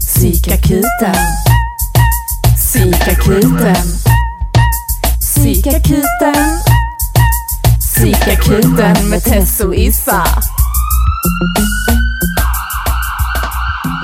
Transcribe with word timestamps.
Psykakuten. 0.00 1.14
Psykakuten. 2.56 3.74
Psykakuten. 5.20 6.58
Psykakuten 7.80 9.08
med 9.10 9.24
Tess 9.24 9.60
och 9.60 9.74
Issa. 9.74 10.24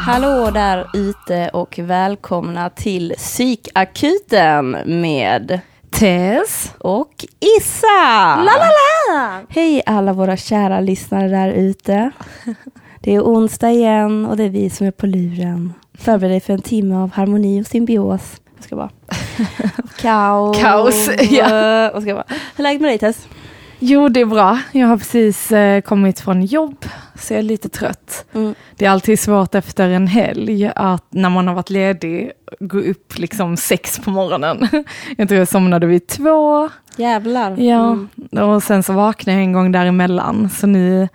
Hallå 0.07 0.51
där 0.51 0.87
ute 0.95 1.49
och 1.49 1.79
välkomna 1.79 2.71
till 2.71 3.15
Psykakuten 3.17 4.71
med 4.87 5.61
Tess. 5.91 6.73
och 6.79 7.25
Issa! 7.59 8.37
La, 8.37 8.53
la, 8.53 8.67
la. 9.13 9.41
Hej 9.49 9.83
alla 9.87 10.13
våra 10.13 10.37
kära 10.37 10.81
lyssnare 10.81 11.29
där 11.29 11.49
ute. 11.49 12.11
Det 13.03 13.15
är 13.15 13.21
onsdag 13.21 13.71
igen 13.71 14.27
och 14.27 14.37
det 14.37 14.45
är 14.45 14.49
vi 14.51 14.71
som 14.71 14.87
är 14.87 14.91
på 14.91 15.07
luren. 15.07 15.73
Förbered 15.95 16.31
dig 16.33 16.41
för 16.41 16.53
en 16.53 16.63
timme 16.63 16.95
av 16.97 17.11
harmoni 17.13 17.63
och 17.63 17.67
symbios. 17.67 18.41
Jag 18.57 18.65
ska 18.65 18.77
bara. 18.77 18.91
Kaos. 20.01 20.59
Kaos, 20.61 21.11
ja. 21.31 21.49
Jag 21.93 22.03
ska 22.03 22.15
bara. 22.15 22.25
Hur 22.29 22.37
är 22.57 22.63
läget 22.63 22.81
med 22.81 22.91
dig 22.91 22.99
Tess? 22.99 23.29
Jo, 23.79 24.09
det 24.09 24.21
är 24.21 24.27
bra. 24.27 24.59
Jag 24.73 24.87
har 24.87 24.97
precis 24.97 25.53
eh, 25.53 25.81
kommit 25.81 26.21
från 26.21 26.43
jobb, 26.43 26.85
så 27.15 27.33
jag 27.33 27.39
är 27.39 27.43
lite 27.43 27.69
trött. 27.69 28.25
Mm. 28.35 28.55
Det 28.77 28.87
är 28.87 28.91
alltid 28.91 29.21
svårt 29.21 29.55
efter 29.55 29.89
en 29.89 30.07
helg 30.07 30.71
att 30.77 31.05
när 31.11 31.31
man 31.31 31.49
har 31.49 31.55
varit 31.55 31.71
ledig 31.71 32.31
gå 32.61 32.79
upp 32.79 33.19
liksom 33.19 33.57
sex 33.57 33.99
på 33.99 34.11
morgonen. 34.11 34.69
Jag 35.17 35.29
tror 35.29 35.39
jag 35.39 35.49
somnade 35.49 35.87
vid 35.87 36.07
två. 36.07 36.69
Jävlar. 36.97 37.57
Ja, 37.61 37.91
Mm. 38.33 38.49
och 38.51 38.63
sen 38.63 38.83
så 38.83 38.93
vaknade 38.93 39.39
jag 39.39 39.45
en 39.45 39.53
gång 39.53 39.73
däremellan. 39.73 40.51
Så 40.51 40.67
nu, 40.67 41.09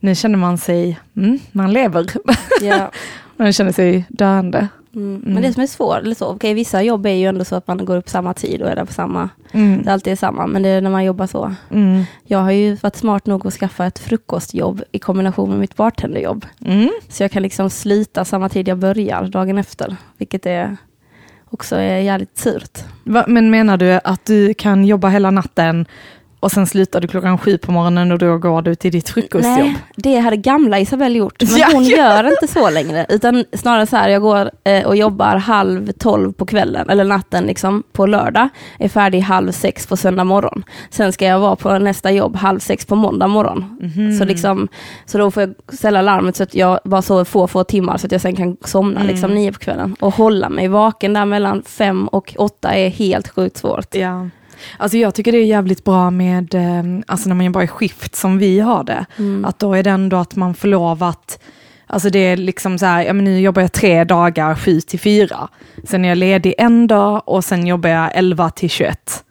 nu 0.00 0.14
känner 0.14 0.38
man 0.38 0.58
sig, 0.58 1.00
mm, 1.16 1.38
man 1.52 1.72
lever. 1.72 2.06
Ja. 2.62 2.90
Man 3.36 3.52
känner 3.52 3.72
sig 3.72 4.04
döende. 4.08 4.68
Mm. 4.94 5.22
Men 5.24 5.42
det 5.42 5.52
som 5.52 5.62
är 5.62 5.66
svårt, 5.66 5.98
eller 5.98 6.14
så, 6.14 6.26
okej, 6.26 6.54
vissa 6.54 6.82
jobb 6.82 7.06
är 7.06 7.10
ju 7.10 7.26
ändå 7.26 7.44
så 7.44 7.56
att 7.56 7.66
man 7.66 7.84
går 7.84 7.96
upp 7.96 8.08
samma 8.08 8.34
tid 8.34 8.62
och 8.62 8.68
är 8.70 8.76
där 8.76 8.84
på 8.84 8.92
samma, 8.92 9.28
Mm. 9.52 9.82
det 9.82 9.92
alltid 9.92 10.12
är 10.12 10.16
samma, 10.16 10.46
men 10.46 10.62
det 10.62 10.68
är 10.68 10.80
när 10.80 10.90
man 10.90 11.04
jobbar 11.04 11.26
så. 11.26 11.54
Mm. 11.70 12.04
Jag 12.24 12.38
har 12.38 12.50
ju 12.50 12.74
varit 12.74 12.96
smart 12.96 13.26
nog 13.26 13.46
att 13.46 13.52
skaffa 13.54 13.86
ett 13.86 13.98
frukostjobb 13.98 14.82
i 14.92 14.98
kombination 14.98 15.50
med 15.50 15.58
mitt 15.58 15.76
bartenderjobb. 15.76 16.46
Mm. 16.64 16.90
Så 17.08 17.22
jag 17.22 17.30
kan 17.30 17.42
liksom 17.42 17.70
sluta 17.70 18.24
samma 18.24 18.48
tid 18.48 18.68
jag 18.68 18.78
börjar 18.78 19.24
dagen 19.24 19.58
efter, 19.58 19.96
vilket 20.18 20.46
är 20.46 20.76
också 21.50 21.76
är 21.76 21.96
jävligt 21.98 22.38
surt. 22.38 22.78
Va, 23.04 23.24
men 23.28 23.50
menar 23.50 23.76
du 23.76 24.00
att 24.04 24.24
du 24.24 24.54
kan 24.54 24.84
jobba 24.84 25.08
hela 25.08 25.30
natten 25.30 25.86
och 26.40 26.52
sen 26.52 26.66
slutar 26.66 27.00
du 27.00 27.08
klockan 27.08 27.38
sju 27.38 27.58
på 27.58 27.72
morgonen 27.72 28.12
och 28.12 28.18
då 28.18 28.38
går 28.38 28.62
du 28.62 28.74
till 28.74 28.92
ditt 28.92 29.08
frukostjobb? 29.08 29.42
Nej, 29.58 29.76
det 29.96 30.18
hade 30.18 30.36
gamla 30.36 30.78
Isabelle 30.80 31.18
gjort, 31.18 31.42
men 31.42 31.56
Ja. 31.58 31.66
hon 31.72 31.84
gör 31.84 32.24
inte 32.32 32.46
så 32.46 32.70
längre, 32.70 33.06
utan 33.08 33.44
snarare 33.52 33.86
så 33.86 33.96
här, 33.96 34.08
jag 34.08 34.22
går 34.22 34.50
eh, 34.64 34.86
och 34.86 34.96
jobbar 34.96 35.36
halv 35.36 35.92
tolv 35.92 36.32
på 36.32 36.46
kvällen, 36.46 36.90
eller 36.90 37.04
natten 37.04 37.44
liksom, 37.44 37.82
på 37.92 38.06
lördag, 38.06 38.48
är 38.78 38.88
färdig 38.88 39.20
halv 39.20 39.52
sex 39.52 39.86
på 39.86 39.96
söndag 39.96 40.24
morgon. 40.24 40.64
Sen 40.90 41.12
ska 41.12 41.26
jag 41.26 41.38
vara 41.40 41.56
på 41.56 41.78
nästa 41.78 42.10
jobb 42.10 42.36
halv 42.36 42.58
sex 42.58 42.86
på 42.86 42.94
måndag 42.94 43.26
morgon. 43.26 43.78
Mhm. 43.80 44.18
Så, 44.18 44.24
liksom, 44.24 44.68
så 45.06 45.18
då 45.18 45.30
får 45.30 45.42
jag 45.42 45.54
ställa 45.76 46.02
larmet 46.02 46.36
så 46.36 46.42
att 46.42 46.54
jag 46.54 46.78
bara 46.84 47.02
sover 47.02 47.24
få, 47.24 47.46
få 47.46 47.64
timmar 47.64 47.96
så 47.96 48.06
att 48.06 48.12
jag 48.12 48.20
sen 48.20 48.36
kan 48.36 48.56
somna 48.64 49.00
Mm. 49.00 49.12
liksom 49.12 49.34
nio 49.34 49.52
på 49.52 49.58
kvällen. 49.58 49.96
Och 50.00 50.14
hålla 50.14 50.48
mig 50.48 50.68
vaken 50.68 51.12
där 51.12 51.24
mellan 51.24 51.62
fem 51.62 52.08
och 52.08 52.34
åtta 52.38 52.74
är 52.74 52.88
helt 52.88 53.28
sjukt 53.28 53.56
svårt. 53.56 53.94
Ja. 53.94 54.28
Alltså 54.78 54.98
jag 54.98 55.14
tycker 55.14 55.32
det 55.32 55.38
är 55.38 55.44
jävligt 55.44 55.84
bra 55.84 56.10
med, 56.10 56.54
eh, 56.54 57.02
alltså 57.06 57.28
när 57.28 57.36
man 57.36 57.46
jobbar 57.46 57.62
i 57.62 57.68
skift 57.68 58.16
som 58.16 58.38
vi 58.38 58.60
har 58.60 58.84
det, 58.84 59.06
Mm. 59.18 59.44
att 59.44 59.58
då 59.58 59.74
är 59.74 59.82
det 59.82 59.90
ändå 59.90 60.16
att 60.16 60.36
man 60.36 60.54
får 60.54 60.68
lov 60.68 61.02
att, 61.02 61.38
alltså 61.86 62.10
det 62.10 62.18
är 62.18 62.36
liksom 62.36 62.78
så 62.78 62.86
här, 62.86 63.02
ja 63.02 63.12
men 63.12 63.24
nu 63.24 63.40
jobbar 63.40 63.62
jag 63.62 63.72
tre 63.72 64.04
dagar, 64.04 64.54
sju 64.54 64.80
till 64.80 65.00
fyra, 65.00 65.48
sen 65.84 66.04
är 66.04 66.08
jag 66.08 66.18
ledig 66.18 66.54
en 66.58 66.86
dag 66.86 67.22
och 67.26 67.44
sen 67.44 67.66
jobbar 67.66 67.90
jag 67.90 68.10
11 68.14 68.50
till 68.50 68.70
21. 68.70 69.24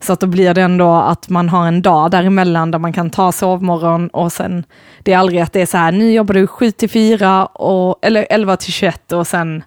Så 0.00 0.12
att 0.12 0.20
då 0.20 0.26
blir 0.26 0.54
det 0.54 0.62
ändå 0.62 0.92
att 0.94 1.28
man 1.28 1.48
har 1.48 1.66
en 1.68 1.82
dag 1.82 2.10
däremellan 2.10 2.70
där 2.70 2.78
man 2.78 2.92
kan 2.92 3.10
ta 3.10 3.32
sovmorgon 3.32 4.08
och 4.08 4.32
sen, 4.32 4.64
det 5.02 5.12
är 5.12 5.18
aldrig 5.18 5.40
att 5.40 5.52
det 5.52 5.60
är 5.62 5.66
så 5.66 5.76
här, 5.76 5.92
nu 5.92 6.12
jobbar 6.12 6.34
du 6.34 6.46
7 6.46 6.70
till 6.70 6.90
4, 6.90 7.46
och, 7.46 7.98
eller 8.02 8.26
11 8.30 8.56
till 8.56 8.72
21 8.72 9.12
och 9.12 9.26
sen 9.26 9.62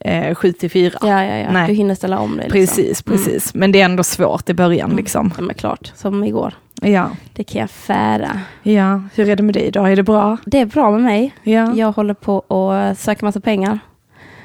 eh, 0.00 0.34
7 0.34 0.52
till 0.52 0.70
4. 0.70 0.98
Ja, 1.02 1.24
ja, 1.24 1.36
ja. 1.36 1.52
Nej. 1.52 1.66
Du 1.68 1.74
hinner 1.74 1.94
ställa 1.94 2.18
om 2.18 2.36
dig. 2.36 2.50
Liksom. 2.50 2.60
Precis, 2.60 3.02
precis. 3.02 3.54
Men 3.54 3.72
det 3.72 3.80
är 3.80 3.84
ändå 3.84 4.02
svårt 4.02 4.48
i 4.48 4.54
början 4.54 4.96
liksom. 4.96 5.32
Ja, 5.36 5.42
men 5.42 5.54
klart, 5.54 5.92
som 5.94 6.24
igår. 6.24 6.54
Ja. 6.82 7.10
Det 7.32 7.44
kan 7.44 7.60
jag 7.60 7.70
fära. 7.70 8.40
ja, 8.62 9.02
hur 9.14 9.28
är 9.28 9.36
det 9.36 9.42
med 9.42 9.54
dig 9.54 9.70
då? 9.70 9.84
Är 9.84 9.96
det 9.96 10.02
bra? 10.02 10.36
Det 10.46 10.60
är 10.60 10.66
bra 10.66 10.90
med 10.90 11.00
mig. 11.00 11.34
Ja. 11.42 11.74
Jag 11.74 11.92
håller 11.92 12.14
på 12.14 12.38
att 12.38 12.98
söka 12.98 13.26
massa 13.26 13.40
pengar. 13.40 13.78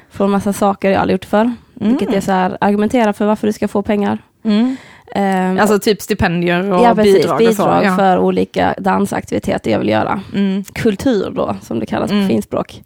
Från 0.09 0.31
massa 0.31 0.53
saker 0.53 0.91
jag 0.91 1.01
aldrig 1.01 1.13
gjort 1.13 1.25
för. 1.25 1.51
Vilket 1.73 2.13
är 2.13 2.21
så 2.21 2.31
här, 2.31 2.57
argumentera 2.61 3.13
för 3.13 3.25
varför 3.25 3.47
du 3.47 3.53
ska 3.53 3.67
få 3.67 3.81
pengar. 3.81 4.17
Mm. 4.44 4.75
Ehm, 5.16 5.59
Alltså 5.59 5.79
typ 5.79 6.01
stipendier 6.01 6.71
och 6.71 6.83
ja, 6.83 6.95
precis, 6.95 7.13
bidrag 7.16 7.41
och 7.47 7.53
så. 7.55 7.79
Ja. 7.83 7.95
för 7.95 8.17
olika 8.19 8.75
dansaktiviteter 8.77 9.71
jag 9.71 9.79
vill 9.79 9.89
göra. 9.89 10.21
Mm. 10.33 10.63
Kultur 10.63 11.31
då, 11.35 11.55
som 11.61 11.79
det 11.79 11.85
kallas 11.85 12.11
Mm. 12.11 12.23
på 12.23 12.27
finspråk. 12.29 12.81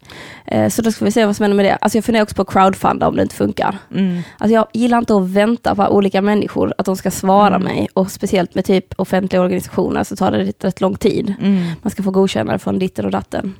Eh, 0.46 0.68
så 0.68 0.82
då 0.82 0.92
ska 0.92 1.04
vi 1.04 1.10
se 1.10 1.26
vad 1.26 1.36
som 1.36 1.44
händer 1.44 1.56
med 1.56 1.64
det. 1.64 1.74
Alltså 1.80 1.98
jag 1.98 2.04
funderar 2.04 2.22
också 2.22 2.34
på 2.34 2.44
crowdfunda 2.44 3.08
om 3.08 3.16
det 3.16 3.22
inte 3.22 3.34
funkar. 3.34 3.78
Mm. 3.94 4.22
Alltså 4.38 4.54
jag 4.54 4.66
gillar 4.72 4.98
inte 4.98 5.16
att 5.16 5.28
vänta 5.28 5.74
på 5.74 5.86
olika 5.88 6.22
människor, 6.22 6.74
att 6.78 6.86
de 6.86 6.96
ska 6.96 7.10
svara 7.10 7.54
Mm. 7.56 7.62
mig. 7.62 7.88
Och 7.94 8.10
speciellt 8.10 8.54
med 8.54 8.64
typ 8.64 9.00
offentliga 9.00 9.42
organisationer 9.42 10.04
så 10.04 10.16
tar 10.16 10.30
det 10.30 10.38
rätt, 10.38 10.64
rätt 10.64 10.80
lång 10.80 10.94
tid. 10.96 11.34
Mm. 11.42 11.62
Man 11.82 11.90
ska 11.90 12.02
få 12.02 12.10
godkännande 12.10 12.58
från 12.58 12.78
ditten 12.78 13.04
och 13.04 13.10
datten. 13.10 13.54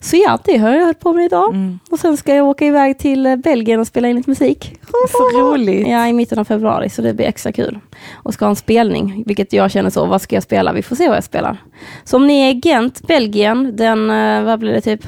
Så 0.00 0.16
ja, 0.16 0.38
det 0.44 0.56
har 0.56 0.70
jag 0.70 0.86
hört 0.86 1.00
på 1.00 1.12
med 1.12 1.24
idag. 1.24 1.54
Mm. 1.54 1.78
Och 1.90 1.98
sen 1.98 2.16
ska 2.16 2.34
jag 2.34 2.46
åka 2.46 2.66
iväg 2.66 2.98
till 2.98 3.26
eh, 3.26 3.36
Belgien 3.36 3.80
och 3.80 3.86
spela 3.86 4.08
in 4.08 4.16
lite 4.16 4.30
musik. 4.30 4.80
Så 5.08 5.40
roligt. 5.40 5.88
Ja, 5.88 6.08
i 6.08 6.12
mitten 6.12 6.38
av 6.38 6.44
februari, 6.44 6.90
så 6.90 7.02
det 7.02 7.14
blir 7.14 7.26
extra 7.26 7.52
kul. 7.52 7.78
Och 8.12 8.34
ska 8.34 8.44
ha 8.44 8.50
en 8.50 8.56
spelning, 8.56 9.22
vilket 9.26 9.52
jag 9.52 9.70
känner 9.70 9.90
så, 9.90 10.06
vad 10.06 10.22
ska 10.22 10.36
jag 10.36 10.42
spela? 10.42 10.72
Vi 10.72 10.82
får 10.82 10.96
se 10.96 11.08
vad 11.08 11.16
jag 11.16 11.24
spelar. 11.24 11.56
Så 12.04 12.16
om 12.16 12.26
ni 12.26 12.40
är 12.40 12.50
i 12.50 12.60
Gent, 12.64 13.06
Belgien, 13.06 13.76
den, 13.76 14.10
eh, 14.10 14.42
vad 14.42 14.58
blir 14.58 14.72
det, 14.72 14.80
typ 14.80 15.04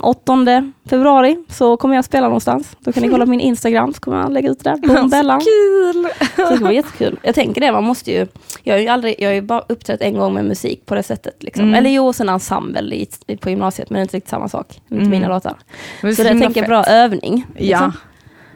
8 0.00 0.72
februari, 0.90 1.44
så 1.48 1.76
kommer 1.76 1.94
jag 1.94 2.04
spela 2.04 2.26
någonstans. 2.26 2.76
Då 2.80 2.92
kan 2.92 3.02
ni 3.02 3.08
kolla 3.08 3.24
på 3.24 3.30
min 3.30 3.40
Instagram, 3.40 3.94
så 3.94 4.00
kommer 4.00 4.20
jag 4.20 4.32
lägga 4.32 4.50
ut 4.50 4.64
det 4.64 4.70
där. 4.70 4.94
Boom, 4.94 5.08
Bellan. 5.10 5.40
Kul! 5.40 6.08
Så 6.36 6.54
det 6.54 6.62
vara 6.62 6.72
jättekul. 6.72 7.18
Jag 7.22 7.34
tänker 7.34 7.60
det, 7.60 7.72
man 7.72 7.84
måste 7.84 8.10
ju, 8.12 8.26
jag 8.62 8.74
har 8.74 8.80
ju 8.80 8.88
aldrig, 8.88 9.14
jag 9.18 9.28
har 9.28 9.34
ju 9.34 9.42
bara 9.42 9.64
uppträtt 9.68 10.00
en 10.00 10.14
gång 10.14 10.34
med 10.34 10.44
musik 10.44 10.86
på 10.86 10.94
det 10.94 11.02
sättet. 11.02 11.42
Liksom. 11.42 11.64
Mm. 11.64 11.74
Eller 11.74 11.90
jo, 11.90 12.12
sen 12.12 12.28
ensemble 12.28 12.94
i, 12.94 13.08
på 13.40 13.50
gymnasiet, 13.50 13.90
men 13.90 13.94
det 13.94 14.00
är 14.00 14.02
inte 14.02 14.16
riktigt 14.16 14.30
samma 14.30 14.48
sak. 14.48 14.66
Inte 14.90 14.94
Mm. 14.94 15.10
mina 15.10 15.28
låtar. 15.28 15.56
Men 16.02 16.16
Så 16.16 16.22
det 16.22 16.28
tänker 16.28 16.44
jag 16.46 16.54
fett. 16.54 16.66
bra 16.66 16.84
övning. 16.84 17.46
Ja. 17.54 17.60
Liksom. 17.60 17.92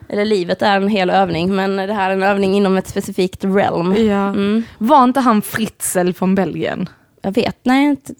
Eller 0.09 0.25
livet 0.25 0.61
är 0.61 0.75
en 0.75 0.87
hel 0.87 1.09
övning, 1.09 1.55
men 1.55 1.75
det 1.75 1.93
här 1.93 2.09
är 2.09 2.13
en 2.13 2.23
övning 2.23 2.53
inom 2.55 2.77
ett 2.77 2.87
specifikt 2.87 3.43
realm. 3.43 3.95
Ja. 3.97 4.27
Mm. 4.27 4.63
Var 4.77 5.03
inte 5.03 5.19
han 5.19 5.41
Fritzl 5.41 6.11
från 6.11 6.35
Belgien? 6.35 6.89
Jag 7.25 7.35
vet, 7.35 7.57
nej, 7.63 7.85
inte, 7.85 8.13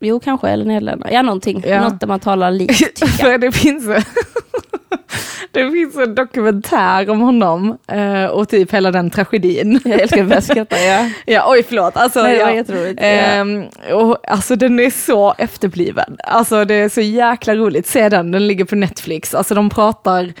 jo, 0.00 0.20
kanske, 0.20 0.48
eller 0.48 0.64
Nederländerna. 0.64 1.12
Ja, 1.12 1.22
någonting. 1.22 1.64
Ja. 1.66 1.82
Något 1.82 2.00
där 2.00 2.06
man 2.06 2.20
talar 2.20 2.50
likt. 2.50 3.08
För 3.08 3.38
det 3.38 3.52
finns, 3.52 3.84
det 5.50 5.70
finns 5.70 5.96
en 5.96 6.14
dokumentär 6.14 7.10
om 7.10 7.20
honom 7.20 7.78
eh, 7.88 8.24
och 8.24 8.48
typ 8.48 8.72
hela 8.72 8.90
den 8.90 9.10
tragedin. 9.10 9.80
Jag 9.84 10.00
älskar 10.00 10.40
skratta, 10.40 10.78
ja. 10.78 11.10
Ja, 11.26 11.44
oj 11.48 11.62
förlåt. 11.62 11.96
Alltså, 11.96 12.22
Nej, 12.22 12.38
det 12.38 12.44
var 12.44 12.50
ja. 12.50 12.56
jätteroligt. 12.56 13.00
Ehm, 13.02 13.64
och, 13.92 14.30
alltså 14.30 14.56
den 14.56 14.80
är 14.80 14.90
så 14.90 15.34
efterbliven. 15.38 16.16
Alltså 16.24 16.64
det 16.64 16.74
är 16.74 16.88
så 16.88 17.00
jäkla 17.00 17.54
roligt. 17.54 17.86
Se 17.86 18.08
den, 18.08 18.30
den 18.30 18.46
ligger 18.46 18.64
på 18.64 18.76
Netflix. 18.76 19.34
Alltså 19.34 19.54
de 19.54 19.70
pratar, 19.70 20.32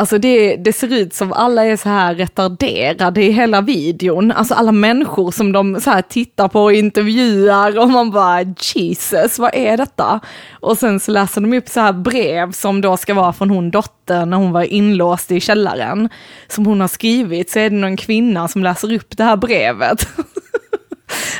alltså 0.00 0.18
det, 0.18 0.56
det 0.56 0.72
ser 0.72 0.92
ut 0.92 1.14
som 1.14 1.32
alla 1.32 1.64
är 1.64 1.76
så 1.76 1.88
här 1.88 2.14
retarderade 2.14 3.22
i 3.22 3.30
hela 3.30 3.60
videon. 3.60 4.32
Alltså 4.32 4.54
alla 4.54 4.72
människor 4.72 5.30
som 5.30 5.52
de 5.52 5.80
så 5.80 5.90
här 5.90 6.02
tittar 6.02 6.48
på 6.48 6.62
och 6.62 6.72
intervjuar 6.72 7.78
och 7.78 7.90
man 7.90 8.10
bara 8.10 8.42
Jesus, 8.74 9.38
vad 9.38 9.54
är 9.54 9.76
detta? 9.76 10.20
Och 10.60 10.78
sen 10.78 11.00
så 11.00 11.10
läser 11.10 11.40
de 11.40 11.52
upp 11.56 11.68
så 11.68 11.80
här 11.80 11.92
brev 11.92 12.52
som 12.52 12.80
då 12.80 12.96
ska 12.96 13.14
vara 13.14 13.32
från 13.32 13.50
hon 13.50 13.70
dottern 13.70 14.30
när 14.30 14.36
hon 14.36 14.52
var 14.52 14.62
inlåst 14.62 15.30
i 15.30 15.40
källaren. 15.40 16.08
Som 16.48 16.66
hon 16.66 16.80
har 16.80 16.88
skrivit, 16.88 17.50
så 17.50 17.58
är 17.58 17.70
det 17.70 17.76
någon 17.76 17.96
kvinna 17.96 18.48
som 18.48 18.62
läser 18.62 18.92
upp 18.92 19.16
det 19.16 19.24
här 19.24 19.36
brevet. 19.36 20.08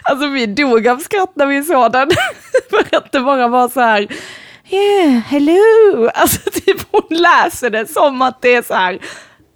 Alltså 0.03 0.27
vi 0.27 0.47
dog 0.47 0.89
av 0.89 0.99
skratt 0.99 1.33
när 1.35 1.47
vi 1.47 1.63
såg 1.63 1.93
den. 1.93 2.11
För 2.71 2.97
att 2.97 3.13
det 3.13 3.21
bara 3.21 3.49
var 3.49 3.69
så 3.69 3.81
här, 3.81 4.09
yeah, 4.71 5.11
hello. 5.27 6.11
Alltså 6.15 6.51
typ 6.51 6.81
hon 6.91 7.03
läser 7.19 7.71
det 7.71 7.87
som 7.91 8.23
att 8.23 8.43
det 8.43 8.55
är 8.55 8.63
så 8.63 8.75
här, 8.75 8.99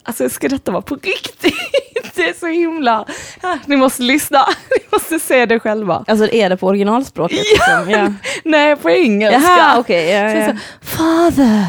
alltså 0.05 0.29
ska 0.29 0.49
detta 0.49 0.73
vara 0.73 0.83
på 0.83 0.95
riktigt? 0.95 1.55
Det 2.17 2.29
är 2.29 2.33
så 2.41 2.47
himla, 2.47 3.05
ja, 3.43 3.59
ni 3.67 3.77
måste 3.77 4.03
lyssna, 4.03 4.39
ni 4.71 4.77
måste 4.93 5.19
se 5.19 5.47
det 5.47 5.61
själva. 5.61 6.05
Alltså 6.07 6.29
är 6.33 6.51
det 6.51 6.57
på 6.57 6.67
originalspråket? 6.67 7.39
Ja. 7.59 7.79
Liksom? 7.87 7.91
ja. 8.01 8.13
Nej, 8.45 8.77
på 8.77 8.91
engelska. 8.91 9.41
Jaha, 9.41 9.79
okej. 9.79 10.11
ja, 10.11 10.31
Så 10.33 10.37
ja. 10.39 10.47
så, 10.47 10.87
Father. 10.97 11.65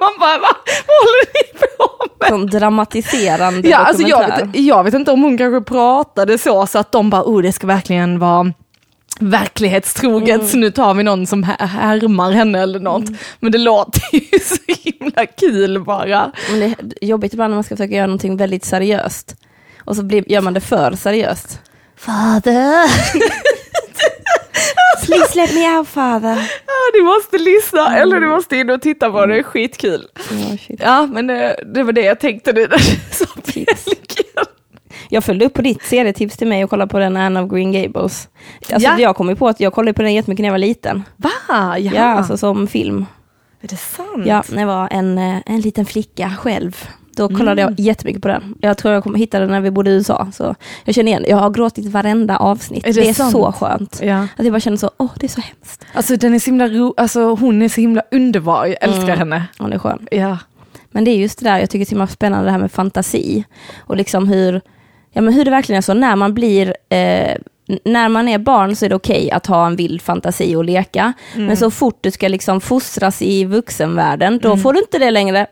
Man 0.00 0.12
bara, 0.20 0.38
Va? 0.38 0.48
vad 0.86 0.96
håller 0.98 1.26
ni 1.34 1.58
på 1.58 2.06
med? 2.20 2.28
Sån 2.28 2.46
dramatiserande 2.46 3.68
Ja, 3.68 3.76
alltså 3.76 4.02
jag, 4.02 4.20
dokumentär. 4.20 4.46
vet, 4.46 4.64
jag 4.64 4.84
vet 4.84 4.94
inte 4.94 5.10
om 5.10 5.22
hon 5.22 5.38
kanske 5.38 5.60
pratade 5.70 6.38
så, 6.38 6.66
så 6.66 6.78
att 6.78 6.92
de 6.92 7.10
bara, 7.10 7.22
oh 7.22 7.42
det 7.42 7.52
ska 7.52 7.66
verkligen 7.66 8.18
vara 8.18 8.52
verklighetstroget 9.30 10.34
Mm. 10.34 10.46
så 10.48 10.56
nu 10.56 10.70
tar 10.70 10.94
vi 10.94 11.02
någon 11.02 11.26
som 11.26 11.42
här- 11.42 11.66
härmar 11.66 12.32
henne 12.32 12.60
eller 12.62 12.80
något. 12.80 13.04
Men 13.40 13.52
det 13.52 13.58
låter 13.58 14.02
ju 14.16 14.20
så 14.44 14.56
himla 14.82 15.26
kul 15.26 15.84
bara. 15.84 16.32
Men 16.50 16.60
det 16.60 16.66
är 17.00 17.06
jobbigt 17.06 17.32
ibland 17.32 17.50
när 17.50 17.56
man 17.56 17.64
ska 17.64 17.76
försöka 17.76 17.94
göra 17.94 18.06
någonting 18.06 18.36
väldigt 18.36 18.64
seriöst. 18.64 19.34
Och 19.84 19.96
så 19.96 20.02
blir, 20.02 20.30
gör 20.32 20.40
man 20.40 20.54
det 20.54 20.60
för 20.60 20.92
seriöst. 20.96 21.60
Father! 21.96 22.86
Please 25.06 25.34
let 25.38 25.54
me 25.54 25.68
out 25.78 25.88
father. 25.88 26.36
Ja, 26.66 26.72
du 26.94 27.02
måste 27.02 27.38
lyssna 27.38 27.96
eller 27.98 28.20
du 28.20 28.28
måste 28.28 28.56
in 28.56 28.70
och 28.70 28.82
titta 28.82 29.10
på 29.10 29.26
det, 29.26 29.32
det 29.34 29.38
är 29.38 29.42
skitkul. 29.42 30.06
Oh. 30.30 30.54
Ja, 30.68 31.06
men 31.06 31.26
det, 31.26 31.56
det 31.74 31.82
var 31.82 31.92
det 31.92 32.00
jag 32.02 32.20
tänkte 32.20 32.52
nu 32.52 32.60
när 32.60 32.78
du 32.78 32.84
sa. 33.10 33.26
Jag 35.12 35.24
följde 35.24 35.44
upp 35.46 35.54
på 35.54 35.62
ditt 35.62 35.82
serietips 35.82 36.36
till 36.36 36.46
mig 36.46 36.64
och 36.64 36.70
kollade 36.70 36.90
på 36.90 36.98
den 36.98 37.16
Anne 37.16 37.40
of 37.42 37.50
Green 37.50 37.72
Gables. 37.72 38.28
Alltså 38.72 38.88
Ja. 38.88 38.98
jag 38.98 39.16
kom 39.16 39.28
ju 39.28 39.36
på 39.36 39.48
att 39.48 39.60
jag 39.60 39.72
kollade 39.72 39.94
på 39.94 40.02
den 40.02 40.14
jättemycket 40.14 40.42
när 40.42 40.48
jag 40.48 40.52
var 40.52 40.58
liten. 40.58 41.02
Va? 41.16 41.30
Ja, 41.48 41.78
Ja, 41.78 42.02
alltså 42.04 42.36
som 42.36 42.66
film. 42.66 43.06
är 43.60 43.68
det 43.68 43.76
sant? 43.76 44.26
Ja, 44.26 44.42
när 44.52 44.60
jag 44.62 44.66
var 44.66 44.88
en, 44.90 45.18
eh, 45.18 45.36
en 45.46 45.60
liten 45.60 45.86
flicka 45.86 46.30
själv. 46.38 46.88
Då 47.16 47.28
kollade 47.28 47.62
Mm. 47.62 47.74
jag 47.78 47.80
jättemycket 47.86 48.22
på 48.22 48.28
den. 48.28 48.54
Jag 48.60 48.78
tror 48.78 48.94
jag 48.94 49.18
hittade 49.18 49.44
den 49.44 49.50
när 49.50 49.60
vi 49.60 49.70
bodde 49.70 49.90
i 49.90 49.94
USA. 49.94 50.28
Så 50.32 50.54
jag 50.84 50.94
känner 50.94 51.12
igen 51.12 51.24
Jag 51.28 51.36
har 51.36 51.50
gråtit 51.50 51.86
varenda 51.86 52.36
avsnitt. 52.36 52.86
Är 52.86 52.92
det 52.92 53.00
det 53.00 53.08
är 53.08 53.14
sant? 53.14 53.32
så 53.32 53.52
skönt. 53.52 54.00
Ja. 54.02 54.22
Att 54.36 54.44
jag 54.44 54.52
bara 54.52 54.60
känner 54.60 54.76
så, 54.76 54.90
åh 54.98 55.10
det 55.20 55.26
är 55.26 55.28
så 55.28 55.40
hemskt. 55.40 55.84
Alltså 55.94 56.16
den 56.16 56.34
är 56.34 56.38
så 56.38 56.46
himla 56.46 56.68
ro, 56.68 56.94
alltså 56.96 57.34
hon 57.34 57.62
är 57.62 57.68
så 57.68 57.80
himla 57.80 58.02
underbar, 58.10 58.66
jag 58.66 58.76
älskar 58.80 59.02
Mm. 59.14 59.18
henne. 59.18 59.44
Det 59.68 59.74
är 59.74 59.78
skön. 59.78 60.06
Ja. 60.10 60.38
Men 60.90 61.04
det 61.04 61.10
är 61.10 61.16
just 61.16 61.38
det 61.38 61.44
där 61.44 61.58
jag 61.58 61.70
tycker 61.70 61.80
är 61.80 61.86
så 61.86 61.90
himla 61.90 62.06
spännande 62.06 62.44
det 62.44 62.50
här 62.50 62.58
med 62.58 62.72
fantasi. 62.72 63.44
Och 63.80 63.96
liksom 63.96 64.28
hur, 64.28 64.60
ja, 65.12 65.22
men 65.22 65.34
hur 65.34 65.44
det 65.44 65.50
verkligen 65.50 65.76
är 65.76 65.82
så 65.82 65.94
när 65.94 66.16
man 66.16 66.34
blir 66.34 66.74
eh, 66.88 67.36
när 67.84 68.08
man 68.08 68.28
är 68.28 68.38
barn 68.38 68.76
så 68.76 68.84
är 68.84 68.88
det 68.88 68.94
okej 68.94 69.30
att 69.30 69.46
ha 69.46 69.66
en 69.66 69.76
vild 69.76 70.02
fantasi 70.02 70.56
och 70.56 70.64
leka. 70.64 71.12
Men 71.36 71.56
så 71.56 71.70
fort 71.70 71.98
du 72.00 72.10
ska 72.10 72.28
liksom 72.28 72.60
fostras 72.60 73.22
i 73.22 73.44
vuxenvärlden, 73.44 74.38
då 74.38 74.56
får 74.56 74.72
du 74.72 74.78
inte 74.78 74.98
det 74.98 75.10
längre. 75.10 75.46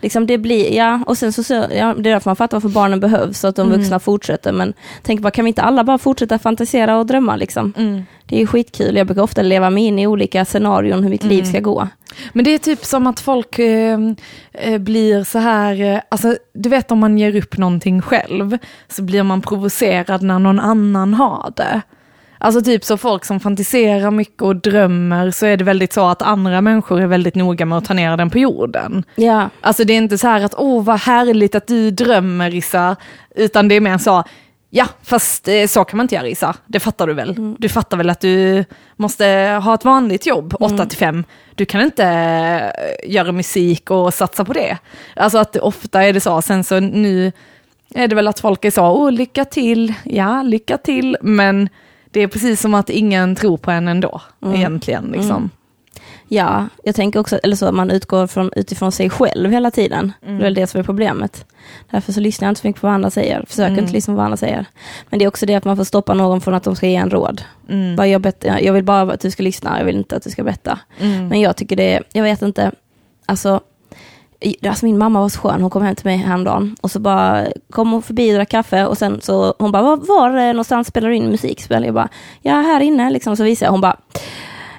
Liksom 0.00 0.26
det 0.26 0.38
blir, 0.38 0.72
ja, 0.72 1.00
och 1.06 1.18
sen 1.18 1.32
så, 1.32 1.52
ja, 1.52 1.94
det 1.98 2.10
är 2.10 2.12
därför 2.12 2.30
man 2.30 2.36
fattar 2.36 2.56
varför 2.56 2.68
barnen 2.68 3.00
behövs, 3.00 3.38
så 3.38 3.48
att 3.48 3.56
de 3.56 3.70
vuxna 3.70 3.98
fortsätter. 4.00 4.52
Men 4.52 4.74
tänk 5.02 5.20
bara, 5.20 5.30
kan 5.30 5.44
vi 5.44 5.48
inte 5.48 5.62
alla 5.62 5.84
bara 5.84 5.98
fortsätta 5.98 6.38
fantisera 6.38 6.98
och 6.98 7.06
drömma 7.06 7.36
liksom? 7.36 7.72
Mm. 7.76 8.02
Det 8.26 8.36
är 8.36 8.40
ju 8.40 8.46
skitkul, 8.46 8.96
jag 8.96 9.06
brukar 9.06 9.22
ofta 9.22 9.42
leva 9.42 9.70
mig 9.70 9.84
in 9.84 9.98
i 9.98 10.06
olika 10.06 10.44
scenarion 10.44 11.02
hur 11.02 11.10
mitt 11.10 11.24
liv 11.24 11.44
ska 11.44 11.60
gå. 11.60 11.88
Men 12.32 12.44
det 12.44 12.50
är 12.50 12.58
typ 12.58 12.84
som 12.84 13.06
att 13.06 13.20
folk 13.20 13.58
eh, 13.58 13.98
eh, 14.52 14.78
blir 14.78 15.24
så 15.24 15.38
här, 15.38 15.80
eh, 15.80 16.00
alltså 16.08 16.36
du 16.54 16.68
vet 16.68 16.90
om 16.90 16.98
man 16.98 17.18
ger 17.18 17.36
upp 17.36 17.58
någonting 17.58 18.02
själv 18.02 18.58
så 18.88 19.02
blir 19.02 19.22
man 19.22 19.40
provocerad 19.40 20.22
när 20.22 20.38
någon 20.38 20.60
annan 20.60 21.14
har 21.14 21.52
det. 21.56 21.82
Alltså 22.38 22.62
typ 22.62 22.84
så 22.84 22.96
folk 22.96 23.24
som 23.24 23.40
fantiserar 23.40 24.10
mycket 24.10 24.42
och 24.42 24.56
drömmer 24.56 25.30
så 25.30 25.46
är 25.46 25.56
det 25.56 25.64
väldigt 25.64 25.92
så 25.92 26.08
att 26.08 26.22
andra 26.22 26.60
människor 26.60 27.00
är 27.00 27.06
väldigt 27.06 27.34
noga 27.34 27.66
med 27.66 27.78
att 27.78 27.84
ta 27.84 27.94
ner 27.94 28.16
den 28.16 28.30
på 28.30 28.38
jorden. 28.38 29.04
Ja, 29.14 29.48
Alltså 29.60 29.84
det 29.84 29.92
är 29.92 29.96
inte 29.96 30.18
så 30.18 30.28
här 30.28 30.44
att 30.44 30.54
åh 30.58 30.84
vad 30.84 31.00
härligt 31.00 31.54
att 31.54 31.66
du 31.66 31.90
drömmer 31.90 32.50
Rissa, 32.50 32.96
utan 33.36 33.68
det 33.68 33.74
är 33.74 33.80
mer 33.80 33.98
så, 33.98 34.24
ja 34.74 34.86
fast 35.02 35.48
eh, 35.48 35.66
så 35.66 35.84
kan 35.84 35.96
man 35.96 36.04
inte 36.04 36.14
göra 36.14 36.24
Rissa, 36.24 36.54
det 36.66 36.80
fattar 36.80 37.06
du 37.06 37.14
väl. 37.14 37.54
Du 37.58 37.68
fattar 37.68 37.96
väl 37.96 38.10
att 38.10 38.20
du 38.20 38.64
måste 38.96 39.24
ha 39.64 39.74
ett 39.74 39.84
vanligt 39.84 40.26
jobb, 40.26 40.54
8 40.60 40.86
till 40.86 40.98
5. 40.98 41.24
Du 41.54 41.64
kan 41.64 41.80
inte 41.80 42.04
eh, 42.04 43.10
göra 43.12 43.32
musik 43.32 43.90
och 43.90 44.14
satsa 44.14 44.44
på 44.44 44.52
det. 44.52 44.78
Alltså 45.16 45.38
att 45.38 45.56
ofta 45.56 46.04
är 46.04 46.12
det 46.12 46.20
så, 46.20 46.42
sen 46.42 46.64
så 46.64 46.80
nu 46.80 47.32
är 47.94 48.08
det 48.08 48.14
väl 48.14 48.28
att 48.28 48.40
folk 48.40 48.64
är 48.64 48.70
så, 48.70 48.82
åh 48.82 49.12
lycka 49.12 49.44
till, 49.44 49.94
ja 50.04 50.42
lycka 50.42 50.78
till, 50.78 51.16
men 51.20 51.68
det 52.10 52.20
är 52.20 52.26
precis 52.26 52.60
som 52.60 52.74
att 52.74 52.90
ingen 52.90 53.36
tror 53.36 53.56
på 53.56 53.70
en 53.70 53.88
ändå, 53.88 54.20
egentligen. 54.54 55.04
Liksom. 55.04 55.50
Ja, 56.28 56.66
jag 56.84 56.94
tänker 56.94 57.20
också, 57.20 57.38
eller 57.42 57.56
så, 57.56 57.66
att 57.66 57.74
man 57.74 57.90
utgår 57.90 58.26
från, 58.26 58.50
utifrån 58.56 58.92
sig 58.92 59.10
själv 59.10 59.50
hela 59.50 59.70
tiden. 59.70 60.12
Det 60.20 60.26
är 60.30 60.38
väl 60.38 60.54
det 60.54 60.66
som 60.66 60.80
är 60.80 60.84
problemet. 60.84 61.44
Därför 61.90 62.12
så 62.12 62.20
lyssnar 62.20 62.46
jag 62.46 62.50
inte 62.50 62.60
så 62.60 62.66
mycket 62.66 62.80
på 62.80 62.86
vad 62.86 62.94
andra 62.94 63.10
säger, 63.10 63.44
försöker 63.48 63.74
inte 63.80 63.92
lyssna 63.92 64.12
på 64.12 64.16
vad 64.16 64.24
andra 64.24 64.36
säger. 64.36 64.66
Men 65.10 65.18
det 65.18 65.24
är 65.24 65.28
också 65.28 65.46
det 65.46 65.54
att 65.54 65.64
man 65.64 65.76
får 65.76 65.84
stoppa 65.84 66.14
någon 66.14 66.40
från 66.40 66.54
att 66.54 66.62
de 66.64 66.76
ska 66.76 66.86
ge 66.86 66.96
en 66.96 67.10
råd. 67.10 67.42
Bara 67.96 68.06
jag, 68.06 68.20
bet- 68.20 68.44
jag 68.60 68.72
vill 68.72 68.84
bara 68.84 69.12
att 69.14 69.20
du 69.20 69.30
ska 69.30 69.42
lyssna, 69.42 69.78
jag 69.78 69.84
vill 69.84 69.96
inte 69.96 70.16
att 70.16 70.22
du 70.22 70.30
ska 70.30 70.42
berätta. 70.44 70.78
Men 71.28 71.40
jag 71.40 71.56
tycker 71.56 71.76
det, 71.76 72.02
jag 72.12 72.22
vet 72.22 72.42
inte, 72.42 72.72
alltså, 73.26 73.60
alltså 74.68 74.84
min 74.86 74.98
mamma 74.98 75.20
var 75.20 75.28
så 75.28 75.40
skön, 75.40 75.60
hon 75.60 75.70
kom 75.70 75.82
hem 75.82 75.94
till 75.94 76.06
mig 76.06 76.16
häromdagen 76.16 76.76
och 76.80 76.90
så 76.90 76.98
bara 77.00 77.46
kom 77.70 77.92
hon 77.92 78.02
förbi 78.02 78.30
och 78.30 78.34
drack 78.34 78.48
kaffe 78.48 78.86
och 78.86 78.98
sen 78.98 79.20
så 79.20 79.54
hon 79.58 79.72
bara, 79.72 79.82
var, 79.82 79.96
var 79.96 80.36
eh, 80.38 80.46
någonstans 80.46 80.88
spelar 80.88 81.08
du 81.08 81.16
in 81.16 81.28
musik? 81.30 81.62
Spelar 81.62 81.86
jag 81.86 81.94
bara, 81.94 82.08
ja 82.40 82.52
här 82.54 82.80
inne 82.80 83.10
liksom, 83.10 83.36
så 83.36 83.44
visade 83.44 83.66
jag, 83.66 83.72
hon 83.72 83.80
bara, 83.80 83.96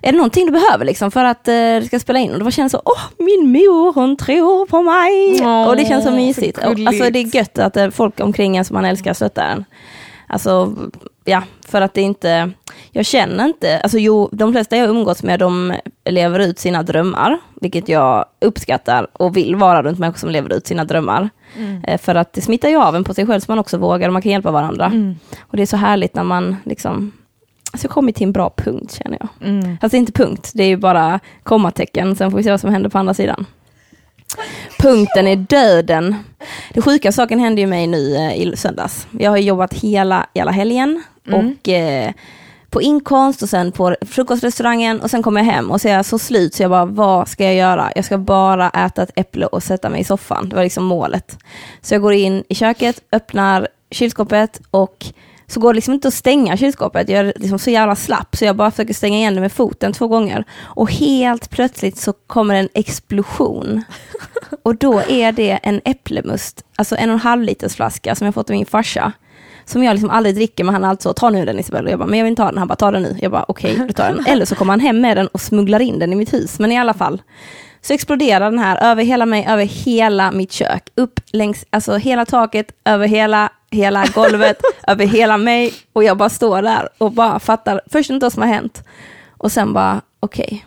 är 0.03 0.11
det 0.11 0.17
någonting 0.17 0.45
du 0.45 0.51
behöver 0.51 0.85
liksom 0.85 1.11
för 1.11 1.25
att 1.25 1.47
eh, 1.47 1.53
du 1.79 1.85
ska 1.85 1.99
spela 1.99 2.19
in? 2.19 2.31
Och 2.31 2.43
det 2.43 2.51
känns 2.51 2.71
så, 2.71 2.81
åh 2.85 3.01
min 3.25 3.51
mor 3.51 3.93
hon 3.93 4.17
tror 4.17 4.65
på 4.65 4.81
mig. 4.81 5.41
Åh, 5.41 5.67
och 5.69 5.75
det 5.75 5.85
känns 5.85 6.03
så 6.03 6.09
så 6.09 6.15
mysigt. 6.15 6.57
Och, 6.57 6.63
gulligt. 6.75 6.87
alltså 6.87 7.09
det 7.09 7.19
är 7.19 7.35
gött 7.35 7.59
att 7.59 7.77
eh, 7.77 7.89
folk 7.89 8.19
omkring 8.19 8.57
en 8.57 8.65
som 8.65 8.73
man 8.73 8.85
älskar 8.85 9.13
stöttar 9.13 9.47
en. 9.47 9.65
Alltså, 10.27 10.73
ja, 11.23 11.43
för 11.67 11.81
att 11.81 11.93
det 11.93 12.01
inte, 12.01 12.51
jag 12.91 13.05
känner 13.05 13.45
inte, 13.45 13.79
alltså 13.79 13.97
jo, 13.97 14.29
de 14.31 14.51
flesta 14.51 14.77
jag 14.77 14.89
umgås 14.89 15.23
med 15.23 15.39
de 15.39 15.73
lever 16.09 16.39
ut 16.39 16.59
sina 16.59 16.83
drömmar, 16.83 17.37
vilket 17.61 17.89
jag 17.89 18.25
uppskattar 18.41 19.07
och 19.13 19.37
vill 19.37 19.55
vara 19.55 19.83
runt 19.83 19.99
människor 19.99 20.19
som 20.19 20.29
lever 20.29 20.53
ut 20.53 20.67
sina 20.67 20.85
drömmar. 20.85 21.29
Eh, 21.83 21.97
För 21.97 22.15
att 22.15 22.33
det 22.33 22.41
smittar 22.41 22.69
ju 22.69 22.77
av 22.81 22.95
en 22.95 23.03
på 23.03 23.13
sig 23.13 23.25
själv 23.25 23.39
så 23.39 23.51
man 23.51 23.59
också 23.59 23.77
vågar 23.77 24.07
och 24.09 24.13
man 24.13 24.21
kan 24.21 24.31
hjälpa 24.31 24.51
varandra. 24.51 24.91
Och 25.41 25.57
det 25.57 25.61
är 25.61 25.67
så 25.67 25.77
härligt 25.77 26.15
när 26.15 26.23
man 26.23 26.55
liksom, 26.65 27.11
alltså 27.73 27.85
jag 27.85 27.89
har 27.89 27.93
kommit 27.93 28.15
till 28.15 28.27
en 28.27 28.31
bra 28.31 28.53
punkt 28.57 28.99
känner 29.03 29.17
jag. 29.19 29.49
Mm. 29.49 29.77
Alltså 29.81 29.97
inte 29.97 30.11
punkt, 30.11 30.51
det 30.53 30.63
är 30.63 30.67
ju 30.67 30.77
bara 30.77 31.19
kommatecken, 31.43 32.15
sen 32.15 32.31
får 32.31 32.37
vi 32.37 32.43
se 32.43 32.51
vad 32.51 32.59
som 32.59 32.69
händer 32.69 32.89
på 32.89 32.97
andra 32.97 33.13
sidan. 33.13 33.45
Punkten 34.79 35.27
är 35.27 35.35
döden. 35.35 36.15
Det 36.73 36.81
sjuka 36.81 37.11
saken 37.11 37.39
hände 37.39 37.61
ju 37.61 37.67
mig 37.67 37.87
nu 37.87 38.15
eh, 38.15 38.35
i 38.35 38.55
söndags. 38.55 39.07
Jag 39.11 39.31
har 39.31 39.37
jobbat 39.37 39.73
hela, 39.73 40.27
hela 40.33 40.51
helgen 40.51 41.03
och 41.31 41.69
eh, 41.69 42.11
på 42.69 42.81
inkomst 42.81 43.41
och 43.41 43.49
sen 43.49 43.71
på 43.71 43.95
frukostrestaurangen 44.01 45.01
och 45.01 45.09
sen 45.09 45.23
kommer 45.23 45.41
jag 45.41 45.51
hem 45.51 45.71
och 45.71 45.81
så 45.81 45.87
är 45.87 45.93
jag 45.93 46.05
så 46.05 46.19
slut 46.19 46.53
så 46.53 46.63
jag 46.63 46.71
bara, 46.71 46.85
vad 46.85 47.27
ska 47.27 47.43
jag 47.43 47.55
göra? 47.55 47.91
Jag 47.95 48.05
ska 48.05 48.17
bara 48.17 48.69
äta 48.69 49.03
ett 49.03 49.11
äpple 49.15 49.45
och 49.45 49.63
sätta 49.63 49.89
mig 49.89 50.01
i 50.01 50.03
soffan. 50.03 50.49
Det 50.49 50.55
var 50.55 50.63
liksom 50.63 50.83
målet. 50.85 51.37
Så 51.81 51.93
jag 51.93 52.01
går 52.01 52.13
in 52.13 52.43
i 52.49 52.55
köket, 52.55 53.01
öppnar 53.11 53.67
kylskåpet 53.91 54.61
och 54.71 55.05
så 55.47 55.59
går 55.59 55.73
det 55.73 55.75
liksom 55.75 55.93
inte 55.93 56.07
att 56.07 56.13
stänga 56.13 56.57
kylskåpet. 56.57 57.09
Jag 57.09 57.19
är 57.19 57.33
liksom 57.35 57.59
så 57.59 57.69
jävla 57.69 57.95
slapp 57.95 58.35
så 58.35 58.45
jag 58.45 58.55
bara 58.55 58.71
försöker 58.71 58.93
stänga 58.93 59.17
igen 59.17 59.35
det 59.35 59.41
med 59.41 59.51
foten 59.51 59.93
två 59.93 60.07
gånger. 60.07 60.43
Och 60.61 60.91
helt 60.91 61.49
plötsligt 61.49 61.97
så 61.97 62.13
kommer 62.13 62.55
en 62.55 62.69
explosion. 62.73 63.83
Och 64.63 64.75
då 64.75 65.01
är 65.07 65.31
det 65.31 65.59
en 65.63 65.81
äpplemust, 65.85 66.65
alltså 66.75 66.95
en 66.95 67.09
och 67.09 67.13
en 67.13 67.19
halv 67.19 67.41
liters 67.41 67.75
flaska 67.75 68.15
som 68.15 68.25
jag 68.25 68.33
fått 68.33 68.49
av 68.49 68.55
min 68.55 68.65
farsa. 68.65 69.11
Som 69.65 69.83
jag 69.83 69.93
liksom 69.93 70.09
aldrig 70.09 70.35
dricker, 70.35 70.63
men 70.63 70.73
han 70.73 70.83
är 70.83 70.87
alltså, 70.87 71.13
ta 71.13 71.29
nu 71.29 71.45
den 71.45 71.59
Isabel. 71.59 71.85
Och 71.85 71.91
jag 71.91 71.99
bara, 71.99 72.07
men 72.07 72.19
jag 72.19 72.23
vill 72.23 72.31
inte 72.31 72.41
ha 72.41 72.49
den. 72.49 72.57
Han 72.57 72.67
bara, 72.67 72.75
ta 72.75 72.91
den 72.91 73.01
nu. 73.01 73.17
Jag 73.21 73.31
bara, 73.31 73.45
okej, 73.47 73.75
du 73.87 73.93
tar 73.93 74.13
den. 74.13 74.25
Eller 74.25 74.45
så 74.45 74.55
kommer 74.55 74.73
han 74.73 74.79
hem 74.79 75.01
med 75.01 75.17
den 75.17 75.27
och 75.27 75.41
smugglar 75.41 75.79
in 75.79 75.99
den 75.99 76.13
i 76.13 76.15
mitt 76.15 76.33
hus. 76.33 76.59
Men 76.59 76.71
i 76.71 76.79
alla 76.79 76.93
fall. 76.93 77.21
Så 77.81 77.93
exploderar 77.93 78.51
den 78.51 78.59
här 78.59 78.91
över 78.91 79.03
hela 79.03 79.25
mig, 79.25 79.45
över 79.49 79.65
hela 79.65 80.31
mitt 80.31 80.51
kök. 80.51 80.89
Upp 80.95 81.19
längs, 81.31 81.65
alltså 81.69 81.95
hela 81.95 82.25
taket, 82.25 82.71
över 82.85 83.07
hela, 83.07 83.49
hela 83.73 84.05
golvet, 84.05 84.57
över 84.87 85.05
hela 85.05 85.37
mig. 85.37 85.73
Och 85.93 86.03
jag 86.03 86.17
bara 86.17 86.29
står 86.29 86.61
där 86.61 86.89
och 86.97 87.11
bara 87.11 87.39
fattar, 87.39 87.81
först 87.91 88.09
inte 88.09 88.25
vad 88.25 88.33
som 88.33 88.41
har 88.41 88.49
hänt. 88.49 88.83
Och 89.37 89.51
sen 89.51 89.73
bara, 89.73 90.01
okej. 90.19 90.65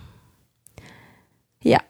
Ja, 1.62 1.80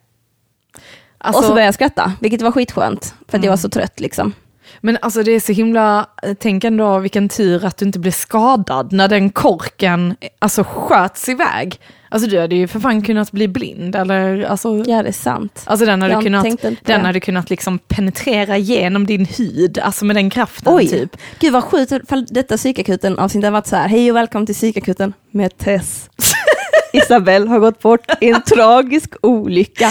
Alltså, 1.18 1.38
och 1.38 1.44
så 1.44 1.50
började 1.50 1.66
jag 1.66 1.74
skratta, 1.74 2.12
vilket 2.20 2.42
var 2.42 2.52
skitskönt. 2.52 3.14
För 3.28 3.38
att 3.38 3.44
jag 3.44 3.52
var 3.52 3.56
så 3.56 3.68
trött 3.68 4.00
liksom. 4.00 4.32
Men 4.80 4.98
alltså 5.02 5.22
det 5.22 5.32
är 5.32 5.40
så 5.40 5.52
himla, 5.52 6.06
tänk 6.38 6.64
ändå 6.64 6.98
vilken 6.98 7.28
tur 7.28 7.64
att 7.64 7.76
du 7.76 7.84
inte 7.86 7.98
blev 7.98 8.10
skadad 8.12 8.92
när 8.92 9.08
den 9.08 9.30
korken 9.30 10.16
alltså 10.38 10.64
sköts 10.64 11.28
iväg. 11.28 11.80
Alltså 12.08 12.28
du 12.28 12.40
hade 12.40 12.54
ju 12.56 12.68
för 12.68 12.80
fan 12.80 13.02
kunnat 13.02 13.32
bli 13.32 13.48
blind 13.48 13.96
eller 13.96 14.42
alltså, 14.44 14.84
Ja, 14.86 15.02
det 15.02 15.08
är 15.08 15.12
sant. 15.12 15.62
alltså 15.64 15.86
den 15.86 16.02
hade 16.02 16.14
Jag 16.14 16.22
kunnat, 16.22 16.46
den 16.62 16.76
det. 16.84 16.92
hade 16.98 17.20
kunnat 17.20 17.50
liksom 17.50 17.78
penetrera 17.78 18.56
genom 18.58 19.06
din 19.06 19.24
hud, 19.24 19.78
alltså 19.78 20.04
med 20.04 20.16
den 20.16 20.30
kraften 20.30 20.72
Oj, 20.74 20.88
typ. 20.88 21.16
gud 21.40 21.52
vad 21.52 21.64
sjukt 21.64 21.92
ifall 21.92 22.26
detta 22.30 22.56
psykakuten 22.56 23.18
avsnitt 23.18 23.44
hade 23.44 23.52
varit 23.52 23.66
så 23.66 23.76
här, 23.76 23.88
hej 23.88 24.10
och 24.10 24.16
välkommen 24.16 24.46
till 24.46 24.54
psykakuten 24.54 25.12
med 25.30 25.58
Tess. 25.58 26.10
Isabelle 26.92 27.48
har 27.48 27.58
gått 27.58 27.82
bort 27.82 28.00
i 28.20 28.28
en 28.30 28.42
tragisk 28.42 29.12
olycka. 29.22 29.90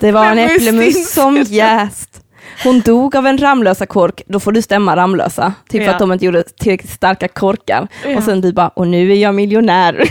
Det 0.00 0.12
var 0.12 0.26
en 0.26 0.38
äpplemus 0.38 1.12
som 1.14 1.36
jäst. 1.48 2.20
Hon 2.64 2.80
dog 2.80 3.16
av 3.16 3.26
en 3.26 3.38
Ramlösa 3.38 3.86
kork, 3.86 4.22
då 4.26 4.40
får 4.40 4.52
du 4.52 4.62
stämma 4.62 4.96
Ramlösa. 4.96 5.52
Typ 5.68 5.80
för 5.82 5.86
Ja. 5.86 5.92
att 5.92 5.98
de 5.98 6.12
inte 6.12 6.24
gjorde 6.24 6.42
tillräckligt 6.42 6.90
starka 6.92 7.28
korkar. 7.28 7.88
Ja. 8.06 8.16
Och 8.16 8.22
sen 8.22 8.40
du 8.40 8.52
bara, 8.52 8.68
och 8.68 8.86
nu 8.86 9.12
är 9.12 9.16
jag 9.16 9.34
miljonär. 9.34 10.02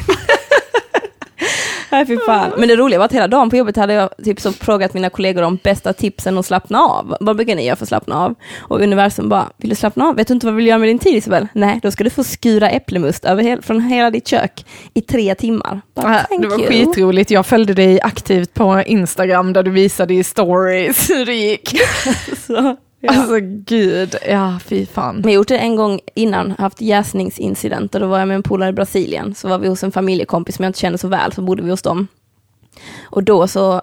Nej, 1.91 2.05
fy 2.07 2.17
fan. 2.25 2.51
Men 2.57 2.67
det 2.67 2.75
roliga 2.75 2.99
var 2.99 3.05
att 3.05 3.13
hela 3.13 3.27
dagen 3.27 3.49
på 3.49 3.55
jobbet 3.57 3.75
hade 3.77 3.93
jag 3.93 4.09
typ 4.25 4.41
så 4.41 4.51
frågat 4.51 4.93
mina 4.93 5.09
kollegor 5.09 5.41
om 5.43 5.59
bästa 5.63 5.93
tipsen 5.93 6.37
att 6.37 6.45
slappna 6.45 6.79
av. 6.79 7.15
Vad 7.19 7.35
brukar 7.35 7.55
ni 7.55 7.65
göra 7.65 7.75
för 7.75 7.85
att 7.85 7.89
slappna 7.89 8.15
av? 8.25 8.35
Och 8.59 8.79
universum 8.81 9.29
bara, 9.29 9.49
vill 9.57 9.69
du 9.69 9.75
slappna 9.75 10.05
av? 10.05 10.15
Vet 10.15 10.27
du 10.27 10.33
inte 10.33 10.45
vad 10.45 10.53
du 10.53 10.57
vill 10.57 10.67
göra 10.67 10.77
med 10.77 10.89
din 10.89 10.99
tid 10.99 11.15
Isabel? 11.15 11.47
Nej, 11.53 11.79
då 11.83 11.91
ska 11.91 12.03
du 12.03 12.09
få 12.09 12.23
skura 12.23 12.69
äpplemust 12.69 13.25
över 13.25 13.43
hel, 13.43 13.61
från 13.61 13.81
hela 13.81 14.11
ditt 14.11 14.27
kök 14.27 14.65
i 14.93 15.01
tre 15.01 15.35
timmar. 15.35 15.81
Bara, 15.95 16.13
Ja, 16.13 16.19
thank 16.29 16.41
Det 16.41 16.47
var 16.47 16.59
you. 16.59 16.67
skitroligt. 16.67 17.31
Jag 17.31 17.45
följde 17.45 17.73
dig 17.73 18.01
aktivt 18.01 18.53
på 18.53 18.83
Instagram 18.85 19.53
där 19.53 19.63
du 19.63 19.71
visade 19.71 20.13
i 20.13 20.23
stories 20.23 21.09
hur 21.09 21.25
det 21.25 21.33
gick. 21.35 21.75
Så, 22.47 22.75
ja. 22.99 23.09
Alltså 23.09 23.39
gud, 23.41 24.15
ja 24.27 24.59
fy 24.65 24.85
fan. 24.85 25.15
Men 25.15 25.23
jag 25.23 25.29
har 25.31 25.41
gjort 25.41 25.47
det 25.47 25.57
en 25.57 25.75
gång 25.75 25.99
innan, 26.15 26.51
haft 26.51 26.81
jäsningsincidenter. 26.81 27.99
Då 27.99 28.07
var 28.07 28.19
jag 28.19 28.27
med 28.27 28.35
en 28.35 28.43
polare 28.43 28.69
i 28.69 28.73
Brasilien. 28.73 29.35
Så 29.35 29.47
var 29.47 29.59
vi 29.59 29.67
hos 29.67 29.83
en 29.83 29.91
familjekompis 29.91 30.55
som 30.55 30.63
jag 30.63 30.69
inte 30.69 30.79
kände 30.79 30.97
så 30.97 31.07
väl, 31.07 31.33
så 31.33 31.41
bodde 31.41 31.63
vi 31.63 31.69
hos 31.69 31.81
dem. 31.81 32.07
Och 33.03 33.23
då 33.23 33.47
så 33.47 33.81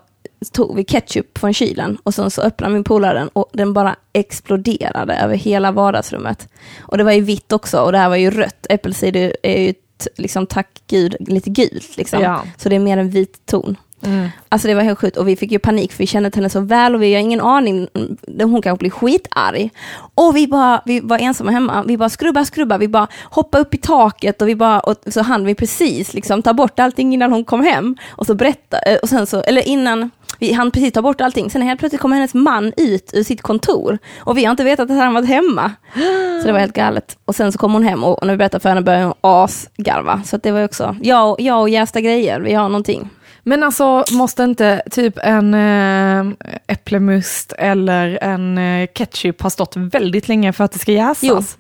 tog 0.53 0.77
vi 0.77 0.85
ketchup 0.85 1.39
från 1.39 1.55
kylen 1.55 1.99
och 2.03 2.15
sen 2.15 2.31
så 2.31 2.43
öppnade 2.43 2.75
min 2.75 2.85
polare 2.85 3.19
den 3.19 3.29
och 3.29 3.51
den 3.53 3.73
bara 3.73 3.97
exploderade 4.13 5.15
över 5.15 5.37
hela 5.37 5.73
vardagsrummet. 5.73 6.49
Och 6.81 6.99
det 6.99 7.05
var 7.05 7.13
ju 7.13 7.21
vitt 7.21 7.53
också 7.53 7.81
och 7.81 7.93
det 7.93 7.99
här 7.99 8.09
var 8.09 8.17
ju 8.17 8.31
rött. 8.31 8.67
Äppelcider 8.69 9.37
är 9.43 9.61
ju 9.61 9.75
liksom 10.17 10.47
tack 10.47 10.83
gud 10.87 11.17
lite 11.21 11.51
gult 11.51 11.97
liksom. 11.97 12.23
Ja. 12.23 12.45
Så 12.57 12.69
det 12.69 12.77
är 12.77 12.81
mer 12.81 12.97
en 12.97 13.11
vit 13.11 13.47
ton. 13.47 13.77
Mm. 14.07 14.29
Alltså 14.49 14.69
det 14.69 14.75
var 14.75 14.83
helt 14.83 14.99
sjukt 14.99 15.17
och 15.17 15.29
vi 15.29 15.37
fick 15.37 15.53
ju 15.53 15.59
panik 15.59 15.93
för 15.93 15.99
vi 15.99 16.07
kände 16.07 16.31
henne 16.35 16.51
så 16.51 16.61
väl 16.61 16.95
och 16.95 17.03
vi 17.03 17.15
har 17.15 17.21
ingen 17.21 17.41
aning, 17.41 17.89
mm, 17.95 18.51
hon 18.51 18.63
kanske 18.63 18.79
blir 18.79 18.91
skitarg. 18.91 19.71
Och 20.15 20.37
vi 20.37 20.47
bara, 20.49 20.83
vi 20.85 21.01
var 21.01 21.19
ensamma 21.19 21.51
hemma, 21.51 21.85
vi 21.87 21.97
bara 21.97 22.09
skrubba, 22.09 22.45
skrubba, 22.45 22.79
vi 22.79 22.89
bara 22.89 23.07
hoppa 23.25 23.59
upp 23.59 23.75
i 23.75 23.79
taket 23.79 24.43
och 24.43 24.49
vi 24.49 24.55
bara, 24.57 24.81
och 24.81 24.97
så 25.11 25.23
hann 25.23 25.45
vi 25.45 25.55
precis 25.55 26.15
liksom 26.15 26.43
ta 26.43 26.53
bort 26.53 26.79
allting 26.79 27.15
innan 27.15 27.33
hon 27.33 27.45
kom 27.45 27.65
hem. 27.65 27.97
Och 28.11 28.27
så 28.27 28.35
berätta, 28.35 28.79
eh, 28.79 28.97
och 29.03 29.09
sen 29.09 29.27
så, 29.27 29.41
eller 29.41 29.69
innan, 29.69 30.11
vi 30.39 30.53
hann 30.53 30.71
precis 30.71 30.93
ta 30.93 31.03
bort 31.03 31.21
allting, 31.21 31.51
sen 31.51 31.63
helt 31.63 31.81
plötsligt 31.81 32.01
kom 32.03 32.13
hennes 32.13 32.35
man 32.35 32.73
ut 32.77 33.11
ur 33.15 33.23
sitt 33.23 33.43
kontor 33.43 33.99
och 34.19 34.39
vi 34.39 34.45
har 34.45 34.51
inte 34.51 34.65
vetat 34.65 34.91
att 34.91 34.97
han 34.97 35.15
varit 35.15 35.29
hemma. 35.29 35.73
Så 36.41 36.47
det 36.47 36.53
var 36.53 36.61
helt 36.61 36.73
galet. 36.75 37.17
Och 37.25 37.35
sen 37.35 37.53
så 37.53 37.59
kom 37.59 37.73
hon 37.73 37.83
hem 37.85 38.05
och 38.05 38.27
när 38.27 38.33
vi 38.35 38.37
berättade 38.39 38.63
för 38.63 38.69
henne 38.69 38.83
började 38.83 39.05
hon 39.05 39.15
asgarva. 39.21 40.23
Så 40.25 40.37
det 40.37 40.51
var 40.53 40.65
också, 40.65 40.97
jag, 41.03 41.31
och- 41.31 41.41
jag 41.41 41.61
och 41.61 41.69
jästa 41.69 42.01
grejer, 42.01 42.41
vi 42.41 42.55
har 42.55 42.69
någonting. 42.69 43.11
Men 43.47 43.63
alltså 43.63 44.05
måste 44.13 44.43
inte 44.43 44.83
typ 44.91 45.19
en 45.23 45.55
äh, 45.55 46.33
äpplemust 46.67 47.53
eller 47.59 48.19
en 48.23 48.59
äh, 48.59 48.87
ketchup 48.95 49.43
ha 49.43 49.51
stått 49.51 49.77
väldigt 49.77 50.29
länge 50.29 50.53
för 50.53 50.65
att 50.65 50.73
det 50.73 50.79
ska 50.79 50.93
jäsas? 50.93 51.23
Jo. 51.23 51.37
Alltså, 51.37 51.57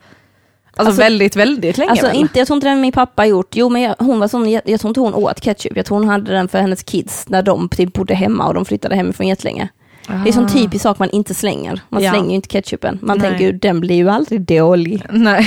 Alltså- 0.77 1.03
väldigt, 1.03 1.37
väldigt 1.37 1.79
länge 1.79 1.91
Alltså 1.91 2.07
väl? 2.07 2.17
inte, 2.17 2.39
jag 2.39 2.47
tror 2.47 2.57
inte 2.57 2.69
den 2.69 2.81
min 2.81 2.93
pappa 2.93 3.27
gjort. 3.27 3.49
Jo 3.57 3.69
men 3.69 3.83
jag, 3.83 3.95
hon 3.99 4.21
var 4.21 4.29
sån, 4.29 4.51
jag, 4.51 4.63
jag 4.65 4.81
tror 4.81 4.89
inte 4.91 5.01
hon 5.01 5.15
åt 5.15 5.41
ketchup. 5.41 5.77
Jag 5.77 5.87
tror 5.87 5.99
hon 5.99 6.09
hade 6.09 6.33
den 6.33 6.49
för 6.49 6.59
hennes 6.59 6.83
kids 6.83 7.29
när 7.29 7.43
de 7.43 7.69
typ 7.69 7.93
bodde 7.93 8.15
hemma 8.15 8.47
och 8.49 8.55
de 8.55 8.65
flyttade 8.65 8.97
hemifrån 8.97 9.29
jättelänge. 9.29 9.69
Det 10.07 10.13
är 10.13 10.27
en 10.27 10.33
sån 10.33 10.49
typisk 10.49 10.83
sak 10.83 10.99
man 10.99 11.11
inte 11.11 11.35
slänger. 11.35 11.81
Man 11.89 12.03
Ja. 12.03 12.11
slänger 12.13 12.29
ju 12.29 12.35
inte 12.35 12.49
ketchupen. 12.49 12.99
Man 13.03 13.19
Nej. 13.19 13.29
tänker 13.31 13.45
ju 13.45 13.53
den 13.53 13.81
blir 13.81 13.95
ju 13.97 14.09
aldrig 14.11 14.41
dålig. 14.41 15.03
Nej. 15.11 15.47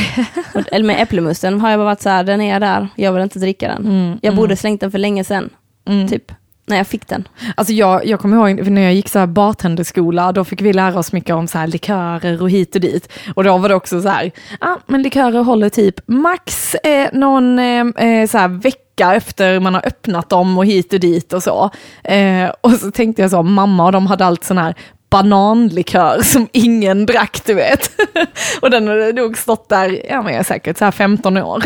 Eller 0.72 0.86
med 0.86 1.02
äpplemusten 1.02 1.62
har 1.62 1.70
jag 1.70 1.80
bara 1.80 1.86
varit 1.86 2.02
så 2.02 2.10
här, 2.10 2.24
den 2.24 2.42
är 2.42 2.60
där, 2.60 2.88
jag 2.96 3.14
vill 3.14 3.24
inte 3.24 3.40
dricka 3.40 3.68
den. 3.68 3.86
Mm, 3.86 4.20
Jag 4.22 4.36
borde 4.36 4.56
slängt 4.56 4.82
den 4.82 4.92
för 4.92 4.98
länge 5.00 5.24
sedan, 5.24 5.50
mm. 5.88 6.08
typ. 6.08 6.32
När 6.70 6.78
jag 6.78 6.88
fick 6.88 7.08
den. 7.08 7.28
Alltså 7.56 7.74
jag, 7.74 8.06
jag 8.06 8.20
kommer 8.20 8.38
ihåg 8.50 8.70
när 8.70 8.82
jag 8.82 8.94
gick 8.94 9.10
så 9.10 9.20
här 9.20 9.28
bartenderskola, 9.28 10.32
då 10.32 10.44
fick 10.44 10.62
vi 10.62 10.74
lära 10.74 11.00
oss 11.00 11.14
mycket 11.14 11.36
om 11.36 11.48
så 11.48 11.58
här 11.58 11.68
likörer 11.68 12.42
och 12.42 12.50
hit 12.50 12.76
och 12.76 12.82
dit. 12.82 13.10
Och 13.36 13.44
då 13.44 13.58
var 13.58 13.70
det 13.70 13.76
också 13.76 14.02
så 14.02 14.10
här, 14.10 14.32
ja 14.62 14.80
men 14.88 15.02
likörer 15.02 15.44
håller 15.44 15.70
typ 15.70 16.08
max 16.08 16.76
eh, 16.76 17.10
någon 17.14 17.60
eh, 17.60 17.86
eh, 18.08 18.28
så 18.28 18.38
här 18.38 18.48
vecka 18.48 19.16
efter 19.16 19.60
man 19.60 19.74
har 19.74 19.88
öppnat 19.88 20.30
dem 20.30 20.58
och 20.58 20.66
hit 20.66 20.94
och 20.94 21.00
dit 21.00 21.34
och 21.34 21.44
så. 21.44 21.70
Eh, 22.04 22.52
och 22.62 22.72
så 22.72 22.92
tänkte 22.92 23.22
jag 23.22 23.32
så, 23.32 23.44
mamma 23.44 23.86
och 23.86 23.92
de 23.92 24.08
hade 24.08 24.26
allt 24.26 24.44
sån 24.44 24.58
här 24.58 24.76
bananlikör 25.10 26.22
som 26.22 26.50
ingen 26.52 27.06
drack 27.06 27.42
du 27.46 27.54
vet. 27.54 27.92
och 28.62 28.72
den 28.72 28.88
hade 28.88 29.14
nog 29.14 29.38
stått 29.38 29.70
där, 29.70 30.02
ja 30.10 30.22
men 30.22 30.34
jag 30.34 30.40
är 30.40 30.44
säkert 30.44 30.78
så 30.78 30.86
här 30.86 30.92
15 30.92 31.38
år. 31.38 31.64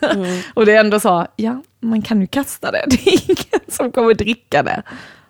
och 0.54 0.66
det 0.66 0.72
är 0.72 0.80
ändå 0.80 1.00
så, 1.00 1.26
ja 1.36 1.62
man 1.82 2.02
kan 2.02 2.20
ju 2.20 2.26
kasta 2.26 2.70
det, 2.70 2.84
det 2.88 3.08
är 3.08 3.24
ingen 3.24 3.60
som 3.68 3.92
kommer 3.92 4.14
dricka 4.14 4.62
det. 4.62 4.82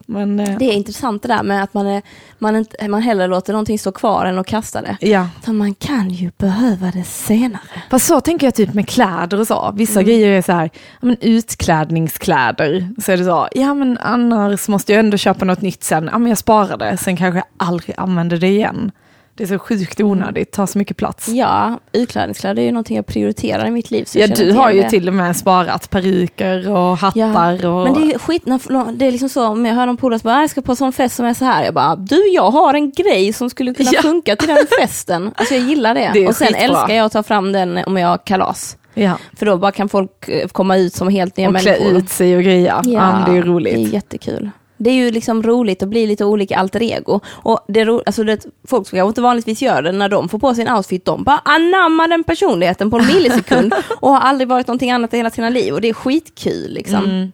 Men, 0.07 0.41
eh, 0.41 0.59
Det 0.59 0.65
är 0.65 0.73
intressant 0.73 1.23
det 1.23 1.29
där 1.29 1.43
med 1.43 1.63
att 1.63 1.75
man, 1.75 1.87
är, 1.87 2.03
man, 2.39 2.57
inte, 2.57 2.89
man 2.89 3.03
hellre 3.03 3.27
låter 3.27 3.53
någonting 3.53 3.79
stå 3.79 3.93
kvar 3.93 4.27
än 4.27 4.39
att 4.39 4.47
kasta 4.47 4.83
det. 4.83 4.97
ja. 5.01 5.29
För 5.43 5.53
man 5.53 5.75
kan 5.75 6.11
ju 6.11 6.31
behöva 6.39 6.91
det 6.91 7.05
senare. 7.05 7.61
Fast 7.91 8.07
så 8.07 8.21
tänker 8.21 8.47
jag 8.47 8.55
typ 8.55 8.75
med 8.75 8.89
kläder 8.89 9.41
och 9.41 9.47
så. 9.47 9.73
Vissa 9.77 10.03
grejer 10.03 10.29
är 10.29 10.43
så 10.43 10.53
här, 10.53 10.71
ja, 10.75 11.07
men 11.07 11.17
utklädningskläder. 11.21 12.89
Så 13.03 13.13
är 13.13 13.17
det 13.17 13.25
så, 13.25 13.49
ja 13.53 13.75
men 13.75 13.99
annars 13.99 14.69
måste 14.69 14.93
jag 14.93 15.01
ändå 15.01 15.17
köpa 15.17 15.45
något 15.45 15.61
nytt 15.63 15.85
sen. 15.85 16.09
Ja 16.13 16.19
men 16.19 16.29
jag 16.29 16.39
sparar 16.39 16.77
det, 16.77 16.97
sen 16.97 17.17
kanske 17.17 17.39
jag 17.39 17.47
aldrig 17.69 17.95
använder 17.99 18.37
det 18.37 18.49
igen. 18.49 18.93
Det 19.35 19.43
är 19.43 19.47
så 19.49 19.59
sjukt 19.59 20.01
onödigt, 20.01 20.53
tar 20.53 20.67
så 20.67 20.79
mycket 20.79 20.97
plats. 20.97 21.29
Ja, 21.29 21.79
utklädningskläder 21.93 22.63
är 22.63 22.67
ju 22.67 22.73
någonting 22.73 22.97
jag 22.97 23.07
prioriterar 23.07 23.67
i 23.67 23.71
mitt 23.71 23.91
liv. 23.91 24.05
Så 24.05 24.19
Ja, 24.19 24.27
du 24.27 24.53
har 24.53 24.71
ju 24.71 24.83
det. 24.83 24.91
till 24.91 25.09
och 25.09 25.15
med 25.15 25.37
sparat 25.37 25.91
peruker 25.91 26.71
och 26.71 26.97
hattar. 26.99 27.67
och... 27.67 27.85
Men 27.85 27.95
det 27.95 28.15
är 28.15 28.19
skit, 28.19 28.47
när, 28.47 28.93
det 28.93 29.07
är 29.07 29.11
liksom 29.13 29.29
så, 29.29 29.47
om 29.47 29.67
jag 29.67 29.75
hör 29.75 29.87
någon 29.87 29.97
polare 29.97 30.19
som 30.21 30.29
bara, 30.29 30.37
"Ah, 30.37 30.41
jag 30.41 30.51
ska 30.51 30.63
på 30.63 30.73
en 30.73 30.77
sån 30.77 30.93
fest 30.93 31.17
som 31.17 31.27
är 31.27 31.35
så 31.35 31.45
här. 31.45 31.65
Jag 31.65 31.75
bara, 31.75 31.97
du 31.97 32.29
jag 32.29 32.51
har 32.51 32.75
en 32.75 32.91
grej 32.91 33.33
som 33.33 33.51
skulle 33.51 33.75
kunna 33.75 33.91
Ja. 33.93 34.03
funka 34.03 34.37
till 34.37 34.49
den 34.49 34.67
festen. 34.81 35.31
Alltså 35.37 35.55
jag 35.55 35.65
gillar 35.65 35.95
det. 35.95 36.11
Det 36.15 36.29
och 36.29 36.37
sen 36.37 36.47
skitbra. 36.47 36.63
älskar 36.65 36.95
jag 36.95 37.07
att 37.07 37.13
ta 37.13 37.23
fram 37.23 37.53
den 37.53 37.79
om 37.87 37.97
jag 37.97 38.09
har 38.09 38.19
kalas. 38.19 38.77
ja. 38.95 39.19
För 39.39 39.47
då 39.47 39.57
bara 39.59 39.73
kan 39.73 39.89
folk 39.89 40.29
eh, 40.29 40.49
komma 40.49 40.77
ut 40.77 40.95
som 40.95 41.09
helt 41.09 41.37
nya 41.37 41.49
Och 41.49 41.57
klä 41.57 41.71
människor. 41.79 41.99
ut 41.99 42.09
sig 42.09 42.37
och 42.37 42.43
greja. 42.43 42.81
Ja, 42.85 43.13
men 43.13 43.33
det 43.33 43.39
är 43.39 43.43
roligt. 43.43 43.75
Det 43.75 43.83
är 43.83 43.95
jättekul. 43.95 44.51
Det 44.83 44.91
är 44.91 44.95
ju 44.95 45.11
liksom 45.11 45.43
roligt 45.43 45.83
att 45.83 45.89
bli 45.89 46.07
lite 46.07 46.25
olika 46.25 46.57
alter 46.57 46.83
ego. 46.83 47.21
Och 47.27 47.65
det 47.69 47.85
ro, 47.85 48.03
alltså 48.07 48.25
det, 48.25 48.47
folk 48.69 48.89
som 48.89 48.97
kanske 48.97 49.09
inte 49.09 49.21
vanligtvis 49.21 49.63
gör 49.63 49.83
det, 49.83 49.93
när 49.93 50.09
de 50.09 50.29
får 50.29 50.39
på 50.39 50.55
sin 50.55 50.69
outfit, 50.69 51.05
de 51.05 51.25
bara 51.25 51.39
anammar 51.45 52.09
den 52.09 52.25
personligheten 52.25 52.91
på 52.91 52.99
en 52.99 53.07
millisekund 53.07 53.75
och 54.01 54.11
har 54.11 54.21
aldrig 54.21 54.49
varit 54.49 54.67
någonting 54.67 54.91
annat 54.91 55.15
i 55.15 55.17
hela 55.17 55.31
sina 55.31 55.49
liv. 55.49 55.75
Och 55.75 55.81
det 55.81 55.89
är 55.89 55.95
skitkul 55.95 56.73
liksom. 56.73 57.05
Mm. 57.05 57.33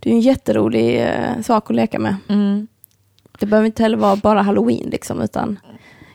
Det 0.00 0.10
är 0.10 0.14
en 0.14 0.20
jätterolig 0.20 1.00
eh, 1.00 1.42
sak 1.44 1.70
att 1.70 1.76
leka 1.76 1.98
med. 1.98 2.16
Mm. 2.28 2.66
Det 3.38 3.46
behöver 3.46 3.66
inte 3.66 3.82
heller 3.82 3.96
vara 3.96 4.16
bara 4.16 4.42
halloween 4.42 4.88
liksom, 4.90 5.20
utan 5.20 5.58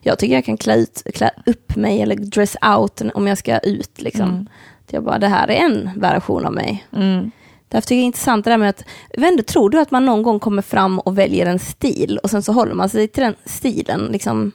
jag 0.01 0.19
tycker 0.19 0.35
jag 0.35 0.45
kan 0.45 0.57
klä, 0.57 0.75
ut, 0.75 1.03
klä 1.13 1.31
upp 1.45 1.75
mig 1.75 2.01
eller 2.01 2.15
dress 2.15 2.55
out 2.77 3.01
om 3.13 3.27
jag 3.27 3.37
ska 3.37 3.59
ut 3.59 4.01
liksom. 4.01 4.29
Mm. 4.29 4.47
Jag 4.91 5.03
bara, 5.03 5.19
det 5.19 5.27
här 5.27 5.47
är 5.49 5.55
en 5.55 5.89
version 5.95 6.45
av 6.45 6.53
mig. 6.53 6.85
Mm. 6.95 7.31
Därför 7.71 7.87
tycker 7.87 7.95
jag 7.95 8.01
det 8.01 8.03
är 8.03 8.05
intressant 8.05 8.45
det 8.45 8.51
där 8.51 8.57
med 8.57 8.69
att, 8.69 8.83
inte, 9.17 9.43
tror 9.43 9.69
du 9.69 9.79
att 9.79 9.91
man 9.91 10.05
någon 10.05 10.23
gång 10.23 10.39
kommer 10.39 10.61
fram 10.61 10.99
och 10.99 11.17
väljer 11.17 11.45
en 11.45 11.59
stil 11.59 12.19
och 12.23 12.29
sen 12.29 12.43
så 12.43 12.53
håller 12.53 12.73
man 12.73 12.89
sig 12.89 13.07
till 13.07 13.23
den 13.23 13.35
stilen? 13.45 14.09
Liksom, 14.11 14.51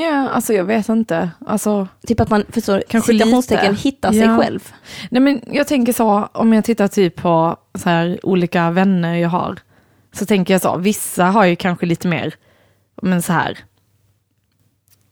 Ja, 0.00 0.28
alltså 0.28 0.52
jag 0.52 0.64
vet 0.64 0.88
inte. 0.88 1.30
Alltså, 1.46 1.88
typ 2.06 2.20
att 2.20 2.30
man, 2.30 2.44
förstår, 2.48 2.82
Kanske 2.88 3.12
citationstecken, 3.12 3.76
hittar 3.76 4.12
sig 4.12 4.20
Ja. 4.20 4.38
själv. 4.38 4.72
Nej 5.10 5.22
men 5.22 5.40
jag 5.52 5.66
tänker 5.66 5.92
så, 5.92 6.28
om 6.32 6.52
jag 6.52 6.64
tittar 6.64 6.88
typ 6.88 7.16
på 7.16 7.56
så 7.74 7.88
här, 7.88 8.20
olika 8.22 8.70
vänner 8.70 9.14
jag 9.14 9.28
har, 9.28 9.58
så 10.12 10.26
tänker 10.26 10.54
jag 10.54 10.60
så, 10.62 10.76
vissa 10.76 11.24
har 11.24 11.44
ju 11.44 11.56
kanske 11.56 11.86
lite 11.86 12.08
mer, 12.08 12.34
men 13.02 13.22
så 13.22 13.32
här, 13.32 13.58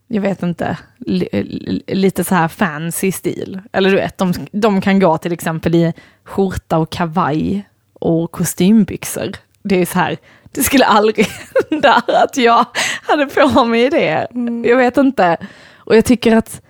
jag 0.09 0.23
vet 0.23 0.43
inte, 0.43 0.79
li, 0.99 1.29
li, 1.33 1.83
lite 1.87 2.25
så 2.25 2.35
här 2.35 2.49
fancy 2.49 3.13
stil. 3.13 3.61
Eller 3.73 3.91
du 3.91 3.97
vet, 3.97 4.19
de, 4.19 4.33
de 4.53 4.81
kan 4.81 5.01
gå 5.01 5.19
till 5.19 5.33
exempel 5.33 5.75
i 5.75 5.93
skjorta 6.25 6.79
och 6.79 6.91
kavaj 6.91 7.69
och 7.93 8.33
kostymbyxor. 8.33 9.31
Det 9.63 9.83
är 9.83 9.87
så 9.87 9.99
här, 9.99 10.17
det 10.53 10.63
skulle 10.63 10.85
aldrig 10.85 11.27
hända 11.71 12.03
att 12.07 12.37
jag 12.37 12.67
hade 13.03 13.27
på 13.27 13.65
mig 13.65 13.91
det. 13.91 14.27
Jag 14.65 14.77
vet 14.77 14.97
inte. 14.97 15.37
Och 15.77 15.97
jag 15.97 16.05
tycker 16.05 16.37
att 16.37 16.63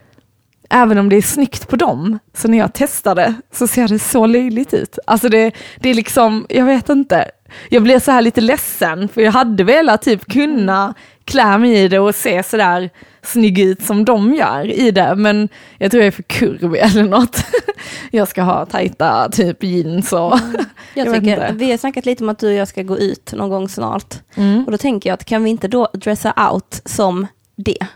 även 0.68 0.98
om 0.98 1.08
det 1.08 1.16
är 1.16 1.22
snyggt 1.22 1.68
på 1.68 1.76
dem, 1.76 2.18
så 2.34 2.48
när 2.48 2.58
jag 2.58 2.70
testar 2.74 3.14
det 3.14 3.34
så 3.52 3.66
ser 3.66 3.88
det 3.88 3.98
så 3.98 4.26
löjligt 4.26 4.74
ut. 4.74 4.98
Alltså 5.06 5.28
det, 5.28 5.52
det 5.80 5.90
är 5.90 5.94
liksom, 5.94 6.46
jag 6.48 6.64
vet 6.64 6.88
inte. 6.88 7.30
Jag 7.68 7.82
blir 7.82 7.98
så 7.98 8.10
här 8.10 8.22
lite 8.22 8.40
ledsen, 8.40 9.08
för 9.08 9.20
jag 9.20 9.32
hade 9.32 9.64
velat 9.64 10.02
typ 10.02 10.32
kunna 10.32 10.94
klä 11.24 11.58
mig 11.58 11.74
i 11.74 11.88
det 11.88 11.98
och 11.98 12.14
se 12.14 12.42
sådär 12.42 12.90
snygg 13.22 13.58
ut 13.58 13.82
som 13.82 14.04
de 14.04 14.34
gör 14.34 14.70
i 14.72 14.90
det, 14.90 15.14
men 15.14 15.48
jag 15.78 15.90
tror 15.90 16.02
jag 16.02 16.06
är 16.06 16.10
för 16.10 16.22
kurvig 16.22 16.80
eller 16.82 17.04
något. 17.04 17.44
Jag 18.10 18.28
ska 18.28 18.42
ha 18.42 18.66
tajta 18.66 19.28
typ 19.28 19.62
jeans 19.62 20.12
och... 20.12 20.18
Jag, 20.18 20.40
Jag 20.94 21.10
vet 21.10 21.20
tycker, 21.20 21.52
vi 21.52 21.70
har 21.70 21.78
snackat 21.78 22.06
lite 22.06 22.24
om 22.24 22.28
att 22.28 22.38
du 22.38 22.48
och 22.48 22.54
jag 22.54 22.68
ska 22.68 22.82
gå 22.82 22.98
ut 22.98 23.32
någon 23.32 23.50
gång 23.50 23.68
snart. 23.68 24.14
Mm. 24.34 24.64
Och 24.64 24.72
då 24.72 24.78
tänker 24.78 25.10
jag 25.10 25.14
att 25.14 25.24
kan 25.24 25.44
vi 25.44 25.50
inte 25.50 25.68
då 25.68 25.88
dressa 25.94 26.50
out 26.52 26.82
som 26.84 27.26
det? 27.56 27.86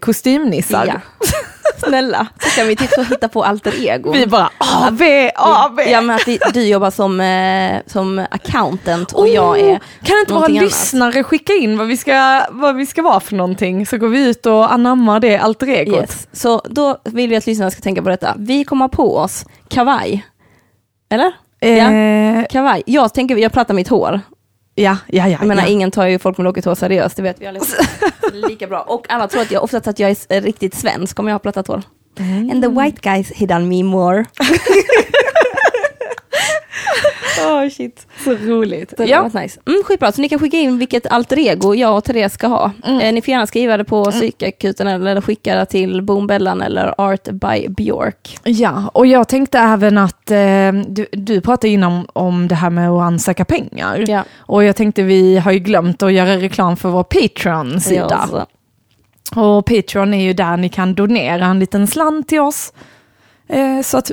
Kostymnissar. 0.00 0.86
Ja. 0.86 1.00
Snälla, 1.78 2.26
så 2.40 2.48
kan 2.48 2.68
vi 2.68 2.76
typ 2.76 2.90
så 2.90 3.02
hitta 3.02 3.28
på 3.28 3.44
alter 3.44 3.86
ego. 3.88 4.12
Vi 4.12 4.26
bara 4.26 4.50
AV, 4.58 5.02
AV! 5.36 5.80
Ja 5.90 6.00
men 6.00 6.16
att 6.16 6.28
vi, 6.28 6.38
du 6.54 6.62
jobbar 6.68 6.90
som, 6.90 7.20
eh, 7.20 7.80
som 7.86 8.26
accountant 8.30 9.12
och 9.12 9.28
jag 9.28 9.60
är 9.60 9.74
Oh, 9.74 9.78
Kan 10.02 10.18
inte 10.20 10.34
våra 10.34 10.46
lyssnare 10.46 11.24
skicka 11.24 11.52
in 11.52 11.78
vad 11.78 11.86
vi, 11.86 11.96
ska, 11.96 12.46
vad 12.50 12.76
vi 12.76 12.86
ska 12.86 13.02
vara 13.02 13.20
för 13.20 13.34
någonting, 13.34 13.86
så 13.86 13.98
går 13.98 14.08
vi 14.08 14.28
ut 14.28 14.46
och 14.46 14.72
anammar 14.72 15.20
det 15.20 15.38
alter 15.38 15.66
egot. 15.66 15.96
Yes. 15.96 16.28
Så 16.32 16.62
då 16.64 16.98
vill 17.04 17.30
vi 17.30 17.36
att 17.36 17.46
lyssnarna 17.46 17.70
ska 17.70 17.80
tänka 17.80 18.02
på 18.02 18.08
detta. 18.08 18.34
Vi 18.38 18.64
kommer 18.64 18.88
på 18.88 19.16
oss 19.16 19.44
kavaj. 19.68 20.26
Eller? 21.10 21.32
Eh, 21.60 22.44
Kavaj. 22.50 22.82
Jag 22.86 23.14
tänker, 23.14 23.36
jag 23.36 23.52
plattar 23.52 23.74
mitt 23.74 23.88
hår. 23.88 24.20
Ja, 24.74 24.96
ja, 25.06 25.28
ja. 25.28 25.28
Jag 25.28 25.46
menar, 25.46 25.62
ja. 25.62 25.68
ingen 25.68 25.90
tar 25.90 26.06
ju 26.06 26.18
folk 26.18 26.38
med 26.38 26.44
lockigt 26.44 26.66
hår 26.66 26.74
seriöst, 26.74 27.16
det 27.16 27.22
vet 27.22 27.40
vi 27.40 27.46
är 27.46 27.52
lika 28.48 28.66
bra. 28.66 28.80
Och 28.80 29.06
alla 29.08 29.28
tror 29.28 29.42
att 29.42 29.50
jag, 29.50 29.62
oftast 29.62 29.86
att 29.86 29.98
jag 29.98 30.10
är 30.10 30.40
riktigt 30.40 30.74
svensk 30.74 31.18
om 31.18 31.28
jag 31.28 31.34
har 31.34 31.38
plattat 31.38 31.66
hår. 31.66 31.82
And 32.18 32.62
the 32.62 32.68
white 32.68 32.98
guys 33.02 33.30
hit 33.30 33.50
on 33.50 33.68
me 33.68 33.82
more. 33.82 34.24
oh 37.46 37.68
shit. 37.68 38.06
Så 38.24 38.34
roligt. 38.34 38.94
Det 38.96 39.04
Ja. 39.04 39.30
nice. 39.34 39.60
Mm, 39.66 39.82
skitbra, 39.84 40.12
så 40.12 40.20
ni 40.20 40.28
kan 40.28 40.38
skicka 40.38 40.56
in 40.56 40.78
vilket 40.78 41.06
alter 41.06 41.38
ego 41.38 41.74
jag 41.74 41.96
och 41.96 42.04
Therese 42.04 42.32
ska 42.32 42.46
ha. 42.46 42.70
Eh, 42.84 43.12
ni 43.12 43.22
får 43.22 43.28
gärna 43.32 43.46
skriva 43.46 43.76
det 43.76 43.84
på 43.84 44.04
psykakuten 44.10 44.86
eller 44.88 45.20
skicka 45.20 45.54
det 45.54 45.66
till 45.66 46.02
Boombellan 46.02 46.62
eller 46.62 46.94
Art 47.00 47.24
by 47.24 47.68
Björk. 47.68 48.38
Ja, 48.44 48.90
och 48.94 49.06
jag 49.06 49.28
tänkte 49.28 49.58
även 49.58 49.98
att 49.98 50.30
eh, 50.30 50.72
du, 50.88 51.06
du 51.12 51.40
pratade 51.40 51.68
innan 51.68 52.06
om 52.12 52.48
det 52.48 52.54
här 52.54 52.70
med 52.70 52.90
att 52.90 53.02
ansöka 53.02 53.44
pengar. 53.44 54.04
Ja. 54.08 54.24
Och 54.36 54.64
jag 54.64 54.76
tänkte 54.76 55.02
vi 55.02 55.38
har 55.38 55.52
ju 55.52 55.58
glömt 55.58 56.02
att 56.02 56.12
göra 56.12 56.36
reklam 56.36 56.76
för 56.76 56.88
vår 56.88 57.04
Patreon-sida. 57.04 58.28
Ja. 58.32 58.46
Och 59.42 59.66
Patreon 59.66 60.14
är 60.14 60.24
ju 60.24 60.32
där 60.32 60.56
ni 60.56 60.68
kan 60.68 60.94
donera 60.94 61.46
en 61.46 61.58
liten 61.58 61.86
slant 61.86 62.28
till 62.28 62.40
oss. 62.40 62.72
Eh, 63.48 63.80
så 63.82 63.98
att 63.98 64.10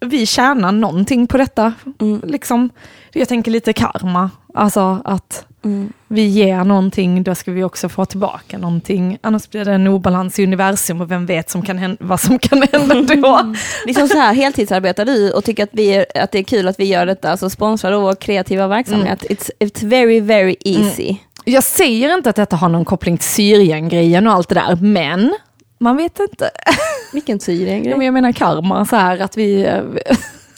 vi 0.00 0.26
tjänar 0.26 0.72
någonting 0.72 1.26
på 1.26 1.36
detta. 1.36 1.72
Mm. 2.00 2.20
Liksom, 2.24 2.70
jag 3.12 3.28
tänker 3.28 3.50
lite 3.50 3.72
karma. 3.72 4.30
Alltså 4.54 5.02
att 5.04 5.46
Mm. 5.64 5.92
vi 6.08 6.26
ger 6.26 6.64
någonting, 6.64 7.22
då 7.22 7.34
ska 7.34 7.52
vi 7.52 7.64
också 7.64 7.88
få 7.88 8.04
tillbaka 8.04 8.58
någonting. 8.58 9.18
Annars 9.20 9.50
blir 9.50 9.64
det 9.64 9.72
en 9.72 9.86
obalans 9.86 10.38
i 10.38 10.44
universum 10.44 11.00
och 11.00 11.10
vem 11.10 11.26
vet 11.26 11.50
som 11.50 11.62
kan 11.62 11.78
hända, 11.78 11.96
vad 12.00 12.20
som 12.20 12.38
kan 12.38 12.62
hända 12.72 13.14
då. 13.14 13.54
Liksom 13.86 14.08
så 14.08 14.18
här, 14.18 14.34
heltidsarbetar 14.34 15.04
du 15.04 15.32
och 15.32 15.44
tycker 15.44 15.62
att, 15.62 15.68
vi 15.72 15.88
är, 15.88 16.06
att 16.14 16.32
det 16.32 16.38
är 16.38 16.42
kul 16.42 16.68
att 16.68 16.80
vi 16.80 16.84
gör 16.84 17.06
detta, 17.06 17.36
så 17.36 17.50
sponsra 17.50 17.90
då 17.90 18.00
vår 18.00 18.14
kreativa 18.14 18.68
verksamhet. 18.68 19.22
It's, 19.22 19.50
it's 19.60 19.86
very, 19.86 20.20
very 20.20 20.56
easy. 20.64 21.16
Jag 21.44 21.64
säger 21.64 22.14
inte 22.14 22.30
att 22.30 22.36
detta 22.36 22.56
har 22.56 22.68
någon 22.68 22.84
koppling 22.84 23.18
till 23.18 23.28
Syrien-grejen 23.28 24.26
och 24.26 24.32
allt 24.32 24.48
det 24.48 24.54
där, 24.54 24.76
men 24.76 25.34
man 25.78 25.96
vet 25.96 26.20
inte. 26.20 26.50
Vilken 27.12 27.40
Syrien 27.40 27.84
Ja, 27.84 27.96
men 27.96 28.06
jag 28.06 28.14
menar 28.14 28.32
karma, 28.32 28.86
så 28.86 28.96
här 28.96 29.18
att 29.22 29.36
vi... 29.36 29.64
eh, 29.64 29.82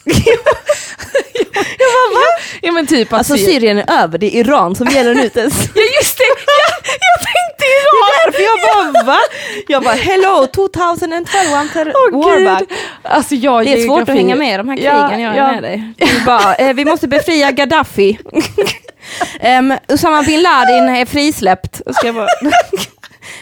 Ja 2.61 2.71
men 2.71 2.87
typ 2.87 3.13
Alltså 3.13 3.33
Syrien- 3.33 3.45
Syrien 3.45 3.77
är 3.77 4.03
över, 4.03 4.17
det 4.17 4.25
är 4.35 4.39
Iran 4.39 4.75
som 4.75 4.87
gäller 4.87 5.15
nu. 5.15 5.21
Det 5.33 5.39
Ja 5.39 5.83
just 5.99 6.17
det, 6.17 6.23
ja, 6.23 6.63
jag 6.99 7.19
tänkte 7.19 7.65
Iran! 7.65 8.09
därför 8.25 8.41
jag 8.43 8.93
bara 8.93 9.03
va? 9.05 9.19
Jag 9.67 9.83
bara 9.83 9.93
hello 9.93 10.47
2012 10.55 11.25
I'm 11.33 11.91
Åh, 12.13 12.23
war 12.23 12.37
Gud. 12.37 12.45
back. 12.45 12.63
Alltså 13.03 13.35
jag 13.35 13.65
Det 13.65 13.73
är 13.73 13.85
svårt 13.85 14.01
att 14.01 14.07
geografi- 14.07 14.17
hänga 14.17 14.35
med 14.35 14.53
i 14.53 14.57
de 14.57 14.69
här 14.69 14.77
krigen 14.77 15.19
Ja, 15.19 15.19
jag 15.19 15.33
är 15.35 15.37
ja. 15.37 15.51
med 15.51 15.63
dig. 15.63 15.93
Det 15.97 16.03
är 16.03 16.25
bara, 16.25 16.55
eh, 16.55 16.73
vi 16.73 16.85
måste 16.85 17.07
befria 17.07 17.51
Gaddafi. 17.51 18.19
um, 19.59 19.73
Usama 19.87 20.23
bin 20.23 20.41
Laden 20.41 20.89
är 20.89 21.05
frisläppt. 21.05 21.81
Ska 21.95 22.05
jag 22.07 22.15
bara... 22.15 22.27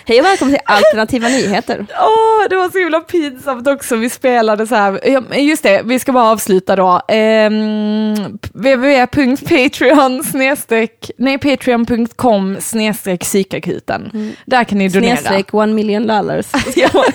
Hej 0.06 0.20
och 0.20 0.26
välkommen 0.26 0.54
till 0.54 0.64
Alternativa 0.66 1.28
Nyheter. 1.28 1.86
Åh, 2.02 2.50
det 2.50 2.56
var 2.56 2.70
så 2.70 2.78
himla 2.78 3.00
pinsamt 3.00 3.68
också. 3.68 3.96
Vi 3.96 4.10
spelade 4.10 4.68
så 4.68 4.76
här, 4.76 5.08
just 5.38 5.64
det, 5.64 5.82
vi 5.86 6.00
ska 6.00 6.12
bara 6.12 6.32
avsluta 6.32 6.76
då. 6.76 7.02
Ehm, 7.08 8.16
www.patreon 8.54 10.24
snedstreck, 10.24 11.12
nej 11.18 11.38
patreon.com 11.38 12.58
snedstreck 12.60 13.22
psykakuten. 13.22 14.34
Där 14.46 14.64
kan 14.64 14.78
ni 14.78 14.88
donera. 14.88 15.18
Snedstreck 15.18 15.54
one 15.54 15.74
million 15.74 16.08
dollars. 16.08 16.46
Ja. 16.76 17.06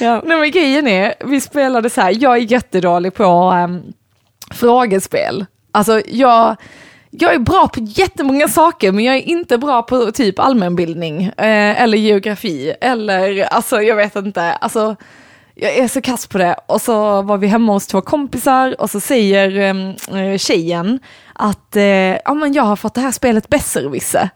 Ja. 0.00 0.22
Nej 0.26 0.38
men 0.38 0.50
grejen 0.50 0.88
är, 0.88 1.14
vi 1.24 1.40
spelade 1.40 1.90
så 1.90 2.00
här, 2.00 2.16
jag 2.20 2.36
är 2.36 2.40
jättedålig 2.40 3.14
på 3.14 3.50
um, 3.64 3.92
frågespel. 4.50 5.46
Alltså 5.72 6.02
jag, 6.06 6.56
jag 7.14 7.34
är 7.34 7.38
bra 7.38 7.68
på 7.68 7.80
jättemånga 7.80 8.48
saker 8.48 8.92
men 8.92 9.04
jag 9.04 9.16
är 9.16 9.22
inte 9.22 9.58
bra 9.58 9.82
på 9.82 10.12
typ 10.12 10.38
allmänbildning 10.38 11.24
eh, 11.24 11.82
eller 11.82 11.98
geografi 11.98 12.74
eller 12.80 13.42
alltså 13.42 13.82
jag 13.82 13.96
vet 13.96 14.16
inte, 14.16 14.52
alltså 14.52 14.96
jag 15.54 15.76
är 15.76 15.88
så 15.88 16.00
kass 16.00 16.26
på 16.26 16.38
det. 16.38 16.56
Och 16.66 16.80
så 16.80 17.22
var 17.22 17.38
vi 17.38 17.46
hemma 17.46 17.72
hos 17.72 17.86
två 17.86 18.00
kompisar 18.00 18.80
och 18.80 18.90
så 18.90 19.00
säger 19.00 19.58
ehm, 19.58 19.94
eh, 20.18 20.38
tjejen 20.38 21.00
att 21.32 21.76
eh, 21.76 21.84
ja, 22.24 22.34
men 22.34 22.52
jag 22.52 22.62
har 22.62 22.76
fått 22.76 22.94
det 22.94 23.00
här 23.00 23.12
spelet 23.12 23.48
Besserwisse. 23.48 24.30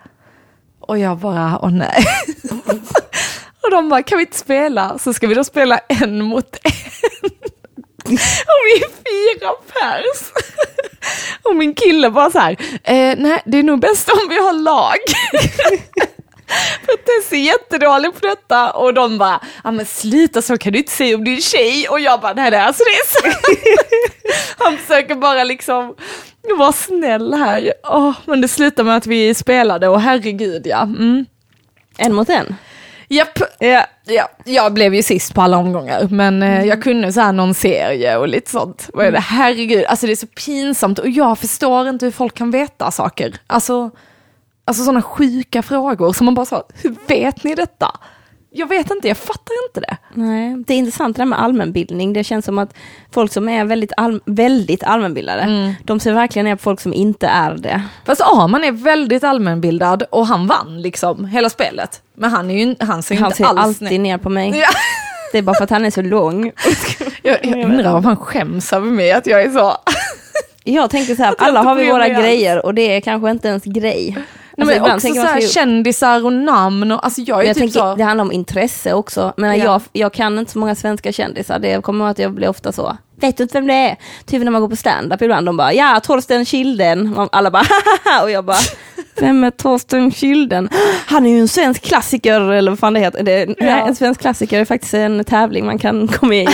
Och 0.80 0.98
jag 0.98 1.18
bara, 1.18 1.58
åh 1.62 1.70
nej. 1.70 2.04
och 3.62 3.70
de 3.70 3.88
bara, 3.88 4.02
kan 4.02 4.18
vi 4.18 4.24
inte 4.24 4.38
spela? 4.38 4.98
Så 4.98 5.12
ska 5.12 5.26
vi 5.26 5.34
då 5.34 5.44
spela 5.44 5.78
en 5.78 6.22
mot 6.22 6.56
en. 6.62 7.30
och 8.52 8.62
vi 8.66 8.82
är 8.82 8.88
fyra 8.88 9.50
pers. 9.72 10.32
och 11.42 11.56
min 11.56 11.74
kille 11.74 12.10
bara 12.10 12.30
så 12.30 12.38
här, 12.38 12.56
eh, 12.84 13.14
nej 13.18 13.42
det 13.44 13.58
är 13.58 13.62
nog 13.62 13.80
bäst 13.80 14.08
om 14.10 14.28
vi 14.28 14.38
har 14.38 14.52
lag. 14.52 14.98
För 16.86 16.96
Tess 16.96 17.32
är 17.32 17.36
jättedålig 17.36 18.14
på 18.14 18.26
detta 18.26 18.70
och 18.70 18.94
de 18.94 19.18
bara, 19.18 19.40
ja 19.64 19.70
men 19.70 19.86
sluta 19.86 20.42
så 20.42 20.58
kan 20.58 20.72
du 20.72 20.78
inte 20.78 20.92
säga 20.92 21.16
om 21.16 21.24
din 21.24 21.40
tjej 21.40 21.88
och 21.88 22.00
jag 22.00 22.20
bara, 22.20 22.32
nej 22.32 22.50
det 22.50 22.56
är 22.56 22.64
alltså 22.64 22.84
det 22.84 22.90
är 22.90 23.06
så. 23.06 23.38
Han 24.64 24.78
försöker 24.78 25.14
bara 25.14 25.44
liksom 25.44 25.94
vara 26.58 26.72
snäll 26.72 27.34
här. 27.34 27.72
Oh, 27.82 28.12
men 28.24 28.40
det 28.40 28.48
slutar 28.48 28.84
med 28.84 28.96
att 28.96 29.06
vi 29.06 29.34
spelade 29.34 29.88
och 29.88 30.00
herregud 30.00 30.66
ja. 30.66 30.82
Mm. 30.82 31.26
En 31.98 32.14
mot 32.14 32.28
en. 32.28 32.56
Japp, 33.08 33.38
ja, 33.58 33.86
ja, 34.04 34.28
jag 34.44 34.72
blev 34.72 34.94
ju 34.94 35.02
sist 35.02 35.34
på 35.34 35.42
alla 35.42 35.56
omgångar 35.56 36.08
men 36.10 36.42
eh, 36.42 36.64
jag 36.64 36.82
kunde 36.82 37.12
så 37.12 37.20
här 37.20 37.32
någon 37.32 37.54
serie 37.54 38.16
och 38.16 38.28
lite 38.28 38.50
sånt. 38.50 38.90
Vad 38.94 39.06
är 39.06 39.12
det? 39.12 39.18
Herregud, 39.18 39.84
alltså 39.84 40.06
det 40.06 40.12
är 40.12 40.16
så 40.16 40.26
pinsamt 40.26 40.98
och 40.98 41.08
jag 41.08 41.38
förstår 41.38 41.88
inte 41.88 42.04
hur 42.04 42.12
folk 42.12 42.34
kan 42.34 42.50
veta 42.50 42.90
saker. 42.90 43.34
Alltså, 43.46 43.90
alltså 44.64 44.84
sådana 44.84 45.02
sjuka 45.02 45.62
frågor 45.62 46.12
som 46.12 46.24
man 46.24 46.34
bara 46.34 46.46
sa, 46.46 46.64
hur 46.82 46.94
vet 47.08 47.44
ni 47.44 47.54
detta? 47.54 48.00
Jag 48.56 48.68
vet 48.68 48.90
inte, 48.90 49.08
jag 49.08 49.16
fattar 49.16 49.54
inte 49.68 49.80
det. 49.80 49.96
Nej, 50.14 50.64
det 50.66 50.74
är 50.74 50.78
intressant 50.78 51.16
det 51.16 51.20
där 51.20 51.26
med 51.26 51.42
allmänbildning. 51.42 52.12
Det 52.12 52.24
känns 52.24 52.44
som 52.44 52.58
att 52.58 52.74
folk 53.10 53.32
som 53.32 53.48
är 53.48 53.64
väldigt, 53.64 53.92
all, 53.96 54.20
väldigt 54.24 54.84
allmänbildade, 54.84 55.74
de 55.84 56.00
ser 56.00 56.12
verkligen 56.12 56.44
ner 56.46 56.56
på 56.56 56.62
folk 56.62 56.80
som 56.80 56.92
inte 56.94 57.26
är 57.26 57.54
det. 57.54 57.82
Fast 58.04 58.20
Arman 58.20 58.64
är 58.64 58.72
väldigt 58.72 59.24
allmänbildad 59.24 60.02
och 60.10 60.26
han 60.26 60.46
vann 60.46 60.82
liksom 60.82 61.24
hela 61.24 61.50
spelet. 61.50 62.02
Men 62.14 62.30
han, 62.30 62.50
är 62.50 62.66
ju, 62.66 62.74
han 62.80 63.02
ser 63.02 63.16
Han 63.16 63.26
inte 63.26 63.36
ser 63.36 63.44
alls 63.44 63.82
alltid 63.82 64.00
ner 64.00 64.18
på 64.18 64.28
mig. 64.30 64.50
Ja. 64.58 64.68
Det 65.32 65.38
är 65.38 65.42
bara 65.42 65.56
för 65.56 65.64
att 65.64 65.70
han 65.70 65.84
är 65.84 65.90
så 65.90 66.02
lång. 66.02 66.52
Jag, 67.22 67.44
jag 67.44 67.64
undrar 67.64 67.94
om 67.94 68.04
han 68.04 68.16
skäms 68.16 68.72
över 68.72 68.90
mig 68.90 69.12
att 69.12 69.26
jag 69.26 69.42
är 69.42 69.50
så... 69.50 69.76
Jag 70.64 70.90
tänker 70.90 71.14
så 71.14 71.22
här, 71.22 71.34
alla 71.38 71.62
har 71.62 71.74
vi 71.74 71.90
våra 71.90 72.08
grejer 72.08 72.66
och 72.66 72.74
det 72.74 72.96
är 72.96 73.00
kanske 73.00 73.30
inte 73.30 73.48
ens 73.48 73.64
grej. 73.64 74.16
Nej, 74.56 74.78
Alltså, 74.78 75.08
men 75.08 75.16
också 75.18 75.26
så 75.28 75.34
här, 75.34 75.40
kändisar 75.40 76.24
och 76.24 76.32
namn 76.32 76.92
och 76.92 77.04
alltså 77.04 77.20
jag 77.20 77.42
är 77.42 77.46
jag 77.46 77.54
typ 77.56 77.60
tänker, 77.62 77.80
så... 77.80 77.94
det 77.94 78.04
handlar 78.04 78.24
om 78.24 78.32
intresse 78.32 78.92
också. 78.92 79.32
Men 79.36 79.58
Ja. 79.58 79.64
jag, 79.64 79.82
jag 79.92 80.12
kan 80.12 80.38
inte 80.38 80.52
så 80.52 80.58
många 80.58 80.74
svenska 80.74 81.12
kändisar. 81.12 81.58
Det 81.58 81.82
kommer 81.82 82.04
att 82.10 82.18
jag 82.18 82.32
blir 82.32 82.48
ofta 82.48 82.72
så. 82.72 82.96
Vet 83.20 83.36
du 83.36 83.42
inte 83.42 83.58
vem 83.58 83.66
det 83.66 83.74
är? 83.74 83.96
Typ 84.26 84.42
när 84.42 84.50
man 84.50 84.60
går 84.60 84.68
på 84.68 84.76
stand-up 84.76 85.22
ibland. 85.22 85.46
De 85.46 85.56
bara, 85.56 85.72
ja, 85.72 86.00
Torsten 86.04 86.44
Kilden. 86.44 87.14
Alla 87.32 87.50
bara, 87.50 87.62
haha. 88.04 88.22
Och 88.22 88.30
jag 88.30 88.44
bara, 88.44 88.56
vem 89.20 89.44
är 89.44 89.50
Torsten 89.50 90.10
Kilden? 90.10 90.68
Han 91.06 91.26
är 91.26 91.30
ju 91.30 91.40
en 91.40 91.48
svensk 91.48 91.82
klassiker, 91.82 92.40
eller 92.40 92.70
vad 92.70 92.78
fan 92.78 92.92
det 92.94 93.00
heter. 93.00 93.22
Det, 93.22 93.46
nej, 93.46 93.56
Ja. 93.58 93.86
en 93.86 93.94
svensk 93.96 94.20
klassiker 94.20 94.60
är 94.60 94.64
faktiskt 94.64 94.94
en 94.94 95.24
tävling 95.24 95.66
man 95.66 95.78
kan 95.78 96.08
komma 96.20 96.34
i. 96.34 96.48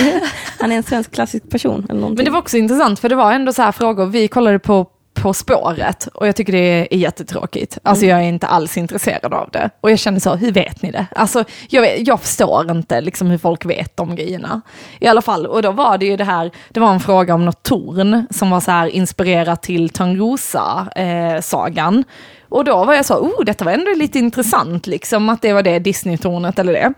Han 0.60 0.72
är 0.72 0.76
en 0.76 0.82
svensk 0.82 1.10
klassisk 1.14 1.50
person. 1.50 1.86
Eller 1.90 2.00
någonting. 2.00 2.16
Men 2.16 2.24
det 2.24 2.30
var 2.30 2.38
också 2.38 2.56
intressant 2.56 3.00
för 3.00 3.08
det 3.08 3.14
var 3.16 3.32
ändå 3.32 3.52
så 3.52 3.62
här 3.62 3.72
frågor, 3.72 4.06
vi 4.06 4.28
kollade 4.28 4.58
på 4.58 4.86
På 5.22 5.34
spåret 5.34 6.08
och 6.14 6.26
jag 6.26 6.36
tycker 6.36 6.52
det 6.52 6.94
är 6.94 6.96
jättetråkigt. 6.96 7.78
Alltså 7.82 8.06
jag 8.06 8.18
är 8.18 8.22
inte 8.22 8.46
alls 8.46 8.76
intresserad 8.76 9.34
av 9.34 9.48
det. 9.52 9.70
Och 9.80 9.90
jag 9.90 9.98
kände 9.98 10.20
så, 10.20 10.34
hur 10.34 10.52
vet 10.52 10.82
ni 10.82 10.90
det? 10.90 11.06
Alltså 11.16 11.44
jag, 11.68 12.00
jag 12.00 12.20
förstår 12.20 12.70
inte 12.70 13.00
liksom 13.00 13.30
hur 13.30 13.38
folk 13.38 13.64
vet 13.64 13.96
de 13.96 14.16
grejerna. 14.16 14.60
I 15.00 15.06
alla 15.06 15.22
fall, 15.22 15.46
och 15.46 15.62
då 15.62 15.70
var 15.70 15.98
det 15.98 16.06
ju 16.06 16.16
det 16.16 16.24
här, 16.24 16.50
det 16.68 16.80
var 16.80 16.92
en 16.92 17.00
fråga 17.00 17.34
om 17.34 17.44
något 17.44 17.62
torn 17.62 18.26
som 18.30 18.50
var 18.50 18.60
så 18.60 18.70
här 18.70 18.86
inspirerat 18.86 19.62
till 19.62 19.90
Törnrosa-sagan. 19.90 22.04
och 22.48 22.64
då 22.64 22.84
var 22.84 22.94
jag 22.94 23.04
så, 23.04 23.14
oh 23.14 23.44
detta 23.44 23.64
var 23.64 23.72
ändå 23.72 23.94
lite 23.96 24.18
intressant 24.18 24.86
liksom 24.86 25.28
att 25.28 25.42
det 25.42 25.52
var 25.52 25.62
det 25.62 25.78
Disney-tornet 25.78 26.58
eller 26.58 26.72
det. 26.72 26.92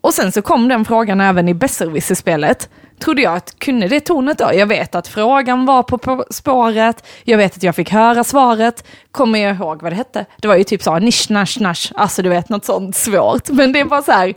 Och 0.00 0.14
sen 0.14 0.32
så 0.32 0.42
kom 0.42 0.68
den 0.68 0.84
frågan 0.84 1.20
även 1.20 1.48
i 1.48 1.54
Besserwisser-spelet. 1.54 2.68
Trodde 3.00 3.22
jag 3.22 3.36
att 3.36 3.58
kunde 3.58 3.88
det 3.88 4.00
tornet 4.00 4.38
då? 4.38 4.50
Jag 4.54 4.66
vet 4.66 4.94
att 4.94 5.08
frågan 5.08 5.66
var 5.66 5.82
på, 5.82 5.98
på 5.98 6.24
spåret, 6.30 7.06
jag 7.24 7.38
vet 7.38 7.56
att 7.56 7.62
jag 7.62 7.74
fick 7.76 7.90
höra 7.90 8.24
svaret. 8.24 8.84
Kommer 9.10 9.38
jag 9.38 9.56
ihåg 9.56 9.82
vad 9.82 9.92
det 9.92 9.96
hette? 9.96 10.26
Det 10.36 10.48
var 10.48 10.56
ju 10.56 10.64
typ 10.64 10.82
så, 10.82 10.98
nisch, 10.98 11.30
nash, 11.30 11.60
nash, 11.60 11.92
alltså 11.94 12.22
du 12.22 12.28
vet 12.28 12.48
något 12.48 12.64
sånt 12.64 12.96
svårt. 12.96 13.48
Men 13.48 13.72
det 13.72 13.84
bara 13.84 14.02
så 14.02 14.12
här, 14.12 14.34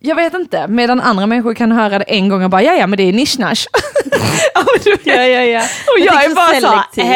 jag 0.00 0.16
vet 0.16 0.34
inte, 0.34 0.68
medan 0.68 1.00
andra 1.00 1.26
människor 1.26 1.54
kan 1.54 1.72
höra 1.72 1.98
det 1.98 2.04
en 2.04 2.28
gång 2.28 2.44
och 2.44 2.50
bara, 2.50 2.62
ja 2.62 2.74
ja 2.74 2.86
men 2.86 2.96
det 2.96 3.02
är 3.02 3.12
nisch, 3.12 3.38
nash. 3.38 3.66
ja. 4.54 4.64
Ja, 5.04 5.24
ja. 5.24 5.62
Och 5.62 6.00
jag, 6.00 6.24
är 6.24 6.34
bara 6.34 6.60
så, 6.60 7.00
äh. 7.00 7.08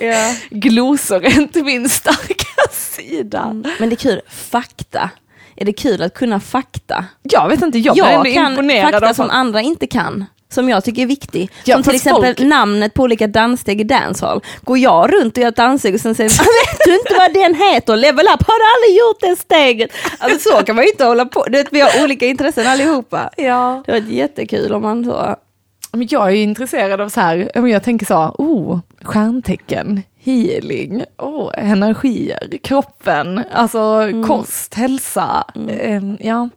Ja, 0.00 0.06
ja. 0.06 0.34
glosor 0.50 1.24
är 1.24 1.40
inte 1.40 1.62
min 1.62 1.88
starka 1.88 2.70
sida. 2.72 3.62
Men 3.78 3.88
det 3.88 3.94
är 3.94 3.96
kul, 3.96 4.20
fakta. 4.28 5.10
Är 5.56 5.64
det 5.64 5.72
kul 5.72 6.02
att 6.02 6.14
kunna 6.14 6.40
fakta? 6.40 7.04
Jag 7.22 7.48
vet 7.48 7.62
inte, 7.62 7.78
jag, 7.78 7.94
blir 7.94 8.04
Jag 8.04 8.34
kan 8.34 8.50
imponerad 8.52 8.90
fakta 8.92 9.08
av 9.08 9.14
som 9.14 9.30
andra 9.30 9.60
inte 9.60 9.86
kan. 9.86 10.24
som 10.48 10.68
jag 10.68 10.84
tycker 10.84 11.02
är 11.02 11.06
viktig. 11.06 11.50
Ja, 11.64 11.74
som 11.76 11.82
till 11.82 11.94
exempel 11.94 12.24
folk- 12.36 12.38
namnet 12.48 12.94
på 12.94 13.02
olika 13.02 13.26
danssteg 13.26 13.80
i 13.80 13.84
dancehall. 13.84 14.40
Går 14.62 14.78
jag 14.78 15.12
runt 15.14 15.36
och 15.36 15.42
gör 15.42 15.48
ett 15.48 15.56
danssteg 15.56 15.94
och 15.94 16.00
sen 16.00 16.14
säger 16.14 16.30
"Ah, 16.30 16.44
vet 16.44 16.78
du 16.84 16.94
inte 16.94 17.14
vad 17.18 17.34
den 17.34 17.54
heter? 17.54 17.96
Level 17.96 18.26
up, 18.26 18.42
har 18.46 18.58
du 18.58 18.64
aldrig 18.76 18.98
gjort 19.00 19.20
det 19.20 19.36
steget? 19.42 19.90
Alltså 20.18 20.50
så 20.50 20.64
kan 20.64 20.76
man 20.76 20.84
ju 20.84 20.90
inte 20.90 21.04
hålla 21.04 21.24
på. 21.26 21.44
Du 21.44 21.58
vet, 21.58 21.66
vi 21.70 21.80
har 21.80 22.04
olika 22.04 22.26
intressen 22.26 22.66
allihopa. 22.66 23.30
Ja. 23.36 23.82
Det 23.86 23.92
var 23.92 23.98
jättekul 23.98 24.72
om 24.72 24.82
man 24.82 25.04
så... 25.04 25.36
Jag 26.02 26.28
är 26.28 26.34
intresserad 26.34 27.00
av 27.00 27.08
så 27.08 27.20
här, 27.20 27.50
ja, 27.54 27.68
jag 27.68 27.82
tänker 27.82 28.06
så, 28.06 28.34
oh, 28.38 28.80
stjärntecken, 29.02 30.02
healing, 30.24 31.04
oh, 31.18 31.50
energier, 31.56 32.58
kroppen, 32.62 33.44
alltså 33.52 34.10
kost, 34.26 34.74
hälsa. 34.74 35.44
Eh, 35.68 36.02
ja. 36.20 36.48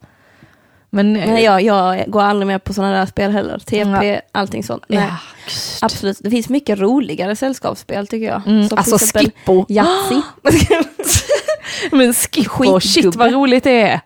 Men, 0.90 1.16
eh, 1.16 1.32
Nej, 1.32 1.44
jag, 1.44 1.62
jag 1.62 2.10
går 2.10 2.22
aldrig 2.22 2.46
med 2.46 2.64
på 2.64 2.74
sådana 2.74 2.98
där 2.98 3.06
spel 3.06 3.30
heller. 3.30 3.58
TP, 3.58 3.84
Nej. 3.84 4.20
allting 4.32 4.64
sånt. 4.64 4.84
Nej. 4.88 4.98
ja, 4.98 5.16
Absolut, 5.82 6.18
det 6.20 6.30
finns 6.30 6.48
mycket 6.48 6.78
roligare 6.78 7.36
sällskapsspel 7.36 8.06
tycker 8.06 8.26
jag. 8.26 8.46
Mm, 8.46 8.68
Som 8.68 8.78
alltså 8.78 8.94
exempel 8.94 9.30
Skippo. 9.30 9.66
Yatzy. 9.68 10.20
Men 11.92 12.14
Skippo, 12.14 12.80
shit 12.80 13.16
vad 13.16 13.32
roligt 13.32 13.64
det 13.64 13.80
är. 13.80 14.00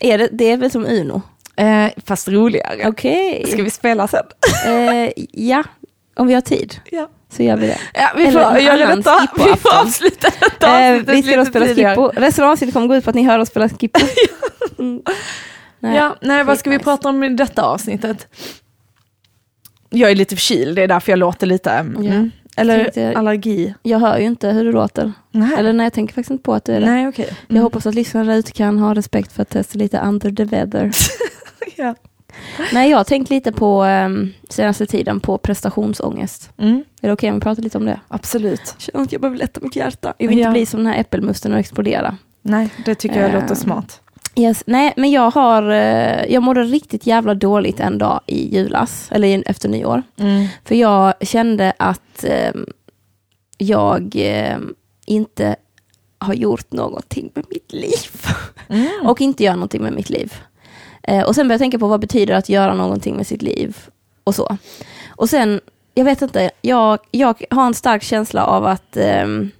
är 0.00 0.18
det, 0.18 0.28
det 0.32 0.50
är 0.50 0.56
väl 0.56 0.70
som 0.70 0.86
Uno? 0.86 1.22
Eh, 1.56 1.90
fast 2.06 2.28
roligare. 2.28 2.88
Okej. 2.88 3.44
Ska 3.48 3.62
vi 3.62 3.70
spela 3.70 4.08
sen? 4.08 4.24
Eh, 4.66 5.12
ja, 5.32 5.64
om 6.16 6.26
vi 6.26 6.34
har 6.34 6.40
tid 6.40 6.76
Ja. 6.90 7.08
så 7.36 7.42
gör 7.42 7.56
vi 7.56 7.66
det. 7.66 7.78
Ja, 7.94 8.10
vi 8.16 8.30
får 8.30 8.40
göra 8.58 8.96
detta. 8.96 9.26
Vi 9.36 9.56
får 9.56 9.74
avsluta 9.80 10.28
detta 10.40 10.80
Eh, 10.84 11.02
vi 11.06 11.22
ska 11.22 11.36
då 11.36 11.44
spela 11.44 11.66
tidigare. 11.66 11.90
Skippo. 11.96 12.20
Resten 12.20 12.44
av 12.44 12.50
avsnittet 12.50 12.72
kommer 12.74 12.86
gå 12.86 12.96
ut 12.96 13.04
på 13.04 13.10
att 13.10 13.16
ni 13.16 13.22
hör 13.22 13.38
oss 13.38 13.48
spela 13.48 13.68
Skippo. 13.68 14.00
Mm. 14.78 15.02
Nej, 15.80 15.96
Ja, 15.96 16.16
nej, 16.20 16.44
vad 16.44 16.58
ska 16.58 16.70
vi 16.70 16.76
skitnice. 16.76 16.84
prata 16.90 17.08
om 17.08 17.24
i 17.24 17.28
detta 17.28 17.62
avsnittet? 17.62 18.26
Jag 19.90 20.10
är 20.10 20.14
lite 20.14 20.36
förkyld, 20.36 20.76
det 20.76 20.82
är 20.82 20.88
därför 20.88 21.12
jag 21.12 21.18
låter 21.18 21.46
lite... 21.46 21.70
Mm. 21.70 22.30
Eller 22.56 22.82
Tänkte- 22.84 23.14
allergi. 23.18 23.74
Jag 23.82 23.98
hör 23.98 24.18
ju 24.18 24.24
inte 24.24 24.48
hur 24.48 24.64
du 24.64 24.72
låter. 24.72 25.12
Nej, 25.30 25.50
Eller 25.58 25.72
nej, 25.72 25.84
jag 25.86 25.92
tänker 25.92 26.14
faktiskt 26.14 26.30
inte 26.30 26.42
på 26.42 26.54
att 26.54 26.64
du 26.64 26.72
är 26.72 26.80
det. 26.80 26.86
nej 26.86 27.08
okej. 27.08 27.28
Jag 27.48 27.62
hoppas 27.62 27.86
att 27.86 27.94
lyssnarna 27.94 28.34
ute 28.36 28.52
kan 28.52 28.78
ha 28.78 28.94
respekt 28.94 29.32
för 29.32 29.42
att 29.42 29.50
testa 29.50 29.78
lite 29.78 29.98
under 30.00 30.30
the 30.32 30.44
weather. 30.44 30.90
Ja. 31.76 31.94
Nej, 32.72 32.90
jag 32.90 32.96
har 32.98 33.04
tänkt 33.04 33.30
lite 33.30 33.52
på 33.52 33.84
um, 33.84 34.32
senaste 34.48 34.86
tiden 34.86 35.20
på 35.20 35.38
prestationsångest. 35.38 36.50
Mm, 36.58 36.84
Är 37.00 37.06
det 37.08 37.12
okej 37.12 37.30
om 37.30 37.34
vi 37.36 37.40
pratar 37.40 37.62
lite 37.62 37.78
om 37.78 37.84
det? 37.86 38.00
absolut. 38.08 38.74
känner 38.78 39.04
att 39.04 39.12
jag 39.12 39.20
behöver 39.20 39.38
lätta 39.38 39.60
mitt 39.62 39.76
hjärta. 39.76 40.14
Jag 40.18 40.28
vill 40.28 40.38
Ja. 40.38 40.42
inte 40.48 40.52
bli 40.52 40.66
som 40.66 40.84
den 40.84 40.92
här 40.92 41.00
äppelmusten 41.00 41.52
och 41.52 41.58
explodera. 41.58 42.16
Nej, 42.42 42.68
det 42.84 42.94
tycker 42.94 43.20
jag 43.20 43.34
Eh, 43.34 43.40
låter 43.42 43.54
smart. 43.54 44.00
Yes. 44.36 44.62
Nej, 44.66 44.92
men 44.96 45.10
jag 45.10 45.30
har, 45.30 45.70
eh, 45.70 46.24
jag 46.32 46.42
mådde 46.42 46.64
riktigt 46.64 47.06
jävla 47.06 47.34
dåligt 47.34 47.80
en 47.80 47.98
dag 47.98 48.20
i 48.26 48.56
julas, 48.56 49.08
eller 49.12 49.42
efter 49.50 49.68
nyår. 49.68 50.02
Mm. 50.16 50.46
För 50.64 50.74
jag 50.74 51.14
kände 51.20 51.72
att 51.78 52.24
ehm, 52.24 52.66
jag 53.58 54.12
ehm, 54.16 54.74
inte 55.06 55.56
har 56.18 56.34
gjort 56.34 56.72
någonting 56.72 57.30
med 57.34 57.44
mitt 57.50 57.72
liv. 57.72 57.98
Mm. 58.68 58.88
och 59.06 59.20
inte 59.20 59.44
gör 59.44 59.54
någonting 59.54 59.82
med 59.82 59.92
mitt 59.92 60.10
liv. 60.10 60.32
Eh, 61.08 61.22
och 61.22 61.34
sen 61.34 61.48
började 61.48 61.54
jag 61.54 61.60
tänka 61.60 61.78
på 61.78 61.88
vad 61.88 62.00
betyder 62.00 62.34
att 62.34 62.48
göra 62.48 62.74
någonting 62.74 63.16
med 63.16 63.26
sitt 63.26 63.42
liv 63.42 63.76
och 64.24 64.34
så. 64.34 64.58
Och 65.08 65.30
sen, 65.30 65.60
jag 65.94 66.04
vet 66.04 66.22
inte, 66.22 66.50
jag, 66.60 66.98
jag 67.10 67.44
har 67.50 67.66
en 67.66 67.74
stark 67.74 68.02
känsla 68.02 68.44
av 68.44 68.66
att 68.66 68.96
ehm, 68.96 69.50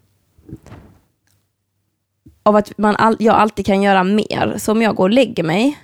av 2.43 2.57
att 2.57 2.79
man 2.79 2.97
all, 2.97 3.17
jag 3.19 3.35
alltid 3.35 3.67
kan 3.67 3.83
göra 3.83 4.05
mer. 4.05 4.55
Så 4.59 4.73
om 4.73 4.83
jag 4.83 4.95
går 4.95 5.05
och 5.05 5.11
lägger 5.11 5.43
mig 5.43 5.79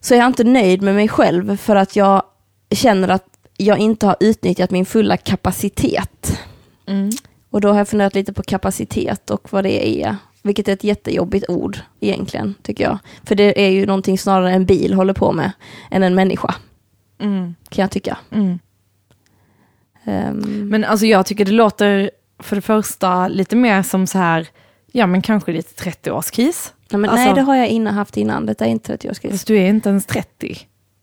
så 0.00 0.14
är 0.14 0.18
jag 0.18 0.26
inte 0.26 0.44
nöjd 0.44 0.82
med 0.82 0.94
mig 0.94 1.08
själv 1.08 1.56
för 1.56 1.76
att 1.76 1.96
jag 1.96 2.22
känner 2.70 3.08
att 3.08 3.26
jag 3.56 3.78
inte 3.78 4.06
har 4.06 4.16
utnyttjat 4.20 4.70
min 4.70 4.86
fulla 4.86 5.16
kapacitet. 5.16 6.38
Mm. 6.86 7.10
Och 7.50 7.60
då 7.60 7.68
har 7.68 7.78
jag 7.78 7.88
funderat 7.88 8.14
lite 8.14 8.32
på 8.32 8.42
kapacitet 8.42 9.30
och 9.30 9.52
vad 9.52 9.64
det 9.64 10.02
är. 10.02 10.16
Vilket 10.42 10.68
är 10.68 10.72
ett 10.72 10.84
jättejobbigt 10.84 11.48
ord 11.48 11.78
egentligen, 12.00 12.54
tycker 12.62 12.84
jag. 12.84 12.98
För 13.24 13.34
det 13.34 13.64
är 13.66 13.70
ju 13.70 13.86
någonting 13.86 14.18
snarare 14.18 14.52
en 14.52 14.64
bil 14.64 14.94
håller 14.94 15.12
på 15.14 15.32
med 15.32 15.52
än 15.90 16.02
en 16.02 16.14
människa, 16.14 16.54
Mm. 17.20 17.54
kan 17.68 17.82
jag 17.82 17.90
tycka. 17.90 18.18
Mm. 18.30 18.58
Ehm, 20.04 20.68
Men 20.68 20.84
alltså 20.84 21.06
jag 21.06 21.26
tycker 21.26 21.44
det 21.44 21.52
låter 21.52 22.10
för 22.38 22.56
det 22.56 22.62
första 22.62 23.28
lite 23.28 23.56
mer 23.56 23.82
som 23.82 24.06
så 24.06 24.18
här, 24.18 24.46
ja 24.92 25.06
men 25.06 25.22
kanske 25.22 25.52
lite 25.52 25.84
30-årskris. 25.84 26.72
nej, 26.90 27.02
alltså- 27.10 27.24
nej, 27.24 27.34
det 27.34 27.40
har 27.42 27.56
jag 27.56 27.68
innan 27.68 27.94
haft 27.94 28.16
innan. 28.16 28.46
Detta 28.46 28.64
är 28.66 28.70
inte 28.70 28.96
30-årskris. 28.96 29.30
Fast 29.30 29.46
du 29.46 29.56
är 29.58 29.68
inte 29.68 29.88
ens 29.88 30.06
30. 30.06 30.58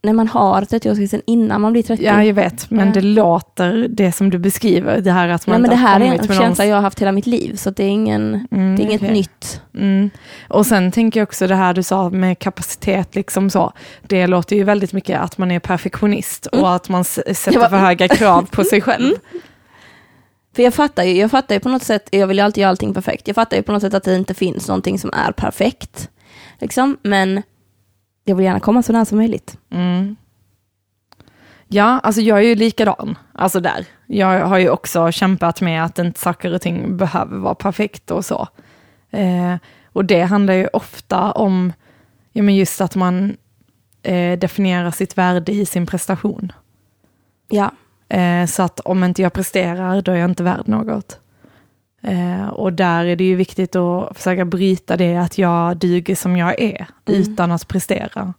När 0.05 0.13
man 0.13 0.27
har 0.27 0.61
30-årskrisen 0.61 1.21
innan 1.25 1.61
man 1.61 1.71
blir 1.71 1.83
30. 1.83 2.03
Ja, 2.03 2.23
jag 2.23 2.33
vet, 2.33 2.69
men 2.71 2.87
Ja. 2.87 2.93
det 2.93 3.01
låter, 3.01 3.87
det 3.89 4.11
som 4.11 4.29
du 4.29 4.37
beskriver, 4.39 5.01
det 5.01 5.11
här 5.11 5.27
att 5.29 5.47
man 5.47 5.53
nej, 5.53 5.61
men 5.61 5.69
det 5.69 5.75
har 5.75 5.87
här 5.89 5.99
är 5.99 6.05
en 6.05 6.27
känsla 6.27 6.63
någon- 6.63 6.69
jag 6.69 6.75
har 6.77 6.81
haft 6.81 7.01
hela 7.01 7.11
mitt 7.11 7.27
liv, 7.27 7.55
så 7.55 7.69
det 7.69 7.83
är, 7.83 7.87
ingen, 7.89 8.47
Mm, 8.51 8.75
det 8.75 8.81
är 8.83 8.85
inget 8.85 9.01
okej. 9.01 9.13
nytt. 9.13 9.61
Mm. 9.77 10.09
Och 10.49 10.65
sen 10.65 10.91
tänker 10.91 11.19
jag 11.19 11.25
också 11.27 11.47
det 11.47 11.55
här 11.55 11.73
du 11.73 11.83
sa 11.83 12.09
med 12.09 12.39
kapacitet, 12.39 13.15
liksom 13.15 13.49
så. 13.49 13.73
Det 14.07 14.27
låter 14.27 14.55
ju 14.55 14.63
väldigt 14.63 14.93
mycket 14.93 15.19
att 15.19 15.37
man 15.37 15.51
är 15.51 15.59
perfektionist 15.59 16.47
Mm. 16.53 16.63
och 16.65 16.75
att 16.75 16.89
man 16.89 17.03
sätter 17.03 17.59
var- 17.59 17.69
för 17.69 17.77
höga 17.77 18.07
krav 18.07 18.49
på 18.51 18.63
sig 18.63 18.81
själv. 18.81 19.13
För 20.55 20.63
jag 20.63 20.73
fattar 20.73 21.03
ju, 21.03 21.17
jag 21.17 21.31
fattar 21.31 21.55
ju 21.55 21.59
på 21.59 21.69
något 21.69 21.83
sätt, 21.83 22.09
jag 22.11 22.27
vill 22.27 22.37
ju 22.37 22.43
alltid 22.43 22.61
göra 22.61 22.69
allting 22.69 22.93
perfekt. 22.93 23.27
Jag 23.27 23.35
fattar 23.35 23.57
ju 23.57 23.63
på 23.63 23.71
något 23.71 23.81
sätt 23.81 23.93
att 23.93 24.03
det 24.03 24.15
inte 24.15 24.33
finns 24.33 24.67
någonting 24.67 24.99
som 24.99 25.09
är 25.13 25.31
perfekt. 25.31 26.09
Liksom, 26.59 26.97
men 27.03 27.41
jag 28.25 28.35
vill 28.35 28.45
gärna 28.45 28.59
komma 28.59 28.83
så 28.83 28.93
nära 28.93 29.05
som 29.05 29.17
möjligt. 29.17 29.57
Mm. 29.69 30.15
Ja, 31.67 31.99
alltså 32.03 32.21
jag 32.21 32.37
är 32.37 32.43
ju 32.43 32.55
likadan, 32.55 33.17
alltså 33.33 33.59
där. 33.59 33.85
Jag 34.05 34.45
har 34.45 34.57
ju 34.57 34.69
också 34.69 35.11
kämpat 35.11 35.61
med 35.61 35.85
att 35.85 35.99
inte 35.99 36.19
saker 36.19 36.53
och 36.53 36.61
ting 36.61 36.97
behöver 36.97 37.37
vara 37.37 37.55
perfekt 37.55 38.11
och 38.11 38.25
så. 38.25 38.47
Eh, 39.11 39.55
och 39.85 40.05
det 40.05 40.21
handlar 40.21 40.53
ju 40.53 40.67
ofta 40.73 41.31
om, 41.31 41.73
ja 42.31 42.43
men 42.43 42.55
just 42.55 42.81
att 42.81 42.95
man 42.95 43.37
eh, 44.03 44.39
definierar 44.39 44.91
sitt 44.91 45.17
värde 45.17 45.51
i 45.51 45.65
sin 45.65 45.85
prestation. 45.85 46.51
Ja, 47.47 47.71
Eh, 48.09 48.45
så 48.45 48.63
att 48.63 48.79
om 48.79 49.03
inte 49.03 49.21
jag 49.21 49.33
presterar, 49.33 50.01
då 50.01 50.11
är 50.11 50.15
jag 50.15 50.29
inte 50.29 50.43
värd 50.43 50.67
något. 50.67 51.19
Eh, 52.07 52.47
och 52.47 52.73
där 52.73 53.05
är 53.05 53.15
det 53.15 53.23
ju 53.23 53.35
viktigt 53.35 53.75
att 53.75 54.17
försöka 54.17 54.45
bryta 54.45 54.97
det 54.97 55.15
att 55.17 55.37
jag 55.37 55.77
duger 55.77 56.15
som 56.15 56.37
jag 56.37 56.61
är, 56.61 56.87
Mm. 57.07 57.21
utan 57.21 57.51
att 57.51 57.67
prestera. 57.67 58.33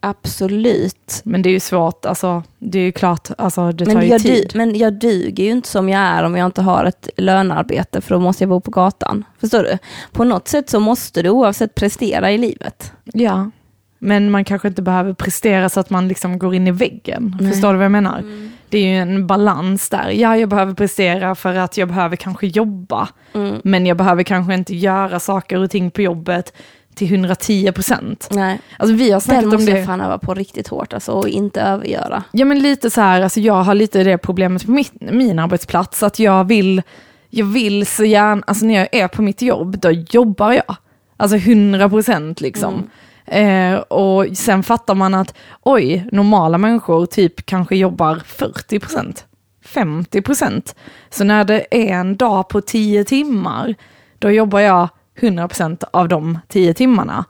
absolut. 0.00 1.20
Men 1.24 1.42
det 1.42 1.48
är 1.48 1.52
ju 1.52 1.60
svårt, 1.60 2.06
alltså, 2.06 2.42
det 2.58 2.78
är 2.78 2.82
ju 2.82 2.92
klart, 2.92 3.28
alltså, 3.38 3.72
det 3.72 3.84
tar 3.86 3.94
Men 3.94 4.06
ju 4.08 4.18
tid. 4.18 4.50
du, 4.52 4.58
men 4.58 4.78
jag 4.78 4.92
duger 4.92 5.44
ju 5.44 5.50
inte 5.50 5.68
som 5.68 5.88
jag 5.88 6.00
är 6.02 6.22
om 6.24 6.36
jag 6.36 6.46
inte 6.46 6.62
har 6.62 6.84
ett 6.84 7.08
lönearbete, 7.16 8.00
för 8.00 8.14
då 8.14 8.20
måste 8.20 8.42
jag 8.44 8.48
bo 8.48 8.60
på 8.60 8.70
gatan. 8.70 9.24
Förstår 9.40 9.62
du? 9.62 9.78
På 10.12 10.24
något 10.24 10.48
sätt 10.48 10.70
så 10.70 10.80
måste 10.80 11.22
du 11.22 11.28
oavsett 11.30 11.74
prestera 11.74 12.30
i 12.32 12.38
livet. 12.38 12.92
Ja, 13.04 13.50
men 13.98 14.30
man 14.30 14.44
kanske 14.44 14.68
inte 14.68 14.82
behöver 14.82 15.12
prestera 15.12 15.68
så 15.68 15.80
att 15.80 15.90
man 15.90 16.08
liksom 16.08 16.38
går 16.38 16.54
in 16.54 16.66
i 16.66 16.70
väggen. 16.70 17.36
Nej. 17.40 17.52
Förstår 17.52 17.72
du 17.72 17.76
vad 17.76 17.84
jag 17.84 17.92
menar? 17.92 18.22
Det 18.68 18.78
är 18.78 18.82
ju 18.86 18.96
en 18.96 19.26
balans 19.26 19.88
där. 19.88 20.10
Ja, 20.10 20.36
jag 20.36 20.48
behöver 20.48 20.74
prestera 20.74 21.34
för 21.34 21.54
att 21.54 21.76
jag 21.76 21.88
behöver 21.88 22.16
kanske 22.16 22.46
jobba. 22.46 23.08
Mm. 23.34 23.60
Men 23.64 23.86
jag 23.86 23.96
behöver 23.96 24.22
kanske 24.22 24.54
inte 24.54 24.74
göra 24.76 25.20
saker 25.20 25.58
och 25.58 25.70
ting 25.70 25.90
på 25.90 26.02
jobbet 26.02 26.52
till 26.94 27.06
110 27.12 27.72
procent. 27.72 28.28
Nej, 28.30 28.60
Alltså 28.78 28.94
vi 28.94 29.04
har 29.04 29.10
den 29.10 29.20
snackat 29.20 29.44
om 29.44 29.50
måste 29.52 29.70
jag 29.70 29.80
det. 29.80 29.86
fan 29.86 30.00
öva 30.00 30.18
på 30.18 30.34
riktigt 30.34 30.68
hårt 30.68 30.92
alltså, 30.92 31.12
och 31.12 31.28
inte 31.28 31.60
övergöra. 31.60 32.22
Ja 32.32 32.44
men 32.44 32.58
lite 32.58 32.90
så 32.90 33.00
här, 33.00 33.22
alltså 33.22 33.40
jag 33.40 33.62
har 33.62 33.74
lite 33.74 34.04
det 34.04 34.18
problemet 34.18 34.66
på 34.66 34.70
mitt, 34.70 34.92
min 35.00 35.38
arbetsplats, 35.38 36.02
att 36.02 36.18
jag 36.18 36.44
vill, 36.44 36.82
jag 37.30 37.46
vill 37.46 37.86
så 37.86 38.04
gärna, 38.04 38.42
alltså 38.46 38.66
när 38.66 38.74
jag 38.74 38.88
är 38.92 39.08
på 39.08 39.22
mitt 39.22 39.42
jobb, 39.42 39.78
då 39.78 39.90
jobbar 39.90 40.52
jag. 40.52 40.76
Alltså 41.16 41.36
100 41.36 41.88
procent 41.88 42.40
liksom. 42.40 42.90
Eh, 43.30 43.78
och 43.78 44.26
sen 44.36 44.62
fattar 44.62 44.94
man 44.94 45.14
att, 45.14 45.34
oj, 45.62 46.08
normala 46.12 46.58
människor 46.58 47.06
typ 47.06 47.46
kanske 47.46 47.76
jobbar 47.76 48.22
40 48.26 48.80
procent, 48.80 49.26
50 49.64 50.22
procent. 50.22 50.74
Så 51.10 51.24
när 51.24 51.44
det 51.44 51.66
är 51.70 51.94
en 51.94 52.16
dag 52.16 52.48
på 52.48 52.60
10 52.60 53.04
timmar, 53.04 53.74
då 54.18 54.30
jobbar 54.30 54.60
jag 54.60 54.88
100 55.20 55.48
procent 55.48 55.84
av 55.90 56.08
de 56.08 56.38
10 56.48 56.74
timmarna. 56.74 57.24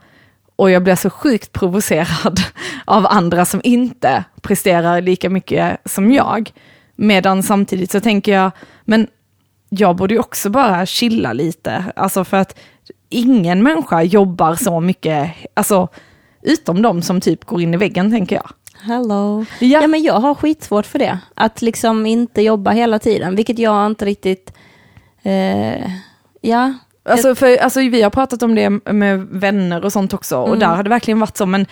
Och 0.57 0.71
jag 0.71 0.83
blir 0.83 0.95
så 0.95 1.11
sjukt 1.11 1.53
provocerad 1.53 2.41
av 2.85 3.07
andra 3.07 3.45
som 3.45 3.61
inte 3.65 4.25
presterar 4.41 5.01
lika 5.01 5.31
mycket 5.31 5.81
som 5.85 6.13
jag. 6.13 6.53
Medan 6.97 7.43
samtidigt 7.43 7.91
så 7.91 8.01
tänker 8.01 8.33
jag, 8.33 8.51
men 8.85 9.07
jag 9.69 9.97
borde 9.97 10.15
ju 10.15 10.21
också 10.21 10.51
bara 10.51 10.87
chilla 10.87 11.33
lite. 11.33 11.85
Alltså 11.97 12.25
för 12.25 12.37
att 12.37 12.59
ingen 13.09 13.63
människa 13.63 14.03
jobbar 14.03 14.55
så 14.55 14.81
mycket, 14.81 15.31
alltså 15.55 15.89
utom 16.43 16.83
de 16.83 17.03
som 17.03 17.21
typ 17.21 17.45
går 17.45 17.61
in 17.61 17.75
i 17.75 17.77
väggen 17.77 18.11
tänker 18.11 18.37
jag. 18.37 18.51
Hello. 18.83 19.45
Ja. 19.61 19.67
Ja. 19.81 19.87
men 19.87 20.03
jag 20.03 20.21
har 20.21 20.35
skitsvårt 20.35 20.87
för 20.87 20.99
det. 20.99 21.19
Att 21.35 21.63
liksom 21.63 22.07
inte 22.07 22.43
jobba 22.43 22.71
hela 22.71 22.99
tiden, 22.99 23.37
vilket 23.37 23.59
jag 23.59 23.87
inte 23.87 24.05
riktigt... 24.05 24.53
Eh, 25.23 25.91
ja, 26.41 26.75
Alltså, 27.09 27.35
för, 27.35 27.57
alltså, 27.57 27.81
vi 27.81 28.03
har 28.03 28.11
pratat 28.11 28.43
om 28.43 28.55
det 28.55 28.71
med 28.93 29.27
vänner 29.31 29.85
och 29.85 29.93
sånt 29.93 30.15
också 30.15 30.37
och 30.37 30.59
där 30.59 30.67
har 30.67 30.83
det 30.83 30.91
verkligen 30.91 31.21
varit 31.21 31.37
så, 31.37 31.47
men 31.47 31.67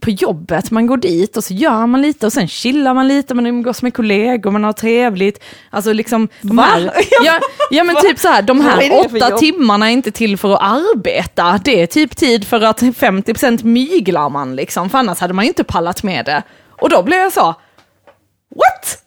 på 0.00 0.10
jobbet, 0.10 0.70
man 0.70 0.86
går 0.86 0.96
dit 0.96 1.36
och 1.36 1.44
så 1.44 1.54
gör 1.54 1.86
man 1.86 2.02
lite 2.02 2.26
och 2.26 2.32
sen 2.32 2.48
chillar 2.48 2.94
man 2.94 3.08
lite, 3.08 3.34
man 3.34 3.46
umgås 3.46 3.82
med 3.82 3.94
kollegor, 3.94 4.50
man 4.50 4.64
har 4.64 4.72
trevligt. 4.72 5.42
Alltså 5.70 5.92
liksom, 5.92 6.28
Va? 6.40 6.62
här, 6.62 6.90
ja, 7.24 7.40
ja 7.70 7.84
men 7.84 7.96
typ 8.02 8.18
så 8.18 8.28
här, 8.28 8.42
de 8.42 8.60
här 8.60 9.06
åtta 9.06 9.36
timmarna 9.36 9.88
är 9.88 9.92
inte 9.92 10.10
till 10.10 10.36
för 10.36 10.54
att 10.54 10.62
arbeta, 10.62 11.60
det 11.64 11.82
är 11.82 11.86
typ 11.86 12.16
tid 12.16 12.46
för 12.46 12.60
att 12.60 12.82
50% 12.82 13.64
myglar 13.64 14.28
man 14.28 14.56
liksom, 14.56 14.90
för 14.90 14.98
annars 14.98 15.18
hade 15.20 15.34
man 15.34 15.44
inte 15.44 15.64
pallat 15.64 16.02
med 16.02 16.24
det. 16.24 16.42
Och 16.80 16.88
då 16.88 17.02
blev 17.02 17.18
jag 17.18 17.32
så, 17.32 17.54
what? 18.54 19.01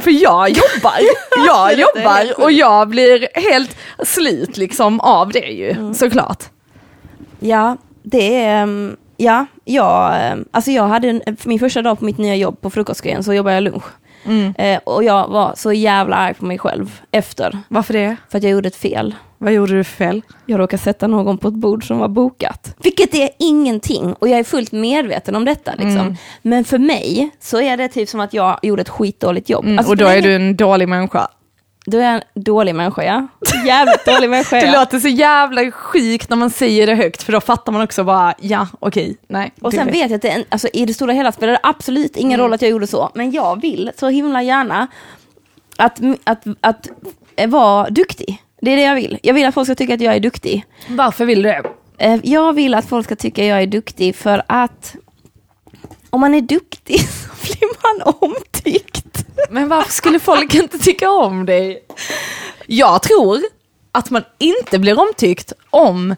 För 0.00 0.10
jag 0.22 0.48
jobbar, 0.48 0.94
jag 1.46 1.74
jobbar 1.78 2.44
och 2.44 2.52
jag 2.52 2.88
blir 2.88 3.28
helt 3.50 3.76
slut 4.04 4.56
liksom 4.56 5.00
av 5.00 5.28
det 5.32 5.38
ju, 5.46 5.70
Mm. 5.70 5.94
såklart. 5.94 6.44
Ja, 7.40 7.76
det 8.02 8.44
är... 8.44 8.62
ehm, 8.62 8.96
Ja, 9.22 9.46
jag, 9.64 10.14
ehm, 10.20 10.44
alltså 10.50 10.70
jag 10.70 10.88
hade 10.88 11.08
en, 11.08 11.22
min 11.44 11.58
första 11.58 11.82
dag 11.82 11.98
på 11.98 12.04
mitt 12.04 12.18
nya 12.18 12.34
jobb 12.36 12.60
på 12.60 12.70
frukostgrejen 12.70 13.24
så 13.24 13.32
jobbade 13.34 13.54
jag 13.56 13.62
lunch. 13.64 13.84
Mm. 14.24 14.54
Eh, 14.58 14.80
och 14.84 15.04
jag 15.04 15.28
var 15.28 15.52
så 15.56 15.72
jävla 15.72 16.16
arg 16.16 16.34
på 16.34 16.44
mig 16.44 16.58
själv 16.58 17.00
efter, 17.10 17.58
Varför 17.68 17.94
det? 17.94 18.16
för 18.28 18.38
att 18.38 18.44
jag 18.44 18.50
gjorde 18.52 18.68
ett 18.68 18.76
fel. 18.76 19.14
Vad 19.38 19.52
gjorde 19.52 19.72
du 19.72 19.84
för 19.84 19.96
fel? 19.96 20.22
Jag 20.46 20.60
råkade 20.60 20.82
sätta 20.82 21.06
någon 21.06 21.38
på 21.38 21.48
ett 21.48 21.54
bord 21.54 21.86
som 21.86 21.98
var 21.98 22.08
bokat. 22.08 22.74
Vilket 22.82 23.14
är 23.14 23.28
ingenting 23.38 24.12
och 24.12 24.28
jag 24.28 24.38
är 24.38 24.44
fullt 24.44 24.72
medveten 24.72 25.36
om 25.36 25.44
detta. 25.44 25.70
Liksom. 25.70 26.00
Mm. 26.00 26.16
Men 26.42 26.64
för 26.64 26.78
mig 26.78 27.30
så 27.40 27.60
är 27.60 27.76
det 27.76 27.88
typ 27.88 28.08
som 28.08 28.20
att 28.20 28.34
jag 28.34 28.58
gjorde 28.62 28.82
ett 28.82 28.88
skitdåligt 28.88 29.48
jobb. 29.50 29.64
Mm, 29.64 29.78
Alltså, 29.78 29.90
och 29.92 29.96
då 29.96 30.06
är 30.06 30.22
du 30.22 30.34
en 30.34 30.56
dålig 30.56 30.88
människa. 30.88 31.28
Då 31.90 31.98
är 31.98 32.02
jag 32.02 32.14
en 32.14 32.42
dålig 32.42 32.74
människa, 32.74 33.02
ja. 33.04 33.26
Jävligt 33.66 34.04
dålig 34.04 34.30
människa, 34.30 34.56
Det 34.60 34.66
ja. 34.66 34.80
låter 34.80 34.98
så 35.00 35.08
jävla 35.08 35.70
sjukt 35.70 36.30
när 36.30 36.36
man 36.36 36.50
säger 36.50 36.86
det 36.86 36.94
högt, 36.94 37.22
för 37.22 37.32
då 37.32 37.40
fattar 37.40 37.72
man 37.72 37.82
också 37.82 38.04
bara, 38.04 38.34
ja, 38.40 38.66
okej, 38.80 39.16
nej. 39.28 39.52
Och 39.60 39.70
det 39.70 39.76
sen 39.76 39.86
vet 39.86 40.10
jag 40.10 40.12
att 40.12 40.22
det, 40.22 40.28
en- 40.30 40.44
alltså, 40.48 40.68
i 40.72 40.86
det 40.86 40.94
stora 40.94 41.12
hela 41.12 41.32
spelar 41.32 41.52
det 41.52 41.60
absolut 41.62 42.16
ingen 42.16 42.40
Mm. 42.40 42.44
roll 42.44 42.52
att 42.54 42.62
jag 42.62 42.70
gjorde 42.70 42.86
så, 42.86 43.10
men 43.14 43.30
jag 43.30 43.60
vill 43.60 43.90
så 43.96 44.08
himla 44.08 44.42
gärna 44.42 44.86
att, 45.76 46.00
att, 46.24 46.44
att, 46.60 46.88
eh, 47.36 47.48
vara 47.50 47.90
duktig. 47.90 48.42
Det 48.62 48.70
är 48.72 48.76
det 48.76 48.82
jag 48.82 48.94
vill. 48.94 49.18
Jag 49.22 49.34
vill 49.34 49.46
att 49.46 49.54
folk 49.54 49.66
ska 49.66 49.74
tycka 49.74 49.94
att 49.94 50.00
jag 50.00 50.14
är 50.16 50.20
duktig. 50.20 50.64
Varför 50.88 51.24
vill 51.24 51.42
du 51.42 51.48
det? 51.48 51.62
Eh, 51.98 52.20
Jag 52.22 52.52
vill 52.52 52.74
att 52.74 52.86
folk 52.88 53.04
ska 53.06 53.16
tycka 53.16 53.42
att 53.42 53.48
jag 53.48 53.62
är 53.62 53.66
duktig 53.66 54.16
för 54.16 54.42
att 54.46 54.96
om 56.10 56.20
man 56.20 56.34
är 56.34 56.40
duktig 56.40 57.00
så 57.08 57.28
blir 57.42 57.59
man 57.82 58.14
omtyckt. 58.20 59.24
Men 59.50 59.68
varför 59.68 59.92
skulle 59.92 60.20
folk 60.20 60.54
inte 60.54 60.78
tycka 60.78 61.10
om 61.10 61.46
dig? 61.46 61.84
Jag 62.66 63.02
tror 63.02 63.40
att 63.92 64.10
man 64.10 64.22
inte 64.38 64.78
blir 64.78 65.00
omtyckt 65.00 65.52
om 65.70 66.16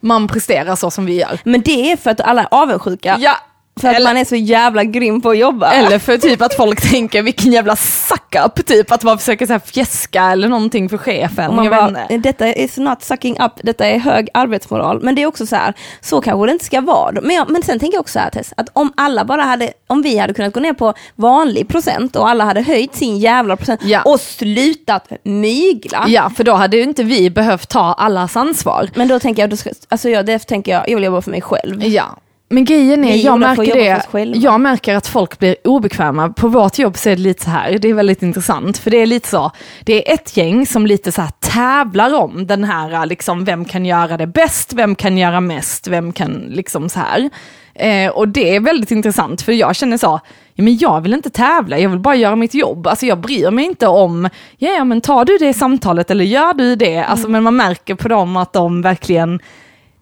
man 0.00 0.28
presterar 0.28 0.76
så 0.76 0.90
som 0.90 1.06
vi 1.06 1.14
gör. 1.20 1.40
Men 1.44 1.62
det 1.62 1.92
är 1.92 1.96
för 1.96 2.10
att 2.10 2.20
alla 2.20 2.42
är 2.42 2.48
avundsjuka. 2.50 3.16
Ja, 3.20 3.36
För 3.80 3.88
att 3.88 3.94
eller, 3.96 4.10
man 4.10 4.16
är 4.16 4.24
så 4.24 4.36
jävla 4.36 4.84
grym 4.84 5.20
på 5.20 5.30
att 5.30 5.38
jobba. 5.38 5.72
eller 5.72 5.98
för 5.98 6.18
typ 6.18 6.42
att 6.42 6.54
folk 6.54 6.90
tänker 6.90 7.22
vilken 7.22 7.52
jävla 7.52 7.76
suck-up, 7.76 8.66
typ 8.66 8.92
att 8.92 9.02
man 9.02 9.18
försöker 9.18 9.46
så 9.46 9.52
här 9.52 9.60
fjäska 9.60 10.22
eller 10.22 10.48
någonting 10.48 10.88
för 10.88 10.98
chefen. 10.98 11.50
Och 11.50 11.54
man 11.56 11.70
bara, 11.70 12.18
detta 12.18 12.48
is 12.54 12.76
not 12.76 13.02
sucking 13.02 13.36
up, 13.40 13.52
detta 13.62 13.86
är 13.86 13.98
hög 13.98 14.28
arbetsmoral. 14.34 15.00
Men 15.02 15.14
det 15.14 15.22
är 15.22 15.26
också 15.26 15.46
så 15.46 15.56
här, 15.56 15.74
så 16.00 16.20
kanske 16.20 16.46
det 16.46 16.52
inte 16.52 16.64
ska 16.64 16.80
vara. 16.80 17.20
Men, 17.22 17.36
jag, 17.36 17.50
men 17.50 17.62
sen 17.62 17.78
tänker 17.78 17.96
jag 17.96 18.00
också 18.00 18.12
så 18.12 18.18
här 18.18 18.30
Tess, 18.30 18.52
att 18.56 18.68
om 18.72 18.92
alla 18.96 19.24
bara 19.24 19.42
hade, 19.42 19.72
om 19.86 20.02
vi 20.02 20.18
hade 20.18 20.34
kunnat 20.34 20.54
gå 20.54 20.60
ner 20.60 20.72
på 20.74 20.94
vanlig 21.16 21.68
procent 21.68 22.16
och 22.16 22.28
alla 22.28 22.44
hade 22.44 22.62
höjt 22.62 22.94
sin 22.94 23.18
jävla 23.18 23.56
procent 23.56 23.80
Ja. 23.84 24.02
och 24.02 24.20
slutat 24.20 25.12
mygla. 25.22 26.04
Ja, 26.08 26.30
för 26.36 26.44
då 26.44 26.52
hade 26.52 26.76
ju 26.76 26.82
inte 26.82 27.02
vi 27.02 27.30
behövt 27.30 27.68
ta 27.68 27.92
allas 27.92 28.36
ansvar. 28.36 28.90
Men 28.94 29.08
då 29.08 29.18
tänker 29.18 29.42
jag, 29.42 29.50
då 29.50 29.56
ska, 29.56 29.70
alltså 29.88 30.08
jag, 30.08 30.26
det 30.26 30.38
tänker 30.38 30.72
jag, 30.72 30.88
jag 30.88 30.94
vill 30.96 31.04
jobba 31.04 31.22
för 31.22 31.30
mig 31.30 31.40
själv. 31.42 31.84
Ja. 31.84 32.16
Men 32.52 32.64
grejen 32.64 33.04
är, 33.04 33.16
jag 33.16 33.40
märker 33.40 33.74
det, 33.74 34.38
jag 34.38 34.60
märker 34.60 34.94
att 34.94 35.06
folk 35.06 35.38
blir 35.38 35.56
obekväma. 35.64 36.28
På 36.28 36.48
vårt 36.48 36.78
jobb 36.78 36.96
så 36.96 37.10
är 37.10 37.16
det 37.16 37.22
lite 37.22 37.44
så 37.44 37.50
här, 37.50 37.78
det 37.78 37.88
är 37.88 37.94
väldigt 37.94 38.22
intressant, 38.22 38.78
för 38.78 38.90
det 38.90 38.96
är 38.96 39.06
lite 39.06 39.28
så, 39.28 39.50
det 39.84 40.10
är 40.10 40.14
ett 40.14 40.36
gäng 40.36 40.66
som 40.66 40.86
lite 40.86 41.12
så 41.12 41.22
här 41.22 41.30
tävlar 41.40 42.14
om 42.14 42.46
den 42.46 42.64
här, 42.64 43.06
liksom, 43.06 43.44
vem 43.44 43.64
kan 43.64 43.86
göra 43.86 44.16
det 44.16 44.26
bäst, 44.26 44.72
vem 44.72 44.94
kan 44.94 45.18
göra 45.18 45.40
mest, 45.40 45.86
vem 45.86 46.12
kan 46.12 46.32
liksom 46.32 46.88
så 46.88 47.00
här. 47.00 47.30
Eh, 47.74 48.10
och 48.10 48.28
det 48.28 48.56
är 48.56 48.60
väldigt 48.60 48.90
intressant, 48.90 49.42
för 49.42 49.52
jag 49.52 49.76
känner 49.76 49.96
så, 49.96 50.20
ja, 50.54 50.64
men 50.64 50.76
jag 50.76 51.00
vill 51.00 51.14
inte 51.14 51.30
tävla, 51.30 51.78
jag 51.78 51.90
vill 51.90 51.98
bara 51.98 52.14
göra 52.14 52.36
mitt 52.36 52.54
jobb. 52.54 52.86
Alltså 52.86 53.06
jag 53.06 53.20
bryr 53.20 53.50
mig 53.50 53.64
inte 53.64 53.86
om, 53.86 54.28
ja, 54.58 54.84
men 54.84 55.00
tar 55.00 55.24
du 55.24 55.38
det 55.38 55.52
samtalet 55.52 56.10
eller 56.10 56.24
gör 56.24 56.54
du 56.54 56.76
det? 56.76 56.98
Alltså, 56.98 57.28
men 57.28 57.42
man 57.42 57.56
märker 57.56 57.94
på 57.94 58.08
dem 58.08 58.36
att 58.36 58.52
de 58.52 58.82
verkligen 58.82 59.40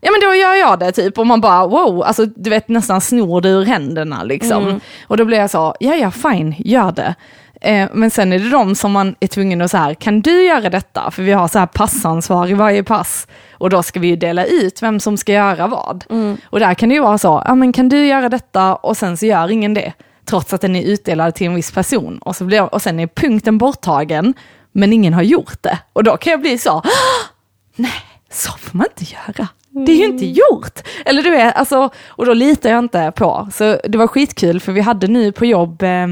Ja 0.00 0.10
men 0.10 0.20
då 0.20 0.34
gör 0.34 0.54
jag 0.54 0.78
det 0.78 0.92
typ 0.92 1.18
och 1.18 1.26
man 1.26 1.40
bara 1.40 1.66
wow, 1.66 2.02
alltså 2.02 2.26
du 2.26 2.50
vet 2.50 2.68
nästan 2.68 3.00
snor 3.00 3.40
det 3.40 3.48
ur 3.48 3.64
händerna 3.64 4.22
liksom. 4.22 4.62
Och 5.06 5.16
då 5.16 5.24
blir 5.24 5.38
jag 5.38 5.50
så, 5.50 5.74
ja 5.80 5.94
ja 5.94 6.10
fine, 6.10 6.54
gör 6.58 6.92
det. 6.92 7.14
Eh, 7.60 7.88
men 7.92 8.10
sen 8.10 8.32
är 8.32 8.38
det 8.38 8.50
de 8.50 8.74
som 8.74 8.92
man 8.92 9.14
är 9.20 9.26
tvungen 9.26 9.60
att 9.60 9.70
så 9.70 9.76
här, 9.76 9.94
kan 9.94 10.20
du 10.20 10.42
göra 10.44 10.70
detta? 10.70 11.10
För 11.10 11.22
vi 11.22 11.32
har 11.32 11.48
så 11.48 11.58
här 11.58 11.66
passansvar 11.66 12.50
i 12.50 12.54
varje 12.54 12.82
pass. 12.84 13.26
Och 13.52 13.70
då 13.70 13.82
ska 13.82 14.00
vi 14.00 14.08
ju 14.08 14.16
dela 14.16 14.44
ut 14.44 14.82
vem 14.82 15.00
som 15.00 15.16
ska 15.16 15.32
göra 15.32 15.66
vad. 15.66 16.04
Och 16.44 16.60
där 16.60 16.74
kan 16.74 16.88
det 16.88 16.94
ju 16.94 17.00
vara 17.00 17.18
så, 17.18 17.42
ja 17.46 17.54
men 17.54 17.72
kan 17.72 17.88
du 17.88 18.06
göra 18.06 18.28
detta? 18.28 18.74
Och 18.74 18.96
sen 18.96 19.16
så 19.16 19.26
gör 19.26 19.50
ingen 19.50 19.74
det. 19.74 19.92
Trots 20.24 20.52
att 20.52 20.60
den 20.60 20.76
är 20.76 20.82
utdelad 20.82 21.34
till 21.34 21.46
en 21.46 21.54
viss 21.54 21.70
person. 21.72 22.18
Och, 22.18 22.36
så 22.36 22.44
blir, 22.44 22.74
och 22.74 22.82
sen 22.82 23.00
är 23.00 23.06
punkten 23.06 23.58
borttagen, 23.58 24.34
men 24.72 24.92
ingen 24.92 25.14
har 25.14 25.22
gjort 25.22 25.62
det. 25.62 25.78
Och 25.92 26.04
då 26.04 26.16
kan 26.16 26.30
jag 26.30 26.40
bli 26.40 26.58
så, 26.58 26.82
nej, 27.76 28.02
så 28.30 28.52
får 28.52 28.76
man 28.78 28.86
inte 28.96 29.14
göra. 29.14 29.48
Det 29.72 29.92
är 29.92 29.96
ju 29.96 30.04
inte 30.04 30.26
gjort. 30.26 30.80
Eller 31.04 31.22
du 31.22 31.30
vet, 31.30 31.56
alltså, 31.56 31.90
och 32.09 32.26
då 32.26 32.33
litar 32.35 32.70
jag 32.70 32.78
inte 32.78 33.12
på. 33.16 33.48
Så 33.52 33.80
det 33.85 33.98
var 33.98 34.06
skitkul 34.06 34.61
för 34.61 34.72
vi 34.72 34.80
hade 34.80 35.06
nu 35.06 35.33
på 35.33 35.46
jobb 35.46 35.83
eh, 35.83 36.06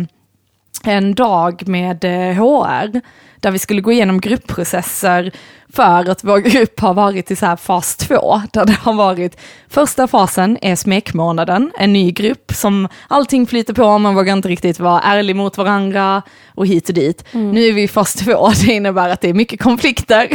en 0.84 1.14
dag 1.14 1.68
med 1.68 2.04
eh, 2.04 2.34
HR 2.34 3.00
där 3.40 3.50
vi 3.50 3.58
skulle 3.58 3.80
gå 3.80 3.92
igenom 3.92 4.20
gruppprocesser 4.20 5.32
för 5.72 6.10
att 6.10 6.24
vår 6.24 6.38
grupp 6.50 6.80
har 6.80 6.94
varit 6.94 7.30
i 7.30 7.36
så 7.36 7.46
här 7.46 7.56
fas 7.56 7.96
två, 7.96 8.42
där 8.52 8.64
det 8.64 8.72
har 8.72 8.92
varit 8.92 9.40
första 9.70 10.08
fasen 10.08 10.58
är 10.62 10.76
smekmånaden, 10.76 11.72
en 11.78 11.92
ny 11.92 12.10
grupp 12.10 12.52
som 12.54 12.88
allting 13.08 13.46
flyter 13.46 13.74
på, 13.74 13.98
man 13.98 14.14
vågar 14.14 14.32
inte 14.32 14.48
riktigt 14.48 14.80
vara 14.80 15.00
ärlig 15.00 15.36
mot 15.36 15.58
varandra 15.58 16.22
och 16.54 16.66
hit 16.66 16.88
och 16.88 16.94
dit. 16.94 17.24
Nu 17.32 17.64
är 17.66 17.72
vi 17.72 17.82
i 17.82 17.88
fas 17.88 18.14
två, 18.14 18.50
det 18.66 18.72
innebär 18.72 19.08
att 19.08 19.20
det 19.20 19.28
är 19.28 19.34
mycket 19.34 19.62
konflikter. 19.62 20.28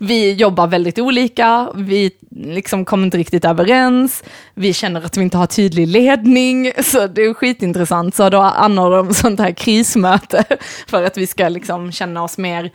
Vi 0.00 0.32
jobbar 0.32 0.66
väldigt 0.66 0.98
olika, 0.98 1.68
vi 1.74 2.10
liksom 2.30 2.84
kommer 2.84 3.04
inte 3.04 3.18
riktigt 3.18 3.44
överens, 3.44 4.24
vi 4.54 4.72
känner 4.72 5.04
att 5.04 5.16
vi 5.16 5.22
inte 5.22 5.36
har 5.36 5.46
tydlig 5.46 5.88
ledning, 5.88 6.72
så 6.82 7.06
det 7.06 7.22
är 7.22 7.34
skitintressant. 7.34 8.14
Så 8.14 8.30
då 8.30 8.40
anordnar 8.40 8.96
de 8.96 9.14
sånt 9.14 9.40
här 9.40 9.52
krismöte 9.52 10.44
för 10.86 11.02
att 11.02 11.16
vi 11.16 11.26
ska 11.26 11.48
liksom 11.48 11.92
känna 11.92 12.22
oss 12.22 12.38
mer 12.38 12.70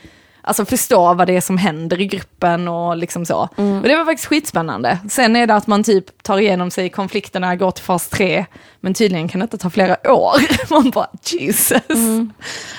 Alltså 0.45 0.65
förstå 0.65 1.13
vad 1.13 1.27
det 1.27 1.37
är 1.37 1.41
som 1.41 1.57
händer 1.57 2.01
i 2.01 2.05
gruppen 2.05 2.67
och 2.67 2.97
liksom 2.97 3.25
så. 3.25 3.37
Och 3.81 3.87
det 3.87 3.95
var 3.95 4.05
faktiskt 4.05 4.27
skitspännande. 4.27 4.99
Sen 5.09 5.35
är 5.35 5.47
det 5.47 5.55
att 5.55 5.67
man 5.67 5.83
typ 5.83 6.23
tar 6.23 6.37
igenom 6.37 6.71
sig 6.71 6.89
konflikterna, 6.89 7.55
går 7.55 7.71
till 7.71 7.83
fas 7.83 8.09
3, 8.09 8.45
men 8.79 8.93
tydligen 8.93 9.27
kan 9.27 9.39
det 9.39 9.43
inte 9.43 9.57
ta 9.57 9.69
flera 9.69 10.11
år. 10.11 10.33
Man 10.73 10.89
bara 10.89 11.07
Jesus. 11.23 11.81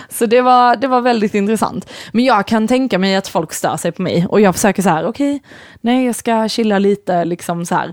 Så 0.08 0.26
det 0.26 0.40
var, 0.40 0.76
det 0.76 0.86
var 0.86 1.00
väldigt 1.00 1.34
intressant. 1.34 1.90
Men 2.12 2.24
jag 2.24 2.46
kan 2.46 2.68
tänka 2.68 2.98
mig 2.98 3.16
att 3.16 3.28
folk 3.28 3.52
stör 3.52 3.76
sig 3.76 3.92
på 3.92 4.02
mig 4.02 4.26
och 4.28 4.40
jag 4.40 4.54
försöker 4.54 4.82
så 4.82 4.88
här, 4.88 5.06
okej, 5.06 5.42
nej 5.80 6.06
jag 6.06 6.14
ska 6.14 6.48
chilla 6.48 6.78
lite, 6.78 7.24
liksom 7.24 7.66
så 7.66 7.74
här. 7.74 7.92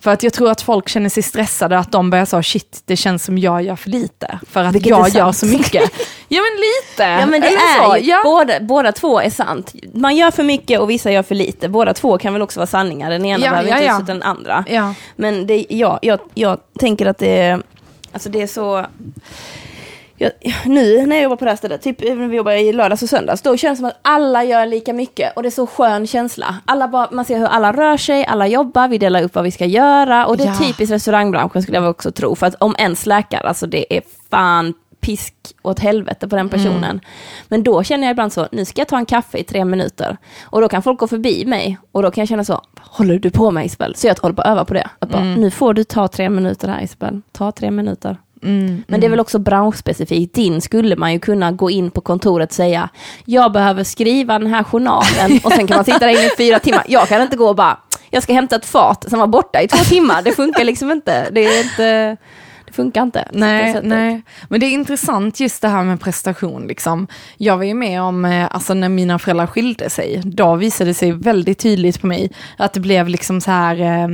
För 0.00 0.10
att 0.10 0.22
jag 0.22 0.32
tror 0.32 0.50
att 0.50 0.62
folk 0.62 0.88
känner 0.88 1.08
sig 1.08 1.22
stressade, 1.22 1.78
att 1.78 1.92
de 1.92 2.10
börjar 2.10 2.24
säga 2.24 2.42
shit, 2.42 2.82
det 2.84 2.96
känns 2.96 3.24
som 3.24 3.38
jag 3.38 3.62
gör 3.62 3.76
för 3.76 3.90
lite. 3.90 4.38
För 4.50 4.64
att 4.64 4.74
Vilket 4.74 4.90
jag 4.90 5.08
gör 5.08 5.32
så 5.32 5.46
mycket. 5.46 5.90
Ja 6.28 6.40
men 6.42 6.60
lite. 6.60 7.02
Ja 7.20 7.26
men 7.26 7.40
det 7.40 7.46
Eller 7.46 7.94
är 7.94 7.98
ju, 7.98 8.10
Ja. 8.10 8.20
båda, 8.24 8.60
båda 8.60 8.92
två 8.92 9.20
är 9.20 9.30
sant. 9.30 9.74
Man 9.94 10.16
gör 10.16 10.30
för 10.30 10.42
mycket 10.42 10.80
och 10.80 10.90
vissa 10.90 11.10
gör 11.10 11.22
för 11.22 11.34
lite. 11.34 11.68
Båda 11.68 11.94
två 11.94 12.18
kan 12.18 12.32
väl 12.32 12.42
också 12.42 12.60
vara 12.60 12.66
sanningar, 12.66 13.10
den 13.10 13.24
ena 13.24 13.44
Ja, 13.44 13.50
behöver 13.50 13.70
ja, 13.70 13.76
inte 13.78 14.12
ja. 14.12 14.14
den 14.14 14.22
andra. 14.22 14.64
Ja. 14.68 14.94
Men 15.16 15.46
det, 15.46 15.66
ja, 15.68 15.98
jag, 16.02 16.20
jag 16.34 16.58
tänker 16.78 17.06
att 17.06 17.18
det 17.18 17.60
alltså 18.12 18.28
det 18.28 18.42
är 18.42 18.46
så... 18.46 18.86
Jag, 20.18 20.32
nu 20.66 21.06
när 21.06 21.16
jag 21.16 21.22
jobbar 21.22 21.36
på 21.36 21.44
det 21.44 21.50
här 21.50 21.56
stället, 21.56 21.82
typ 21.82 22.00
när 22.00 22.28
vi 22.28 22.36
jobbar 22.36 22.52
i 22.52 22.72
lördags 22.72 23.02
och 23.02 23.08
söndags, 23.08 23.42
då 23.42 23.56
känns 23.56 23.78
det 23.78 23.80
som 23.80 23.86
att 23.88 23.98
alla 24.02 24.44
gör 24.44 24.66
lika 24.66 24.92
mycket 24.92 25.36
och 25.36 25.42
det 25.42 25.48
är 25.48 25.50
så 25.50 25.66
skön 25.66 26.06
känsla. 26.06 26.54
Alla 26.64 26.88
bara, 26.88 27.08
man 27.12 27.24
ser 27.24 27.38
hur 27.38 27.46
alla 27.46 27.72
rör 27.72 27.96
sig, 27.96 28.24
alla 28.26 28.46
jobbar, 28.46 28.88
vi 28.88 28.98
delar 28.98 29.22
upp 29.22 29.34
vad 29.34 29.44
vi 29.44 29.50
ska 29.50 29.64
göra 29.66 30.26
och 30.26 30.36
det 30.36 30.42
är 30.44 30.46
Ja. 30.46 30.54
typiskt 30.66 30.92
restaurangbranschen 30.92 31.62
skulle 31.62 31.78
jag 31.78 31.90
också 31.90 32.12
tro, 32.12 32.34
för 32.34 32.46
att 32.46 32.54
om 32.60 32.74
en 32.78 32.96
släkar, 32.96 33.40
alltså 33.46 33.66
det 33.66 33.96
är 33.96 34.02
fan 34.30 34.74
pisk 35.00 35.34
åt 35.62 35.78
helvete 35.78 36.28
på 36.28 36.36
den 36.36 36.48
personen. 36.48 37.00
Men 37.48 37.62
då 37.62 37.82
känner 37.82 38.06
jag 38.06 38.10
ibland 38.12 38.32
så, 38.32 38.48
nu 38.52 38.64
ska 38.64 38.80
jag 38.80 38.88
ta 38.88 38.96
en 38.98 39.06
kaffe 39.06 39.38
i 39.38 39.44
tre 39.44 39.64
minuter. 39.64 40.16
Och 40.44 40.60
då 40.60 40.68
kan 40.68 40.82
folk 40.82 40.98
gå 41.00 41.06
förbi 41.08 41.44
mig 41.46 41.78
och 41.92 42.02
då 42.02 42.10
kan 42.10 42.22
jag 42.22 42.28
känna 42.28 42.44
så, 42.44 42.60
håller 42.80 43.18
du 43.18 43.30
på 43.30 43.50
med 43.50 43.66
Isabel? 43.66 43.94
Så 43.94 44.06
jag 44.06 44.18
håller 44.22 44.34
på 44.34 44.42
att 44.42 44.48
öva 44.48 44.64
på 44.64 44.74
det. 44.74 44.90
Att 44.98 45.08
bara, 45.08 45.22
Nu 45.24 45.50
får 45.50 45.74
du 45.74 45.84
ta 45.84 46.08
tre 46.08 46.30
minuter 46.30 46.68
här 46.68 46.82
Isabel, 46.82 47.20
ta 47.32 47.52
tre 47.52 47.70
minuter. 47.70 48.16
Mm, 48.46 48.82
Men 48.88 49.00
det 49.00 49.06
är 49.06 49.10
väl 49.10 49.20
också 49.20 49.38
branschspecifikt. 49.38 50.34
Din 50.34 50.60
skulle 50.60 50.96
man 50.96 51.12
ju 51.12 51.18
kunna 51.18 51.52
gå 51.52 51.70
in 51.70 51.90
på 51.90 52.00
kontoret 52.00 52.50
och 52.50 52.54
säga, 52.54 52.88
jag 53.24 53.52
behöver 53.52 53.84
skriva 53.84 54.38
den 54.38 54.48
här 54.48 54.62
journalen 54.64 55.40
och 55.44 55.52
sen 55.52 55.66
kan 55.66 55.76
man 55.76 55.84
sitta 55.84 55.98
där 55.98 56.08
inne 56.08 56.26
i 56.26 56.30
fyra 56.36 56.58
timmar. 56.58 56.84
Jag 56.88 57.08
kan 57.08 57.22
inte 57.22 57.36
gå 57.36 57.48
och 57.48 57.56
bara, 57.56 57.78
jag 58.10 58.22
ska 58.22 58.32
hämta 58.32 58.56
ett 58.56 58.66
fat 58.66 59.10
som 59.10 59.18
var 59.18 59.26
borta 59.26 59.62
i 59.62 59.68
två 59.68 59.84
timmar. 59.84 60.22
Det 60.22 60.32
funkar 60.32 60.64
liksom 60.64 60.90
inte. 60.90 61.30
Det, 61.30 61.40
är 61.40 61.64
inte, 61.64 62.16
det 62.66 62.72
funkar 62.72 63.02
inte. 63.02 63.28
Nej, 63.32 63.80
nej, 63.82 64.22
men 64.48 64.60
det 64.60 64.66
är 64.66 64.70
intressant 64.70 65.40
just 65.40 65.62
det 65.62 65.68
här 65.68 65.84
med 65.84 66.00
prestation. 66.00 66.66
Liksom. 66.66 67.06
Jag 67.36 67.56
var 67.56 67.64
ju 67.64 67.74
med 67.74 68.02
om, 68.02 68.24
eh, 68.24 68.54
alltså 68.54 68.74
när 68.74 68.88
mina 68.88 69.18
föräldrar 69.18 69.46
skilde 69.46 69.90
sig, 69.90 70.22
då 70.24 70.54
visade 70.54 70.90
det 70.90 70.94
sig 70.94 71.12
väldigt 71.12 71.58
tydligt 71.58 72.00
på 72.00 72.06
mig 72.06 72.30
att 72.56 72.72
det 72.72 72.80
blev 72.80 73.08
liksom 73.08 73.40
så 73.40 73.50
här, 73.50 73.80
eh, 73.80 74.08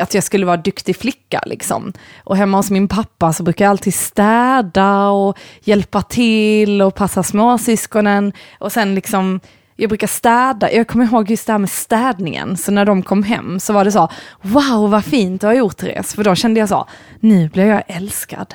att 0.00 0.14
jag 0.14 0.24
skulle 0.24 0.46
vara 0.46 0.56
duktig 0.56 0.96
flicka 0.96 1.40
liksom. 1.46 1.92
Och 2.24 2.36
hemma 2.36 2.56
hos 2.56 2.70
min 2.70 2.88
pappa 2.88 3.32
så 3.32 3.42
brukar 3.42 3.64
jag 3.64 3.70
alltid 3.70 3.94
städa 3.94 5.08
och 5.08 5.38
hjälpa 5.60 6.02
till 6.02 6.82
och 6.82 6.94
passa 6.94 7.22
småsyskonen. 7.22 8.32
Och 8.58 8.72
sen 8.72 8.94
liksom, 8.94 9.40
jag 9.76 9.88
brukar 9.88 10.06
städa, 10.06 10.72
jag 10.72 10.88
kommer 10.88 11.04
ihåg 11.04 11.30
just 11.30 11.46
det 11.46 11.52
här 11.52 11.58
med 11.58 11.70
städningen, 11.70 12.56
så 12.56 12.72
när 12.72 12.84
de 12.84 13.02
kom 13.02 13.22
hem 13.22 13.60
så 13.60 13.72
var 13.72 13.84
det 13.84 13.92
så, 13.92 14.08
wow 14.42 14.90
vad 14.90 15.04
fint 15.04 15.40
du 15.40 15.46
har 15.46 15.54
gjort 15.54 15.76
Therese, 15.76 16.14
för 16.14 16.24
då 16.24 16.34
kände 16.34 16.60
jag 16.60 16.68
så, 16.68 16.88
nu 17.20 17.48
blir 17.48 17.64
jag 17.64 17.82
älskad. 17.86 18.54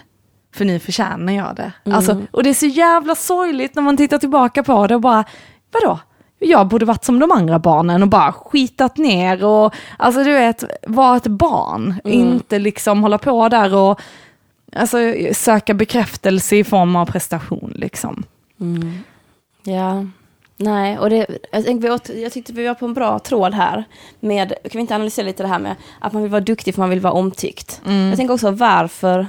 För 0.55 0.65
nu 0.65 0.79
förtjänar 0.79 1.33
jag 1.33 1.55
det. 1.55 1.71
Alltså, 1.93 2.21
och 2.31 2.43
det 2.43 2.49
är 2.49 2.53
så 2.53 2.65
jävla 2.65 3.15
sorgligt 3.15 3.75
när 3.75 3.83
man 3.83 3.97
tittar 3.97 4.17
tillbaka 4.17 4.63
på 4.63 4.87
det 4.87 4.95
och 4.95 5.01
bara, 5.01 5.23
vadå? 5.71 5.99
Jag 6.43 6.67
borde 6.67 6.85
varit 6.85 7.03
som 7.03 7.19
de 7.19 7.31
andra 7.31 7.59
barnen 7.59 8.03
och 8.03 8.09
bara 8.09 8.31
skitat 8.31 8.97
ner 8.97 9.43
och, 9.45 9.73
alltså 9.97 10.23
du 10.23 10.33
vet, 10.33 10.63
vara 10.87 11.17
ett 11.17 11.27
barn. 11.27 11.95
Inte 12.03 12.59
liksom 12.59 13.03
hålla 13.03 13.17
på 13.17 13.49
där 13.49 13.75
och 13.75 14.01
alltså, 14.75 14.97
söka 15.33 15.73
bekräftelse 15.73 16.55
i 16.55 16.63
form 16.63 16.95
av 16.95 17.05
prestation 17.05 17.73
liksom. 17.75 18.23
Ja, 19.63 20.05
nej, 20.57 20.99
och 20.99 21.09
det, 21.09 21.27
jag, 21.51 21.65
tänkte, 21.65 22.13
jag 22.13 22.31
tyckte 22.31 22.53
vi 22.53 22.67
var 22.67 22.73
på 22.73 22.85
en 22.85 22.93
bra 22.93 23.19
tråd 23.19 23.53
här. 23.53 23.83
Med, 24.19 24.49
kan 24.49 24.71
vi 24.73 24.79
inte 24.79 24.95
analysera 24.95 25.25
lite 25.25 25.43
det 25.43 25.49
här 25.49 25.59
med 25.59 25.75
att 25.99 26.13
man 26.13 26.21
vill 26.21 26.31
vara 26.31 26.41
duktig 26.41 26.75
för 26.75 26.81
man 26.81 26.89
vill 26.89 26.99
vara 26.99 27.13
omtyckt. 27.13 27.81
Jag 27.85 28.17
tänker 28.17 28.33
också 28.33 28.51
varför 28.51 29.27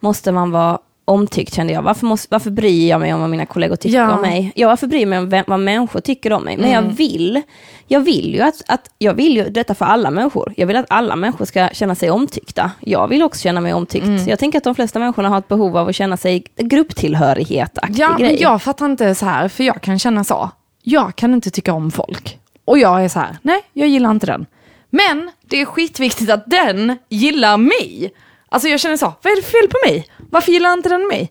måste 0.00 0.32
man 0.32 0.50
vara 0.50 0.78
omtyckt 1.10 1.54
kände 1.54 1.72
jag. 1.72 1.82
Varför, 1.82 2.06
måste, 2.06 2.28
varför 2.30 2.50
bryr 2.50 2.88
jag 2.90 3.00
mig 3.00 3.14
om 3.14 3.20
vad 3.20 3.30
mina 3.30 3.46
kollegor 3.46 3.76
tycker 3.76 3.96
Ja. 3.98 4.14
om 4.14 4.20
mig? 4.20 4.52
Ja, 4.54 4.68
varför 4.68 4.86
bryr 4.86 5.00
jag 5.00 5.08
mig 5.08 5.18
om 5.18 5.28
vem, 5.28 5.44
vad 5.48 5.60
människor 5.60 6.00
tycker 6.00 6.32
om 6.32 6.42
mig? 6.42 6.56
Men 6.56 6.70
jag 6.70 6.82
vill, 6.82 7.42
jag 7.86 8.00
vill 8.00 8.34
ju 8.34 8.40
att, 8.40 8.62
att, 8.68 8.90
jag 8.98 9.14
vill 9.14 9.36
ju 9.36 9.48
detta 9.48 9.74
för 9.74 9.84
alla 9.84 10.10
människor. 10.10 10.52
Jag 10.56 10.66
vill 10.66 10.76
att 10.76 10.86
alla 10.88 11.16
människor 11.16 11.44
ska 11.44 11.68
känna 11.72 11.94
sig 11.94 12.10
omtyckta. 12.10 12.70
Jag 12.80 13.08
vill 13.08 13.22
också 13.22 13.40
känna 13.42 13.60
mig 13.60 13.72
omtyckt. 13.74 14.26
Jag 14.28 14.38
tänker 14.38 14.58
att 14.58 14.64
de 14.64 14.74
flesta 14.74 14.98
människorna 14.98 15.28
har 15.28 15.38
ett 15.38 15.48
behov 15.48 15.76
av 15.76 15.88
att 15.88 15.94
känna 15.94 16.16
sig 16.16 16.44
grupptillhörighet 16.56 17.78
Ja, 17.90 18.16
grej. 18.18 18.28
men 18.32 18.36
jag 18.40 18.62
fattar 18.62 18.86
inte 18.86 19.14
så 19.14 19.26
här, 19.26 19.48
för 19.48 19.64
jag 19.64 19.80
kan 19.82 19.98
känna 19.98 20.24
så. 20.24 20.50
Jag 20.82 21.16
kan 21.16 21.34
inte 21.34 21.50
tycka 21.50 21.72
om 21.72 21.90
folk. 21.90 22.38
Och 22.64 22.78
jag 22.78 23.04
är 23.04 23.08
så 23.08 23.18
här, 23.18 23.36
nej, 23.42 23.60
jag 23.72 23.88
gillar 23.88 24.10
inte 24.10 24.26
den. 24.26 24.46
Men 24.90 25.30
det 25.48 25.60
är 25.60 25.64
skitviktigt 25.64 26.30
att 26.30 26.44
den 26.46 26.98
gillar 27.08 27.56
mig. 27.56 28.12
Alltså 28.52 28.68
jag 28.68 28.80
känner 28.80 28.96
så, 28.96 29.12
vad 29.22 29.32
är 29.32 29.36
det 29.36 29.42
fel 29.42 29.68
på 29.70 29.78
mig? 29.90 30.06
Varför 30.30 30.52
gillar 30.52 30.72
inte 30.72 30.88
den 30.88 31.08
mig? 31.08 31.30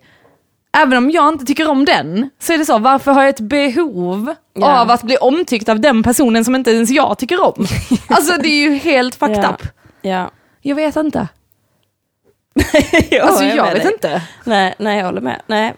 Även 0.77 0.97
om 0.97 1.12
jag 1.12 1.27
inte 1.29 1.45
tycker 1.45 1.67
om 1.69 1.86
den, 1.86 2.29
så 2.39 2.53
är 2.53 2.58
det 2.58 2.65
så, 2.65 2.77
varför 2.77 3.12
har 3.12 3.21
jag 3.21 3.29
ett 3.29 3.39
behov 3.39 4.36
Ja. 4.53 4.82
av 4.82 4.91
att 4.91 5.03
bli 5.03 5.17
omtyckt 5.17 5.69
av 5.69 5.79
den 5.79 6.03
personen 6.03 6.45
som 6.45 6.55
inte 6.55 6.71
ens 6.71 6.89
jag 6.89 7.17
tycker 7.17 7.43
om? 7.43 7.65
Alltså 8.10 8.38
det 8.41 8.47
är 8.49 8.62
ju 8.69 8.73
helt 8.75 9.15
fucked 9.15 9.38
Ja. 9.43 9.49
up. 9.49 9.67
Ja. 10.01 10.32
Jag 10.62 10.75
vet 10.75 10.95
inte. 10.95 11.27
Ja, 13.10 13.23
Alltså 13.23 13.43
jag 13.43 13.55
jag 13.58 13.73
vet 13.73 13.84
dig. 13.84 13.93
inte. 13.93 14.21
Nej, 14.43 14.75
nej, 14.79 14.97
jag 14.97 15.05
håller 15.05 15.21
med. 15.21 15.41
Nej. 15.47 15.73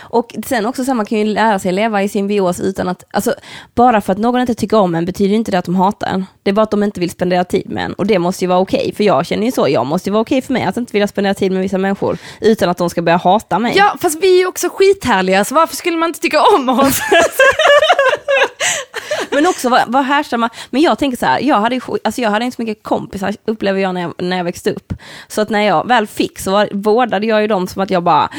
Och 0.00 0.34
sen 0.46 0.66
också 0.66 0.84
så 0.84 0.90
här, 0.90 0.94
man 0.94 1.06
kan 1.06 1.18
ju 1.18 1.24
lära 1.24 1.58
sig 1.58 1.72
leva 1.72 2.02
i 2.02 2.08
symbios 2.08 2.60
utan 2.60 2.88
att, 2.88 3.04
alltså 3.10 3.34
bara 3.74 4.00
för 4.00 4.12
att 4.12 4.18
någon 4.18 4.40
inte 4.40 4.54
tycker 4.54 4.76
om 4.76 4.94
en 4.94 5.04
betyder 5.04 5.34
inte 5.34 5.50
det 5.50 5.58
att 5.58 5.64
de 5.64 5.74
hatar 5.74 6.06
en. 6.06 6.26
Det 6.42 6.50
är 6.50 6.54
bara 6.54 6.62
att 6.62 6.70
de 6.70 6.82
inte 6.82 7.00
vill 7.00 7.10
spendera 7.10 7.44
tid 7.44 7.70
med 7.70 7.84
en 7.84 7.92
och 7.92 8.06
det 8.06 8.18
måste 8.18 8.44
ju 8.44 8.48
vara 8.48 8.58
okej, 8.58 8.94
för 8.96 9.04
jag 9.04 9.26
känner 9.26 9.46
ju 9.46 9.52
så, 9.52 9.68
jag 9.68 9.86
måste 9.86 10.08
ju 10.08 10.12
vara 10.12 10.22
okej 10.22 10.42
för 10.42 10.52
mig 10.52 10.62
att 10.62 10.76
inte 10.76 10.92
vilja 10.92 11.08
spendera 11.08 11.34
tid 11.34 11.52
med 11.52 11.62
vissa 11.62 11.78
människor 11.78 12.18
utan 12.40 12.68
att 12.68 12.78
de 12.78 12.90
ska 12.90 13.02
börja 13.02 13.18
hata 13.18 13.58
mig. 13.58 13.72
Ja, 13.76 13.96
fast 14.00 14.22
vi 14.22 14.34
är 14.34 14.38
ju 14.38 14.46
också 14.46 14.68
skithärliga, 14.72 15.44
så 15.44 15.54
varför 15.54 15.76
skulle 15.76 15.96
man 15.96 16.08
inte 16.08 16.20
tycka 16.20 16.42
om 16.56 16.68
oss? 16.68 17.00
Men 19.30 19.46
också 19.46 19.68
vad, 19.68 19.82
vad 19.86 20.04
härstammar, 20.04 20.50
men 20.70 20.82
jag 20.82 20.98
tänker 20.98 21.18
så 21.18 21.26
här, 21.26 21.40
jag 21.40 21.60
hade, 21.60 21.80
alltså 22.04 22.20
jag 22.20 22.30
hade 22.30 22.44
inte 22.44 22.56
så 22.56 22.62
mycket 22.62 22.82
kompisar 22.82 23.34
upplever 23.44 23.80
jag 23.80 23.94
när, 23.94 24.00
jag 24.00 24.14
när 24.18 24.36
jag 24.36 24.44
växte 24.44 24.70
upp. 24.72 24.92
Så 25.28 25.40
att 25.40 25.50
när 25.50 25.60
jag 25.60 25.88
väl 25.88 26.06
fick 26.06 26.38
så 26.38 26.50
var, 26.50 26.68
vårdade 26.72 27.26
jag 27.26 27.40
ju 27.40 27.46
dem 27.46 27.66
som 27.66 27.82
att 27.82 27.90
jag 27.90 28.02
bara, 28.02 28.30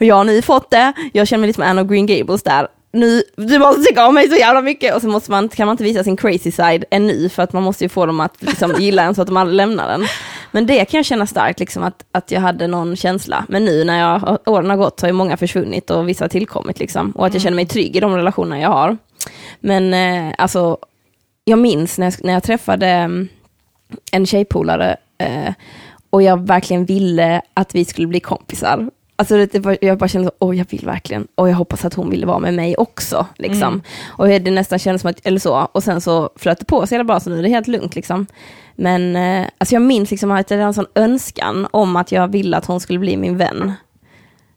jag 0.00 0.14
har 0.14 0.24
nu 0.24 0.42
fått 0.42 0.70
det, 0.70 0.87
jag 1.12 1.28
känner 1.28 1.40
mig 1.40 1.46
lite 1.46 1.56
som 1.56 1.64
Anne 1.64 1.82
of 1.82 1.88
Green 1.88 2.06
Gables 2.06 2.42
där. 2.42 2.68
Nu, 2.92 3.22
du 3.36 3.58
måste 3.58 3.82
tycka 3.82 4.06
om 4.06 4.14
mig 4.14 4.28
så 4.28 4.36
jävla 4.36 4.62
mycket 4.62 4.94
och 4.94 5.02
så 5.02 5.08
måste 5.08 5.30
man, 5.30 5.48
kan 5.48 5.66
man 5.66 5.74
inte 5.74 5.84
visa 5.84 6.04
sin 6.04 6.16
crazy 6.16 6.52
side 6.52 6.84
ännu 6.90 7.28
för 7.28 7.42
att 7.42 7.52
man 7.52 7.62
måste 7.62 7.84
ju 7.84 7.88
få 7.88 8.06
dem 8.06 8.20
att 8.20 8.42
liksom, 8.42 8.74
gilla 8.78 9.02
en 9.02 9.14
så 9.14 9.22
att 9.22 9.28
de 9.28 9.36
aldrig 9.36 9.56
lämnar 9.56 9.88
den. 9.88 10.06
Men 10.52 10.66
det 10.66 10.84
kan 10.84 10.98
jag 10.98 11.04
känna 11.04 11.26
starkt, 11.26 11.60
liksom, 11.60 11.82
att, 11.82 12.04
att 12.12 12.30
jag 12.30 12.40
hade 12.40 12.66
någon 12.66 12.96
känsla. 12.96 13.44
Men 13.48 13.64
nu 13.64 13.84
när 13.84 14.00
jag, 14.00 14.38
åren 14.46 14.70
har 14.70 14.76
gått 14.76 15.00
så 15.00 15.06
har 15.06 15.08
ju 15.08 15.12
många 15.12 15.36
försvunnit 15.36 15.90
och 15.90 16.08
vissa 16.08 16.24
har 16.24 16.28
tillkommit. 16.28 16.78
Liksom, 16.78 17.10
och 17.10 17.26
att 17.26 17.34
jag 17.34 17.42
känner 17.42 17.56
mig 17.56 17.66
trygg 17.66 17.96
i 17.96 18.00
de 18.00 18.16
relationer 18.16 18.56
jag 18.56 18.70
har. 18.70 18.96
Men 19.60 19.94
eh, 19.94 20.34
alltså, 20.38 20.78
jag 21.44 21.58
minns 21.58 21.98
när 21.98 22.06
jag, 22.06 22.14
när 22.24 22.32
jag 22.32 22.42
träffade 22.42 22.86
mm, 22.86 23.28
en 24.12 24.26
tjejpolare 24.26 24.96
eh, 25.18 25.52
och 26.10 26.22
jag 26.22 26.46
verkligen 26.46 26.84
ville 26.84 27.42
att 27.54 27.74
vi 27.74 27.84
skulle 27.84 28.06
bli 28.06 28.20
kompisar. 28.20 28.90
Alltså 29.20 29.46
det, 29.46 29.58
var, 29.58 29.78
jag 29.80 29.98
bara 29.98 30.08
kände, 30.08 30.30
åh 30.38 30.56
jag 30.56 30.66
vill 30.70 30.86
verkligen, 30.86 31.26
och 31.34 31.48
jag 31.48 31.54
hoppas 31.54 31.84
att 31.84 31.94
hon 31.94 32.10
ville 32.10 32.26
vara 32.26 32.38
med 32.38 32.54
mig 32.54 32.76
också. 32.76 33.26
Liksom. 33.36 33.82
Och 34.06 34.28
det 34.28 34.50
nästan 34.50 34.78
kändes 34.78 35.02
som 35.02 35.10
att, 35.10 35.26
eller 35.26 35.38
så, 35.38 35.68
och 35.72 35.82
sen 35.82 36.00
så 36.00 36.30
flöt 36.36 36.58
det 36.58 36.64
på 36.64 36.86
så 36.86 36.94
jävla 36.94 37.04
bra, 37.04 37.20
så 37.20 37.30
nu 37.30 37.38
är 37.38 37.42
det 37.42 37.48
helt 37.48 37.66
lugnt. 37.66 37.94
Liksom. 37.94 38.26
Men 38.76 39.16
eh, 39.16 39.46
alltså 39.58 39.74
jag 39.74 39.82
minns 39.82 40.10
liksom 40.10 40.30
att 40.30 40.50
jag 40.50 40.58
hade 40.58 40.66
en 40.66 40.74
sån 40.74 40.86
önskan 40.94 41.66
om 41.70 41.96
att 41.96 42.12
jag 42.12 42.28
ville 42.28 42.56
att 42.56 42.66
hon 42.66 42.80
skulle 42.80 42.98
bli 42.98 43.16
min 43.16 43.36
vän. 43.36 43.72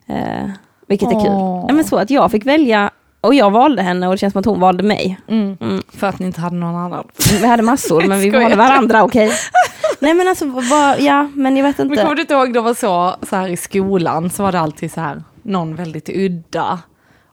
Eh, 0.07 0.49
vilket 0.87 1.07
är 1.07 1.19
kul. 1.19 1.65
Ja, 1.67 1.69
men 1.71 1.83
så 1.83 1.97
att 1.97 2.09
jag 2.09 2.31
fick 2.31 2.45
välja, 2.45 2.91
och 3.21 3.33
jag 3.35 3.51
valde 3.51 3.81
henne 3.81 4.07
och 4.07 4.13
det 4.13 4.17
känns 4.17 4.33
som 4.33 4.39
att 4.39 4.45
hon 4.45 4.59
valde 4.59 4.83
mig. 4.83 5.19
Mm. 5.27 5.57
Mm. 5.61 5.81
För 5.89 6.07
att 6.07 6.19
ni 6.19 6.25
inte 6.25 6.41
hade 6.41 6.55
någon 6.55 6.75
annan. 6.75 7.07
Vi 7.41 7.47
hade 7.47 7.63
massor, 7.63 8.07
men 8.07 8.19
vi 8.19 8.29
valde 8.29 8.55
varandra, 8.55 9.03
okej? 9.03 9.31
Nej 9.99 10.13
men 10.13 10.27
alltså, 10.27 10.45
vad, 10.45 10.99
ja, 11.01 11.29
men 11.35 11.57
jag 11.57 11.63
vet 11.63 11.77
Men 11.77 11.87
inte. 11.87 12.01
kommer 12.01 12.15
du 12.15 12.21
inte 12.21 12.33
ihåg, 12.33 12.53
det 12.53 12.61
var 12.61 12.73
så, 12.73 13.15
så 13.29 13.35
här 13.35 13.47
i 13.47 13.57
skolan, 13.57 14.29
så 14.29 14.43
var 14.43 14.51
det 14.51 14.59
alltid 14.59 14.91
så 14.91 15.01
här, 15.01 15.23
någon 15.41 15.75
väldigt 15.75 16.09
udda. 16.09 16.79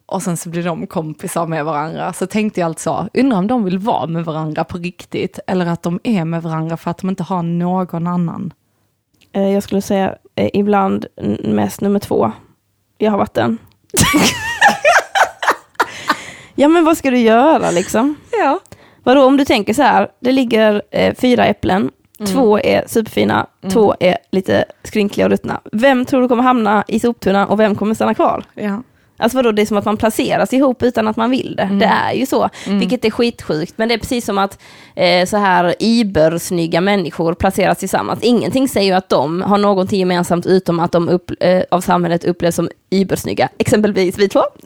Och 0.06 0.22
sen 0.22 0.36
så 0.36 0.48
blir 0.48 0.62
de 0.64 0.86
kompisar 0.86 1.46
med 1.46 1.64
varandra. 1.64 2.12
Så 2.12 2.26
tänkte 2.26 2.60
jag 2.60 2.66
alltså, 2.68 3.08
undrar 3.14 3.38
om 3.38 3.46
de 3.46 3.64
vill 3.64 3.78
vara 3.78 4.06
med 4.06 4.24
varandra 4.24 4.64
på 4.64 4.78
riktigt. 4.78 5.38
Eller 5.46 5.66
att 5.66 5.82
de 5.82 6.00
är 6.04 6.24
med 6.24 6.42
varandra 6.42 6.76
för 6.76 6.90
att 6.90 6.98
de 6.98 7.08
inte 7.10 7.22
har 7.22 7.42
någon 7.42 8.06
annan. 8.06 8.52
Eh, 9.32 9.48
Jag 9.48 9.62
skulle 9.62 9.82
säga 9.82 10.14
eh, 10.34 10.48
ibland 10.54 11.06
mest 11.44 11.80
nummer 11.80 11.98
två. 11.98 12.32
Jag 12.98 13.10
har 13.10 13.18
varit 13.18 13.34
den. 13.34 13.58
ja 16.58 16.68
men 16.68 16.84
vad 16.84 16.98
ska 16.98 17.10
du 17.10 17.18
göra 17.18 17.70
liksom? 17.70 18.14
Ja. 18.32 18.60
Vadå 19.02 19.24
om 19.24 19.36
du 19.36 19.44
tänker 19.44 19.74
så 19.74 19.82
här, 19.82 20.08
det 20.20 20.32
ligger 20.32 20.82
eh, 20.90 21.14
fyra 21.14 21.46
äpplen, 21.46 21.90
två 22.32 22.58
är 22.58 22.84
superfina, 22.86 23.46
två 23.72 23.94
är 24.00 24.18
lite 24.30 24.64
skrynkliga 24.84 25.26
och 25.26 25.30
ruttna. 25.30 25.60
Vem 25.72 26.04
tror 26.04 26.22
du 26.22 26.28
kommer 26.28 26.42
hamna 26.42 26.84
i 26.88 27.00
soptunnan 27.00 27.48
och 27.48 27.60
vem 27.60 27.74
kommer 27.74 27.94
stanna 27.94 28.14
kvar? 28.14 28.44
ja. 28.54 28.82
Alltså 29.20 29.38
vadå, 29.38 29.52
det 29.52 29.62
är 29.62 29.66
som 29.66 29.76
att 29.76 29.84
man 29.84 29.96
placeras 29.96 30.52
ihop 30.52 30.82
utan 30.82 31.08
att 31.08 31.16
man 31.16 31.30
vill 31.30 31.54
det. 31.56 31.68
Det 31.72 31.86
är 31.86 32.12
ju 32.12 32.26
så, 32.26 32.48
vilket 32.66 33.04
är 33.04 33.10
skitsjukt. 33.10 33.74
Men 33.76 33.88
det 33.88 33.94
är 33.94 33.98
precis 33.98 34.24
som 34.24 34.38
att 34.38 34.58
eh, 34.94 35.26
så 35.26 35.36
här 35.36 35.74
ibersnygga 35.78 36.80
människor 36.80 37.34
placeras 37.34 37.78
tillsammans. 37.78 38.22
Ingenting 38.22 38.68
säger 38.68 38.86
ju 38.86 38.96
att 38.96 39.08
de 39.08 39.42
har 39.42 39.58
någonting 39.58 40.00
gemensamt 40.00 40.46
utom 40.46 40.80
att 40.80 40.92
de 40.92 41.08
upp, 41.08 41.30
eh, 41.40 41.62
av 41.70 41.80
samhället 41.80 42.24
upplevs 42.24 42.54
som 42.54 42.68
ibersnygga. 42.90 43.48
Exempelvis 43.58 44.18
vi 44.18 44.28
två. 44.28 44.40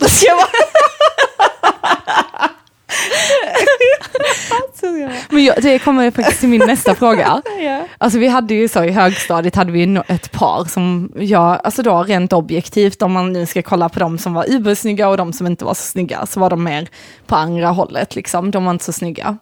Men 5.28 5.44
jag, 5.44 5.62
det 5.62 5.78
kommer 5.78 6.10
faktiskt 6.10 6.40
till 6.40 6.48
min 6.48 6.62
nästa 6.66 6.94
fråga. 6.94 7.42
Alltså 7.98 8.18
vi 8.18 8.28
hade 8.28 8.54
ju 8.54 8.68
så 8.68 8.84
i 8.84 8.90
högstadiet 8.90 9.56
hade 9.56 9.72
vi 9.72 10.02
ett 10.08 10.32
par 10.32 10.64
som 10.64 11.12
jag, 11.16 11.60
alltså 11.64 11.82
då 11.82 12.02
rent 12.02 12.32
objektivt 12.32 13.02
om 13.02 13.12
man 13.12 13.32
nu 13.32 13.46
ska 13.46 13.62
kolla 13.62 13.88
på 13.88 14.00
de 14.00 14.18
som 14.18 14.34
var 14.34 14.50
ubersnygga 14.50 15.08
och 15.08 15.16
de 15.16 15.32
som 15.32 15.46
inte 15.46 15.64
var 15.64 15.74
så 15.74 15.82
snygga 15.82 16.26
så 16.26 16.40
var 16.40 16.50
de 16.50 16.64
mer 16.64 16.88
på 17.26 17.36
andra 17.36 17.68
hållet 17.68 18.16
liksom, 18.16 18.50
de 18.50 18.64
var 18.64 18.70
inte 18.70 18.84
så 18.84 18.92
snygga. 18.92 19.36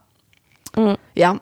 Mm. 0.77 0.97
Ja, 1.15 1.37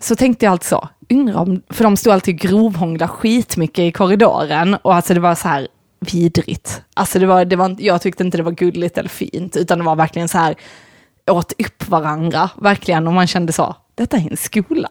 så 0.00 0.16
tänkte 0.16 0.44
jag 0.44 0.52
alltså, 0.52 0.88
undrar 1.08 1.36
om, 1.36 1.62
för 1.70 1.84
de 1.84 1.96
stod 1.96 2.12
alltid 2.12 2.40
grovhångla 2.40 3.08
skitmycket 3.08 3.82
i 3.82 3.92
korridoren 3.92 4.74
och 4.74 4.94
alltså 4.94 5.14
det 5.14 5.20
var 5.20 5.34
så 5.34 5.48
här 5.48 5.68
vidrigt. 6.00 6.82
Alltså 6.94 7.18
det 7.18 7.26
var, 7.26 7.44
det 7.44 7.56
var, 7.56 7.76
jag 7.78 8.02
tyckte 8.02 8.22
inte 8.22 8.36
det 8.36 8.42
var 8.42 8.52
gulligt 8.52 8.98
eller 8.98 9.08
fint 9.08 9.56
utan 9.56 9.78
det 9.78 9.84
var 9.84 9.96
verkligen 9.96 10.28
så 10.28 10.38
här 10.38 10.56
åt 11.30 11.52
upp 11.58 11.88
varandra, 11.88 12.50
verkligen, 12.56 13.06
och 13.06 13.12
man 13.12 13.26
kände 13.26 13.52
så, 13.52 13.76
detta 13.94 14.16
är 14.16 14.30
en 14.30 14.36
skola. 14.36 14.88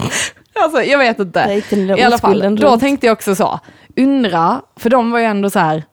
alltså 0.54 0.82
jag 0.82 0.98
vet 0.98 1.18
inte. 1.18 1.62
I 1.70 2.02
alla 2.02 2.18
fall, 2.18 2.30
oskulden 2.30 2.56
då 2.56 2.70
runt. 2.70 2.80
tänkte 2.80 3.06
jag 3.06 3.12
också 3.12 3.34
så, 3.34 3.60
undra, 3.96 4.62
för 4.76 4.90
de 4.90 5.10
var 5.10 5.18
ju 5.18 5.24
ändå 5.24 5.50
så 5.50 5.58
här 5.58 5.84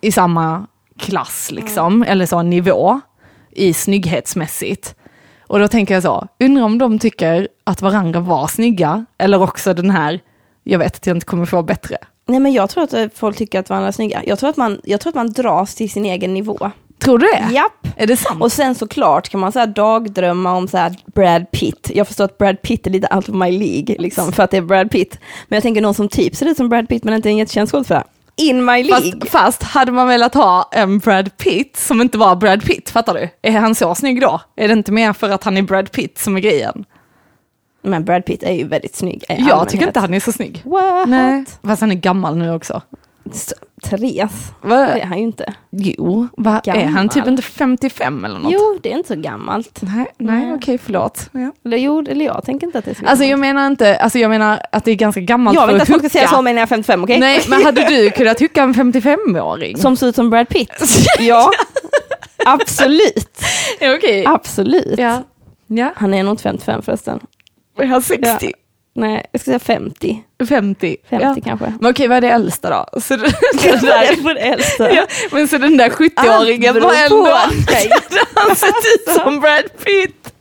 i 0.00 0.12
samma 0.12 0.66
klass 0.98 1.50
liksom, 1.52 2.02
eller 2.02 2.26
så 2.26 2.42
nivå 2.42 3.00
i 3.50 3.74
snygghetsmässigt. 3.74 4.94
Och 5.46 5.58
då 5.58 5.68
tänker 5.68 5.94
jag 5.94 6.02
så, 6.02 6.28
undrar 6.40 6.64
om 6.64 6.78
de 6.78 6.98
tycker 6.98 7.48
att 7.64 7.82
varandra 7.82 8.20
var 8.20 8.46
snygga, 8.46 9.06
eller 9.18 9.42
också 9.42 9.74
den 9.74 9.90
här, 9.90 10.20
jag 10.62 10.78
vet 10.78 10.96
att 10.96 11.06
jag 11.06 11.16
inte 11.16 11.26
kommer 11.26 11.46
få 11.46 11.62
bättre. 11.62 11.96
Nej 12.26 12.40
men 12.40 12.52
jag 12.52 12.70
tror 12.70 12.84
att 12.84 12.92
eh, 12.92 13.06
folk 13.14 13.36
tycker 13.36 13.60
att 13.60 13.70
varandra 13.70 13.88
är 13.88 13.92
snygga. 13.92 14.22
Jag 14.26 14.38
tror 14.38 14.50
att 14.50 14.56
man, 14.56 14.80
jag 14.84 15.00
tror 15.00 15.10
att 15.10 15.14
man 15.14 15.32
dras 15.32 15.74
till 15.74 15.90
sin 15.90 16.04
egen 16.04 16.34
nivå. 16.34 16.70
Tror 16.98 17.18
du 17.18 17.26
det? 17.26 17.54
Japp. 17.54 17.86
Är 17.96 18.06
det 18.06 18.16
sant? 18.16 18.42
Och 18.42 18.52
sen 18.52 18.74
såklart 18.74 19.28
kan 19.28 19.40
man 19.40 19.52
så 19.52 19.58
här 19.58 19.66
dagdrömma 19.66 20.52
om 20.52 20.68
så 20.68 20.76
här 20.76 20.96
Brad 21.14 21.50
Pitt. 21.50 21.90
Jag 21.94 22.06
förstår 22.06 22.24
att 22.24 22.38
Brad 22.38 22.62
Pitt 22.62 22.86
är 22.86 22.90
lite 22.90 23.14
out 23.14 23.28
of 23.28 23.34
my 23.34 23.50
League, 23.50 23.96
liksom, 23.98 24.32
för 24.32 24.42
att 24.42 24.50
det 24.50 24.56
är 24.56 24.62
Brad 24.62 24.90
Pitt. 24.90 25.18
Men 25.48 25.56
jag 25.56 25.62
tänker 25.62 25.80
någon 25.80 25.94
som 25.94 26.08
typ 26.08 26.36
ser 26.36 26.46
ut 26.46 26.56
som 26.56 26.68
Brad 26.68 26.88
Pitt 26.88 27.04
men 27.04 27.14
inte 27.14 27.28
är 27.28 27.30
en 27.30 27.36
jättekänd 27.36 27.68
skådespelare. 27.68 28.04
In 28.36 28.64
my 28.64 28.82
League. 28.82 29.12
Fast, 29.20 29.30
fast 29.30 29.62
hade 29.62 29.92
man 29.92 30.08
velat 30.08 30.34
ha 30.34 30.68
en 30.72 30.98
Brad 30.98 31.36
Pitt 31.36 31.76
som 31.76 32.00
inte 32.00 32.18
var 32.18 32.36
Brad 32.36 32.64
Pitt, 32.64 32.90
fattar 32.90 33.14
du? 33.14 33.28
Är 33.42 33.58
han 33.58 33.74
så 33.74 33.94
snygg 33.94 34.20
då? 34.20 34.40
Är 34.56 34.68
det 34.68 34.72
inte 34.74 34.92
mer 34.92 35.12
för 35.12 35.30
att 35.30 35.44
han 35.44 35.56
är 35.56 35.62
Brad 35.62 35.92
Pitt 35.92 36.18
som 36.18 36.36
är 36.36 36.40
grejen? 36.40 36.84
Men 37.82 38.04
Brad 38.04 38.24
Pitt 38.24 38.42
är 38.42 38.52
ju 38.52 38.64
väldigt 38.68 38.96
snygg 38.96 39.24
Jag 39.28 39.38
allmänhet. 39.40 39.68
tycker 39.68 39.86
inte 39.86 40.00
han 40.00 40.14
är 40.14 40.20
så 40.20 40.32
snygg. 40.32 40.62
What? 40.64 41.08
Nej, 41.08 41.44
fast 41.62 41.80
han 41.80 41.90
är 41.90 41.94
gammal 41.94 42.36
nu 42.36 42.54
också. 42.54 42.82
Therese, 43.82 44.52
Va? 44.62 44.76
det 44.76 45.00
är 45.00 45.06
han 45.06 45.18
ju 45.18 45.24
inte. 45.24 45.54
Jo, 45.70 46.28
va? 46.36 46.60
är 46.64 46.84
han 46.86 47.08
typ 47.08 47.26
inte 47.26 47.42
55 47.42 48.24
eller 48.24 48.38
något? 48.38 48.52
Jo, 48.52 48.78
det 48.82 48.92
är 48.92 48.96
inte 48.96 49.08
så 49.08 49.20
gammalt. 49.20 49.78
Nej, 49.82 50.06
nej 50.18 50.44
Nej. 50.46 50.54
okej 50.54 50.78
förlåt. 50.78 51.28
Ja. 51.32 51.52
Eller 51.64 51.76
jo, 51.76 52.04
eller 52.08 52.24
jag 52.24 52.44
tänker 52.44 52.66
inte 52.66 52.78
att 52.78 52.84
det 52.84 52.90
är 52.90 52.94
så 52.94 53.00
Alltså 53.06 53.12
gammalt. 53.24 53.30
jag 53.30 53.38
menar 53.40 53.66
inte, 53.66 53.96
alltså 53.96 54.18
jag 54.18 54.28
menar 54.28 54.60
att 54.72 54.84
det 54.84 54.90
är 54.90 54.94
ganska 54.94 55.20
gammalt 55.20 55.54
Jag 55.54 55.66
vill 55.66 55.74
inte 55.74 55.82
att 55.82 55.88
folk 55.88 56.02
ska 56.02 56.08
säga 56.08 56.28
så 56.28 56.42
men 56.42 56.56
jag 56.56 56.62
är 56.62 56.66
55, 56.66 57.04
okej? 57.04 57.18
Nej, 57.20 57.40
men 57.48 57.62
hade 57.64 57.88
du 57.88 58.10
kunnat 58.16 58.40
hucka 58.40 58.62
en 58.62 58.74
55-åring? 58.74 59.76
Som 59.76 59.96
ser 59.96 60.06
ut 60.06 60.14
som 60.14 60.30
Brad 60.30 60.48
Pitt? 60.48 60.70
ja, 61.18 61.50
absolut. 62.46 63.42
Ja, 63.80 63.94
okej. 63.96 64.24
Absolut. 64.26 64.98
Ja. 64.98 65.22
Ja, 65.66 65.92
Han 65.96 66.14
är 66.14 66.22
nog 66.22 66.32
inte 66.32 66.42
55 66.42 66.82
förresten. 66.82 67.20
Jag 67.76 67.86
har 67.86 68.00
60, 68.00 68.52
Nej, 68.94 69.26
jag 69.32 69.40
ska 69.40 69.44
säga 69.44 69.58
50. 69.58 70.24
50. 70.48 70.96
50 71.10 71.24
ja. 71.24 71.36
kanske. 71.44 71.72
Men 71.80 71.90
okej, 71.90 72.08
vad 72.08 72.16
är 72.16 72.20
det 72.20 72.30
äldsta 72.30 72.70
då? 72.70 73.00
Så 73.00 73.16
det, 73.16 73.22
där, 73.62 74.22
för 74.22 74.34
det 74.34 74.40
äldsta. 74.40 74.94
ja, 74.94 75.06
men 75.30 75.48
så 75.48 75.58
den 75.58 75.76
där 75.76 75.88
70-åringen 75.88 76.68
Allt 76.68 76.82
var 76.82 76.94
ändå... 76.94 77.30
Han 78.34 78.56
sett 78.56 78.74
ut 78.94 79.14
som 79.14 79.40
Brad 79.40 79.64
Pitt. 79.84 80.32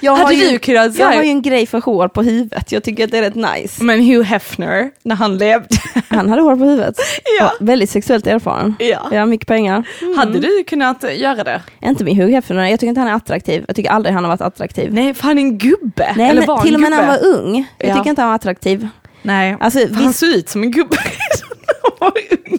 Jag 0.00 0.12
har, 0.12 0.18
Hade 0.24 0.34
ju, 0.34 0.50
du 0.50 0.58
kunnat 0.58 0.98
jag 0.98 1.06
har 1.06 1.22
ju 1.22 1.28
en 1.28 1.42
grej 1.42 1.66
för 1.66 1.80
hår 1.80 2.08
på 2.08 2.22
huvudet. 2.22 2.72
Jag 2.72 2.82
tycker 2.82 3.04
att 3.04 3.10
det 3.10 3.18
är 3.18 3.22
rätt 3.22 3.34
nice. 3.34 3.84
Men 3.84 4.00
Hugh 4.00 4.22
Hefner, 4.22 4.90
när 5.02 5.16
han 5.16 5.38
levde. 5.38 5.68
Han 6.08 6.28
hade 6.28 6.42
hår 6.42 6.56
på 6.56 6.64
huvudet. 6.64 6.96
Ja. 7.40 7.52
Väldigt 7.60 7.90
sexuellt 7.90 8.26
erfaren. 8.26 8.74
Ja. 8.78 9.08
Ja, 9.12 9.26
mycket 9.26 9.46
pengar. 9.48 9.84
Hade 10.16 10.38
du 10.38 10.64
kunnat 10.66 11.04
göra 11.16 11.44
det? 11.44 11.62
Inte 11.82 12.04
med 12.04 12.16
Hugh 12.16 12.32
Hefner, 12.34 12.66
jag 12.66 12.80
tycker 12.80 12.88
inte 12.88 13.00
han 13.00 13.10
är 13.10 13.14
attraktiv. 13.14 13.64
Jag 13.66 13.76
tycker 13.76 13.90
aldrig 13.90 14.14
han 14.14 14.24
har 14.24 14.30
varit 14.30 14.40
attraktiv. 14.40 14.92
Nej, 14.94 15.14
för 15.14 15.22
han 15.24 15.38
är 15.38 15.42
en 15.42 15.58
gubbe. 15.58 16.12
Nej, 16.16 16.30
Eller 16.30 16.46
men 16.46 16.62
till 16.62 16.74
och 16.74 16.80
med 16.80 16.90
när 16.90 16.98
han 17.02 17.06
var 17.06 17.24
ung. 17.26 17.66
Jag 17.78 17.88
Ja. 17.90 17.94
tycker 17.96 18.10
inte 18.10 18.22
han 18.22 18.28
var 18.28 18.34
attraktiv. 18.36 18.88
Nej, 19.22 19.56
Alltså, 19.60 19.78
han 19.92 20.06
visst, 20.06 20.18
såg 20.18 20.28
ut 20.28 20.48
som 20.48 20.62
en 20.62 20.70
gubbe 20.70 20.96
när 20.96 21.82
han 21.82 21.92
var 22.00 22.12
ung. 22.50 22.58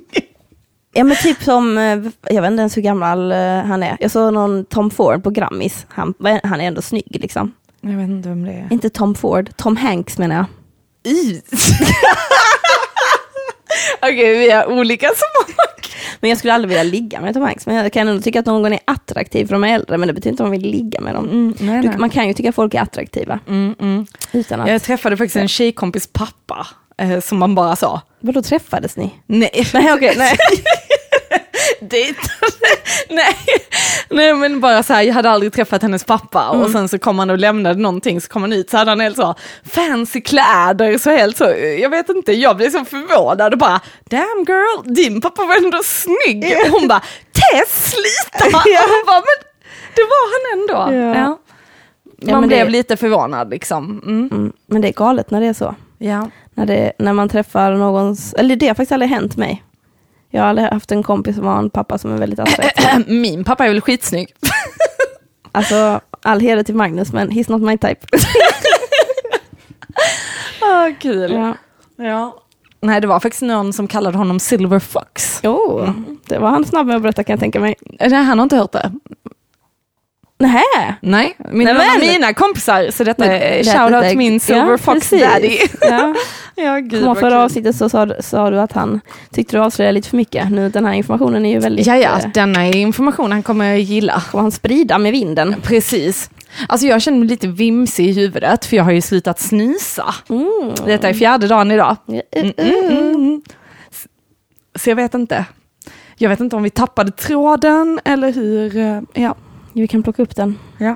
Ja, 0.98 1.04
men 1.04 1.16
typ 1.18 1.44
som, 1.44 1.78
eh, 1.78 2.00
jag 2.36 2.42
vet 2.42 2.52
inte 2.52 2.62
ens 2.62 2.78
hur 2.78 2.82
gammal 2.82 3.32
eh, 3.32 3.38
han 3.64 3.84
är. 3.84 3.98
Jag 4.00 4.12
såg 4.12 4.34
någon 4.34 4.66
Tom 4.66 4.90
Ford 4.92 5.24
på 5.24 5.30
Grammis. 5.30 5.86
Han, 5.90 6.14
han 6.44 6.62
är 6.62 6.68
ändå 6.68 6.82
snygg 6.82 7.18
liksom. 7.22 7.54
Jag 7.82 7.92
vet 7.98 8.10
inte 8.10 8.30
vem 8.30 8.46
det 8.46 8.52
är. 8.52 8.68
Inte 8.72 8.90
Tom 8.90 9.16
Ford, 9.16 9.50
Tom 9.56 9.78
Hanks 9.78 10.18
menar 10.18 10.36
jag. 10.36 10.46
Okej, 14.02 14.38
vi 14.40 14.52
har 14.52 14.66
olika 14.72 15.08
smak. 15.08 15.56
Men 16.20 16.30
jag 16.30 16.38
skulle 16.40 16.54
aldrig 16.54 16.70
vilja 16.70 16.84
ligga 16.84 17.22
med 17.22 17.34
Tom 17.34 17.44
Hanks. 17.44 17.66
Men 17.66 17.76
jag 17.76 17.94
kan 17.94 18.08
ändå 18.08 18.22
tycka 18.22 18.40
att 18.40 18.46
någon 18.46 18.74
är 18.74 18.80
attraktiv 18.86 19.46
för 19.46 19.54
de 19.54 19.64
är 19.64 19.76
äldre, 19.76 19.98
men 19.98 20.08
det 20.08 20.14
betyder 20.14 20.30
inte 20.32 20.44
att 20.44 20.50
man 20.50 20.60
vill 20.60 20.72
ligga 20.72 21.02
med 21.02 21.16
dem. 21.16 21.26
Mm, 21.26 21.56
nej, 21.60 21.82
Du, 21.82 21.88
nej. 21.88 21.98
man 21.98 22.10
kan 22.10 22.28
ju 22.28 22.34
tycka 22.34 22.50
att 22.50 22.56
folk 22.56 22.74
är 22.74 22.82
attraktiva. 22.82 23.40
Mm, 23.48 23.76
mm. 23.80 24.06
Utan 24.32 24.62
att, 24.62 24.70
Jag 24.70 24.84
träffade 24.84 25.18
faktiskt 25.18 25.36
en 25.36 25.48
tjejkompis 25.48 26.08
pappa, 26.14 26.68
eh, 26.98 27.20
som 27.20 27.38
man 27.38 27.56
bara 27.56 27.76
sa, 27.76 28.02
Vadå 28.20 28.42
träffades 28.42 28.98
ni? 28.98 29.14
nej. 29.26 29.68
Nej 29.74 29.94
okej, 29.94 30.16
nej. 30.18 30.38
Dejtade. 31.82 32.28
nej. 33.10 33.36
nej 34.10 34.34
men 34.34 34.60
bara 34.62 34.84
så 34.84 34.94
här, 34.94 35.02
jag 35.02 35.14
hade 35.14 35.30
aldrig 35.30 35.54
träffat 35.54 35.82
hennes 35.82 36.04
pappa 36.04 36.50
och 36.50 36.70
sen 36.70 36.90
så 36.90 37.00
kom 37.00 37.20
han 37.20 37.30
och 37.30 37.38
lämnade 37.38 37.80
någonting 37.82 38.22
så 38.22 38.28
kom 38.30 38.42
han 38.42 38.54
ut 38.54 38.70
så 38.70 38.78
hade 38.78 38.92
han 38.92 39.00
helt 39.00 39.16
så 39.16 39.36
fancy 39.64 40.22
kläder 40.22 40.98
så 40.98 41.10
helt 41.10 41.38
så, 41.38 41.44
jag 41.80 41.90
vet 41.90 42.10
inte, 42.10 42.34
jag 42.34 42.58
blev 42.58 42.70
så 42.70 42.86
förvånad 42.86 43.54
och 43.54 43.60
bara 43.60 43.82
damn 44.10 44.46
girl, 44.48 44.94
din 44.96 45.22
pappa 45.22 45.44
var 45.44 45.56
ändå 45.58 45.80
snygg 45.84 46.56
och 46.66 46.80
hon 46.80 46.88
bara 46.88 47.02
Tess 47.32 47.92
sluta! 47.92 48.62
Ja. 48.66 48.84
Och 48.84 48.90
hon 48.90 49.04
bara, 49.08 49.20
men 49.22 49.48
det 49.96 50.02
var 50.02 50.24
han 50.34 50.60
ändå. 50.60 50.98
Ja. 50.98 51.22
Ja. 51.22 51.40
Ja, 52.20 52.32
Man 52.32 52.40
men 52.42 52.48
blev 52.50 52.66
det- 52.66 52.72
lite 52.72 52.98
förvånad 52.98 53.50
liksom. 53.50 54.02
Mm. 54.06 54.30
Mm, 54.32 54.54
men 54.68 54.82
det 54.82 54.88
är 54.88 54.94
galet 54.94 55.32
när 55.32 55.42
det 55.42 55.48
är 55.48 55.54
så. 55.54 55.76
Ja. 55.98 56.30
När, 56.54 56.66
det, 56.66 56.92
när 57.00 57.14
man 57.14 57.30
träffar 57.30 57.72
någons, 57.72 58.34
eller 58.34 58.56
det 58.56 58.68
har 58.68 58.74
faktiskt 58.76 58.92
aldrig 58.92 59.10
hänt 59.12 59.38
mig. 59.38 59.64
Jag 60.30 60.42
har 60.42 60.50
aldrig 60.50 60.68
haft 60.68 60.92
en 60.92 61.04
kompis 61.04 61.36
som 61.36 61.46
har 61.46 61.60
en 61.60 61.70
pappa 61.70 61.98
som 61.98 62.12
är 62.14 62.18
väldigt 62.18 62.40
attraktiv. 62.40 63.06
Min 63.08 63.44
pappa 63.44 63.66
är 63.66 63.70
väl 63.70 63.82
skitsnygg. 63.82 64.34
Alltså, 65.52 66.00
all 66.22 66.40
heder 66.40 66.64
till 66.64 66.76
Magnus, 66.76 67.14
men 67.14 67.30
he's 67.32 67.52
not 67.52 67.62
my 67.62 67.78
type. 67.78 68.06
Ah, 70.62 70.92
kul. 71.00 71.32
ja. 71.32 71.56
Ja. 72.06 72.36
Nej, 72.82 73.02
det 73.02 73.08
var 73.08 73.20
faktiskt 73.20 73.42
någon 73.42 73.74
som 73.74 73.88
kallade 73.88 74.18
honom 74.18 74.40
Silver 74.40 74.80
Fox. 74.80 75.42
oh, 75.44 75.90
det 76.26 76.38
var 76.40 76.50
han 76.50 76.66
snabb 76.66 76.88
med 76.88 76.96
att 76.96 77.02
berätta 77.02 77.24
kan 77.24 77.34
jag 77.34 77.40
tänka 77.40 77.60
mig. 77.60 77.76
Nej, 78.00 78.14
han 78.14 78.40
har 78.40 78.44
inte 78.44 78.56
hört 78.58 78.72
det. 78.72 78.92
Nähä? 80.40 80.96
Nej, 81.02 81.36
min, 81.52 81.68
Nej, 81.68 82.00
mina 82.00 82.34
kompisar, 82.34 82.92
så 82.92 83.04
detta 83.04 83.26
är 83.26 83.64
shoutout 83.64 84.10
till 84.10 84.18
min 84.18 84.40
Silver 84.40 84.72
ja, 84.72 84.78
Fox 84.78 85.00
precis. 85.10 85.22
daddy. 85.22 85.58
Ja. 85.82 86.16
ja, 86.56 86.80
gud 86.80 87.04
Kom 87.04 87.16
förra 87.16 87.44
avsnittet 87.44 87.76
så 87.76 87.90
sa, 87.90 88.06
du- 88.06 88.16
sa 88.20 88.50
du 88.50 88.60
att 88.60 88.72
han 88.72 89.02
tyckte 89.32 89.58
du 89.58 89.62
avslöjade 89.62 89.94
lite 89.96 90.10
för 90.10 90.18
mycket. 90.18 90.52
Nu 90.52 90.70
den 90.70 90.86
här 90.86 90.94
informationen 90.94 91.46
är 91.46 91.52
ju 91.54 91.60
väldigt... 91.60 91.88
Ja, 91.88 91.96
ja, 91.98 92.20
eh, 92.20 92.30
denna 92.34 92.66
information 92.66 93.32
han 93.32 93.44
kommer 93.44 93.66
jag 93.66 93.80
gilla. 93.80 94.22
kommer 94.32 94.42
han 94.42 94.52
sprida 94.52 94.98
med 94.98 95.12
vinden. 95.12 95.56
Precis. 95.64 96.30
Alltså 96.70 96.88
jag 96.88 97.02
känner 97.02 97.18
mig 97.20 97.28
lite 97.28 97.48
vimsig 97.48 98.06
i 98.10 98.14
huvudet 98.14 98.66
för 98.66 98.78
jag 98.78 98.84
har 98.84 98.92
ju 98.92 99.02
slutat 99.02 99.40
snysa. 99.40 100.16
Mm. 100.30 100.72
Detta 100.86 101.10
är 101.10 101.14
fjärde 101.14 101.48
dagen 101.48 101.72
idag. 101.72 101.96
Mm, 102.08 102.22
Mm, 102.32 102.54
mm, 102.58 103.16
mm. 103.16 103.42
Så 104.76 104.90
jag 104.90 104.96
vet 104.96 105.14
inte. 105.14 105.46
Jag 106.16 106.30
vet 106.30 106.40
inte 106.40 106.56
om 106.56 106.64
vi 106.64 106.70
tappade 106.70 107.12
tråden 107.12 108.00
eller 108.06 108.32
hur. 108.32 108.78
eh, 108.78 109.02
Ja, 109.14 109.36
Vi 109.82 109.88
kan 109.88 110.04
plocka 110.04 110.22
upp 110.24 110.36
den. 110.36 110.60
ja. 110.78 110.96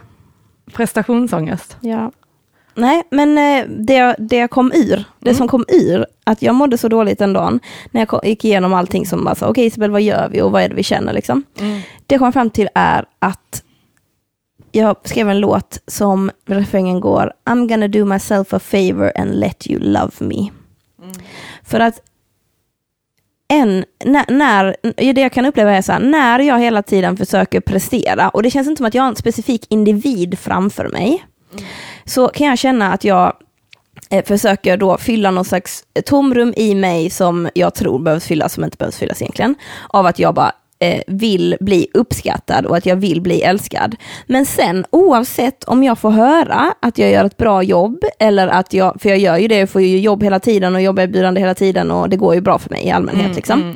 Prestationsångest. 0.73 1.77
Ja. 1.81 2.11
Nej, 2.75 3.03
men 3.11 3.37
eh, 3.37 3.65
det, 3.79 4.15
det 4.19 4.35
jag 4.37 4.49
kom 4.49 4.71
ur, 4.75 5.03
det 5.19 5.29
Mm. 5.29 5.37
som 5.37 5.47
kom 5.47 5.65
ur, 5.67 6.05
att 6.23 6.41
jag 6.41 6.55
mådde 6.55 6.77
så 6.77 6.87
dåligt 6.87 7.19
den 7.19 7.33
dagen, 7.33 7.59
när 7.91 8.01
jag 8.01 8.07
kom, 8.07 8.19
gick 8.23 8.45
igenom 8.45 8.73
allting 8.73 9.05
som 9.05 9.23
bara 9.23 9.35
sa, 9.35 9.47
okej 9.49 9.65
Isabel, 9.65 9.91
vad 9.91 10.01
gör 10.01 10.29
vi 10.29 10.41
och 10.41 10.51
vad 10.51 10.61
är 10.63 10.69
det 10.69 10.75
vi 10.75 10.83
känner 10.83 11.13
liksom. 11.13 11.43
Det 12.07 12.13
jag 12.15 12.19
kom 12.19 12.33
fram 12.33 12.49
till 12.49 12.69
är 12.75 13.05
att 13.19 13.63
jag 14.71 14.95
skrev 15.03 15.29
en 15.29 15.39
låt 15.39 15.79
som 15.87 16.31
refrängen 16.45 16.99
går, 16.99 17.33
I'm 17.45 17.67
gonna 17.69 17.87
do 17.87 18.05
myself 18.05 18.53
a 18.53 18.59
favor 18.59 19.11
and 19.15 19.35
let 19.39 19.67
you 19.69 19.79
love 19.79 20.11
me. 20.19 20.49
För 21.63 21.79
att 21.79 21.99
en, 23.51 23.85
när, 24.05 24.25
när, 24.31 24.75
det 25.13 25.21
jag 25.21 25.31
kan 25.31 25.45
uppleva 25.45 25.71
är 25.71 25.81
så 25.81 25.91
här, 25.91 25.99
när 25.99 26.39
jag 26.39 26.59
hela 26.59 26.83
tiden 26.83 27.17
försöker 27.17 27.59
prestera, 27.59 28.29
och 28.29 28.43
det 28.43 28.51
känns 28.51 28.67
inte 28.67 28.79
som 28.79 28.85
att 28.85 28.93
jag 28.93 29.03
har 29.03 29.09
en 29.09 29.15
specifik 29.15 29.65
individ 29.69 30.39
framför 30.39 30.87
mig, 30.87 31.25
så 32.05 32.27
kan 32.27 32.47
jag 32.47 32.57
känna 32.57 32.93
att 32.93 33.03
jag 33.03 33.33
eh, 34.09 34.25
försöker 34.25 34.77
då 34.77 34.97
fylla 34.97 35.31
någon 35.31 35.45
slags 35.45 35.83
tomrum 36.05 36.53
i 36.57 36.75
mig 36.75 37.09
som 37.09 37.49
jag 37.53 37.75
tror 37.75 37.99
behövs 37.99 38.25
fyllas, 38.25 38.53
som 38.53 38.63
inte 38.63 38.77
behövs 38.77 38.97
fyllas 38.97 39.21
egentligen, 39.21 39.55
av 39.89 40.05
att 40.05 40.19
jag 40.19 40.33
bara 40.33 40.51
vill 41.07 41.57
bli 41.59 41.87
uppskattad 41.93 42.65
och 42.65 42.77
att 42.77 42.85
jag 42.85 42.95
vill 42.95 43.21
bli 43.21 43.41
älskad. 43.41 43.95
Men 44.25 44.45
sen 44.45 44.85
oavsett 44.89 45.63
om 45.63 45.83
jag 45.83 45.99
får 45.99 46.09
höra 46.09 46.73
att 46.79 46.97
jag 46.97 47.11
gör 47.11 47.25
ett 47.25 47.37
bra 47.37 47.63
jobb, 47.63 48.03
eller 48.19 48.47
att 48.47 48.73
jag, 48.73 49.01
för 49.01 49.09
jag 49.09 49.17
gör 49.17 49.37
ju 49.37 49.47
det, 49.47 49.59
jag 49.59 49.69
får 49.69 49.81
ju 49.81 49.99
jobb 49.99 50.23
hela 50.23 50.39
tiden 50.39 50.75
och 50.75 50.81
jobberbjudande 50.81 51.41
hela 51.41 51.53
tiden 51.53 51.91
och 51.91 52.09
det 52.09 52.17
går 52.17 52.35
ju 52.35 52.41
bra 52.41 52.59
för 52.59 52.69
mig 52.69 52.85
i 52.85 52.91
allmänhet. 52.91 53.35
liksom. 53.35 53.75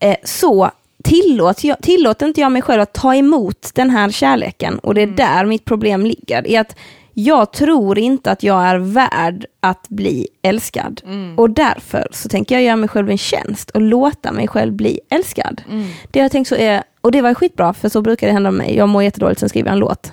Eh, 0.00 0.16
så 0.24 0.70
tillåt 1.04 1.64
jag, 1.64 1.82
tillåter 1.82 2.26
inte 2.26 2.40
jag 2.40 2.52
mig 2.52 2.62
själv 2.62 2.82
att 2.82 2.92
ta 2.92 3.14
emot 3.14 3.70
den 3.74 3.90
här 3.90 4.10
kärleken 4.10 4.78
och 4.78 4.94
det 4.94 5.02
är 5.02 5.06
där 5.06 5.44
mitt 5.44 5.64
problem 5.64 6.06
ligger. 6.06 6.46
I 6.46 6.56
att 6.56 6.76
jag 7.20 7.52
tror 7.52 7.98
inte 7.98 8.30
att 8.30 8.42
jag 8.42 8.62
är 8.62 8.78
värd 8.78 9.46
att 9.60 9.88
bli 9.88 10.28
älskad. 10.42 11.00
Och 11.36 11.50
därför 11.50 12.08
så 12.10 12.28
tänker 12.28 12.54
jag 12.54 12.64
göra 12.64 12.76
mig 12.76 12.88
själv 12.88 13.10
en 13.10 13.18
tjänst 13.18 13.70
och 13.70 13.80
låta 13.80 14.32
mig 14.32 14.48
själv 14.48 14.72
bli 14.72 15.00
älskad. 15.10 15.62
Det 16.10 16.18
jag 16.18 16.32
tänkt 16.32 16.48
så 16.48 16.54
är, 16.54 16.82
och 17.00 17.12
det 17.12 17.22
var 17.22 17.34
skitbra 17.34 17.74
för 17.74 17.88
så 17.88 18.02
brukar 18.02 18.26
det 18.26 18.32
hända 18.32 18.50
med 18.50 18.58
mig. 18.58 18.76
Jag 18.76 18.88
mår 18.88 19.02
jättedåligt, 19.02 19.40
sen 19.40 19.48
skriver 19.48 19.68
jag 19.68 19.72
en 19.72 19.78
låt. 19.78 20.12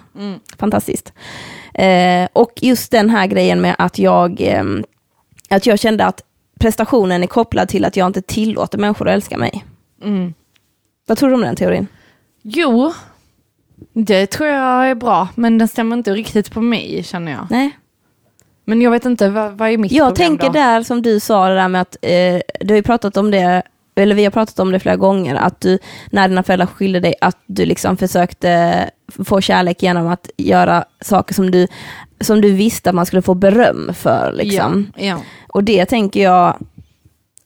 Fantastiskt. 0.57 1.13
Eh, 1.73 2.27
och 2.33 2.51
just 2.61 2.91
den 2.91 3.09
här 3.09 3.27
grejen 3.27 3.61
med 3.61 3.75
att 3.77 3.99
jag, 3.99 4.41
ehm, 4.41 4.83
att 5.49 5.65
jag 5.65 5.79
kände 5.79 6.05
att 6.05 6.21
prestationen 6.59 7.23
är 7.23 7.27
kopplad 7.27 7.69
till 7.69 7.85
att 7.85 7.95
jag 7.95 8.07
inte 8.07 8.21
tillåter 8.21 8.77
människor 8.77 9.07
att 9.07 9.13
älska 9.13 9.37
mig. 9.37 9.65
Mm. 10.03 10.33
Vad 11.07 11.17
tror 11.17 11.29
du 11.29 11.35
om 11.35 11.41
den 11.41 11.55
teorin? 11.55 11.87
Jo, 12.41 12.93
det 13.93 14.27
tror 14.27 14.49
jag 14.49 14.89
är 14.89 14.95
bra, 14.95 15.27
men 15.35 15.57
den 15.57 15.67
stämmer 15.67 15.95
inte 15.97 16.13
riktigt 16.13 16.51
på 16.51 16.61
mig 16.61 17.03
känner 17.03 17.31
jag. 17.31 17.47
Nej. 17.49 17.77
Men 18.65 18.81
jag 18.81 18.91
vet 18.91 19.05
inte, 19.05 19.29
vad, 19.29 19.51
vad 19.57 19.69
är 19.69 19.77
mitt 19.77 19.91
Jag 19.91 20.07
problem 20.07 20.27
tänker 20.27 20.47
då? 20.47 20.53
där 20.53 20.83
som 20.83 21.01
du 21.01 21.19
sa, 21.19 21.49
det 21.49 21.55
där 21.55 21.67
med 21.67 21.81
att 21.81 21.97
eh, 22.01 22.39
du 22.59 22.67
har 22.69 22.75
ju 22.75 22.83
pratat 22.83 23.17
om 23.17 23.31
det, 23.31 23.63
eller 23.95 24.15
vi 24.15 24.23
har 24.23 24.31
pratat 24.31 24.59
om 24.59 24.71
det 24.71 24.79
flera 24.79 24.95
gånger, 24.95 25.35
att 25.35 25.61
du 25.61 25.79
när 26.11 26.27
dina 26.27 26.43
föräldrar 26.43 26.67
skilde 26.67 26.99
dig, 26.99 27.15
att 27.21 27.37
du 27.45 27.65
liksom 27.65 27.97
försökte 27.97 28.89
få 29.25 29.41
kärlek 29.41 29.83
genom 29.83 30.07
att 30.07 30.29
göra 30.37 30.85
saker 31.01 31.33
som 31.33 31.51
du, 31.51 31.67
som 32.21 32.41
du 32.41 32.51
visste 32.51 32.89
att 32.89 32.95
man 32.95 33.05
skulle 33.05 33.21
få 33.21 33.33
beröm 33.33 33.93
för. 33.93 34.33
Liksom. 34.33 34.91
Ja, 34.95 35.05
ja. 35.05 35.17
Och 35.47 35.63
det 35.63 35.85
tänker 35.85 36.23
jag 36.23 36.57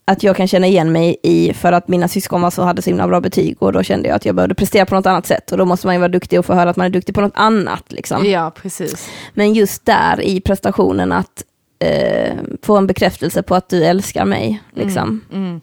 att 0.09 0.23
jag 0.23 0.35
kan 0.35 0.47
känna 0.47 0.67
igen 0.67 0.91
mig 0.91 1.17
i 1.23 1.53
för 1.53 1.71
att 1.71 1.87
mina 1.87 2.07
syskon 2.07 2.41
var 2.41 2.51
så, 2.51 2.63
hade 2.63 2.81
så 2.81 2.89
himla 2.89 3.07
bra 3.07 3.21
betyg 3.21 3.57
och 3.59 3.73
då 3.73 3.83
kände 3.83 4.09
jag 4.09 4.15
att 4.15 4.25
jag 4.25 4.35
behövde 4.35 4.55
prestera 4.55 4.85
på 4.85 4.95
något 4.95 5.05
annat 5.05 5.25
sätt 5.25 5.51
och 5.51 5.57
då 5.57 5.65
måste 5.65 5.87
man 5.87 5.95
ju 5.95 5.99
vara 5.99 6.09
duktig 6.09 6.39
och 6.39 6.45
få 6.45 6.53
höra 6.53 6.69
att 6.69 6.75
man 6.75 6.85
är 6.85 6.89
duktig 6.89 7.15
på 7.15 7.21
något 7.21 7.33
annat. 7.35 7.91
Liksom. 7.91 8.25
ja, 8.25 8.51
precis. 8.55 9.09
Men 9.33 9.53
just 9.53 9.85
där 9.85 10.21
i 10.21 10.41
prestationen 10.41 11.11
att 11.11 11.43
eh, 11.79 12.33
få 12.61 12.77
en 12.77 12.87
bekräftelse 12.87 13.43
på 13.43 13.55
att 13.55 13.69
du 13.69 13.83
älskar 13.83 14.25
mig. 14.25 14.61
Liksom. 14.73 15.21
Mm. 15.31 15.61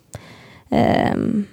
Ehm, 0.70 1.44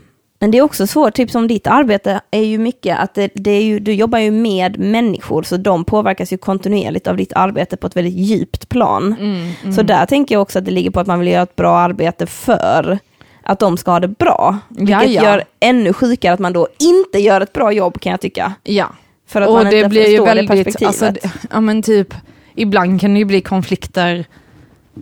men 0.43 0.51
det 0.51 0.57
är 0.57 0.61
också 0.61 0.87
svårt, 0.87 1.13
typ 1.13 1.31
som 1.31 1.47
ditt 1.47 1.67
arbete 1.67 2.21
är 2.31 2.41
ju 2.41 2.57
mycket 2.57 2.99
att 2.99 3.13
det, 3.13 3.31
det 3.35 3.51
är 3.51 3.63
ju, 3.63 3.79
du 3.79 3.93
jobbar 3.93 4.19
ju 4.19 4.31
med 4.31 4.79
människor 4.79 5.43
så 5.43 5.57
de 5.57 5.85
påverkas 5.85 6.33
ju 6.33 6.37
kontinuerligt 6.37 7.07
av 7.07 7.17
ditt 7.17 7.33
arbete 7.33 7.77
på 7.77 7.87
ett 7.87 7.95
väldigt 7.95 8.13
djupt 8.13 8.69
plan. 8.69 9.15
Mm, 9.19 9.51
mm. 9.61 9.73
Så 9.73 9.81
där 9.81 10.05
tänker 10.05 10.35
jag 10.35 10.41
också 10.41 10.59
att 10.59 10.65
det 10.65 10.71
ligger 10.71 10.91
på 10.91 10.99
att 10.99 11.07
man 11.07 11.19
vill 11.19 11.27
göra 11.27 11.41
ett 11.43 11.55
bra 11.55 11.77
arbete 11.77 12.25
för 12.25 12.99
att 13.43 13.59
de 13.59 13.77
ska 13.77 13.91
ha 13.91 13.99
det 13.99 14.07
bra. 14.07 14.57
Vilket 14.69 14.89
Ja, 14.89 15.03
ja. 15.03 15.23
gör 15.23 15.43
ännu 15.59 15.93
sjukare 15.93 16.33
att 16.33 16.39
man 16.39 16.53
då 16.53 16.67
inte 16.79 17.19
gör 17.19 17.41
ett 17.41 17.53
bra 17.53 17.71
jobb 17.71 17.99
kan 17.99 18.11
jag 18.11 18.21
tycka. 18.21 18.53
Ja, 18.63 18.87
För 19.27 19.41
att 19.41 19.47
och 19.49 19.55
man 19.55 19.65
det 19.65 19.77
inte 19.77 19.89
blir 19.89 20.07
ju 20.09 20.17
det 20.17 20.25
väldigt, 20.25 20.49
perspektivet. 20.49 20.87
alltså, 20.87 21.29
ja 21.51 21.61
men 21.61 21.81
typ, 21.81 22.13
ibland 22.55 23.01
kan 23.01 23.13
det 23.13 23.19
ju 23.19 23.25
bli 23.25 23.41
konflikter, 23.41 24.25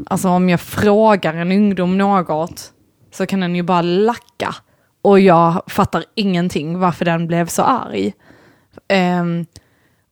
alltså 0.06 0.30
om 0.30 0.50
jag 0.50 0.62
frågar 0.62 1.34
en 1.34 1.52
ungdom 1.52 1.98
något, 1.98 2.72
så 3.12 3.26
kan 3.26 3.40
den 3.40 3.56
ju 3.56 3.64
bara 3.64 3.82
lacka. 3.82 4.56
Och 5.02 5.20
jag 5.20 5.64
fattar 5.68 6.04
ingenting 6.16 6.80
varför 6.80 7.06
den 7.06 7.28
blev 7.28 7.48
så 7.48 7.62
arg. 7.62 8.14
Ehm, 8.88 9.46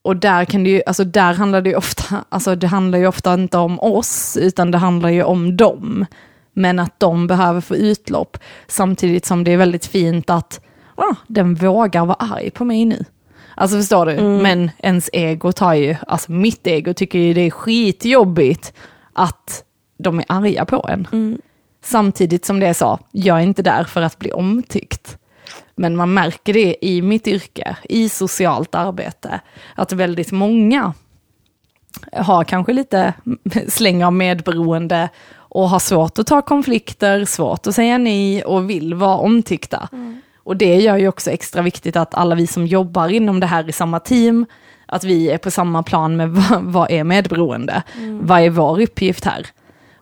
och 0.01 0.15
där 0.15 0.45
kan 0.45 0.63
det 0.63 0.69
ju, 0.69 0.81
alltså 0.85 1.03
där 1.03 1.33
handlar 1.33 1.61
det 1.61 1.69
ju 1.69 1.75
ofta, 1.75 2.23
alltså 2.29 2.55
det 2.55 2.67
handlar 2.67 2.99
ju 2.99 3.07
ofta 3.07 3.33
inte 3.33 3.57
om 3.57 3.79
oss, 3.79 4.37
utan 4.41 4.71
det 4.71 4.77
handlar 4.77 5.09
ju 5.09 5.23
om 5.23 5.57
dem. 5.57 6.05
Men 6.53 6.79
att 6.79 6.99
de 6.99 7.27
behöver 7.27 7.61
få 7.61 7.75
utlopp, 7.75 8.37
samtidigt 8.67 9.25
som 9.25 9.43
det 9.43 9.51
är 9.51 9.57
väldigt 9.57 9.85
fint 9.85 10.29
att 10.29 10.61
ah, 10.95 11.15
den 11.27 11.55
vågar 11.55 12.05
vara 12.05 12.17
arg 12.19 12.49
på 12.51 12.65
mig 12.65 12.85
nu. 12.85 13.05
Alltså 13.55 13.77
förstår 13.77 14.05
du? 14.05 14.21
Men 14.21 14.71
ens 14.77 15.09
ego 15.13 15.51
tar 15.51 15.73
ju, 15.73 15.95
alltså 16.07 16.31
mitt 16.31 16.67
ego 16.67 16.93
tycker 16.93 17.19
ju 17.19 17.33
det 17.33 17.41
är 17.41 17.51
skitjobbigt 17.51 18.73
att 19.13 19.63
de 19.97 20.19
är 20.19 20.25
arga 20.27 20.65
på 20.65 20.85
en. 20.89 21.07
Samtidigt 21.81 22.45
som 22.45 22.59
det 22.59 22.73
så, 22.73 22.99
jag 23.11 23.37
är 23.37 23.41
inte 23.43 23.61
där 23.61 23.83
för 23.83 24.01
att 24.01 24.19
bli 24.19 24.31
omtyckt. 24.31 25.17
Men 25.75 25.95
man 25.95 26.13
märker 26.13 26.53
det 26.53 26.85
i 26.85 27.01
mitt 27.01 27.27
yrke, 27.27 27.77
i 27.83 28.09
socialt 28.09 28.75
arbete, 28.75 29.39
att 29.75 29.91
väldigt 29.91 30.31
många 30.31 30.93
har 32.13 32.43
kanske 32.43 32.73
lite 32.73 33.13
släng 33.67 34.03
av 34.03 34.13
medberoende 34.13 35.09
och 35.35 35.69
har 35.69 35.79
svårt 35.79 36.19
att 36.19 36.27
ta 36.27 36.41
konflikter, 36.41 37.25
svårt 37.25 37.67
att 37.67 37.75
säga 37.75 37.97
nej 37.97 38.43
och 38.43 38.69
vill 38.69 38.93
vara 38.93 39.17
omtyckta. 39.17 39.89
Och 40.37 40.57
det 40.57 40.75
gör 40.75 40.97
ju 40.97 41.07
också 41.07 41.31
extra 41.31 41.61
viktigt 41.61 41.95
att 41.95 42.15
alla 42.15 42.35
vi 42.35 42.47
som 42.47 42.67
jobbar 42.67 43.09
inom 43.09 43.39
det 43.39 43.47
här 43.47 43.69
i 43.69 43.71
samma 43.71 43.99
team, 43.99 44.45
att 44.85 45.03
vi 45.03 45.29
är 45.31 45.37
på 45.37 45.51
samma 45.51 45.83
plan 45.83 46.17
med 46.17 46.29
vad, 46.29 46.61
vad 46.63 46.91
är 46.91 47.03
medberoende? 47.03 47.83
Vad 48.21 48.41
är 48.41 48.49
vår 48.49 48.81
uppgift 48.81 49.25
här? 49.25 49.47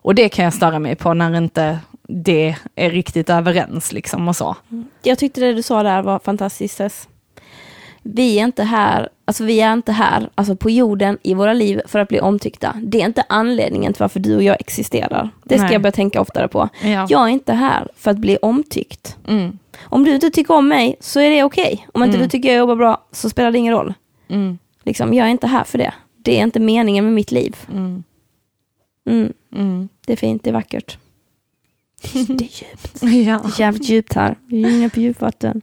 Och 0.07 0.15
det 0.15 0.29
kan 0.29 0.45
jag 0.45 0.53
störa 0.53 0.79
mig 0.79 0.95
på 0.95 1.13
när 1.13 1.35
inte 1.37 1.79
det 2.07 2.55
är 2.75 2.89
riktigt 2.89 3.29
överens 3.29 3.93
liksom 3.93 4.27
och 4.27 4.35
så. 4.35 4.55
Jag 5.03 5.19
tyckte 5.19 5.41
det 5.41 5.53
du 5.53 5.61
sa 5.61 5.83
där 5.83 6.01
var 6.01 6.19
fantastiskt. 6.19 6.77
Tess. 6.77 7.07
Vi 8.03 8.39
är 8.39 8.43
inte 8.43 8.63
här, 8.63 9.09
alltså 9.25 9.43
vi 9.43 9.61
är 9.61 9.73
inte 9.73 9.91
här, 9.91 10.29
alltså 10.35 10.55
på 10.55 10.69
jorden 10.69 11.17
i 11.23 11.33
våra 11.33 11.53
liv 11.53 11.81
för 11.85 11.99
att 11.99 12.07
bli 12.07 12.19
omtyckta. 12.19 12.75
Det 12.83 13.01
är 13.01 13.05
inte 13.05 13.23
anledningen 13.29 13.93
till 13.93 14.01
varför 14.01 14.19
du 14.19 14.35
och 14.35 14.43
jag 14.43 14.57
existerar. 14.59 15.29
Det 15.43 15.55
ska 15.57 15.63
Nej. 15.63 15.73
jag 15.73 15.81
börja 15.81 15.91
tänka 15.91 16.21
oftare 16.21 16.47
på. 16.47 16.69
Ja. 16.81 17.07
Jag 17.09 17.23
är 17.23 17.27
inte 17.27 17.53
här 17.53 17.87
för 17.95 18.11
att 18.11 18.17
bli 18.17 18.37
omtyckt. 18.37 19.17
Mm. 19.27 19.59
Om 19.83 20.03
du 20.03 20.15
inte 20.15 20.29
tycker 20.29 20.53
om 20.53 20.67
mig 20.67 20.95
så 20.99 21.19
är 21.19 21.29
det 21.29 21.43
okej. 21.43 21.87
Om 21.93 22.03
inte 22.03 22.17
Mm. 22.17 22.27
du 22.27 22.29
tycker 22.29 22.49
jag 22.49 22.57
jobbar 22.57 22.75
bra 22.75 23.03
så 23.11 23.29
spelar 23.29 23.51
det 23.51 23.57
ingen 23.57 23.73
roll. 23.73 23.93
Mm. 24.29 24.57
Liksom, 24.83 25.13
jag 25.13 25.27
är 25.27 25.31
inte 25.31 25.47
här 25.47 25.63
för 25.63 25.77
det. 25.77 25.93
Det 26.17 26.39
är 26.39 26.43
inte 26.43 26.59
meningen 26.59 27.05
med 27.05 27.13
mitt 27.13 27.31
liv. 27.31 27.55
Mm. 29.07 29.33
Mm. 29.55 29.89
Det 30.05 30.13
är 30.13 30.17
fint, 30.17 30.43
det 30.43 30.49
är 30.49 30.53
vackert. 30.53 30.97
Det 32.01 32.19
är 32.19 32.41
djupt. 32.41 33.01
Ja. 33.01 33.41
Det 33.43 33.47
är 33.47 33.59
jävligt 33.59 33.89
djupt 33.89 34.13
här. 34.13 34.37
Vi 34.47 34.63
är 34.63 34.69
inne 34.69 34.89
på 34.89 34.99
djupvatten. 34.99 35.61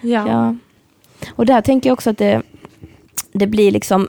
Ja. 0.00 0.28
Ja. 0.28 0.56
Och 1.30 1.46
där 1.46 1.60
tänker 1.60 1.90
jag 1.90 1.94
också 1.94 2.10
att 2.10 2.18
det, 2.18 2.42
det 3.32 3.46
blir 3.46 3.70
liksom 3.70 4.08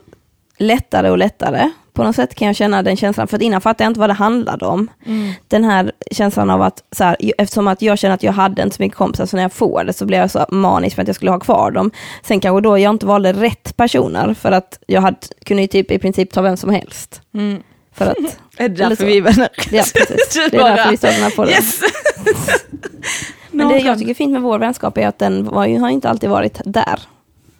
lättare 0.58 1.10
och 1.10 1.18
lättare. 1.18 1.70
På 1.92 2.04
något 2.04 2.16
sätt 2.16 2.34
kan 2.34 2.46
jag 2.46 2.56
känna 2.56 2.82
den 2.82 2.96
känslan, 2.96 3.28
för 3.28 3.36
att 3.36 3.42
innan 3.42 3.60
fattade 3.60 3.84
jag 3.84 3.90
inte 3.90 4.00
vad 4.00 4.10
det 4.10 4.14
handlade 4.14 4.66
om. 4.66 4.90
Mm. 5.06 5.32
Den 5.48 5.64
här 5.64 5.92
känslan 6.10 6.50
av 6.50 6.62
att, 6.62 6.84
så 6.92 7.04
här, 7.04 7.16
eftersom 7.38 7.68
att 7.68 7.82
jag 7.82 7.98
känner 7.98 8.14
att 8.14 8.22
jag 8.22 8.32
hade 8.32 8.62
inte 8.62 8.76
så 8.76 8.82
mycket 8.82 8.98
kompisar, 8.98 9.26
så 9.26 9.36
när 9.36 9.42
jag 9.42 9.52
får 9.52 9.84
det 9.84 9.92
så 9.92 10.06
blir 10.06 10.18
jag 10.18 10.30
så 10.30 10.46
manisk 10.50 10.94
för 10.94 11.02
att 11.02 11.08
jag 11.08 11.16
skulle 11.16 11.30
ha 11.30 11.40
kvar 11.40 11.70
dem. 11.70 11.90
Sen 12.22 12.40
kanske 12.40 12.60
då 12.60 12.78
jag 12.78 12.90
inte 12.90 13.06
valde 13.06 13.32
rätt 13.32 13.76
personer, 13.76 14.34
för 14.34 14.52
att 14.52 14.78
jag 14.86 15.00
hade, 15.00 15.16
kunde 15.44 15.62
ju 15.62 15.68
typ 15.68 15.90
i 15.90 15.98
princip 15.98 16.32
ta 16.32 16.42
vem 16.42 16.56
som 16.56 16.70
helst. 16.70 17.22
Mm. 17.34 17.62
För 17.98 18.06
att, 18.06 18.16
Är 18.56 18.68
det 18.68 18.88
därför 18.88 19.04
vi 19.04 19.16
är 19.18 19.22
vänner? 19.22 19.48
ja 19.70 19.84
precis, 19.94 20.34
det 20.50 20.56
är 20.56 20.60
Bara- 20.60 20.76
därför 20.76 20.90
vi 20.90 20.96
står 20.96 21.08
den 21.08 21.22
här 21.22 21.30
podden. 21.30 21.54
Yes! 21.54 21.80
Men 23.50 23.68
det 23.68 23.78
jag 23.78 23.98
tycker 23.98 24.10
är 24.10 24.14
fint 24.14 24.32
med 24.32 24.42
vår 24.42 24.58
vänskap 24.58 24.98
är 24.98 25.06
att 25.08 25.18
den 25.18 25.44
var 25.44 25.66
ju, 25.66 25.78
har 25.78 25.88
inte 25.88 26.08
alltid 26.10 26.30
varit 26.30 26.60
där. 26.64 27.00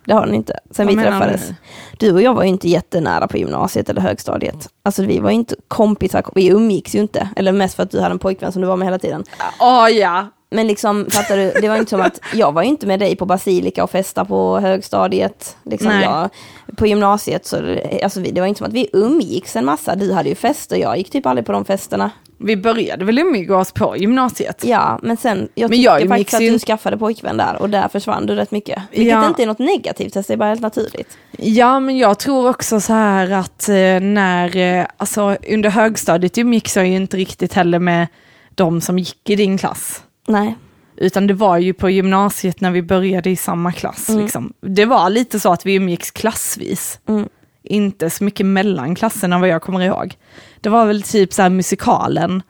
Det 0.05 0.15
har 0.15 0.27
den 0.27 0.35
inte, 0.35 0.61
sen 0.71 0.87
Vad 0.87 0.97
vi 0.97 1.03
träffades. 1.03 1.51
du? 1.99 2.13
Och 2.13 2.23
jag 2.23 2.35
var 2.35 2.43
ju 2.43 2.49
inte 2.49 2.69
jättenära 2.69 3.29
på 3.29 3.39
gymnasiet 3.39 3.89
eller 3.89 4.01
högstadiet. 4.01 4.69
Alltså 4.83 5.03
vi 5.03 5.19
var 5.19 5.31
ju 5.31 5.37
inte 5.37 5.55
kompisar, 5.69 6.25
vi 6.35 6.49
umgicks 6.49 6.95
ju 6.95 6.99
inte. 6.99 7.29
Eller 7.37 7.53
mest 7.53 7.75
för 7.75 7.83
att 7.83 7.91
du 7.91 8.01
hade 8.01 8.13
en 8.13 8.19
pojkvän 8.19 8.53
som 8.53 8.63
du 8.63 8.69
var 8.69 8.77
med 8.77 8.87
hela 8.87 8.99
tiden. 8.99 9.25
Åh 9.61 9.89
ja. 9.91 10.27
Men 10.51 10.67
liksom, 10.67 11.07
fattar 11.11 11.37
du, 11.37 11.53
det 11.61 11.69
var 11.69 11.77
inte 11.77 11.91
som 11.91 12.01
att 12.01 12.21
jag 12.35 12.53
var 12.53 12.63
ju 12.63 12.69
inte 12.69 12.87
med 12.87 13.01
dig 13.01 13.17
på 13.17 13.27
Basilika 13.27 13.85
och 13.85 13.91
festa 13.91 14.25
på 14.25 14.61
högstadiet. 14.61 15.57
Liksom 15.63 15.91
jag, 16.01 16.29
på 16.77 16.87
gymnasiet 16.87 17.47
så, 17.47 17.77
alltså 18.03 18.21
det 18.21 18.41
var 18.41 18.47
inte 18.47 18.59
som 18.59 18.67
att 18.67 18.73
vi 18.73 18.89
umgicks 18.93 19.57
en 19.57 19.65
massa. 19.65 19.95
Du 19.95 20.13
hade 20.13 20.29
ju 20.29 20.35
fester, 20.35 20.77
jag 20.77 20.99
gick 20.99 21.11
typ 21.11 21.27
aldrig 21.27 21.47
på 21.47 21.53
de 21.53 21.65
festerna. 21.65 22.11
Vi 22.41 22.57
började 22.57 23.05
väl 23.05 23.19
umgås 23.19 23.73
på 23.73 23.97
gymnasiet? 23.97 24.65
Ja, 24.65 24.99
men 25.03 25.17
sen, 25.17 25.49
jag 25.55 25.71
Men 25.71 25.79
tyckte 25.79 25.93
jag 25.93 26.09
faktiskt 26.09 26.35
att 26.35 26.41
du 26.41 26.59
skaffade 26.59 26.99
pojkvän 26.99 27.37
där 27.37 27.63
och 27.63 27.71
där 27.71 27.89
försvann 27.89 28.27
du 28.27 28.35
rätt 28.35 28.51
mycket. 28.51 28.83
Vilket 28.91 29.13
Ja. 29.13 29.29
inte 29.29 29.43
är 29.43 29.47
något 29.47 29.59
negativt, 29.59 30.13
det 30.13 30.31
är 30.31 30.37
bara 30.37 30.49
helt 30.49 30.61
naturligt. 30.61 31.19
Ja, 31.39 31.81
men 31.81 31.99
jag 31.99 32.19
tror 32.19 32.49
också 32.49 32.81
så 32.81 32.93
här 32.93 33.31
att 33.31 33.69
eh, 33.69 33.75
när, 34.01 34.57
eh, 34.57 34.87
alltså 34.97 35.37
under 35.51 35.71
högstadiet 35.71 36.39
umgicks 36.39 36.77
jag 36.77 36.87
ju 36.87 36.97
inte 36.97 37.17
riktigt 37.17 37.55
heller 37.55 37.79
med 37.79 38.07
de 38.55 38.81
som 38.81 38.99
gick 38.99 39.31
i 39.31 39.37
din 39.37 39.59
klass. 39.59 40.03
Nej. 40.29 40.57
Utan 40.97 41.27
det 41.27 41.35
var 41.35 41.59
ju 41.59 41.73
på 41.73 41.91
gymnasiet 41.91 42.61
när 42.61 42.71
vi 42.71 42.83
började 42.83 43.31
i 43.31 43.37
samma 43.37 43.73
klass. 43.73 44.09
Mm. 44.09 44.23
Liksom. 44.23 44.53
Det 44.61 44.85
var 44.85 45.11
lite 45.11 45.41
så 45.41 45.53
att 45.53 45.67
vi 45.67 45.75
umgicks 45.75 46.11
klassvis. 46.11 47.01
Mm. 47.09 47.29
Inte 47.63 48.11
så 48.11 48.25
mycket 48.25 48.47
mellan 48.47 48.95
klasserna 48.95 49.39
vad 49.39 49.49
jag 49.49 49.63
kommer 49.63 49.81
ihåg. 49.81 50.17
Det 50.61 50.69
var 50.69 50.87
väl 50.87 51.03
typ 51.03 51.33
så 51.33 51.49
musikalen. 51.51 52.43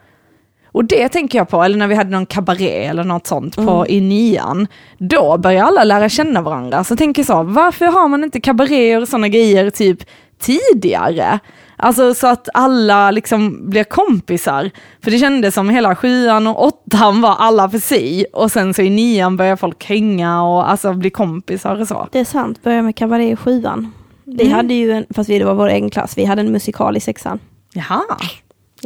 Och 0.72 0.84
det 0.84 1.08
tänker 1.08 1.38
jag 1.38 1.48
på, 1.48 1.62
eller 1.62 1.76
när 1.78 1.86
vi 1.86 1.94
hade 1.94 2.10
någon 2.10 2.26
kabaré 2.26 2.84
eller 2.84 3.04
något 3.04 3.26
sånt 3.26 3.56
på, 3.56 3.62
Mm. 3.62 3.86
i 3.88 4.00
nian. 4.00 4.66
Då 4.98 5.38
börjar 5.38 5.64
alla 5.64 5.84
lära 5.84 6.08
känna 6.08 6.42
varandra. 6.42 6.84
Så 6.84 6.96
tänker 6.96 7.20
jag 7.22 7.26
så, 7.26 7.42
varför 7.42 7.86
har 7.86 8.08
man 8.08 8.24
inte 8.24 8.40
kabaréer 8.40 9.00
och 9.02 9.08
sådana 9.08 9.28
grejer 9.28 9.70
typ 9.70 9.98
tidigare? 10.40 11.38
Alltså 11.80 12.14
så 12.14 12.26
att 12.26 12.48
alla 12.54 13.10
liksom 13.10 13.70
blir 13.70 13.84
kompisar. 13.84 14.70
För 15.02 15.10
det 15.10 15.18
kändes 15.18 15.54
som 15.54 15.68
hela 15.68 15.96
sjuan 15.96 16.46
och 16.46 16.64
åttan 16.66 17.20
var 17.20 17.36
alla 17.38 17.70
för 17.70 17.78
sig. 17.78 18.24
Och 18.32 18.52
sen 18.52 18.74
så 18.74 18.82
i 18.82 18.90
nian 18.90 19.36
börjar 19.36 19.56
folk 19.56 19.84
hänga 19.84 20.42
och 20.42 20.70
alltså 20.70 20.92
bli 20.94 21.10
kompisar 21.10 21.80
och 21.80 21.88
så. 21.88 22.08
Det 22.12 22.18
är 22.18 22.24
sant, 22.24 22.62
börja 22.62 22.82
med 22.82 22.96
kabaré 22.96 23.30
i 23.32 23.36
sjuan. 23.36 23.92
Vi 24.24 24.42
Mm. 24.42 24.52
hade 24.54 24.74
ju, 24.74 24.92
en, 24.92 25.06
fast 25.14 25.30
vi 25.30 25.38
det 25.38 25.44
var 25.44 25.54
vår 25.54 25.68
egen 25.68 25.90
klass, 25.90 26.18
vi 26.18 26.24
hade 26.24 26.40
en 26.40 26.52
musikal 26.52 26.96
i 26.96 27.00
sexan. 27.00 27.38
Jaha. 27.72 28.02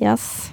Yes. 0.03 0.53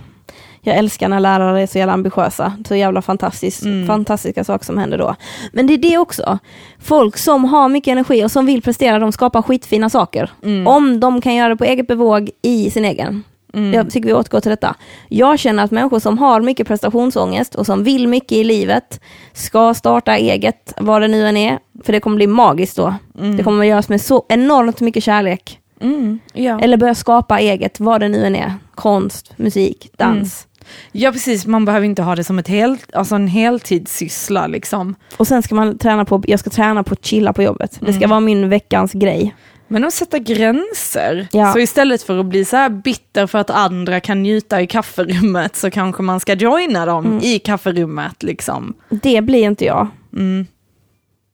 Jag 0.61 0.77
älskar 0.77 1.07
när 1.09 1.19
lärare 1.19 1.61
är 1.61 1.67
så 1.67 1.77
jävla 1.77 1.93
ambitiösa. 1.93 2.53
Så 2.67 2.75
jävla 2.75 3.01
fantastiskt, 3.01 3.63
Mm. 3.63 3.87
fantastiska 3.87 4.43
saker 4.43 4.65
som 4.65 4.77
händer 4.77 4.97
då. 4.97 5.15
Men 5.53 5.67
det 5.67 5.73
är 5.73 5.77
det 5.77 5.97
också. 5.97 6.39
Folk 6.79 7.17
som 7.17 7.45
har 7.45 7.69
mycket 7.69 7.91
energi 7.91 8.25
och 8.25 8.31
som 8.31 8.45
vill 8.45 8.61
prestera, 8.61 8.99
de 8.99 9.11
skapar 9.11 9.41
skitfina 9.41 9.89
saker. 9.89 10.31
Mm. 10.43 10.67
Om 10.67 10.99
de 10.99 11.21
kan 11.21 11.35
göra 11.35 11.49
det 11.49 11.55
på 11.55 11.63
eget 11.63 11.87
bevåg 11.87 12.29
i 12.41 12.71
sin 12.71 12.85
egen. 12.85 13.23
Mm. 13.53 13.73
Jag 13.73 13.91
tycker 13.91 14.07
vi 14.07 14.13
återgår 14.13 14.39
till 14.39 14.49
detta. 14.49 14.75
Jag 15.07 15.39
känner 15.39 15.63
att 15.63 15.71
människor 15.71 15.99
som 15.99 16.17
har 16.17 16.41
mycket 16.41 16.67
prestationsångest 16.67 17.55
och 17.55 17.65
som 17.65 17.83
vill 17.83 18.07
mycket 18.07 18.31
i 18.31 18.43
livet 18.43 19.01
ska 19.33 19.73
starta 19.73 20.17
eget, 20.17 20.73
vad 20.77 21.01
det 21.01 21.07
nu 21.07 21.27
än 21.27 21.37
är. 21.37 21.59
För 21.83 21.93
det 21.93 21.99
kommer 21.99 22.15
bli 22.15 22.27
magiskt 22.27 22.77
då. 22.77 22.93
Mm. 23.19 23.37
Det 23.37 23.43
kommer 23.43 23.59
att 23.59 23.67
göras 23.69 23.89
med 23.89 24.01
så 24.01 24.25
enormt 24.29 24.81
mycket 24.81 25.03
kärlek. 25.03 25.59
Mm. 25.81 26.19
Ja. 26.33 26.59
Eller 26.59 26.77
börja 26.77 26.95
skapa 26.95 27.39
eget, 27.39 27.79
vad 27.79 28.01
det 28.01 28.07
nu 28.07 28.25
än 28.25 28.35
är. 28.35 28.53
Konst, 28.75 29.33
musik, 29.37 29.89
dans. 29.97 30.47
Ja 30.91 31.11
precis, 31.11 31.45
man 31.45 31.65
behöver 31.65 31.85
inte 31.85 32.01
ha 32.01 32.15
det 32.15 32.23
som 32.23 32.39
ett 32.39 32.47
helt, 32.47 32.95
alltså 32.95 33.15
en 33.15 33.27
heltidssyssla 33.27 34.47
liksom. 34.47 34.95
Och 35.17 35.27
sen 35.27 35.43
ska 35.43 35.55
man 35.55 35.77
träna 35.77 36.05
på, 36.05 36.23
jag 36.27 36.39
ska 36.39 36.49
träna 36.49 36.83
på 36.83 36.93
att 36.93 37.05
chilla 37.05 37.33
på 37.33 37.43
jobbet. 37.43 37.77
Det 37.79 37.93
ska 37.93 37.99
mm. 37.99 38.09
vara 38.09 38.19
min 38.19 38.49
veckans 38.49 38.93
grej. 38.93 39.35
Men 39.71 39.83
att 39.83 39.93
sätta 39.93 40.19
gränser. 40.19 41.27
Ja. 41.31 41.53
Så 41.53 41.59
istället 41.59 42.03
för 42.03 42.17
att 42.17 42.25
bli 42.25 42.45
så 42.45 42.55
här 42.55 42.69
bitter 42.69 43.27
för 43.27 43.39
att 43.39 43.49
andra 43.49 43.99
kan 43.99 44.23
njuta 44.23 44.61
i 44.61 44.67
kafferummet 44.67 45.55
så 45.55 45.71
kanske 45.71 46.03
man 46.03 46.19
ska 46.19 46.33
joina 46.33 46.85
dem 46.85 47.05
mm. 47.05 47.19
i 47.23 47.39
kafferummet. 47.39 48.23
Liksom. 48.23 48.73
Det 48.89 49.21
blir 49.21 49.43
inte 49.43 49.65
jag. 49.65 49.87
Mm. 50.13 50.47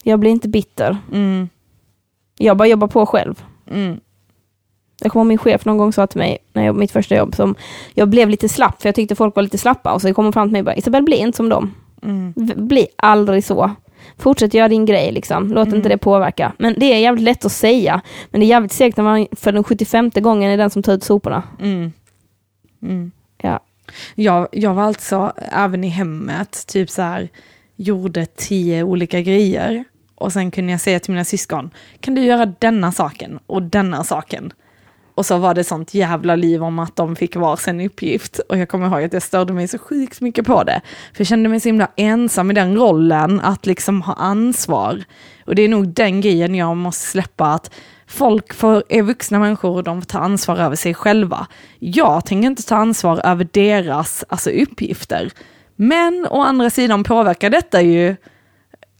Jag 0.03 0.19
blir 0.19 0.31
inte 0.31 0.47
bitter. 0.47 0.97
Mm. 1.13 1.49
Jag 2.37 2.57
bara 2.57 2.67
jobbar 2.67 2.87
på 2.87 3.05
själv. 3.05 3.43
Mm. 3.71 3.99
Jag 5.01 5.11
kommer 5.11 5.21
ihåg 5.21 5.27
min 5.27 5.37
chef 5.37 5.65
någon 5.65 5.77
gång 5.77 5.93
sa 5.93 6.07
till 6.07 6.19
mig, 6.19 6.37
när 6.53 6.65
jag, 6.65 6.75
mitt 6.75 6.91
första 6.91 7.15
jobb, 7.15 7.35
som 7.35 7.55
jag 7.93 8.09
blev 8.09 8.29
lite 8.29 8.49
slapp, 8.49 8.81
för 8.81 8.89
jag 8.89 8.95
tyckte 8.95 9.15
folk 9.15 9.35
var 9.35 9.43
lite 9.43 9.57
slappa. 9.57 9.93
Och 9.93 10.01
så 10.01 10.13
kom 10.13 10.25
hon 10.25 10.33
fram 10.33 10.47
till 10.47 10.51
mig 10.51 10.59
och 10.59 10.65
bara, 10.65 10.75
Isabel, 10.75 11.03
bli 11.03 11.15
inte 11.15 11.35
som 11.35 11.49
dem. 11.49 11.73
Mm. 12.03 12.33
Bli 12.55 12.87
aldrig 12.95 13.43
så. 13.43 13.71
Fortsätt 14.17 14.53
göra 14.53 14.67
din 14.67 14.85
grej, 14.85 15.11
liksom. 15.11 15.53
låt 15.53 15.67
mm. 15.67 15.77
inte 15.77 15.89
det 15.89 15.97
påverka. 15.97 16.53
Men 16.57 16.75
det 16.77 16.85
är 16.85 16.97
jävligt 16.97 17.23
lätt 17.23 17.45
att 17.45 17.51
säga, 17.51 18.01
men 18.29 18.39
det 18.39 18.45
är 18.45 18.47
jävligt 18.47 18.71
segt 18.71 18.97
när 18.97 19.03
man 19.03 19.27
för 19.31 19.51
den 19.51 19.63
75 19.63 20.09
gången 20.09 20.51
är 20.51 20.57
den 20.57 20.69
som 20.69 20.83
tar 20.83 20.93
ut 20.93 21.03
soporna. 21.03 21.43
Mm. 21.61 21.91
Mm. 22.81 23.11
Ja. 23.41 23.59
Jag, 24.15 24.47
jag 24.51 24.73
var 24.73 24.83
alltså, 24.83 25.33
även 25.51 25.83
i 25.83 25.87
hemmet, 25.87 26.67
typ 26.67 26.89
så 26.89 27.01
här, 27.01 27.29
gjorde 27.75 28.25
tio 28.25 28.83
olika 28.83 29.21
grejer. 29.21 29.83
Och 30.15 30.33
sen 30.33 30.51
kunde 30.51 30.71
jag 30.71 30.81
säga 30.81 30.99
till 30.99 31.11
mina 31.11 31.25
syskon, 31.25 31.69
kan 31.99 32.15
du 32.15 32.21
göra 32.21 32.45
denna 32.45 32.91
saken 32.91 33.39
och 33.47 33.61
denna 33.61 34.03
saken? 34.03 34.53
Och 35.15 35.25
så 35.25 35.37
var 35.37 35.53
det 35.53 35.63
sånt 35.63 35.93
jävla 35.93 36.35
liv 36.35 36.63
om 36.63 36.79
att 36.79 36.95
de 36.95 37.15
fick 37.15 37.35
varsin 37.35 37.81
uppgift. 37.81 38.39
Och 38.39 38.57
jag 38.57 38.69
kommer 38.69 38.87
ihåg 38.87 39.03
att 39.03 39.13
jag 39.13 39.21
störde 39.21 39.53
mig 39.53 39.67
så 39.67 39.77
sjukt 39.77 40.21
mycket 40.21 40.45
på 40.45 40.63
det. 40.63 40.81
För 41.13 41.21
jag 41.21 41.27
kände 41.27 41.49
mig 41.49 41.59
så 41.59 41.69
himla 41.69 41.87
ensam 41.95 42.51
i 42.51 42.53
den 42.53 42.75
rollen, 42.75 43.39
att 43.39 43.65
liksom 43.65 44.01
ha 44.01 44.13
ansvar. 44.13 45.03
Och 45.45 45.55
det 45.55 45.61
är 45.61 45.69
nog 45.69 45.87
den 45.87 46.21
grejen 46.21 46.55
jag 46.55 46.77
måste 46.77 47.07
släppa, 47.07 47.45
att 47.45 47.71
folk 48.07 48.53
får, 48.53 48.83
är 48.89 49.01
vuxna 49.01 49.39
människor 49.39 49.75
och 49.75 49.83
de 49.83 50.01
får 50.01 50.05
ta 50.05 50.19
ansvar 50.19 50.57
över 50.57 50.75
sig 50.75 50.93
själva. 50.93 51.47
Jag 51.79 52.25
tänker 52.25 52.47
inte 52.47 52.63
ta 52.63 52.75
ansvar 52.75 53.21
över 53.23 53.47
deras 53.51 54.23
alltså, 54.29 54.49
uppgifter. 54.49 55.31
Men 55.75 56.27
å 56.29 56.41
andra 56.41 56.69
sidan 56.69 57.03
påverkar 57.03 57.49
detta 57.49 57.81
ju 57.81 58.15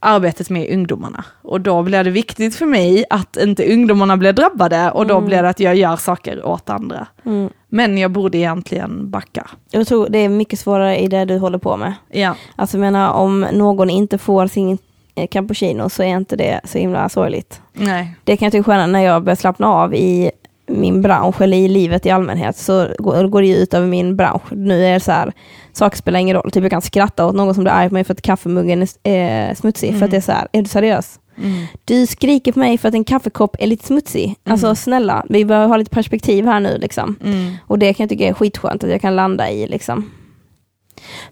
arbetet 0.00 0.50
med 0.50 0.70
ungdomarna. 0.70 1.24
Och 1.42 1.60
då 1.60 1.82
blir 1.82 2.04
det 2.04 2.10
viktigt 2.10 2.54
för 2.54 2.66
mig 2.66 3.04
att 3.10 3.36
inte 3.36 3.72
ungdomarna 3.72 4.16
blir 4.16 4.32
drabbade 4.32 4.90
och 4.90 5.06
då 5.06 5.16
mm. 5.16 5.26
blir 5.26 5.42
det 5.42 5.48
att 5.48 5.60
jag 5.60 5.76
gör 5.76 5.96
saker 5.96 6.46
åt 6.46 6.70
andra. 6.70 7.06
Mm. 7.24 7.50
Men 7.68 7.98
jag 7.98 8.10
borde 8.10 8.38
egentligen 8.38 9.10
backa. 9.10 9.50
Jag 9.70 9.86
tror 9.86 10.08
det 10.08 10.18
är 10.18 10.28
mycket 10.28 10.58
svårare 10.58 10.98
i 10.98 11.08
det 11.08 11.24
du 11.24 11.38
håller 11.38 11.58
på 11.58 11.76
med. 11.76 11.94
Ja. 12.10 12.34
Alltså 12.56 12.76
jag 12.76 12.80
menar 12.80 13.12
om 13.12 13.40
någon 13.40 13.90
inte 13.90 14.18
får 14.18 14.46
sin 14.46 14.78
eh, 15.14 15.26
cappuccino 15.26 15.88
så 15.88 16.02
är 16.02 16.06
inte 16.06 16.36
det 16.36 16.60
så 16.64 16.78
himla 16.78 17.08
sorgligt. 17.08 17.60
Nej. 17.72 18.16
Det 18.24 18.36
kan 18.36 18.46
jag 18.46 18.52
tycka 18.52 18.64
skönt 18.64 18.92
när 18.92 19.00
jag 19.00 19.22
börjar 19.22 19.36
slappna 19.36 19.66
av 19.66 19.94
i 19.94 20.30
min 20.66 21.02
bransch 21.02 21.40
eller 21.40 21.56
i 21.56 21.68
livet 21.68 22.06
i 22.06 22.10
allmänhet 22.10 22.56
så 22.56 22.88
går 22.98 23.42
det 23.42 23.48
ut 23.48 23.74
över 23.74 23.86
min 23.86 24.16
bransch. 24.16 24.42
Nu 24.50 24.84
är 24.86 24.92
det 24.92 25.00
så 25.00 25.12
här, 25.12 25.32
saker 25.72 25.96
spelar 25.96 26.20
ingen 26.20 26.36
roll. 26.36 26.50
Typ 26.50 26.62
jag 26.62 26.70
kan 26.70 26.82
skratta 26.82 27.26
åt 27.26 27.34
någon 27.34 27.54
som 27.54 27.64
blir 27.64 27.72
arg 27.72 27.88
på 27.88 27.94
mig 27.94 28.04
för 28.04 28.12
att 28.12 28.22
kaffemuggen 28.22 28.86
är 29.02 29.54
smutsig. 29.54 29.88
Mm. 29.88 29.98
För 29.98 30.04
att 30.04 30.10
det 30.10 30.16
är 30.16 30.20
så 30.20 30.32
här, 30.32 30.48
är 30.52 30.62
du 30.62 30.68
seriös? 30.68 31.20
Mm. 31.38 31.66
Du 31.84 32.06
skriker 32.06 32.52
på 32.52 32.58
mig 32.58 32.78
för 32.78 32.88
att 32.88 32.94
en 32.94 33.04
kaffekopp 33.04 33.56
är 33.58 33.66
lite 33.66 33.86
smutsig. 33.86 34.24
Mm. 34.24 34.52
Alltså 34.52 34.74
snälla, 34.74 35.26
vi 35.28 35.44
behöver 35.44 35.68
ha 35.68 35.76
lite 35.76 35.90
perspektiv 35.90 36.46
här 36.46 36.60
nu 36.60 36.78
liksom. 36.78 37.16
Mm. 37.24 37.54
Och 37.66 37.78
det 37.78 37.94
kan 37.94 38.04
jag 38.04 38.10
tycka 38.10 38.28
är 38.28 38.32
skitskönt 38.32 38.84
att 38.84 38.90
jag 38.90 39.00
kan 39.00 39.16
landa 39.16 39.50
i 39.50 39.66
liksom. 39.66 40.10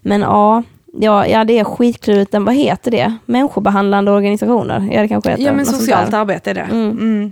Men 0.01 0.21
ja, 0.21 0.63
Ja, 0.97 1.27
ja 1.27 1.43
det 1.43 1.59
är 1.59 1.63
skitklurigt. 1.63 2.33
Vad 2.33 2.55
heter 2.55 2.91
det? 2.91 3.15
Människobehandlande 3.25 4.11
organisationer? 4.11 4.89
Ja, 4.91 5.01
det 5.01 5.07
kanske 5.07 5.29
heter. 5.29 5.43
Ja, 5.43 5.51
men 5.53 5.65
socialt 5.65 6.13
arbete 6.13 6.49
är 6.49 6.53
det. 6.53 6.61
Mm. 6.61 6.91
Mm. 6.91 7.31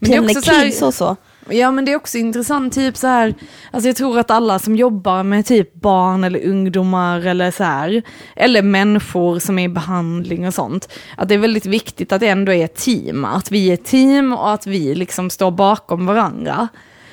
Men 0.00 0.10
det 0.10 0.16
är 0.16 0.20
också 0.20 0.42
så 0.42 0.50
här, 0.50 0.86
och 0.86 0.94
så. 0.94 1.16
Ja 1.52 1.70
men 1.70 1.84
det 1.84 1.92
är 1.92 1.96
också 1.96 2.18
intressant, 2.18 2.74
typ 2.74 2.96
så 2.96 3.06
här, 3.06 3.34
alltså 3.70 3.88
jag 3.88 3.96
tror 3.96 4.18
att 4.18 4.30
alla 4.30 4.58
som 4.58 4.76
jobbar 4.76 5.22
med 5.22 5.46
typ 5.46 5.74
barn 5.74 6.24
eller 6.24 6.46
ungdomar 6.46 7.26
eller 7.26 7.50
så 7.50 7.64
här, 7.64 8.02
eller 8.36 8.62
människor 8.62 9.38
som 9.38 9.58
är 9.58 9.64
i 9.64 9.68
behandling 9.68 10.46
och 10.46 10.54
sånt, 10.54 10.92
att 11.16 11.28
det 11.28 11.34
är 11.34 11.38
väldigt 11.38 11.66
viktigt 11.66 12.12
att 12.12 12.20
det 12.20 12.28
ändå 12.28 12.52
är 12.52 12.64
ett 12.64 12.76
team, 12.76 13.24
att 13.24 13.50
vi 13.50 13.70
är 13.70 13.74
ett 13.74 13.84
team 13.84 14.32
och 14.32 14.50
att 14.50 14.66
vi 14.66 14.94
liksom 14.94 15.30
står 15.30 15.50
bakom 15.50 16.06
varandra. 16.06 16.68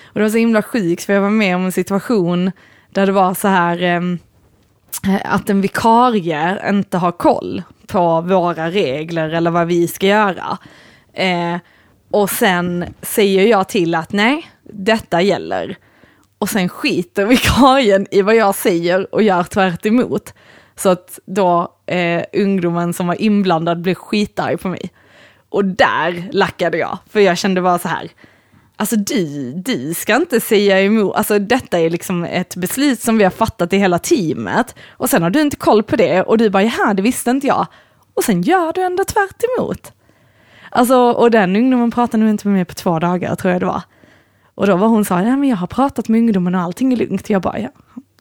Och 0.05 0.13
det 0.13 0.21
var 0.21 0.29
så 0.29 0.37
himla 0.37 0.61
sjukt 0.61 1.03
för 1.03 1.13
jag 1.13 1.21
var 1.21 1.29
med 1.29 1.55
om 1.55 1.65
en 1.65 1.71
situation 1.71 2.51
där 2.89 3.05
det 3.05 3.11
var 3.11 3.33
så 3.33 3.47
här, 3.47 3.83
eh, 3.83 4.01
att 5.25 5.49
en 5.49 5.61
vikarie 5.61 6.69
inte 6.69 6.97
har 6.97 7.11
koll 7.11 7.63
på 7.87 8.21
våra 8.21 8.71
regler 8.71 9.29
eller 9.29 9.51
vad 9.51 9.67
vi 9.67 9.87
ska 9.87 10.07
göra. 10.07 10.57
Eh, 11.13 11.55
och 12.11 12.29
sen 12.29 12.85
säger 13.01 13.47
jag 13.47 13.69
till 13.69 13.95
att 13.95 14.11
nej, 14.11 14.51
detta 14.63 15.21
gäller. 15.21 15.77
Och 16.37 16.49
sen 16.49 16.69
skiter 16.69 17.25
vikarien 17.25 18.07
i 18.11 18.21
vad 18.21 18.35
jag 18.35 18.55
säger 18.55 19.15
och 19.15 19.23
gör 19.23 19.43
tvärt 19.43 19.85
emot. 19.85 20.33
Så 20.75 20.89
att 20.89 21.19
då 21.25 21.73
eh, 21.85 22.23
ungdomen 22.33 22.93
som 22.93 23.07
var 23.07 23.21
inblandad 23.21 23.81
blev 23.81 23.95
skitarg 23.95 24.57
på 24.57 24.67
mig. 24.67 24.91
Och 25.49 25.65
där 25.65 26.29
lackade 26.31 26.77
jag, 26.77 26.97
för 27.09 27.19
jag 27.19 27.37
kände 27.37 27.61
bara 27.61 27.79
så 27.79 27.87
här, 27.87 28.09
alltså 28.75 28.95
du, 28.95 29.53
du 29.53 29.93
ska 29.93 30.15
inte 30.15 30.39
säga 30.39 30.81
emot, 30.81 31.15
alltså 31.15 31.39
detta 31.39 31.79
är 31.79 31.89
liksom 31.89 32.23
ett 32.23 32.55
beslut 32.55 33.01
som 33.01 33.17
vi 33.17 33.23
har 33.23 33.31
fattat 33.31 33.73
i 33.73 33.77
hela 33.77 33.99
teamet. 33.99 34.75
Och 34.89 35.09
sen 35.09 35.23
har 35.23 35.29
du 35.29 35.41
inte 35.41 35.57
koll 35.57 35.83
på 35.83 35.95
det 35.95 36.21
och 36.21 36.37
du 36.37 36.49
bara, 36.49 36.63
jaha, 36.63 36.93
det 36.93 37.01
visste 37.01 37.29
inte 37.31 37.47
jag. 37.47 37.67
Och 38.13 38.23
sen 38.23 38.41
gör 38.41 38.73
du 38.73 38.81
ändå 38.81 39.03
tvärt 39.03 39.43
emot. 39.43 39.91
Alltså, 40.77 40.95
och 40.95 41.31
den 41.31 41.55
ungdomen 41.55 41.91
pratade 41.91 42.23
nog 42.23 42.29
inte 42.29 42.47
med 42.47 42.55
mig 42.55 42.65
på 42.65 42.73
två 42.73 42.99
dagar 42.99 43.35
tror 43.35 43.51
jag 43.51 43.61
det 43.61 43.65
var. 43.65 43.81
Och 44.55 44.67
då 44.67 44.75
var 44.75 44.87
hon 44.87 45.05
så 45.05 45.13
ja 45.13 45.37
men 45.37 45.49
jag 45.49 45.57
har 45.57 45.67
pratat 45.67 46.09
med 46.09 46.19
ungdomen 46.19 46.55
och 46.55 46.61
allting 46.61 46.93
är 46.93 46.97
lugnt. 46.97 47.29
Jag 47.29 47.41
bara, 47.41 47.59
ja, 47.59 47.69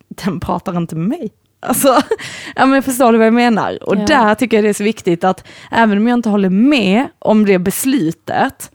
den 0.08 0.40
pratar 0.40 0.76
inte 0.76 0.96
med 0.96 1.08
mig. 1.08 1.32
Alltså, 1.60 2.02
ja 2.56 2.66
men 2.66 2.82
förstår 2.82 3.12
du 3.12 3.18
vad 3.18 3.26
jag 3.26 3.34
menar? 3.34 3.78
Och 3.82 3.96
ja. 3.96 4.04
där 4.06 4.34
tycker 4.34 4.56
jag 4.56 4.64
det 4.64 4.68
är 4.68 4.74
så 4.74 4.84
viktigt 4.84 5.24
att 5.24 5.46
även 5.70 5.98
om 5.98 6.06
jag 6.08 6.18
inte 6.18 6.28
håller 6.28 6.50
med 6.50 7.06
om 7.18 7.46
det 7.46 7.58
beslutet, 7.58 8.70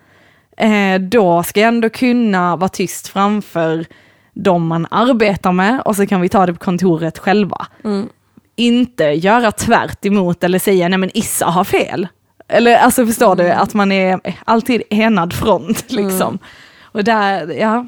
eh, 0.58 1.02
då 1.02 1.44
ska 1.44 1.60
jag 1.60 1.68
ändå 1.68 1.90
kunna 1.90 2.56
vara 2.56 2.70
tyst 2.70 3.08
framför 3.08 3.86
de 4.34 4.68
man 4.68 4.88
arbetar 4.92 5.52
med 5.52 5.82
och 5.82 5.96
så 5.96 6.08
kan 6.08 6.22
vi 6.22 6.30
ta 6.30 6.46
det 6.46 6.54
på 6.54 6.60
kontoret 6.60 7.18
själva. 7.18 7.68
Mm. 7.84 8.10
Inte 8.56 9.04
göra 9.04 9.52
tvärt 9.52 10.06
emot 10.06 10.44
eller 10.44 10.60
säga 10.60 10.88
nej 10.88 10.98
men 10.98 11.18
Issa 11.18 11.46
har 11.46 11.64
fel. 11.64 12.08
Eller 12.52 12.78
alltså 12.78 13.06
förstår 13.06 13.36
du, 13.36 13.50
att 13.50 13.74
man 13.74 13.92
är 13.92 14.20
alltid 14.46 14.84
enad 14.90 15.34
front 15.34 15.86
liksom. 15.92 16.28
Mm. 16.28 16.40
Och 16.82 17.04
där, 17.04 17.52
ja. 17.54 17.88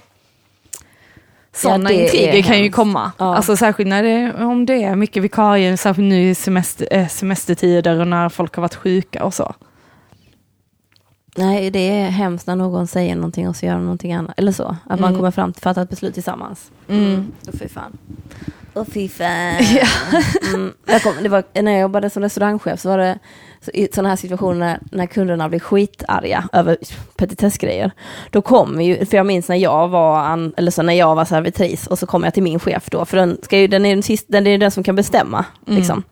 Sådana 1.55 1.91
ja, 1.91 2.01
intriger 2.01 2.41
kan 2.41 2.63
ju 2.63 2.71
komma. 2.71 3.11
Ja. 3.17 3.35
Alltså 3.35 3.57
särskilt 3.57 3.89
när 3.89 4.03
det, 4.03 4.33
om 4.45 4.65
det 4.65 4.83
är 4.83 4.95
mycket 4.95 5.23
vikarier, 5.23 5.75
särskilt 5.75 6.09
nu 6.09 6.29
i 6.29 6.35
semester, 6.35 6.87
eh, 6.91 7.07
semestertider 7.07 7.99
och 7.99 8.07
när 8.07 8.29
folk 8.29 8.55
har 8.55 8.61
varit 8.61 8.75
sjuka 8.75 9.23
och 9.23 9.33
så. 9.33 9.55
Nej, 11.35 11.71
det 11.71 11.79
är 11.79 12.09
hemskt 12.09 12.47
när 12.47 12.55
någon 12.55 12.87
säger 12.87 13.15
någonting 13.15 13.49
och 13.49 13.55
så 13.55 13.65
gör 13.65 13.77
någonting 13.77 14.13
annat. 14.13 14.33
Eller 14.37 14.51
så, 14.51 14.77
att 14.85 14.99
mm. 14.99 15.01
man 15.01 15.15
kommer 15.15 15.31
fram 15.31 15.53
till 15.53 15.59
att 15.59 15.63
fatta 15.63 15.81
ett 15.81 15.89
beslut 15.89 16.13
tillsammans. 16.13 16.71
Mm. 16.87 17.31
Oh, 17.47 17.57
fy 17.59 17.67
fan. 17.67 17.97
Oh, 18.73 18.85
fy 18.85 19.09
fan. 19.09 19.55
Ja. 19.75 19.87
Mm. 20.53 20.73
Jag 20.85 21.03
kom, 21.03 21.13
det 21.23 21.29
var, 21.29 21.43
när 21.61 21.71
jag 21.71 21.81
jobbade 21.81 22.09
som 22.09 22.23
restaurangchef 22.23 22.79
så 22.79 22.89
var 22.89 22.97
det 22.97 23.19
så 23.65 23.71
i 23.71 23.87
sådana 23.93 24.09
här 24.09 24.15
situationer 24.15 24.79
när 24.91 25.05
kunderna 25.05 25.49
blir 25.49 25.59
skitarga 25.59 26.49
över 26.53 26.77
petitessgrejer, 27.15 27.91
då 28.29 28.41
kommer 28.41 28.83
ju, 28.83 29.05
för 29.05 29.17
jag 29.17 29.25
minns 29.25 29.47
när 29.47 29.55
jag 29.55 29.87
var, 29.87 30.51
eller 30.57 30.71
så 30.71 30.81
när 30.81 30.93
jag 30.93 31.15
var 31.15 31.25
servitris 31.25 31.87
och 31.87 31.99
så 31.99 32.05
kom 32.05 32.23
jag 32.23 32.33
till 32.33 32.43
min 32.43 32.59
chef 32.59 32.89
då, 32.89 33.05
för 33.05 33.17
den, 33.17 33.37
ska 33.41 33.57
ju, 33.57 33.67
den, 33.67 33.85
är 33.85 33.95
den, 33.95 34.03
sista, 34.03 34.31
den 34.31 34.47
är 34.47 34.57
den 34.57 34.71
som 34.71 34.83
kan 34.83 34.95
bestämma. 34.95 35.45
Mm. 35.67 35.79
Liksom. 35.79 36.03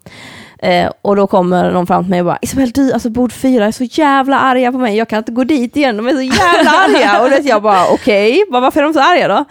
Eh, 0.64 0.92
och 1.02 1.16
då 1.16 1.28
kommer 1.28 1.74
de 1.74 1.88
fram 1.88 2.04
till 2.04 2.10
mig 2.10 2.20
och 2.20 2.26
bara, 2.26 2.38
Isabel 2.42 2.72
du, 2.72 2.94
alltså 2.94 3.10
bord 3.10 3.34
fyra 3.34 3.66
är 3.66 3.72
så 3.72 3.84
jävla 3.84 4.40
arga 4.40 4.72
på 4.72 4.78
mig, 4.78 4.98
jag 4.98 5.10
kan 5.10 5.18
inte 5.18 5.32
gå 5.32 5.44
dit 5.44 5.78
igen, 5.78 5.98
de 5.98 6.08
är 6.08 6.14
så 6.14 6.22
jävla 6.22 6.72
arga. 6.72 7.22
och 7.22 7.32
vet 7.32 7.46
jag 7.46 7.62
bara, 7.62 7.86
okej, 7.92 8.44
okay, 8.44 8.62
varför 8.62 8.80
är 8.80 8.84
de 8.84 8.94
så 8.94 9.00
arga 9.00 9.28
då? 9.28 9.46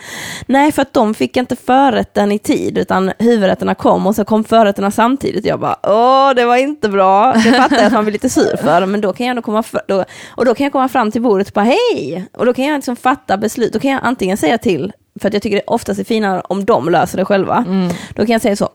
Nej, 0.47 0.73
för 0.73 0.83
att 0.83 0.93
de 0.93 1.15
fick 1.15 1.37
inte 1.37 1.57
förrätten 1.57 2.33
i 2.33 2.39
tid, 2.39 2.79
utan 2.79 3.13
huvudrätterna 3.19 3.75
kom 3.75 4.07
och 4.07 4.15
så 4.15 4.25
kom 4.25 4.45
förrätterna 4.45 4.91
samtidigt. 4.91 5.45
Jag 5.45 5.61
bara, 5.61 5.77
åh, 5.83 6.35
det 6.35 6.45
var 6.45 6.57
inte 6.57 6.89
bra. 6.89 7.33
Det 7.33 7.53
fattar 7.53 7.77
jag 7.77 7.87
att 7.87 7.93
man 7.93 8.05
blir 8.05 8.13
lite 8.13 8.31
sur 8.31 8.57
för, 8.57 8.87
men 8.87 9.01
då 9.01 9.13
kan 9.13 9.27
jag 9.27 9.31
ändå 9.31 9.43
komma, 9.43 9.63
för, 9.63 9.81
då, 9.89 10.05
och 10.29 10.45
då 10.45 10.55
kan 10.55 10.65
jag 10.65 10.73
komma 10.73 10.89
fram 10.89 11.11
till 11.11 11.23
bordet 11.23 11.47
och 11.49 11.53
bara, 11.55 11.65
hej! 11.65 12.27
Och 12.33 12.47
då 12.47 12.55
kan 12.55 12.65
jag 12.65 12.75
liksom 12.75 12.97
fatta 12.97 13.37
beslut, 13.37 13.73
då 13.73 13.79
kan 13.79 13.91
jag 13.91 14.01
antingen 14.03 14.37
säga 14.37 14.59
till 14.59 14.93
för 15.21 15.29
att 15.29 15.35
jag 15.35 15.43
tycker 15.43 15.57
det 15.57 15.63
oftast 15.67 16.01
är 16.01 16.05
finare 16.05 16.41
om 16.41 16.65
de 16.65 16.89
löser 16.89 17.19
det 17.19 17.25
själva. 17.25 17.65
Då 18.15 18.27
kan 18.27 18.33
jag 18.33 18.43
säga 18.43 18.57
så, 18.57 18.69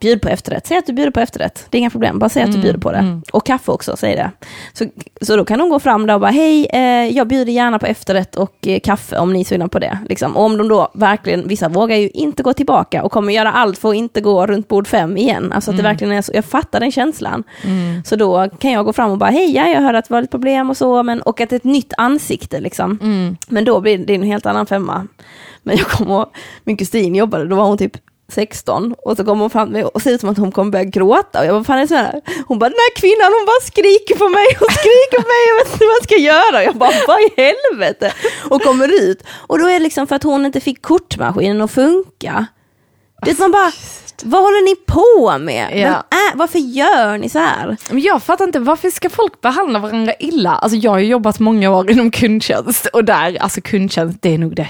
bjud 0.00 0.22
på 0.22 0.28
efterrätt, 0.28 0.66
säg 0.66 0.78
att 0.78 0.86
du 0.86 0.92
bjuder 0.92 1.10
på 1.10 1.20
efterrätt, 1.20 1.66
det 1.70 1.76
är 1.76 1.80
inga 1.80 1.90
problem, 1.90 2.18
bara 2.18 2.28
säg 2.28 2.42
att 2.42 2.52
du 2.52 2.58
bjuder 2.58 2.78
på 2.78 2.92
det. 2.92 3.20
Och 3.32 3.46
kaffe 3.46 3.72
också, 3.72 3.96
säg 3.96 4.16
det. 4.16 4.30
Så, 4.72 4.84
så 5.20 5.36
då 5.36 5.44
kan 5.44 5.58
de 5.58 5.68
gå 5.70 5.78
fram 5.80 6.06
där 6.06 6.14
och 6.14 6.20
bara, 6.20 6.30
hej, 6.30 6.66
eh, 6.72 7.16
jag 7.16 7.28
bjuder 7.28 7.52
gärna 7.52 7.78
på 7.78 7.86
efterrätt 7.86 8.36
och 8.36 8.66
eh, 8.66 8.80
kaffe 8.80 9.18
om 9.18 9.32
ni 9.32 9.40
är 9.40 9.44
sugna 9.44 9.68
på 9.68 9.78
det. 9.78 9.98
Liksom. 10.08 10.36
Och 10.36 10.44
om 10.44 10.58
de 10.58 10.68
då 10.68 10.88
verkligen, 10.94 11.48
vissa 11.48 11.68
vågar 11.68 11.96
ju 11.96 12.08
inte 12.08 12.42
gå 12.42 12.52
tillbaka 12.52 13.02
och 13.02 13.12
kommer 13.12 13.32
göra 13.32 13.52
allt 13.52 13.78
för 13.78 13.88
att 13.88 13.94
inte 13.94 14.20
gå 14.20 14.46
runt 14.46 14.68
bord 14.68 14.86
fem 14.88 15.16
igen. 15.16 15.52
Alltså 15.52 15.70
att 15.70 15.76
det 15.76 15.82
verkligen 15.82 16.12
är 16.12 16.22
så, 16.22 16.32
jag 16.34 16.44
fattar 16.44 16.80
den 16.80 16.92
känslan. 16.92 17.44
Så 18.04 18.16
då 18.16 18.48
kan 18.58 18.72
jag 18.72 18.84
gå 18.84 18.92
fram 18.92 19.10
och 19.10 19.18
bara, 19.18 19.30
hej, 19.30 19.54
ja, 19.54 19.68
jag 19.68 19.80
hörde 19.80 19.98
att 19.98 20.08
det 20.08 20.14
var 20.14 20.22
ett 20.22 20.30
problem 20.30 20.70
och 20.70 20.76
så, 20.76 21.02
men, 21.02 21.22
och 21.22 21.40
att 21.40 21.50
det 21.50 21.56
är 21.56 21.58
ett 21.58 21.64
nytt 21.64 21.92
ansikte 21.96 22.60
liksom. 22.60 22.98
Men 23.48 23.64
då 23.64 23.80
blir 23.80 23.98
det 23.98 24.14
en 24.14 24.22
helt 24.22 24.46
annan 24.46 24.66
femma. 24.66 25.06
Men 25.62 25.76
jag 25.76 25.86
kommer 25.86 26.14
ihåg, 26.14 26.26
min 26.64 26.76
kusin 26.76 27.14
jobbade, 27.14 27.46
då 27.46 27.56
var 27.56 27.64
hon 27.64 27.78
typ 27.78 27.96
16 28.32 28.94
och 28.98 29.16
så 29.16 29.24
kommer 29.24 29.40
hon 29.40 29.50
fram 29.50 29.66
till 29.66 29.72
mig 29.72 29.84
och 29.84 30.02
ser 30.02 30.10
ut 30.10 30.20
som 30.20 30.30
att 30.30 30.38
hon 30.38 30.52
kommer 30.52 30.70
börja 30.70 30.84
gråta 30.84 31.40
och 31.40 31.46
jag 31.46 31.54
bara, 31.54 31.64
fan 31.64 31.76
är 31.76 31.82
det 31.82 31.88
så 31.88 31.94
här? 31.94 32.20
Hon 32.46 32.58
bara, 32.58 32.70
den 32.70 32.78
här 32.78 33.00
kvinnan 33.00 33.32
hon 33.38 33.46
bara 33.46 33.60
skriker 33.66 34.14
på 34.18 34.28
mig 34.28 34.46
och 34.60 34.72
skriker 34.72 35.16
på 35.22 35.28
mig, 35.28 35.42
jag 35.48 35.56
vet 35.64 35.72
inte 35.72 35.84
vad 35.84 35.96
jag 35.96 36.04
ska 36.04 36.16
göra. 36.16 36.64
Jag 36.64 36.76
bara, 36.76 36.90
vad 37.06 37.20
i 37.20 37.30
helvete? 37.36 38.12
Och 38.50 38.62
kommer 38.62 38.88
ut 39.02 39.22
och 39.46 39.58
då 39.58 39.66
är 39.66 39.72
det 39.72 39.78
liksom 39.78 40.06
för 40.06 40.16
att 40.16 40.22
hon 40.22 40.46
inte 40.46 40.60
fick 40.60 40.82
kortmaskinen 40.82 41.60
att 41.60 41.70
funka. 41.70 42.46
Vet 43.26 43.38
man 43.38 43.50
bara, 43.50 43.72
vad 44.22 44.42
håller 44.42 44.64
ni 44.64 44.74
på 44.76 45.38
med? 45.38 45.78
Ja. 45.78 46.04
är, 46.10 46.36
varför 46.36 46.58
gör 46.58 47.18
ni 47.18 47.28
så 47.28 47.38
här? 47.38 47.76
Men 47.90 48.00
jag 48.00 48.22
fattar 48.22 48.44
inte, 48.44 48.58
varför 48.58 48.90
ska 48.90 49.10
folk 49.10 49.40
behandla 49.40 49.78
varandra 49.78 50.14
illa? 50.18 50.50
Alltså 50.50 50.78
jag 50.78 50.90
har 50.90 50.98
jobbat 50.98 51.38
många 51.38 51.70
år 51.70 51.90
inom 51.90 52.10
kundtjänst 52.10 52.86
och 52.86 53.04
där, 53.04 53.42
alltså 53.42 53.60
kundtjänst, 53.60 54.18
det 54.22 54.34
är 54.34 54.38
nog 54.38 54.54
det. 54.54 54.68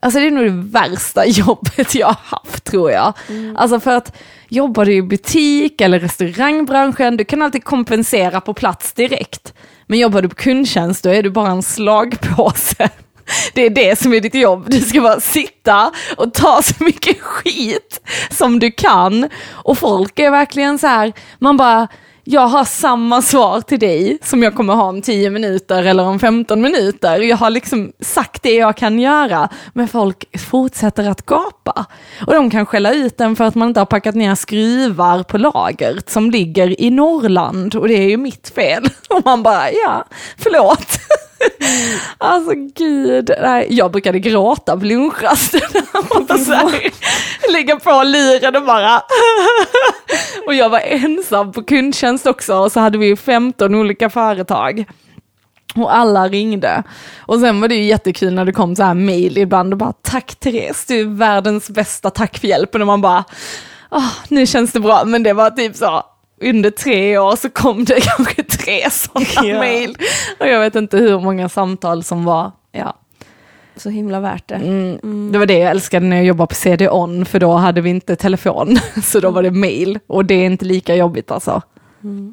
Alltså 0.00 0.20
det 0.20 0.26
är 0.26 0.30
nog 0.30 0.44
det 0.44 0.80
värsta 0.80 1.26
jobbet 1.26 1.94
jag 1.94 2.06
har 2.06 2.38
haft 2.38 2.64
tror 2.64 2.90
jag. 2.90 3.12
Alltså 3.56 3.80
för 3.80 3.90
att 3.90 4.16
jobbar 4.48 4.84
du 4.84 4.92
i 4.92 5.02
butik 5.02 5.80
eller 5.80 6.00
restaurangbranschen, 6.00 7.16
du 7.16 7.24
kan 7.24 7.42
alltid 7.42 7.64
kompensera 7.64 8.40
på 8.40 8.54
plats 8.54 8.92
direkt. 8.92 9.54
Men 9.86 9.98
jobbar 9.98 10.22
du 10.22 10.28
på 10.28 10.34
kundtjänst, 10.34 11.04
då 11.04 11.10
är 11.10 11.22
du 11.22 11.30
bara 11.30 11.50
en 11.50 11.62
slagpåse. 11.62 12.88
Det 13.54 13.62
är 13.62 13.70
det 13.70 13.98
som 13.98 14.14
är 14.14 14.20
ditt 14.20 14.34
jobb. 14.34 14.64
Du 14.70 14.80
ska 14.80 15.00
bara 15.00 15.20
sitta 15.20 15.92
och 16.16 16.34
ta 16.34 16.62
så 16.62 16.84
mycket 16.84 17.20
skit 17.20 18.00
som 18.30 18.58
du 18.58 18.70
kan. 18.70 19.28
Och 19.50 19.78
folk 19.78 20.18
är 20.18 20.30
verkligen 20.30 20.78
så 20.78 20.86
här, 20.86 21.12
man 21.38 21.56
bara, 21.56 21.88
jag 22.32 22.46
har 22.46 22.64
samma 22.64 23.22
svar 23.22 23.60
till 23.60 23.78
dig 23.78 24.18
som 24.22 24.42
jag 24.42 24.54
kommer 24.54 24.74
ha 24.74 24.84
om 24.84 25.02
10 25.02 25.30
minuter 25.30 25.82
eller 25.82 26.04
om 26.04 26.18
15 26.18 26.60
minuter. 26.60 27.20
Jag 27.20 27.36
har 27.36 27.50
liksom 27.50 27.92
sagt 28.00 28.42
det 28.42 28.54
jag 28.54 28.76
kan 28.76 28.98
göra, 28.98 29.48
men 29.72 29.88
folk 29.88 30.40
fortsätter 30.40 31.08
att 31.08 31.26
gapa. 31.26 31.84
Och 32.26 32.34
de 32.34 32.50
kan 32.50 32.66
skälla 32.66 32.92
ut 32.92 33.20
en 33.20 33.36
för 33.36 33.44
att 33.44 33.54
man 33.54 33.68
inte 33.68 33.80
har 33.80 33.86
packat 33.86 34.14
ner 34.14 34.34
skruvar 34.34 35.22
på 35.22 35.38
lagret 35.38 36.10
som 36.10 36.30
ligger 36.30 36.80
i 36.80 36.90
Norrland 36.90 37.74
och 37.74 37.88
det 37.88 37.94
är 37.94 38.08
ju 38.08 38.16
mitt 38.16 38.48
fel. 38.54 38.84
Och 39.08 39.22
man 39.24 39.42
bara, 39.42 39.70
ja, 39.72 40.04
förlåt. 40.36 40.86
Alltså 42.18 42.52
gud, 42.76 43.30
nej, 43.42 43.66
jag 43.70 43.90
brukade 43.92 44.18
gråta 44.18 44.76
på 44.76 44.84
lunchrasten. 44.84 45.60
Lägga 47.52 47.76
på 47.80 48.02
luren 48.02 48.56
och 48.56 48.64
bara... 48.64 49.02
Och 50.46 50.54
jag 50.54 50.68
var 50.70 50.80
ensam 50.84 51.52
på 51.52 51.62
kundtjänst 51.62 52.26
också 52.26 52.54
och 52.56 52.72
så 52.72 52.80
hade 52.80 52.98
vi 52.98 53.16
15 53.16 53.74
olika 53.74 54.10
företag. 54.10 54.84
Och 55.76 55.94
alla 55.96 56.28
ringde. 56.28 56.82
Och 57.26 57.40
sen 57.40 57.60
var 57.60 57.68
det 57.68 57.74
ju 57.74 57.82
jättekul 57.84 58.34
när 58.34 58.44
det 58.44 58.52
kom 58.52 58.76
så 58.76 58.82
här 58.82 58.94
mail 58.94 59.38
ibland 59.38 59.72
och 59.74 59.78
bara 59.78 59.92
tack 60.02 60.34
Therese, 60.40 60.84
du 60.88 61.00
är 61.00 61.04
världens 61.04 61.70
bästa, 61.70 62.10
tack 62.10 62.38
för 62.38 62.48
hjälpen. 62.48 62.80
Och 62.80 62.86
man 62.86 63.00
bara, 63.00 63.24
"Åh, 63.90 64.12
nu 64.28 64.46
känns 64.46 64.72
det 64.72 64.80
bra. 64.80 65.04
Men 65.04 65.22
det 65.22 65.32
var 65.32 65.50
typ 65.50 65.76
så, 65.76 66.02
under 66.42 66.70
tre 66.70 67.18
år 67.18 67.36
så 67.36 67.50
kom 67.50 67.84
det 67.84 68.00
kanske 68.00 68.39
tre 68.70 68.90
sådana 68.90 69.26
Ja. 69.48 69.58
mail. 69.58 69.96
Och 70.40 70.48
jag 70.48 70.60
vet 70.60 70.74
inte 70.74 70.96
hur 70.96 71.20
många 71.20 71.48
samtal 71.48 72.04
som 72.04 72.24
var, 72.24 72.52
ja. 72.72 72.96
Så 73.76 73.90
himla 73.90 74.20
värt 74.20 74.48
det. 74.48 74.54
Mm. 74.54 75.32
Det 75.32 75.38
var 75.38 75.46
det 75.46 75.58
jag 75.58 75.70
älskade 75.70 76.06
när 76.06 76.16
jag 76.16 76.24
jobbade 76.26 76.46
på 76.48 76.54
CD-ON, 76.54 77.24
för 77.24 77.40
då 77.40 77.52
hade 77.52 77.80
vi 77.80 77.90
inte 77.90 78.16
telefon. 78.16 78.78
Så 79.04 79.20
då 79.20 79.30
var 79.30 79.42
det 79.42 79.50
mail. 79.50 79.98
Och 80.06 80.24
det 80.24 80.34
är 80.34 80.46
inte 80.46 80.64
lika 80.64 80.94
jobbigt 80.94 81.30
alltså. 81.30 81.62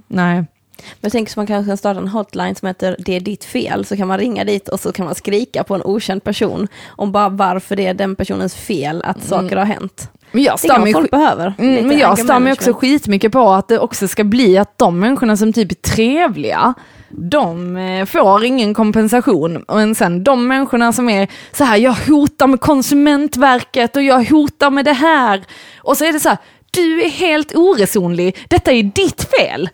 Nej. 0.07 0.35
Men 0.77 0.99
jag 1.01 1.11
tänker 1.11 1.31
så 1.31 1.39
man 1.39 1.47
kanske 1.47 1.69
kan 1.69 1.77
starta 1.77 1.99
en 1.99 2.07
hotline 2.07 2.55
som 2.55 2.67
heter 2.67 2.95
Det 2.99 3.15
är 3.15 3.19
ditt 3.19 3.43
fel, 3.43 3.85
så 3.85 3.97
kan 3.97 4.07
man 4.07 4.17
ringa 4.17 4.43
dit 4.43 4.69
och 4.69 4.79
så 4.79 4.91
kan 4.91 5.05
man 5.05 5.15
skrika 5.15 5.63
på 5.63 5.75
en 5.75 5.81
okänd 5.83 6.23
person 6.23 6.67
om 6.87 7.11
bara 7.11 7.29
varför 7.29 7.75
det 7.75 7.87
är 7.87 7.93
den 7.93 8.15
personens 8.15 8.55
fel 8.55 9.01
att 9.05 9.23
saker 9.23 9.55
har 9.57 9.65
hänt. 9.65 10.11
Men 10.31 10.43
jag 10.43 10.59
stör 10.59 10.91
folk 10.93 11.11
behöver. 11.11 11.53
mm, 11.57 11.87
men 11.87 11.97
jag 11.97 12.19
stör 12.19 12.39
mig 12.39 12.53
också 12.53 12.73
skitmycket 12.73 13.31
på 13.31 13.49
att 13.49 13.67
det 13.67 13.79
också 13.79 14.07
ska 14.07 14.23
bli 14.23 14.57
att 14.57 14.77
de 14.77 14.99
människorna 14.99 15.37
som 15.37 15.53
typ 15.53 15.71
är 15.71 15.75
trevliga, 15.75 16.73
de 17.09 17.77
eh, 17.77 18.05
får 18.05 18.45
ingen 18.45 18.73
kompensation. 18.73 19.65
Men 19.67 19.95
sen 19.95 20.23
de 20.23 20.47
människorna 20.47 20.93
som 20.93 21.09
är 21.09 21.27
så 21.51 21.63
här, 21.63 21.77
jag 21.77 21.93
hotar 21.93 22.47
med 22.47 22.61
Konsumentverket 22.61 23.95
och 23.95 24.03
jag 24.03 24.23
hotar 24.23 24.69
med 24.69 24.85
det 24.85 24.93
här. 24.93 25.43
Och 25.77 25.97
så 25.97 26.05
är 26.05 26.13
det 26.13 26.19
så 26.19 26.29
här, 26.29 26.37
du 26.71 27.01
är 27.01 27.09
helt 27.09 27.55
oresonlig, 27.55 28.37
detta 28.49 28.71
är 28.71 28.83
ditt 28.83 29.29
fel. 29.39 29.69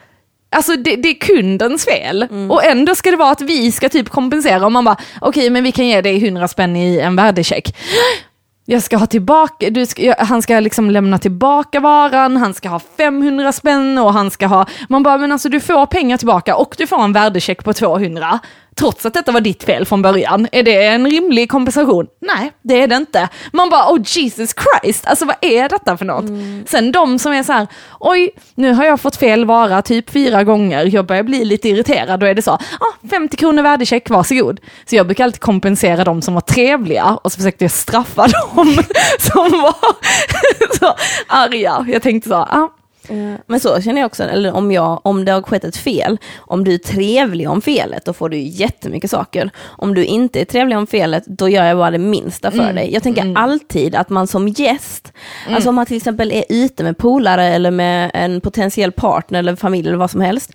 Alltså 0.56 0.76
det, 0.76 0.96
det 0.96 1.10
är 1.10 1.14
kundens 1.14 1.86
fel. 1.86 2.28
Och 2.50 2.64
ändå 2.66 2.96
ska 2.96 3.12
det 3.12 3.18
vara 3.18 3.32
att 3.32 3.42
vi 3.42 3.72
ska 3.72 3.90
typ 3.90 4.10
kompensera. 4.10 4.66
Och 4.66 4.72
man 4.72 4.86
bara, 4.86 4.98
okej 5.22 5.50
men 5.50 5.64
vi 5.64 5.72
kan 5.72 5.88
ge 5.88 6.02
dig 6.02 6.26
100 6.28 6.48
spänn 6.48 6.76
i 6.76 7.00
en 7.00 7.16
värdecheck. 7.16 7.76
Jag 8.66 8.84
ska 8.84 8.98
ha 8.98 9.06
tillbaka, 9.06 9.70
du 9.70 9.86
ska, 9.86 10.02
jag, 10.02 10.16
han 10.16 10.42
ska 10.42 10.60
liksom 10.60 10.92
lämna 10.92 11.18
tillbaka 11.18 11.80
varan, 11.80 12.38
han 12.38 12.54
ska 12.54 12.70
ha 12.70 12.80
500 12.80 13.52
spänn 13.52 13.98
och 13.98 14.14
han 14.14 14.32
ska 14.32 14.48
ha, 14.48 14.66
man 14.90 15.04
bara 15.04 15.18
men 15.18 15.32
alltså 15.32 15.50
du 15.50 15.60
får 15.60 15.86
pengar 15.86 16.18
tillbaka 16.18 16.56
och 16.56 16.76
du 16.78 16.88
får 16.88 17.04
en 17.04 17.14
värdecheck 17.14 17.64
på 17.64 17.74
200. 17.74 18.40
Trots 18.76 19.06
att 19.06 19.14
detta 19.14 19.32
var 19.32 19.42
ditt 19.42 19.64
fel 19.64 19.86
från 19.86 20.02
början. 20.02 20.48
Är 20.52 20.64
det 20.64 20.86
en 20.86 21.10
rimlig 21.10 21.52
kompensation? 21.52 22.08
Nej, 22.22 22.52
det 22.62 22.82
är 22.82 22.88
det 22.88 22.96
inte. 22.96 23.30
Man 23.52 23.70
bara, 23.70 23.92
oh 23.92 24.00
Jesus 24.06 24.56
Christ, 24.56 25.08
alltså 25.08 25.26
vad 25.26 25.36
är 25.42 25.70
detta 25.70 25.98
för 25.98 26.06
något? 26.06 26.26
Sen 26.70 26.92
de 26.92 27.20
som 27.20 27.34
är 27.34 27.44
så 27.44 27.54
här, 27.54 27.68
oj, 28.00 28.30
nu 28.56 28.74
har 28.74 28.86
jag 28.86 29.00
fått 29.02 29.16
fel 29.16 29.46
vara 29.46 29.82
typ 29.82 30.10
fyra 30.10 30.44
gånger, 30.44 30.86
jag 30.86 31.06
börjar 31.06 31.24
bli 31.24 31.46
lite 31.46 31.70
irriterad, 31.70 32.20
då 32.20 32.26
är 32.26 32.34
det 32.34 32.42
så, 32.42 32.52
ah, 32.52 33.08
50 33.10 33.38
kronor 33.38 33.64
värdecheck, 33.64 34.10
varsågod. 34.10 34.60
Så 34.86 34.96
jag 34.96 35.06
brukar 35.06 35.24
alltid 35.24 35.42
kompensera 35.42 36.04
de 36.04 36.22
som 36.22 36.34
var 36.34 36.42
trevliga 36.42 37.18
och 37.24 37.32
så 37.32 37.38
försökte 37.38 37.64
jag 37.64 37.72
straffa 37.72 38.28
dem 38.56 38.84
som 39.20 39.62
var 39.62 39.76
så 40.80 40.96
arga. 41.28 41.86
Jag 41.90 42.02
tänkte 42.02 42.30
så, 42.30 42.36
ah, 42.36 42.70
Men 43.48 43.60
så 43.60 43.82
känner 43.82 44.02
jag 44.02 44.06
också, 44.06 44.24
eller 44.24 44.54
om, 44.54 44.72
jag, 44.72 45.02
om 45.04 45.26
det 45.26 45.32
har 45.32 45.42
skett 45.42 45.64
ett 45.64 45.78
fel, 45.78 46.18
om 46.38 46.64
du 46.64 46.74
är 46.74 46.78
trevlig 46.78 47.50
om 47.50 47.62
felet, 47.62 48.06
då 48.06 48.14
får 48.14 48.30
du 48.30 48.38
jättemycket 48.38 49.12
saker. 49.12 49.50
Om 49.64 49.94
du 49.94 50.06
inte 50.06 50.42
är 50.42 50.46
trevlig 50.46 50.78
om 50.78 50.88
felet, 50.88 51.24
då 51.26 51.50
gör 51.50 51.66
jag 51.66 51.78
bara 51.78 51.92
det 51.92 51.98
minsta 51.98 52.52
för 52.52 52.74
dig. 52.74 52.94
Jag 52.94 53.04
tänker 53.04 53.34
alltid 53.38 53.96
att 53.96 54.10
man 54.10 54.28
som 54.28 54.48
gäst, 54.48 55.14
alltså 55.50 55.70
om 55.70 55.76
man 55.76 55.86
till 55.86 55.98
exempel 55.98 56.32
är 56.32 56.44
ute 56.50 56.84
med 56.84 56.98
polare 56.98 57.46
eller 57.46 57.72
med 57.72 58.12
en 58.14 58.42
potentiell 58.42 58.92
partner 58.92 59.40
eller 59.40 59.56
familj 59.56 59.88
eller 59.88 59.98
vad 59.98 60.12
som 60.12 60.22
helst, 60.22 60.52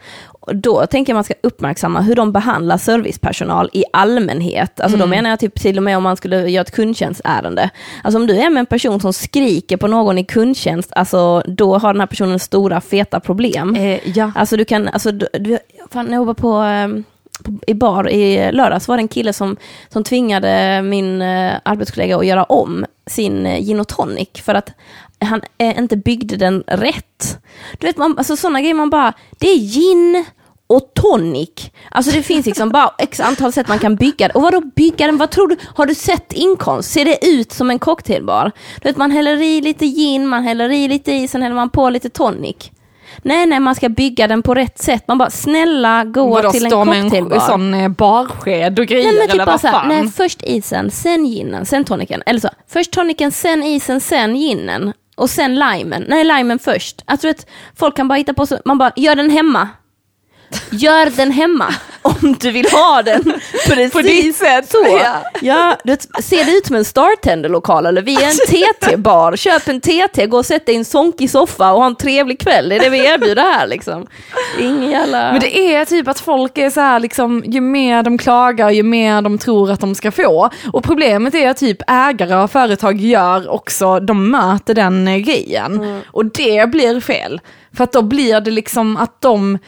då 0.52 0.86
tänker 0.86 1.12
jag 1.12 1.14
man 1.14 1.24
ska 1.24 1.34
uppmärksamma 1.42 2.00
hur 2.00 2.14
de 2.14 2.32
behandlar 2.32 2.78
servicepersonal 2.78 3.70
i 3.72 3.84
allmänhet. 3.92 4.80
Alltså 4.80 4.98
då 4.98 5.06
menar 5.06 5.30
jag 5.30 5.40
typ 5.40 5.60
till 5.60 5.76
och 5.76 5.82
med 5.82 5.96
om 5.96 6.02
man 6.02 6.16
skulle 6.16 6.48
göra 6.48 6.62
ett 6.62 6.70
kundtjänstärende. 6.70 7.70
Alltså 8.04 8.18
om 8.18 8.26
du 8.26 8.36
är 8.36 8.50
med 8.50 8.60
en 8.60 8.66
person 8.66 9.00
som 9.00 9.12
skriker 9.12 9.76
på 9.76 9.86
någon 9.86 10.18
i 10.18 10.24
kundtjänst, 10.24 10.92
alltså 10.92 11.42
då 11.46 11.78
har 11.78 11.92
den 11.92 12.00
här 12.00 12.06
personen 12.06 12.37
stora 12.38 12.80
feta 12.80 13.20
problem. 13.20 13.76
eh, 13.76 14.00
ja. 14.16 14.32
Alltså 14.34 14.56
du 14.56 14.64
kan, 14.64 14.88
alltså 14.88 15.12
du, 15.12 15.28
du 15.32 15.58
fan, 15.90 16.06
när 16.06 16.14
jag 16.14 16.24
var 16.24 16.34
på, 16.34 16.52
ehm, 16.52 17.04
på, 17.44 17.52
i 17.66 17.74
bar 17.74 18.08
i 18.08 18.52
lördags 18.52 18.88
var 18.88 18.96
det 18.96 19.02
en 19.02 19.08
kille 19.08 19.32
som, 19.32 19.56
som 19.88 20.04
tvingade 20.04 20.82
min 20.82 21.22
eh, 21.22 21.52
arbetskollega 21.62 22.16
att 22.16 22.26
göra 22.26 22.44
om 22.44 22.86
sin 23.06 23.46
eh, 23.46 23.60
gin 23.60 23.80
och 23.80 23.88
tonic 23.88 24.28
för 24.34 24.54
att 24.54 24.72
han 25.20 25.40
eh, 25.58 25.78
inte 25.78 25.96
byggde 25.96 26.36
den 26.36 26.64
rätt. 26.66 27.38
Du 27.78 27.86
vet, 27.86 27.96
man, 27.96 28.18
alltså 28.18 28.36
sådana 28.36 28.60
grejer 28.60 28.74
man 28.74 28.90
bara, 28.90 29.12
det 29.38 29.50
är 29.50 29.58
gin 29.58 30.24
och 30.68 30.90
tonic. 30.94 31.70
Alltså 31.90 32.12
det 32.12 32.22
finns 32.22 32.46
liksom 32.46 32.68
bara 32.68 32.94
x 32.98 33.20
antal 33.20 33.52
sätt 33.52 33.68
man 33.68 33.78
kan 33.78 33.96
bygga 33.96 34.28
det. 34.28 34.34
Och 34.34 34.42
vadå 34.42 34.60
bygga 34.76 35.06
den? 35.06 35.16
Vad 35.16 35.30
tror 35.30 35.48
du? 35.48 35.56
Har 35.74 35.86
du 35.86 35.94
sett 35.94 36.32
inkomst? 36.32 36.90
Ser 36.92 37.04
det 37.04 37.26
ut 37.26 37.52
som 37.52 37.70
en 37.70 37.78
cocktailbar? 37.78 38.52
Du 38.82 38.88
vet 38.88 38.96
man 38.96 39.10
häller 39.10 39.42
i 39.42 39.60
lite 39.60 39.86
gin, 39.86 40.26
man 40.26 40.42
häller 40.44 40.70
i 40.72 40.88
lite 40.88 41.12
i, 41.12 41.28
sen 41.28 41.42
häller 41.42 41.56
man 41.56 41.70
på 41.70 41.90
lite 41.90 42.08
tonic. 42.10 42.70
Nej, 43.22 43.46
nej, 43.46 43.60
man 43.60 43.74
ska 43.74 43.88
bygga 43.88 44.26
den 44.26 44.42
på 44.42 44.54
rätt 44.54 44.78
sätt. 44.78 45.04
Man 45.08 45.18
bara, 45.18 45.30
snälla 45.30 46.04
gå 46.04 46.26
Vadå, 46.26 46.50
till 46.50 46.64
en 46.64 46.70
stå 46.70 46.84
med 46.84 46.98
en 46.98 47.02
cocktailbar. 47.02 47.38
sån 47.40 47.74
eh, 47.74 47.88
barsked 47.88 48.78
och 48.78 48.86
grejer 48.86 49.04
Nej 49.04 49.12
men 49.14 49.22
eller 49.22 49.32
typ 49.32 49.46
bara 49.46 49.50
vad 49.52 49.60
fan? 49.60 49.88
nej 49.88 50.08
först 50.08 50.42
isen, 50.42 50.90
sen 50.90 51.26
ginen, 51.26 51.66
sen 51.66 51.84
tonicen. 51.84 52.22
Eller 52.26 52.40
så, 52.40 52.48
först 52.68 52.90
tonicen, 52.92 53.32
sen 53.32 53.62
isen, 53.62 54.00
sen 54.00 54.36
ginen. 54.36 54.92
Och 55.16 55.30
sen 55.30 55.54
limen. 55.54 56.04
Nej, 56.08 56.24
limen 56.24 56.58
först. 56.58 57.02
Alltså 57.04 57.26
vet, 57.26 57.46
folk 57.78 57.96
kan 57.96 58.08
bara 58.08 58.14
hitta 58.18 58.34
på 58.34 58.46
så, 58.46 58.58
man 58.64 58.78
bara, 58.78 58.92
gör 58.96 59.16
den 59.16 59.30
hemma. 59.30 59.68
Gör 60.70 61.16
den 61.16 61.30
hemma 61.30 61.74
om 62.02 62.36
du 62.40 62.50
vill 62.50 62.66
ha 62.70 63.02
den 63.02 63.22
precis 63.66 63.92
På 63.92 64.00
ditt 64.00 64.36
sätt. 64.36 64.70
så. 64.70 64.98
Ja. 65.02 65.22
Ja, 65.40 65.76
det, 65.84 66.02
ser 66.22 66.44
det 66.44 66.52
ut 66.52 66.66
som 66.66 66.76
en 66.76 66.84
Startender-lokal 66.84 67.86
eller 67.86 68.02
vi 68.02 68.14
är 68.14 68.26
en 68.26 68.36
TT-bar, 68.36 69.36
köp 69.36 69.68
en 69.68 69.80
TT, 69.80 70.26
gå 70.26 70.38
och 70.38 70.46
sätt 70.46 70.66
dig 70.66 70.74
i 70.74 70.78
en 70.78 70.84
sonkig 70.84 71.30
soffa 71.30 71.72
och 71.72 71.78
ha 71.78 71.86
en 71.86 71.96
trevlig 71.96 72.40
kväll, 72.40 72.68
det 72.68 72.76
är 72.76 72.80
det 72.80 72.90
vi 72.90 73.06
erbjuder 73.06 73.42
här 73.42 73.66
liksom. 73.66 74.06
Ingen 74.60 74.90
jävla... 74.90 75.32
Men 75.32 75.40
det 75.40 75.74
är 75.74 75.84
typ 75.84 76.08
att 76.08 76.20
folk 76.20 76.58
är 76.58 76.70
så 76.70 76.80
här 76.80 77.00
liksom, 77.00 77.44
ju 77.46 77.60
mer 77.60 78.02
de 78.02 78.18
klagar, 78.18 78.70
ju 78.70 78.82
mer 78.82 79.22
de 79.22 79.38
tror 79.38 79.70
att 79.70 79.80
de 79.80 79.94
ska 79.94 80.10
få. 80.10 80.50
Och 80.72 80.84
problemet 80.84 81.34
är 81.34 81.50
att 81.50 81.56
typ 81.56 81.78
ägare 81.86 82.34
av 82.34 82.48
företag 82.48 83.00
gör 83.00 83.50
också, 83.50 84.00
de 84.00 84.30
möter 84.30 84.74
den 84.74 85.22
grejen. 85.22 86.02
Och 86.06 86.24
det 86.24 86.70
blir 86.70 87.00
fel. 87.00 87.40
För 87.76 87.84
att 87.84 87.92
då 87.92 88.02
blir 88.02 88.40
det 88.40 88.50
liksom 88.50 88.96
att 88.96 89.20
de 89.20 89.58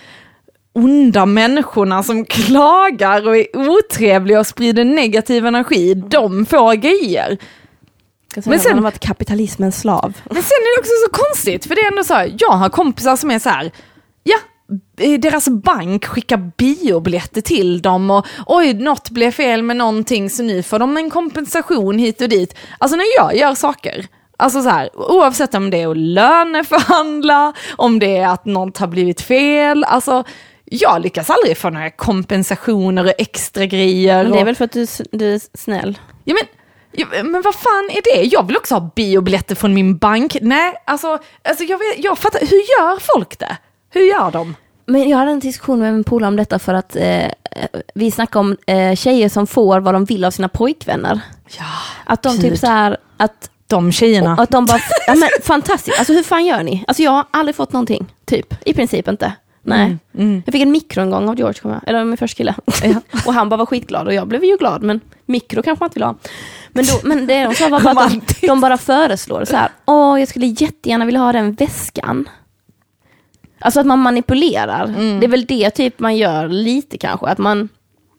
onda 0.73 1.27
människorna 1.27 2.03
som 2.03 2.25
klagar 2.25 3.29
och 3.29 3.37
är 3.37 3.47
otrevliga 3.57 4.41
och 4.41 4.47
sprider 4.47 4.85
negativ 4.85 5.47
energi, 5.47 5.95
de 5.95 6.47
får 6.47 6.75
grejer. 6.75 7.39
Men 8.45 8.61
sen... 8.61 8.75
har 8.75 8.83
varit 8.83 9.01
kapitalismens 9.01 9.81
slav. 9.81 10.21
Men 10.25 10.43
sen 10.43 10.59
är 10.61 10.77
det 10.77 10.81
också 10.81 10.93
så 11.07 11.25
konstigt, 11.25 11.67
för 11.67 11.75
det 11.75 11.81
är 11.81 11.91
ändå 11.91 12.05
så 12.05 12.15
här, 12.15 12.37
jag 12.39 12.53
har 12.53 12.69
kompisar 12.69 13.17
som 13.17 13.31
är 13.31 13.39
så 13.39 13.49
här, 13.49 13.71
ja, 14.23 14.37
deras 15.19 15.49
bank 15.49 16.05
skickar 16.05 16.51
biobiljetter 16.57 17.41
till 17.41 17.83
dem 17.83 18.11
och 18.11 18.27
oj, 18.47 18.75
något 18.75 19.11
blev 19.11 19.31
fel 19.31 19.63
med 19.63 19.77
någonting 19.77 20.31
så 20.31 20.43
nu 20.43 20.63
får 20.63 20.79
de 20.79 20.97
en 20.97 21.11
kompensation 21.11 21.99
hit 21.99 22.21
och 22.21 22.29
dit. 22.29 22.55
Alltså 22.79 22.97
när 22.97 23.17
jag 23.17 23.37
gör 23.37 23.55
saker, 23.55 24.07
alltså 24.37 24.63
så 24.63 24.69
här, 24.69 24.91
oavsett 24.95 25.55
om 25.55 25.71
det 25.71 25.83
är 25.83 25.91
att 25.91 25.97
löneförhandla, 25.97 27.53
om 27.77 27.99
det 27.99 28.17
är 28.17 28.29
att 28.29 28.45
något 28.45 28.79
har 28.79 28.87
blivit 28.87 29.21
fel, 29.21 29.85
alltså 29.85 30.25
jag 30.73 31.03
lyckas 31.03 31.31
aldrig 31.31 31.59
få 31.59 31.71
några 31.71 31.91
kompensationer 31.91 33.05
och 33.05 33.13
extra 33.19 33.67
grejer. 33.67 34.23
Men 34.23 34.33
det 34.33 34.41
är 34.41 34.45
väl 34.45 34.57
för 34.57 34.65
att 34.65 34.73
du, 34.73 34.87
du 35.13 35.35
är 35.35 35.41
snäll. 35.59 35.99
Ja, 36.25 36.35
men, 36.35 37.31
men 37.31 37.43
vad 37.43 37.55
fan 37.55 37.91
är 37.93 38.03
det? 38.17 38.23
Jag 38.23 38.47
vill 38.47 38.57
också 38.57 38.75
ha 38.75 38.91
biobiljetter 38.95 39.55
från 39.55 39.75
min 39.75 39.97
bank. 39.97 40.37
Nej, 40.41 40.75
alltså, 40.85 41.19
alltså 41.45 41.65
jag, 41.65 41.79
vet, 41.79 42.05
jag 42.05 42.19
fattar, 42.19 42.41
hur 42.41 42.57
gör 42.57 42.99
folk 43.15 43.39
det? 43.39 43.57
Hur 43.91 44.01
gör 44.01 44.31
de? 44.31 44.55
Men 44.87 45.09
jag 45.09 45.19
hade 45.19 45.31
en 45.31 45.41
diskussion 45.41 45.79
med 45.79 45.89
en 45.89 46.05
polare 46.05 46.29
om 46.29 46.37
detta 46.37 46.59
för 46.59 46.75
att 46.75 46.97
eh, 46.97 47.27
vi 47.95 48.11
snackade 48.11 48.41
om 48.41 48.57
eh, 48.67 48.95
tjejer 48.97 49.29
som 49.29 49.47
får 49.47 49.81
vad 49.81 49.95
de 49.95 50.05
vill 50.05 50.25
av 50.25 50.31
sina 50.31 50.49
pojkvänner. 50.49 51.21
Ja, 51.59 51.65
Att 52.05 52.23
de 52.23 52.33
Gud. 52.33 52.41
typ 52.43 52.59
så 52.59 52.67
här, 52.67 52.97
att, 53.17 53.51
de 53.67 53.93
tjejerna. 53.93 54.37
att 54.39 54.51
de 54.51 54.67
bara, 54.67 54.81
ja 55.07 55.15
men 55.15 55.29
fantastiskt, 55.43 55.99
alltså 55.99 56.13
hur 56.13 56.23
fan 56.23 56.47
gör 56.47 56.63
ni? 56.63 56.85
Alltså 56.87 57.03
jag 57.03 57.11
har 57.11 57.25
aldrig 57.31 57.57
fått 57.57 57.73
någonting, 57.73 58.15
typ, 58.25 58.55
i 58.69 58.75
princip 58.75 59.09
inte. 59.09 59.33
Nej. 59.63 59.97
Mm. 60.15 60.43
Jag 60.47 60.53
fick 60.53 60.63
en 60.63 60.73
mikro 60.73 61.03
en 61.03 61.11
gång 61.11 61.29
av 61.29 61.39
George, 61.39 61.61
jag, 61.65 61.81
eller 61.87 62.05
min 62.05 62.17
första 62.17 62.37
kille. 62.37 62.55
och 63.27 63.35
han 63.35 63.49
bara 63.49 63.57
var 63.57 63.67
skitglad 63.67 64.07
och 64.07 64.15
jag 64.15 64.29
blev 64.29 64.45
ju 64.45 64.57
glad, 64.57 64.83
men 64.83 65.01
mikro 65.27 65.63
kanske 65.63 65.83
man 65.83 65.87
inte 65.87 65.99
vill 65.99 66.05
ha. 66.05 66.15
Men, 66.73 66.85
då, 66.87 67.01
men 67.03 67.27
det 67.27 67.45
de 67.45 67.55
sa 67.55 67.69
var 67.69 67.81
bara 67.81 68.05
att 68.05 68.41
de, 68.41 68.47
de 68.47 68.61
bara 68.61 68.79
föreslår 68.79 69.45
så 69.45 69.57
här, 69.57 69.71
åh 69.87 70.21
jag 70.21 70.29
skulle 70.29 70.47
jättegärna 70.47 71.05
vilja 71.05 71.21
ha 71.21 71.33
den 71.33 71.53
väskan. 71.53 72.29
Alltså 73.61 73.81
att 73.81 73.87
man 73.87 73.99
manipulerar. 73.99 74.85
Mm. 74.85 75.21
Det 75.21 75.27
är 75.27 75.29
väl 75.29 75.47
det 75.47 75.71
typ 75.71 75.99
man 75.99 76.17
gör 76.17 76.49
lite 76.49 76.99
kanske, 76.99 77.27
att 77.27 77.39
man 77.39 77.69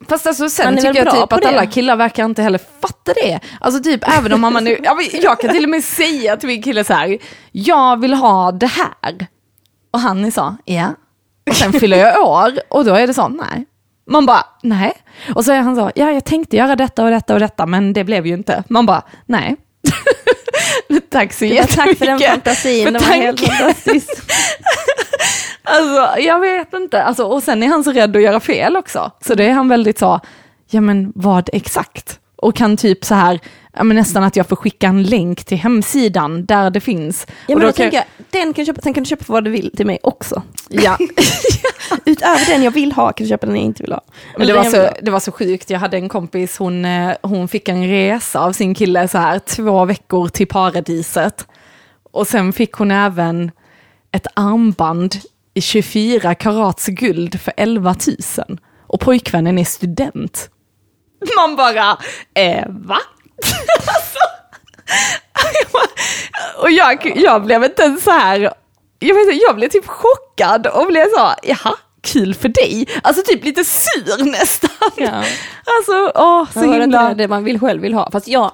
Fast 0.09 0.27
alltså 0.27 0.49
sen 0.49 0.75
tycker 0.75 1.05
jag 1.05 1.13
typ 1.13 1.33
att 1.33 1.41
det. 1.41 1.47
alla 1.47 1.65
killar 1.65 1.95
verkar 1.95 2.25
inte 2.25 2.41
heller 2.41 2.59
fatta 2.81 3.13
det. 3.13 3.39
Alltså 3.59 3.83
typ 3.83 4.17
även 4.17 4.33
om 4.33 4.41
man 4.41 4.63
nu, 4.63 4.77
ja, 4.83 4.97
jag 5.21 5.39
kan 5.39 5.49
till 5.49 5.63
och 5.63 5.69
med 5.69 5.83
säga 5.83 6.37
till 6.37 6.47
min 6.47 6.61
kille 6.61 6.83
så 6.83 6.93
här, 6.93 7.17
jag 7.51 7.99
vill 7.99 8.13
ha 8.13 8.51
det 8.51 8.67
här. 8.67 9.27
Och 9.91 9.99
han 9.99 10.31
så, 10.31 10.55
ja. 10.65 10.93
Och 11.51 11.57
sen 11.57 11.73
fyller 11.73 11.97
jag 11.97 12.27
år 12.27 12.51
och 12.69 12.85
då 12.85 12.93
är 12.93 13.07
det 13.07 13.13
så, 13.13 13.27
nej. 13.27 13.65
Man 14.07 14.25
bara, 14.25 14.45
nej. 14.63 14.93
Och 15.35 15.45
så 15.45 15.51
är 15.51 15.59
han 15.59 15.75
så, 15.75 15.91
ja 15.95 16.11
jag 16.11 16.25
tänkte 16.25 16.57
göra 16.57 16.75
detta 16.75 17.03
och 17.03 17.11
detta 17.11 17.33
och 17.33 17.39
detta 17.39 17.65
men 17.65 17.93
det 17.93 18.03
blev 18.03 18.27
ju 18.27 18.33
inte. 18.33 18.63
Man 18.67 18.85
bara, 18.85 19.01
nej. 19.25 19.55
tack 21.09 21.33
så 21.33 21.45
jättemycket. 21.45 21.75
tack 21.75 21.97
för 21.97 22.05
den 22.05 22.19
fantasin, 22.19 22.85
för 22.85 22.91
det 22.91 22.99
var 22.99 23.15
helt 23.15 23.39
fantastiskt. 23.39 24.21
Alltså, 25.63 26.19
jag 26.19 26.39
vet 26.39 26.73
inte. 26.73 27.03
Alltså, 27.03 27.23
och 27.23 27.43
sen 27.43 27.63
är 27.63 27.67
han 27.67 27.83
så 27.83 27.91
rädd 27.91 28.15
att 28.15 28.21
göra 28.21 28.39
fel 28.39 28.77
också. 28.77 29.11
Så 29.21 29.35
det 29.35 29.45
är 29.45 29.51
han 29.51 29.67
väldigt 29.69 29.99
så, 29.99 30.19
ja 30.69 30.81
men 30.81 31.11
vad 31.15 31.49
exakt? 31.53 32.19
Och 32.35 32.55
kan 32.55 32.77
typ 32.77 33.05
så 33.05 33.15
här, 33.15 33.39
ja, 33.73 33.83
men 33.83 33.97
nästan 33.97 34.23
att 34.23 34.35
jag 34.35 34.47
får 34.47 34.55
skicka 34.55 34.87
en 34.87 35.03
länk 35.03 35.43
till 35.43 35.57
hemsidan 35.57 36.45
där 36.45 36.69
det 36.69 36.79
finns. 36.79 37.27
Ja, 37.27 37.33
och 37.55 37.59
men 37.59 37.59
då 37.59 37.67
då 37.67 37.71
tänker 37.73 37.97
jag, 37.97 38.05
den 38.29 38.53
kan 38.53 38.65
köpa, 38.65 38.81
sen 38.81 38.93
kan 38.93 39.03
du 39.03 39.07
köpa 39.07 39.23
vad 39.27 39.43
du 39.43 39.51
vill 39.51 39.71
till 39.77 39.85
mig 39.85 39.99
också. 40.03 40.41
ja. 40.69 40.97
Utöver 42.05 42.45
den 42.49 42.63
jag 42.63 42.71
vill 42.71 42.91
ha 42.91 43.11
kan 43.11 43.25
du 43.25 43.29
köpa 43.29 43.45
den 43.45 43.55
jag 43.55 43.65
inte 43.65 43.83
vill 43.83 43.91
ha. 43.91 44.01
Men 44.37 44.47
det 44.47 44.53
var, 44.53 44.63
jag 44.63 44.71
så, 44.73 44.89
det 45.01 45.11
var 45.11 45.19
så 45.19 45.31
sjukt, 45.31 45.69
jag 45.69 45.79
hade 45.79 45.97
en 45.97 46.09
kompis, 46.09 46.57
hon, 46.57 46.85
eh, 46.85 47.15
hon 47.21 47.47
fick 47.47 47.69
en 47.69 47.87
resa 47.87 48.39
av 48.39 48.51
sin 48.53 48.75
kille 48.75 49.07
så 49.07 49.17
här 49.17 49.39
två 49.39 49.85
veckor 49.85 50.27
till 50.27 50.47
paradiset. 50.47 51.47
Och 52.11 52.27
sen 52.27 52.53
fick 52.53 52.73
hon 52.73 52.91
även 52.91 53.51
ett 54.11 54.27
armband 54.33 55.15
i 55.53 55.61
24 55.61 56.35
karats 56.35 56.85
guld 56.87 57.41
för 57.41 57.53
11 57.57 57.95
000. 58.47 58.57
Och 58.87 58.99
pojkvännen 58.99 59.57
är 59.57 59.63
student. 59.63 60.49
Man 61.35 61.55
bara, 61.55 61.97
eh, 62.33 62.65
va? 62.69 62.97
Alltså, 63.87 64.19
och 66.57 66.71
jag, 66.71 67.17
jag 67.17 67.43
blev 67.43 67.63
inte 67.63 67.83
ens 67.83 68.03
så 68.03 68.11
här, 68.11 68.53
jag, 68.99 69.15
vet, 69.15 69.21
inte, 69.21 69.45
jag 69.47 69.55
blev 69.55 69.69
typ 69.69 69.87
chockad 69.87 70.67
och 70.67 70.87
blev 70.87 71.05
så, 71.05 71.33
jaha, 71.43 71.75
kul 72.01 72.33
för 72.35 72.49
dig. 72.49 72.87
Alltså 73.03 73.21
typ 73.25 73.45
lite 73.45 73.63
sur 73.63 74.25
nästan. 74.31 74.69
Ja. 74.97 75.23
Alltså, 75.77 76.11
åh, 76.15 76.45
så 76.53 76.59
Jag 76.59 76.63
himla... 76.81 76.83
inte 76.83 77.13
det 77.13 77.27
man 77.27 77.43
vill 77.43 77.59
själv 77.59 77.81
vill 77.81 77.93
ha. 77.93 78.11
Fast 78.11 78.27
jag, 78.27 78.51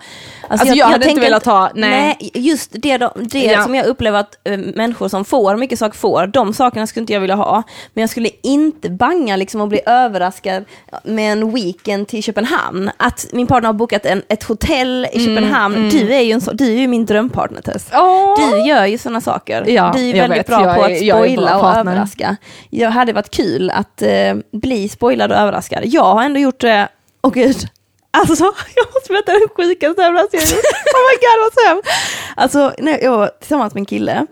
Alltså, 0.49 0.67
jag 0.67 0.87
hade 0.87 1.09
inte 1.09 1.21
velat 1.21 1.45
ha- 1.45 1.71
nej. 1.75 2.31
just 2.33 2.69
det, 2.73 2.97
då, 2.97 3.13
det 3.15 3.43
Ja. 3.43 3.63
som 3.63 3.75
jag 3.75 3.85
upplever 3.85 4.19
att 4.19 4.37
eh, 4.43 4.57
människor 4.57 5.07
som 5.07 5.25
får 5.25 5.55
mycket 5.57 5.79
saker 5.79 5.97
får, 5.97 6.27
de 6.27 6.53
sakerna 6.53 6.87
skulle 6.87 7.01
inte 7.01 7.13
jag 7.13 7.19
vilja 7.19 7.35
ha. 7.35 7.63
Men 7.93 8.01
jag 8.01 8.09
skulle 8.09 8.29
inte 8.43 8.89
banga 8.89 9.35
liksom 9.35 9.61
och 9.61 9.67
bli 9.67 9.79
överraskad 9.85 10.65
med 11.03 11.31
en 11.31 11.53
weekend 11.53 12.07
till 12.07 12.23
Köpenhamn. 12.23 12.91
Att 12.97 13.25
min 13.33 13.47
partner 13.47 13.67
har 13.67 13.73
bokat 13.73 14.05
en, 14.05 14.21
ett 14.29 14.43
hotell 14.43 15.07
i 15.13 15.17
Mm, 15.17 15.35
Köpenhamn. 15.35 15.89
Du, 15.89 16.13
är 16.13 16.21
ju 16.21 16.31
en 16.31 16.41
du 16.53 16.65
är 16.65 16.79
ju 16.79 16.87
min 16.87 17.05
drömpartner 17.05 17.61
Tess. 17.61 17.87
Åh. 17.93 18.35
Du 18.51 18.57
gör 18.69 18.85
ju 18.85 18.97
sådana 18.97 19.21
saker. 19.21 19.63
Ja, 19.67 19.91
du 19.95 20.01
är 20.09 20.15
jag 20.15 20.21
väldigt 20.21 20.39
vet. 20.39 20.47
bra 20.47 20.63
Jag 20.65 20.75
på 20.77 20.83
är- 20.83 20.95
att 20.95 21.01
jag 21.01 21.17
spoila 21.17 21.59
och 21.59 21.77
överraska. 21.77 22.35
Jag 22.69 22.91
hade 22.91 23.13
varit 23.13 23.29
kul 23.37 23.69
att 23.69 24.01
eh, 24.01 24.35
bli 24.51 24.89
spoilad 24.89 25.31
och 25.31 25.37
överraskad. 25.37 25.81
Jag 25.85 26.13
har 26.13 26.23
ändå 26.23 26.39
gjort 26.39 26.61
det, 26.61 26.87
åh 27.21 27.33
gud, 27.33 27.55
alltså 28.11 28.43
jag 28.75 28.85
måste 28.93 29.13
berätta 29.13 29.31
den 29.31 29.47
sjukaste 29.55 30.03
överraskningen. 30.03 30.47
Oh 30.47 31.03
my 31.09 31.15
god 31.21 31.43
vad 31.43 31.53
så 31.53 31.69
hemskt. 31.69 31.89
Alltså 32.35 32.73
när 32.77 33.03
jag 33.03 33.17
var 33.17 33.31
tillsammans 33.39 33.73
med 33.73 33.81
en 33.81 33.85
kille 33.85 34.25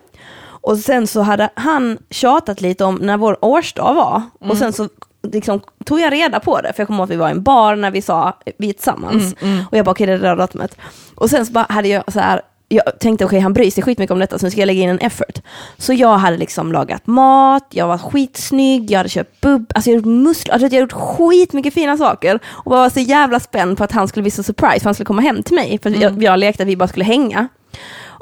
och 0.46 0.78
sen 0.78 1.08
så 1.08 1.22
hade 1.22 1.50
han 1.56 1.98
tjatat 2.10 2.62
lite 2.62 2.86
om 2.86 2.96
när 2.96 3.18
vår 3.18 3.46
årsdag 3.46 3.94
var 3.94 4.22
och 4.40 4.58
sen 4.58 4.74
så 4.74 4.90
liksom, 5.32 5.62
tog 5.86 6.00
jag 6.00 6.14
reda 6.14 6.40
på 6.40 6.62
det, 6.62 6.74
för 6.74 6.82
jag 6.82 6.88
kommer 6.88 7.00
ihåg 7.00 7.04
att 7.04 7.10
vi 7.10 7.16
var 7.16 7.28
i 7.28 7.32
en 7.32 7.44
bar 7.44 7.76
när 7.76 7.92
vi 7.92 8.02
sa 8.02 8.40
vi 8.58 8.70
är 8.70 8.74
tillsammans. 8.74 9.34
Och 9.72 9.78
jag 9.78 9.86
bara 9.86 9.92
okej 9.92 10.08
det 10.08 10.14
är 10.14 10.18
det 10.18 10.36
datumet. 10.36 10.78
Och 11.16 11.30
sen 11.30 11.46
så 11.46 11.52
bara 11.52 11.66
hade 11.70 11.88
jag 11.88 12.14
så 12.14 12.20
här 12.20 12.42
jag 12.68 13.00
tänkte 13.00 13.26
okej 13.26 13.40
han 13.40 13.54
bryr 13.54 13.72
sig 13.72 13.84
skitmycket 13.84 14.12
om 14.12 14.20
detta 14.20 14.40
så 14.40 14.46
nu 14.46 14.52
ska 14.52 14.62
jag 14.62 14.68
lägga 14.68 14.82
in 14.82 14.90
en 14.90 15.00
effort. 15.00 15.40
Så 15.78 15.94
jag 15.94 16.18
hade 16.18 16.38
liksom 16.38 16.72
lagat 16.72 17.08
mat, 17.08 17.68
jag 17.70 17.88
var 17.88 17.98
skitsnygg, 17.98 18.92
jag 18.92 18.98
hade 18.98 19.10
köpt 19.10 19.42
bubb, 19.42 19.72
alltså 19.76 19.90
jag 19.90 19.98
hade 19.98 20.10
gjort 20.10 20.24
muskler, 20.24 20.54
alltså 20.54 20.66
jag 20.66 20.72
hade 20.72 20.82
gjort 20.82 21.18
skitmycket 21.18 21.74
fina 21.74 21.98
saker. 21.98 22.40
Och 22.46 22.72
var 22.72 22.90
så 22.90 23.00
jävla 23.00 23.40
spänd 23.40 23.78
på 23.78 23.84
att 23.84 23.92
han 23.92 24.08
skulle 24.08 24.22
bli 24.22 24.32
så 24.32 24.44
surprise 24.44 24.80
för 24.80 24.86
han 24.86 24.94
skulle 24.94 25.06
komma 25.06 25.22
hem 25.22 25.44
till 25.44 25.56
mig. 25.56 25.80
För 25.84 25.90
jag, 26.02 26.24
jag 26.24 26.40
lekte 26.40 26.64
att 26.64 26.70
vi 26.70 26.78
bara 26.78 26.88
skulle 26.88 27.06
hänga. 27.06 27.48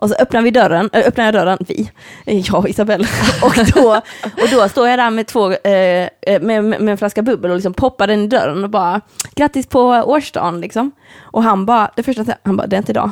Och 0.04 0.10
så 0.10 0.16
öppnar 0.16 0.41
vi 0.41 0.52
dörren, 0.52 0.89
äh, 0.94 1.08
öppnar 1.08 1.26
jag 1.26 1.34
dörren, 1.34 1.58
vi, 1.60 1.91
eh, 2.26 2.39
jag 2.39 2.60
och 2.60 2.70
Isabelle. 2.70 3.08
Och 3.44 3.54
då, 3.76 4.02
och 4.24 4.50
då 4.52 4.70
står 4.70 4.88
jag 4.88 5.00
där 5.00 5.10
med, 5.10 5.28
två, 5.28 5.52
eh, 5.52 6.08
eh, 6.22 6.41
med, 6.41 6.64
med 6.64 6.89
en 6.89 6.98
flaska 6.98 7.22
bubbel 7.22 7.52
och 7.52 7.58
liksom 7.58 7.74
poppar 7.74 8.08
den 8.08 8.20
i 8.20 8.28
dörren 8.28 8.64
och 8.64 8.70
bara 8.70 9.02
grattis 9.36 9.68
på 9.68 9.82
årsdagen 9.89 10.62
liksom. 10.62 10.91
Och 11.22 11.44
han 11.44 11.66
bara, 11.66 11.91
det 11.96 12.04
första 12.04 12.26
han 12.44 12.58
bara, 12.58 12.68
det 12.68 12.76
är 12.76 12.78
inte 12.78 12.91
idag. 12.91 13.10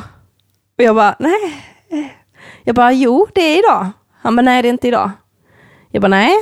Och 0.78 0.84
jag 0.84 0.96
bara, 0.96 1.16
nej. 1.20 1.66
Jag 2.64 2.76
bara, 2.76 2.92
jo 2.92 3.28
det 3.34 3.42
är 3.42 3.60
idag. 3.60 3.90
Han 4.22 4.36
bara, 4.36 4.42
nej 4.42 4.62
det 4.62 4.68
är 4.68 4.74
inte 4.74 4.88
idag. 4.88 5.12
Jag 5.92 6.02
bara, 6.02 6.08
nej. 6.08 6.34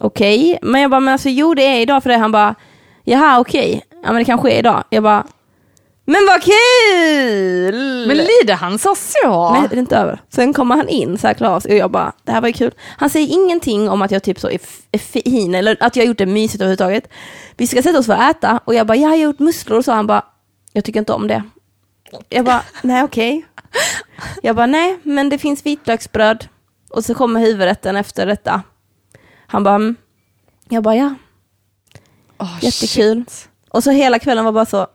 Okej, 0.00 0.58
men 0.62 0.80
jag 0.80 0.90
bara, 0.90 1.00
men 1.00 1.12
alltså 1.12 1.28
jo 1.28 1.54
det 1.54 1.62
är 1.62 1.80
idag 1.80 2.02
för 2.02 2.10
det. 2.10 2.16
Han 2.16 2.32
bara, 2.32 2.54
jaha 3.04 3.40
okej, 3.40 3.82
ja 3.90 4.12
men 4.12 4.16
det 4.16 4.24
kanske 4.24 4.50
är 4.50 4.58
idag. 4.58 4.84
Jag 4.90 5.02
bara, 5.02 5.26
men 6.04 6.26
vad 6.26 6.42
kul! 6.42 8.06
Men 8.06 8.16
lider 8.16 8.54
han 8.54 8.78
så 8.78 8.94
så? 8.94 9.50
Nej, 9.52 9.62
det 9.70 9.76
är 9.76 9.78
inte 9.78 9.96
över. 9.96 10.20
Sen 10.28 10.52
kommer 10.52 10.76
han 10.76 10.88
in 10.88 11.18
så 11.18 11.26
här 11.26 11.34
klar 11.34 11.56
och 11.56 11.74
jag 11.74 11.90
bara, 11.90 12.12
det 12.24 12.32
här 12.32 12.40
var 12.40 12.48
ju 12.48 12.52
kul. 12.54 12.74
Han 12.96 13.10
säger 13.10 13.32
ingenting 13.32 13.90
om 13.90 14.02
att 14.02 14.10
jag 14.10 14.22
typ 14.22 14.40
så 14.40 14.50
är, 14.50 14.60
är 14.92 14.98
fin 14.98 15.54
eller 15.54 15.76
att 15.80 15.96
jag 15.96 16.02
har 16.02 16.08
gjort 16.08 16.18
det 16.18 16.26
mysigt 16.26 16.60
överhuvudtaget. 16.60 17.08
Vi 17.56 17.66
ska 17.66 17.82
sätta 17.82 17.98
oss 17.98 18.06
för 18.06 18.12
att 18.12 18.36
äta 18.36 18.60
och 18.64 18.74
jag 18.74 18.86
bara, 18.86 18.96
jag 18.96 19.08
har 19.08 19.16
gjort 19.16 19.38
musslor 19.38 19.78
och 19.78 19.84
så 19.84 19.92
han 19.92 20.06
bara, 20.06 20.24
jag 20.72 20.84
tycker 20.84 21.00
inte 21.00 21.12
om 21.12 21.28
det. 21.28 21.42
Jag 22.28 22.44
bara, 22.44 22.62
nej 22.82 23.02
okej. 23.02 23.46
Jag 24.42 24.56
bara, 24.56 24.66
nej 24.66 24.98
men 25.02 25.28
det 25.28 25.38
finns 25.38 25.66
vitlöksbröd 25.66 26.48
och 26.90 27.04
så 27.04 27.14
kommer 27.14 27.40
huvudrätten 27.40 27.96
efter 27.96 28.26
detta. 28.26 28.62
Han 29.46 29.64
bara, 29.64 29.74
mm. 29.74 29.96
Jag 30.68 30.82
bara 30.82 30.96
ja, 30.96 31.14
Oh, 32.38 32.58
Jättekul. 32.62 33.24
shit. 33.24 33.48
Och 33.68 33.84
så 33.84 33.90
hela 33.90 34.18
kvällen 34.18 34.44
var 34.44 34.52
bara 34.52 34.66
så. 34.66 34.86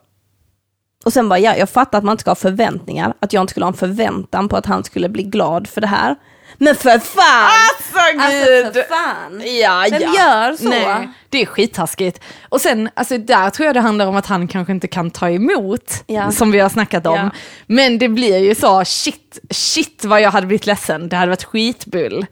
Och 1.06 1.14
sen 1.14 1.30
bara, 1.30 1.40
ja, 1.40 1.56
jag 1.56 1.70
fattar 1.70 1.98
att 1.98 2.04
man 2.04 2.12
inte 2.14 2.22
ska 2.22 2.32
ha 2.32 2.36
förväntningar. 2.36 3.14
Att 3.20 3.34
jag 3.34 3.44
inte 3.44 3.52
skulle 3.52 3.66
ha 3.66 3.72
en 3.72 3.78
förväntan 3.78 4.50
på 4.50 4.58
att 4.58 4.66
han 4.66 4.84
skulle 4.84 5.10
bli 5.10 5.24
glad 5.24 5.68
för 5.68 5.82
det 5.82 5.88
här. 5.88 6.16
Men 6.58 6.76
för 6.76 7.00
fan! 7.00 7.50
Alltså 7.52 8.20
Alltså 8.20 8.74
för 8.74 8.88
fan! 8.90 9.42
Ja, 9.62 9.86
Vem 9.92 10.02
ja. 10.02 10.14
gör 10.16 10.56
så? 10.58 10.70
Nej, 10.70 11.10
det 11.30 11.42
är 11.42 11.46
skittaskigt. 11.46 12.20
Och 12.50 12.62
sen, 12.62 12.90
alltså 12.94 13.18
där 13.18 13.50
tror 13.50 13.66
jag 13.66 13.76
det 13.76 13.80
handlar 13.82 14.08
om 14.08 14.16
att 14.16 14.26
han 14.26 14.48
kanske 14.48 14.74
inte 14.74 14.88
kan 14.88 15.12
ta 15.12 15.30
emot, 15.30 16.04
Ja. 16.08 16.32
som 16.32 16.52
vi 16.52 16.60
har 16.60 16.70
snackat 16.70 17.08
om. 17.08 17.16
Ja. 17.16 17.30
Men 17.68 17.98
det 17.98 18.10
blir 18.10 18.38
ju 18.38 18.56
så, 18.56 18.86
shit, 18.86 19.40
shit 19.50 20.06
vad 20.06 20.22
jag 20.22 20.32
hade 20.32 20.48
blivit 20.48 20.66
ledsen, 20.66 21.10
det 21.10 21.16
hade 21.16 21.30
varit 21.30 21.44
skitbull. 21.44 22.26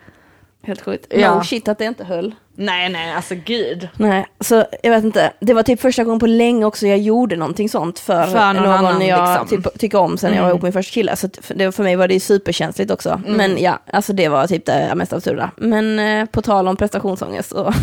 Helt 0.64 0.82
sjukt. 0.82 1.06
Ja. 1.10 1.36
No 1.36 1.44
shit 1.44 1.68
att 1.68 1.78
det 1.78 1.86
inte 1.86 2.04
höll. 2.04 2.36
Nej, 2.56 2.90
nej, 2.90 3.14
alltså 3.14 3.36
gud. 3.46 3.90
Nej, 3.98 4.26
så 4.40 4.66
jag 4.84 4.92
vet 4.92 5.04
inte. 5.04 5.34
Det 5.40 5.54
var 5.54 5.64
typ 5.64 5.82
första 5.82 6.04
gången 6.04 6.20
på 6.20 6.28
länge 6.28 6.66
också 6.66 6.88
jag 6.88 6.98
gjorde 7.00 7.36
någonting 7.36 7.70
sånt 7.70 8.00
för, 8.00 8.24
För 8.28 8.54
någon 8.54 8.64
någon, 8.64 8.74
annan, 8.74 9.08
jag 9.08 9.40
liksom. 9.42 9.64
typ, 9.64 9.80
tycker 9.80 9.98
om 9.98 10.18
sen 10.18 10.30
jag 10.34 10.42
var 10.42 10.42
Mm. 10.42 10.50
ihop 10.50 10.62
med 10.62 10.68
min 10.68 10.84
första 10.84 10.94
kille. 10.94 11.16
Så 11.16 11.30
det, 11.48 11.72
för 11.72 11.84
mig 11.84 11.96
var 11.96 12.08
det 12.08 12.14
ju 12.14 12.20
superkänsligt 12.20 12.92
också. 12.92 13.22
Men 13.28 13.58
ja, 13.58 13.80
alltså 13.94 14.14
det 14.14 14.28
var 14.30 14.48
typ 14.48 14.66
det 14.66 14.96
mest 14.96 15.14
absurda. 15.14 15.52
Men 15.58 16.00
eh, 16.00 16.26
på 16.26 16.42
tal 16.42 16.68
om 16.68 16.76
prestationsångest 16.76 17.50
så... 17.50 17.74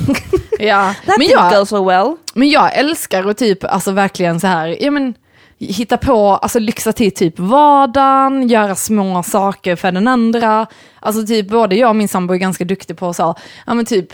Ja. 0.59 0.95
That 1.07 1.19
Men 1.19 1.27
didn't 1.27 1.31
jag, 1.33 1.53
go 1.61 1.67
so 1.67 1.85
well. 1.89 2.17
Men 2.35 2.51
jag 2.51 2.75
älskar 2.79 3.29
att 3.31 3.39
typ, 3.39 3.65
alltså 3.65 3.93
verkligen 3.93 4.41
så 4.41 4.47
här, 4.47 4.77
ja 4.85 4.91
men 4.91 5.15
hitta 5.59 5.97
på, 5.97 6.29
alltså 6.29 6.59
lyxa 6.59 6.93
till 6.93 7.15
typ 7.15 7.39
vardagen, 7.39 8.49
göra 8.49 8.75
små 8.75 9.23
saker 9.23 9.77
för 9.77 9.93
den 9.93 10.09
andra. 10.09 10.67
Alltså 11.01 11.27
typ 11.27 11.49
både 11.49 11.77
jag 11.77 11.89
och 11.89 11.97
min 11.97 12.09
sambo 12.09 12.35
är 12.35 12.39
ganska 12.39 12.65
duktig 12.65 12.97
på 12.99 13.13
så, 13.13 13.35
ja 13.67 13.75
men 13.75 13.85
typ, 13.85 14.13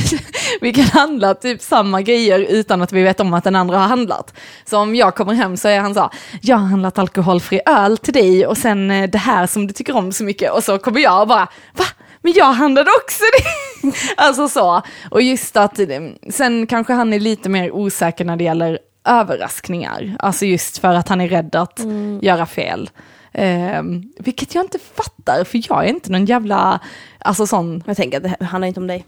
vi 0.60 0.72
kan 0.72 0.84
handla 0.84 1.34
typ 1.34 1.62
samma 1.62 2.02
grejer 2.02 2.38
utan 2.38 2.82
att 2.82 2.92
vi 2.92 3.02
vet 3.02 3.20
om 3.20 3.34
att 3.34 3.44
den 3.44 3.56
andra 3.56 3.78
har 3.78 3.88
handlat. 3.88 4.34
Så 4.64 4.78
om 4.78 4.94
jag 4.94 5.14
kommer 5.14 5.34
hem 5.34 5.56
så 5.56 5.68
är 5.68 5.80
han 5.80 5.94
så, 5.94 6.10
jag 6.42 6.56
har 6.56 6.66
handlat 6.66 6.98
alkoholfri 6.98 7.60
öl 7.66 7.98
till 7.98 8.14
dig 8.14 8.46
och 8.46 8.56
sen 8.56 8.90
eh, 8.90 9.10
det 9.10 9.18
här 9.18 9.46
som 9.46 9.66
du 9.66 9.72
tycker 9.72 9.96
om 9.96 10.12
så 10.12 10.24
mycket 10.24 10.52
och 10.52 10.64
så 10.64 10.78
kommer 10.78 11.00
jag 11.00 11.20
och 11.20 11.28
bara, 11.28 11.48
va? 11.72 11.84
Men 12.22 12.32
jag 12.32 12.52
handlade 12.52 12.90
också 13.04 13.24
det! 13.38 13.92
alltså 14.16 14.48
så. 14.48 14.82
Och 15.10 15.22
just 15.22 15.56
att, 15.56 15.78
eh, 15.78 15.86
sen 16.30 16.66
kanske 16.66 16.92
han 16.92 17.12
är 17.12 17.20
lite 17.20 17.48
mer 17.48 17.70
osäker 17.70 18.24
när 18.24 18.36
det 18.36 18.44
gäller 18.44 18.78
överraskningar. 19.08 20.16
Alltså 20.18 20.46
just 20.46 20.78
för 20.78 20.94
att 20.94 21.08
han 21.08 21.20
är 21.20 21.28
rädd 21.28 21.56
att 21.56 21.80
göra 22.20 22.46
fel. 22.46 22.90
Ehm, 23.32 24.12
vilket 24.18 24.54
jag 24.54 24.64
inte 24.64 24.78
fattar, 24.78 25.44
för 25.44 25.60
jag 25.68 25.84
är 25.84 25.88
inte 25.88 26.12
någon 26.12 26.24
jävla, 26.24 26.80
alltså 27.18 27.46
sån, 27.46 27.82
Jag 27.86 27.96
tänker 27.96 28.16
att 28.16 28.38
det 28.38 28.44
handlar 28.44 28.68
inte 28.68 28.80
om 28.80 28.86
dig. 28.86 29.04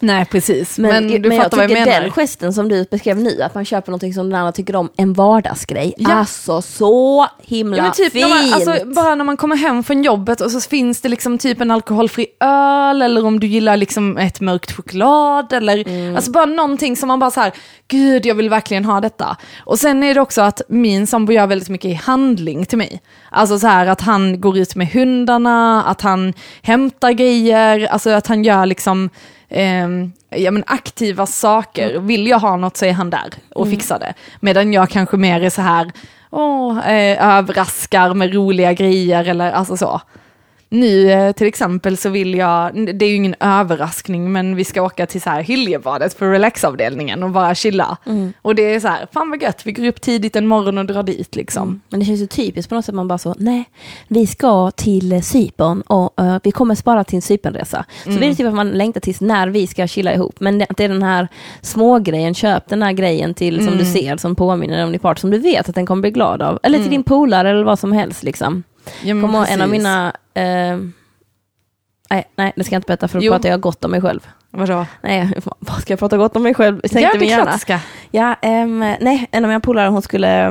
Nej 0.00 0.24
precis, 0.24 0.78
men, 0.78 0.90
Men, 0.90 1.08
du 1.22 1.28
men 1.28 1.36
jag 1.36 1.44
fattar 1.44 1.56
vad 1.56 1.64
jag 1.64 1.70
tycker 1.70 1.84
menar. 1.86 2.00
den 2.00 2.10
gesten 2.10 2.52
som 2.52 2.68
du 2.68 2.86
beskrev 2.90 3.16
nu, 3.20 3.42
att 3.42 3.54
man 3.54 3.64
köper 3.64 3.90
någonting 3.90 4.14
som 4.14 4.30
den 4.30 4.38
andra 4.40 4.52
tycker 4.52 4.76
om, 4.76 4.88
en 4.96 5.12
vardagsgrej. 5.12 5.94
Ja. 5.96 6.12
Alltså 6.12 6.62
så 6.62 7.26
himla 7.42 7.76
Ja, 7.76 7.82
men 7.82 7.92
typ 7.92 8.12
fint. 8.12 8.28
när 8.28 8.44
man, 8.44 8.52
alltså, 8.54 8.86
bara 8.94 9.14
när 9.14 9.24
man 9.24 9.36
kommer 9.36 9.56
hem 9.56 9.84
från 9.84 10.02
jobbet 10.02 10.40
och 10.40 10.50
så 10.50 10.60
finns 10.60 11.00
det 11.00 11.08
liksom 11.08 11.38
typ 11.38 11.60
en 11.60 11.70
alkoholfri 11.70 12.26
öl 12.40 13.02
eller 13.02 13.26
om 13.26 13.40
du 13.40 13.46
gillar 13.46 13.76
liksom 13.76 14.18
ett 14.18 14.40
mörkt 14.40 14.72
choklad 14.72 15.52
eller 15.52 15.88
Mm. 15.88 16.16
alltså 16.16 16.30
bara 16.30 16.44
någonting 16.46 16.96
som 16.96 17.08
man 17.08 17.18
bara 17.18 17.30
så 17.30 17.40
här, 17.40 17.52
gud 17.88 18.26
jag 18.26 18.34
vill 18.34 18.50
verkligen 18.50 18.84
ha 18.84 19.00
detta. 19.00 19.36
Och 19.64 19.78
sen 19.78 20.02
är 20.02 20.14
det 20.14 20.20
också 20.20 20.42
att 20.42 20.62
min 20.68 21.06
sambo 21.06 21.32
gör 21.32 21.46
väldigt 21.46 21.68
mycket 21.68 21.90
i 21.90 21.94
handling 21.94 22.64
till 22.66 22.78
mig. 22.78 23.00
Alltså 23.30 23.58
så 23.58 23.66
här 23.66 23.86
att 23.86 24.00
han 24.00 24.40
går 24.40 24.58
ut 24.58 24.74
med 24.76 24.88
hundarna, 24.92 25.84
att 25.84 26.00
han 26.00 26.32
hämtar 26.62 27.12
grejer, 27.12 27.86
alltså 27.86 28.10
att 28.10 28.26
han 28.26 28.44
gör 28.44 28.66
liksom 28.66 29.10
ehm, 29.52 30.12
ja, 30.30 30.50
men 30.50 30.64
aktiva 30.66 31.26
saker. 31.26 31.90
Mm. 31.90 32.06
Vill 32.06 32.26
jag 32.26 32.38
ha 32.38 32.56
något 32.56 32.76
så 32.76 32.84
är 32.84 32.92
han 32.92 33.10
där 33.10 33.34
och 33.54 33.68
fixar 33.68 33.98
det. 33.98 34.14
Medan 34.40 34.72
jag 34.72 34.90
kanske 34.90 35.16
mer 35.16 35.40
är 35.40 35.50
så 35.50 35.62
här, 35.62 35.92
åh, 36.30 36.90
eh, 36.90 37.36
överraskar 37.36 38.14
med 38.14 38.34
roliga 38.34 38.72
grejer 38.72 39.24
eller 39.24 39.52
alltså 39.52 39.76
så. 39.76 40.00
Nu 40.74 41.10
eh, 41.10 41.32
till 41.32 41.46
exempel 41.46 41.96
så 41.96 42.08
vill 42.08 42.34
jag, 42.34 42.74
det 42.98 43.04
är 43.04 43.08
ju 43.08 43.14
ingen 43.14 43.34
överraskning, 43.40 44.32
men 44.32 44.56
vi 44.56 44.64
ska 44.64 44.82
åka 44.82 45.06
till 45.06 45.20
så 45.22 45.30
här 45.30 45.42
Hiljebadet 45.42 46.18
på 46.18 46.24
relaxavdelningen 46.24 47.22
och 47.22 47.30
bara 47.30 47.54
chilla. 47.54 47.96
Mm. 48.06 48.32
Och 48.42 48.54
det 48.54 48.74
är 48.74 48.80
så 48.80 48.88
här, 48.88 49.06
fan 49.12 49.30
vad 49.30 49.42
gött, 49.42 49.66
vi 49.66 49.72
går 49.72 49.86
upp 49.86 50.00
tidigt 50.00 50.36
en 50.36 50.46
morgon 50.46 50.78
och 50.78 50.86
drar 50.86 51.02
dit 51.02 51.36
liksom. 51.36 51.80
Men 51.88 52.00
det 52.00 52.06
känns 52.06 52.20
ju 52.20 52.26
typiskt 52.26 52.68
på 52.68 52.74
något 52.74 52.84
sätt, 52.84 52.94
man 52.94 53.08
bara 53.08 53.18
så, 53.18 53.34
nej, 53.38 53.64
vi 54.08 54.26
ska 54.26 54.70
till 54.70 55.12
eh, 55.12 55.20
Cypern 55.20 55.80
och 55.80 56.20
eh, 56.20 56.38
vi 56.42 56.50
kommer 56.50 56.74
spara 56.74 57.04
till 57.04 57.16
en 57.16 57.22
Cypernresa. 57.22 57.84
Så 58.04 58.08
Mm. 58.10 58.20
det 58.20 58.26
är 58.26 58.34
typ 58.34 58.46
att 58.46 58.54
man 58.54 58.70
längtar 58.70 59.00
tills 59.00 59.20
när 59.20 59.48
vi 59.48 59.66
ska 59.66 59.86
chilla 59.86 60.14
ihop. 60.14 60.40
Men 60.40 60.58
det, 60.58 60.66
det 60.76 60.84
är 60.84 60.88
den 60.88 61.02
här 61.02 61.28
smågrejen, 61.60 62.34
köp 62.34 62.68
den 62.68 62.82
här 62.82 62.92
grejen 62.92 63.34
till 63.34 63.56
som 63.58 63.66
Mm. 63.66 63.78
du 63.78 63.84
ser, 63.84 64.16
som 64.16 64.34
påminner 64.34 64.84
om 64.84 64.90
din 64.92 65.00
part, 65.00 65.18
som 65.18 65.30
du 65.30 65.38
vet 65.38 65.68
att 65.68 65.74
den 65.74 65.86
kommer 65.86 66.00
bli 66.00 66.10
glad 66.10 66.42
av. 66.42 66.58
Eller 66.62 66.78
till 66.78 66.86
Mm. 66.86 66.90
din 66.90 67.02
polare 67.02 67.50
eller 67.50 67.64
vad 67.64 67.78
som 67.78 67.92
helst 67.92 68.22
liksom. 68.22 68.62
Ja, 69.02 69.20
Kommer 69.20 69.46
en 69.52 69.60
av 69.62 69.68
mina, 69.68 70.12
eh, 70.34 70.76
nej, 72.10 72.24
nej, 72.36 72.52
det 72.56 72.64
ska 72.64 72.74
jag 72.74 72.78
inte 72.78 72.86
berätta 72.86 73.08
för 73.08 73.18
då 73.18 73.24
Jo. 73.24 73.32
pratar 73.32 73.48
jag 73.48 73.60
gott 73.60 73.84
om 73.84 73.90
mig 73.90 74.00
själv. 74.00 74.28
Vadå? 74.50 74.86
Nej, 75.02 75.32
vad 75.58 75.80
ska 75.80 75.92
jag 75.92 75.98
prata 75.98 76.16
gott 76.16 76.36
om 76.36 76.42
mig 76.42 76.54
själv? 76.54 76.80
Tänkte 76.80 77.00
ja, 77.00 77.10
det 77.18 77.32
är 77.32 77.42
klart 77.42 77.60
ska. 77.60 77.78
Ja, 78.10 78.36
ehm, 78.42 78.78
nej, 78.78 79.28
en 79.30 79.44
av 79.44 79.48
mina 79.48 79.60
polare 79.60 79.88
hon 79.88 80.02
skulle 80.02 80.46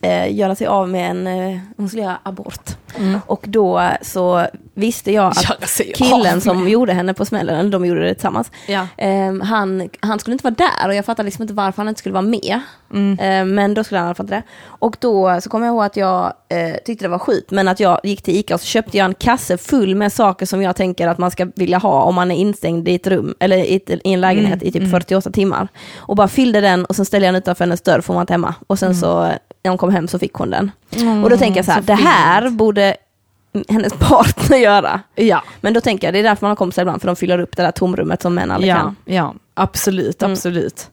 eh, 0.00 0.34
göra 0.36 0.54
sig 0.54 0.66
av 0.66 0.88
med 0.88 1.10
en, 1.10 1.26
eh, 1.26 1.58
hon 1.76 1.88
skulle 1.88 2.02
göra 2.02 2.18
abort. 2.22 2.76
Mm. 2.98 3.20
Och 3.26 3.44
då 3.48 3.90
så 4.02 4.46
visste 4.74 5.12
jag 5.12 5.26
att 5.26 5.50
av 5.50 5.56
killen 5.94 6.40
som 6.40 6.68
gjorde 6.68 6.92
henne 6.92 7.14
på 7.14 7.24
smällen, 7.24 7.70
de 7.70 7.86
gjorde 7.86 8.04
det 8.04 8.14
tillsammans, 8.14 8.50
Ja. 8.66 8.86
ehm, 8.96 9.40
han, 9.40 9.88
han 10.00 10.18
skulle 10.18 10.32
inte 10.32 10.44
vara 10.44 10.54
där 10.54 10.88
och 10.88 10.94
jag 10.94 11.04
fattar 11.04 11.24
liksom 11.24 11.42
inte 11.42 11.54
varför 11.54 11.76
han 11.82 11.88
inte 11.88 11.98
skulle 11.98 12.12
vara 12.12 12.22
med. 12.22 12.60
Mm. 12.94 13.18
Ehm, 13.20 13.54
men 13.54 13.74
då 13.74 13.84
skulle 13.84 13.98
han 13.98 14.06
i 14.06 14.08
alla 14.08 14.14
fall 14.14 14.26
det. 14.26 14.42
Och 14.66 14.96
då 15.00 15.40
så 15.42 15.50
kommer 15.50 15.66
jag 15.66 15.72
ihåg 15.74 15.84
att 15.84 15.96
jag 15.96 16.32
eh, 16.48 16.76
tyckte 16.84 17.04
det 17.04 17.08
var 17.08 17.18
skit, 17.18 17.50
men 17.50 17.68
att 17.68 17.80
jag 17.80 18.00
gick 18.02 18.22
till 18.22 18.36
Ica 18.36 18.54
och 18.54 18.60
så 18.60 18.66
köpte 18.66 18.98
jag 18.98 19.04
en 19.04 19.14
kasse 19.14 19.58
full 19.58 19.94
med 19.94 20.12
saker 20.12 20.46
som 20.46 20.62
jag 20.62 20.76
tänker 20.76 21.08
att 21.08 21.18
man 21.18 21.30
ska 21.30 21.46
vilja 21.56 21.78
ha 21.78 22.02
om 22.02 22.14
man 22.14 22.30
är 22.30 22.36
instängd 22.36 22.88
i 22.88 22.94
ett 22.94 23.06
rum, 23.06 23.34
eller 23.40 23.56
i, 23.56 23.76
ett, 23.76 23.90
i 23.90 24.12
en 24.12 24.20
lägenhet 24.20 24.46
Mm, 24.56 24.68
i 24.68 24.72
typ 24.72 24.80
mm. 24.82 24.90
48 24.90 25.30
timmar. 25.30 25.68
Och 25.96 26.16
bara 26.16 26.28
fyllde 26.28 26.60
den 26.60 26.84
och 26.84 26.96
sen 26.96 27.04
ställde 27.04 27.26
jag 27.26 27.34
den 27.34 27.42
utanför 27.42 27.64
hennes 27.64 27.80
dörr, 27.80 28.00
får 28.00 28.14
man 28.14 28.20
inte 28.20 28.32
hemma. 28.32 28.54
Och 28.66 28.78
sen 28.78 28.94
så, 28.94 29.24
eh, 29.24 29.32
när 29.66 29.70
hon 29.70 29.78
kom 29.78 29.90
hem 29.94 30.08
så 30.08 30.18
fick 30.18 30.32
hon 30.34 30.50
den. 30.50 30.70
och 31.24 31.30
då 31.30 31.36
tänker 31.36 31.58
jag 31.58 31.64
så 31.64 31.72
här, 31.72 31.78
Mm. 31.78 31.86
så 31.86 32.02
det 32.02 32.08
här 32.08 32.50
borde 32.50 32.96
hennes 33.68 33.92
partner 33.92 34.56
göra. 34.58 35.00
Ja, 35.14 35.42
Men 35.60 35.72
då 35.74 35.80
tänker 35.80 36.06
jag, 36.06 36.14
det 36.14 36.18
är 36.18 36.22
därför 36.22 36.44
man 36.46 36.50
har 36.50 36.56
kompisar 36.56 36.82
ibland, 36.82 37.00
för 37.00 37.06
de 37.06 37.16
fyller 37.16 37.38
upp 37.38 37.56
det 37.56 37.62
där 37.62 37.70
tomrummet 37.72 38.22
som 38.22 38.34
män 38.34 38.50
aldrig 38.50 38.72
ja, 38.72 38.76
kan. 38.76 38.96
ja, 39.04 39.34
absolut, 39.54 40.22
Mm. 40.22 40.32
absolut. 40.32 40.90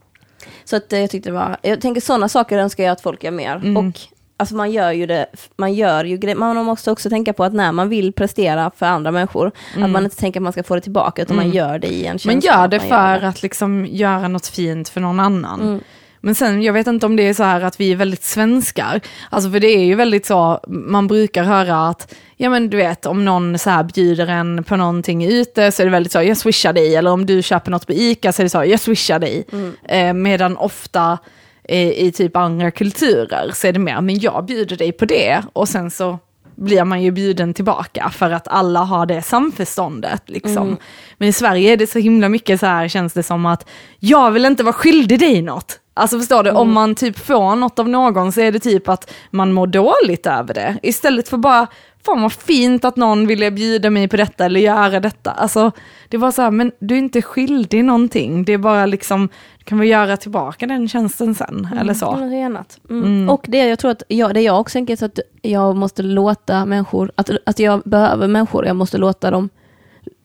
Så 0.64 0.76
att 0.76 0.92
eh, 0.92 1.00
jag 1.00 1.10
tyckte 1.10 1.28
det 1.28 1.34
var, 1.34 1.56
jag 1.62 1.80
tänker 1.80 2.00
sådana 2.00 2.28
saker 2.28 2.58
önskar 2.58 2.84
jag 2.84 2.92
att 2.92 3.00
folk 3.00 3.24
gör 3.24 3.30
mer. 3.30 3.56
Mm. 3.56 3.76
Och 3.76 4.00
alltså 4.36 4.54
man 4.54 4.70
gör 4.72 4.92
ju 4.92 5.06
det, 5.06 5.26
man 5.56 5.74
gör 5.74 6.04
ju 6.04 6.16
gre- 6.16 6.34
man 6.34 6.64
måste 6.64 6.90
också 6.90 7.10
tänka 7.10 7.32
på 7.32 7.44
att 7.44 7.52
när 7.52 7.72
man 7.72 7.88
vill 7.88 8.12
prestera 8.12 8.70
för 8.76 8.86
andra 8.86 9.10
människor, 9.10 9.52
att 9.82 9.90
man 9.90 10.04
inte 10.04 10.16
tänker 10.16 10.40
att 10.40 10.44
man 10.44 10.52
ska 10.52 10.62
få 10.62 10.74
det 10.74 10.80
tillbaka, 10.80 11.22
utan 11.22 11.36
man 11.36 11.44
Mm. 11.44 11.56
gör 11.56 11.78
det 11.78 11.86
i 11.88 12.06
en 12.06 12.18
känsla. 12.18 12.32
Man 12.32 12.40
gör 12.60 12.68
det 12.68 12.80
för 12.80 13.20
det. 13.20 13.28
att 13.28 13.42
liksom 13.42 13.86
göra 13.86 14.28
något 14.28 14.46
fint 14.46 14.88
för 14.88 15.00
någon 15.00 15.20
annan. 15.20 15.80
Men 16.24 16.34
sen, 16.34 16.62
jag 16.62 16.72
vet 16.72 16.86
inte 16.86 17.06
om 17.06 17.16
det 17.16 17.28
är 17.28 17.34
så 17.34 17.42
här 17.42 17.60
att 17.60 17.80
vi 17.80 17.92
är 17.92 17.96
väldigt 17.96 18.24
svenskar. 18.24 19.00
Alltså 19.30 19.50
för 19.50 19.60
det 19.60 19.66
är 19.66 19.84
ju 19.84 19.94
väldigt 19.94 20.26
så, 20.26 20.60
man 20.66 21.06
brukar 21.06 21.44
höra 21.44 21.88
att, 21.88 22.14
ja 22.36 22.50
men 22.50 22.70
du 22.70 22.76
vet, 22.76 23.06
om 23.06 23.24
någon 23.24 23.58
så 23.58 23.70
här 23.70 23.84
bjuder 23.84 24.26
en 24.26 24.64
på 24.64 24.76
någonting 24.76 25.24
ute 25.24 25.72
så 25.72 25.82
är 25.82 25.86
det 25.86 25.90
väldigt 25.92 26.12
så, 26.12 26.22
jag 26.22 26.36
swishar 26.36 26.72
dig. 26.72 26.96
Eller 26.96 27.10
om 27.10 27.26
du 27.26 27.42
köper 27.42 27.70
något 27.70 27.86
på 27.86 27.92
ICA 27.92 28.32
så 28.32 28.42
är 28.42 28.44
det 28.44 28.50
så, 28.50 28.64
jag 28.64 28.80
swishar 28.80 29.18
dig. 29.18 29.44
Mm. 29.52 29.74
Eh, 29.84 30.12
medan 30.12 30.56
ofta 30.56 31.18
eh, 31.64 31.88
i 31.88 32.12
typ 32.12 32.36
andra 32.36 32.70
kulturer 32.70 33.50
så 33.54 33.66
är 33.66 33.72
det 33.72 33.78
mer, 33.78 34.00
men 34.00 34.18
jag 34.18 34.44
bjuder 34.44 34.76
dig 34.76 34.92
på 34.92 35.04
det. 35.04 35.42
Och 35.52 35.68
sen 35.68 35.90
så 35.90 36.18
blir 36.54 36.84
man 36.84 37.02
ju 37.02 37.10
bjuden 37.10 37.54
tillbaka 37.54 38.10
för 38.10 38.30
att 38.30 38.48
alla 38.48 38.80
har 38.80 39.06
det 39.06 39.22
samförståndet. 39.22 40.22
Liksom. 40.26 40.66
Mm. 40.66 40.76
Men 41.18 41.28
i 41.28 41.32
Sverige 41.32 41.72
är 41.72 41.76
det 41.76 41.86
så 41.86 41.98
himla 41.98 42.28
mycket 42.28 42.60
så 42.60 42.66
här, 42.66 42.88
känns 42.88 43.12
det 43.12 43.22
som 43.22 43.46
att 43.46 43.68
jag 43.98 44.30
vill 44.30 44.44
inte 44.44 44.62
vara 44.62 44.72
skyldig 44.72 45.18
dig 45.18 45.42
något. 45.42 45.80
Alltså 45.94 46.18
förstår 46.18 46.42
du, 46.42 46.50
om 46.50 46.72
man 46.72 46.94
typ 46.94 47.18
får 47.18 47.56
något 47.56 47.78
av 47.78 47.88
någon 47.88 48.32
så 48.32 48.40
är 48.40 48.52
det 48.52 48.58
typ 48.58 48.88
att 48.88 49.10
man 49.30 49.52
mår 49.52 49.66
dåligt 49.66 50.26
över 50.26 50.54
det. 50.54 50.78
Istället 50.82 51.28
för 51.28 51.36
bara, 51.36 51.66
fan 52.04 52.22
vad 52.22 52.32
fint 52.32 52.84
att 52.84 52.96
någon 52.96 53.26
ville 53.26 53.50
bjuda 53.50 53.90
mig 53.90 54.08
på 54.08 54.16
detta 54.16 54.44
eller 54.44 54.60
göra 54.60 55.00
detta. 55.00 55.30
Alltså 55.30 55.72
det 56.08 56.16
var 56.16 56.30
så 56.30 56.42
här, 56.42 56.50
men 56.50 56.72
du 56.78 56.94
är 56.94 56.98
inte 56.98 57.22
skyldig 57.22 57.84
någonting. 57.84 58.44
Det 58.44 58.52
är 58.52 58.58
bara 58.58 58.86
liksom, 58.86 59.28
kan 59.64 59.78
väl 59.78 59.88
göra 59.88 60.16
tillbaka 60.16 60.66
den 60.66 60.88
tjänsten 60.88 61.34
sen, 61.34 61.68
eller 61.80 61.94
så. 61.94 62.12
Mm, 62.12 62.32
är. 62.32 62.64
Mm. 62.90 63.04
Mm. 63.04 63.30
Och 63.30 63.44
det 63.48 63.68
jag 63.68 63.78
tror 63.78 63.90
att 63.90 64.02
jag, 64.08 64.34
det 64.34 64.40
jag 64.40 64.60
också 64.60 64.72
tänker 64.72 64.96
så 64.96 65.04
att 65.04 65.18
jag 65.42 65.76
måste 65.76 66.02
låta 66.02 66.64
människor, 66.66 67.12
att, 67.14 67.30
att 67.46 67.58
jag 67.58 67.82
behöver 67.84 68.28
människor, 68.28 68.66
jag 68.66 68.76
måste 68.76 68.98
låta 68.98 69.30
dem 69.30 69.48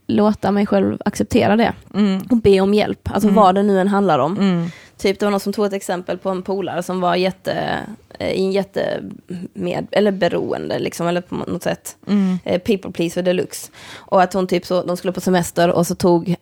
låta 0.07 0.51
mig 0.51 0.65
själv 0.65 0.97
acceptera 1.05 1.55
det 1.55 1.73
Mm. 1.93 2.21
och 2.29 2.37
be 2.37 2.59
om 2.59 2.73
hjälp, 2.73 3.09
alltså 3.13 3.29
vad 3.29 3.55
det 3.55 3.63
nu 3.63 3.79
än 3.79 3.87
handlar 3.87 4.19
om. 4.19 4.69
Mm. 4.99 5.13
Typ 5.13 5.19
det 5.19 5.25
var 5.25 5.31
någon 5.31 5.39
som 5.39 5.53
tog 5.53 5.65
ett 5.65 5.73
exempel 5.73 6.17
på 6.17 6.29
en 6.29 6.41
polare 6.41 6.83
som 6.83 7.01
var 7.01 7.15
jätte, 7.15 7.79
eh, 8.19 8.31
i 8.31 8.45
en 8.45 8.51
jätte 8.51 9.03
med, 9.53 9.87
eller 9.91 10.11
beroende 10.11 10.79
liksom, 10.79 11.07
eller 11.07 11.21
på 11.21 11.35
något 11.35 11.63
sätt. 11.63 11.97
Mm. 12.07 12.39
Eh, 12.43 12.59
people 12.59 12.91
pleaser 12.91 13.21
deluxe. 13.21 13.71
Och 13.95 14.21
att 14.21 14.33
hon 14.33 14.47
typ 14.47 14.65
så, 14.65 14.83
de 14.83 14.97
skulle 14.97 15.13
på 15.13 15.21
semester 15.21 15.69
och 15.71 15.87
så 15.87 15.95
tog 15.95 16.35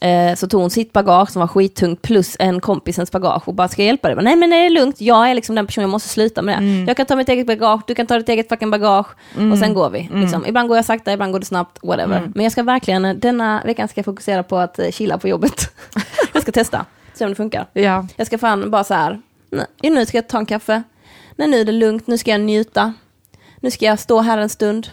Eh, 0.00 0.34
så 0.34 0.48
tog 0.48 0.60
hon 0.60 0.70
sitt 0.70 0.92
bagage 0.92 1.30
som 1.30 1.40
var 1.40 1.46
skittungt 1.46 2.02
plus 2.02 2.36
en 2.38 2.60
kompisens 2.60 3.12
bagage 3.12 3.48
och 3.48 3.54
bara 3.54 3.68
ska 3.68 3.82
jag 3.82 3.86
hjälpa 3.86 4.08
dig? 4.08 4.24
Nej 4.24 4.36
men 4.36 4.50
det 4.50 4.56
är 4.56 4.70
lugnt, 4.70 5.00
jag 5.00 5.30
är 5.30 5.34
liksom 5.34 5.54
den 5.54 5.66
personen, 5.66 5.82
jag 5.82 5.90
måste 5.90 6.08
sluta 6.08 6.42
med 6.42 6.54
det. 6.54 6.58
Mm. 6.58 6.88
Jag 6.88 6.96
kan 6.96 7.06
ta 7.06 7.16
mitt 7.16 7.28
eget 7.28 7.46
bagage, 7.46 7.80
du 7.86 7.94
kan 7.94 8.06
ta 8.06 8.18
ditt 8.18 8.28
eget 8.28 8.48
fucking 8.48 8.70
bagage 8.70 9.06
och 9.52 9.58
sen 9.58 9.74
går 9.74 9.90
vi. 9.90 10.00
Mm. 10.00 10.20
Liksom. 10.20 10.46
Ibland 10.46 10.68
går 10.68 10.78
jag 10.78 10.84
sakta, 10.84 11.12
ibland 11.12 11.32
går 11.32 11.38
det 11.38 11.46
snabbt, 11.46 11.78
whatever. 11.82 12.30
Men 12.34 12.44
jag 12.44 12.52
ska 12.52 12.62
verkligen, 12.62 13.20
denna 13.20 13.62
veckan 13.64 13.88
ska 13.88 13.98
jag 13.98 14.04
fokusera 14.04 14.42
på 14.42 14.56
att 14.56 14.80
chilla 14.90 15.18
på 15.18 15.28
jobbet. 15.28 15.72
jag 16.32 16.42
ska 16.42 16.52
testa, 16.52 16.86
se 17.20 17.24
om 17.24 17.30
det 17.30 17.36
funkar. 17.36 17.66
Ja. 17.72 18.06
Jag 18.16 18.26
ska 18.26 18.38
fan 18.38 18.70
bara 18.70 18.84
så 18.84 18.94
här, 18.94 19.20
nej, 19.50 19.66
nu 19.82 20.06
ska 20.06 20.16
jag 20.16 20.28
ta 20.28 20.38
en 20.38 20.46
kaffe. 20.46 20.82
Nej, 21.36 21.48
nu 21.48 21.60
är 21.60 21.64
det 21.64 21.72
lugnt, 21.72 22.06
nu 22.06 22.18
ska 22.18 22.30
jag 22.30 22.40
njuta. 22.40 22.94
Nu 23.60 23.70
ska 23.70 23.84
jag 23.84 23.98
stå 23.98 24.20
här 24.20 24.38
en 24.38 24.48
stund. 24.48 24.88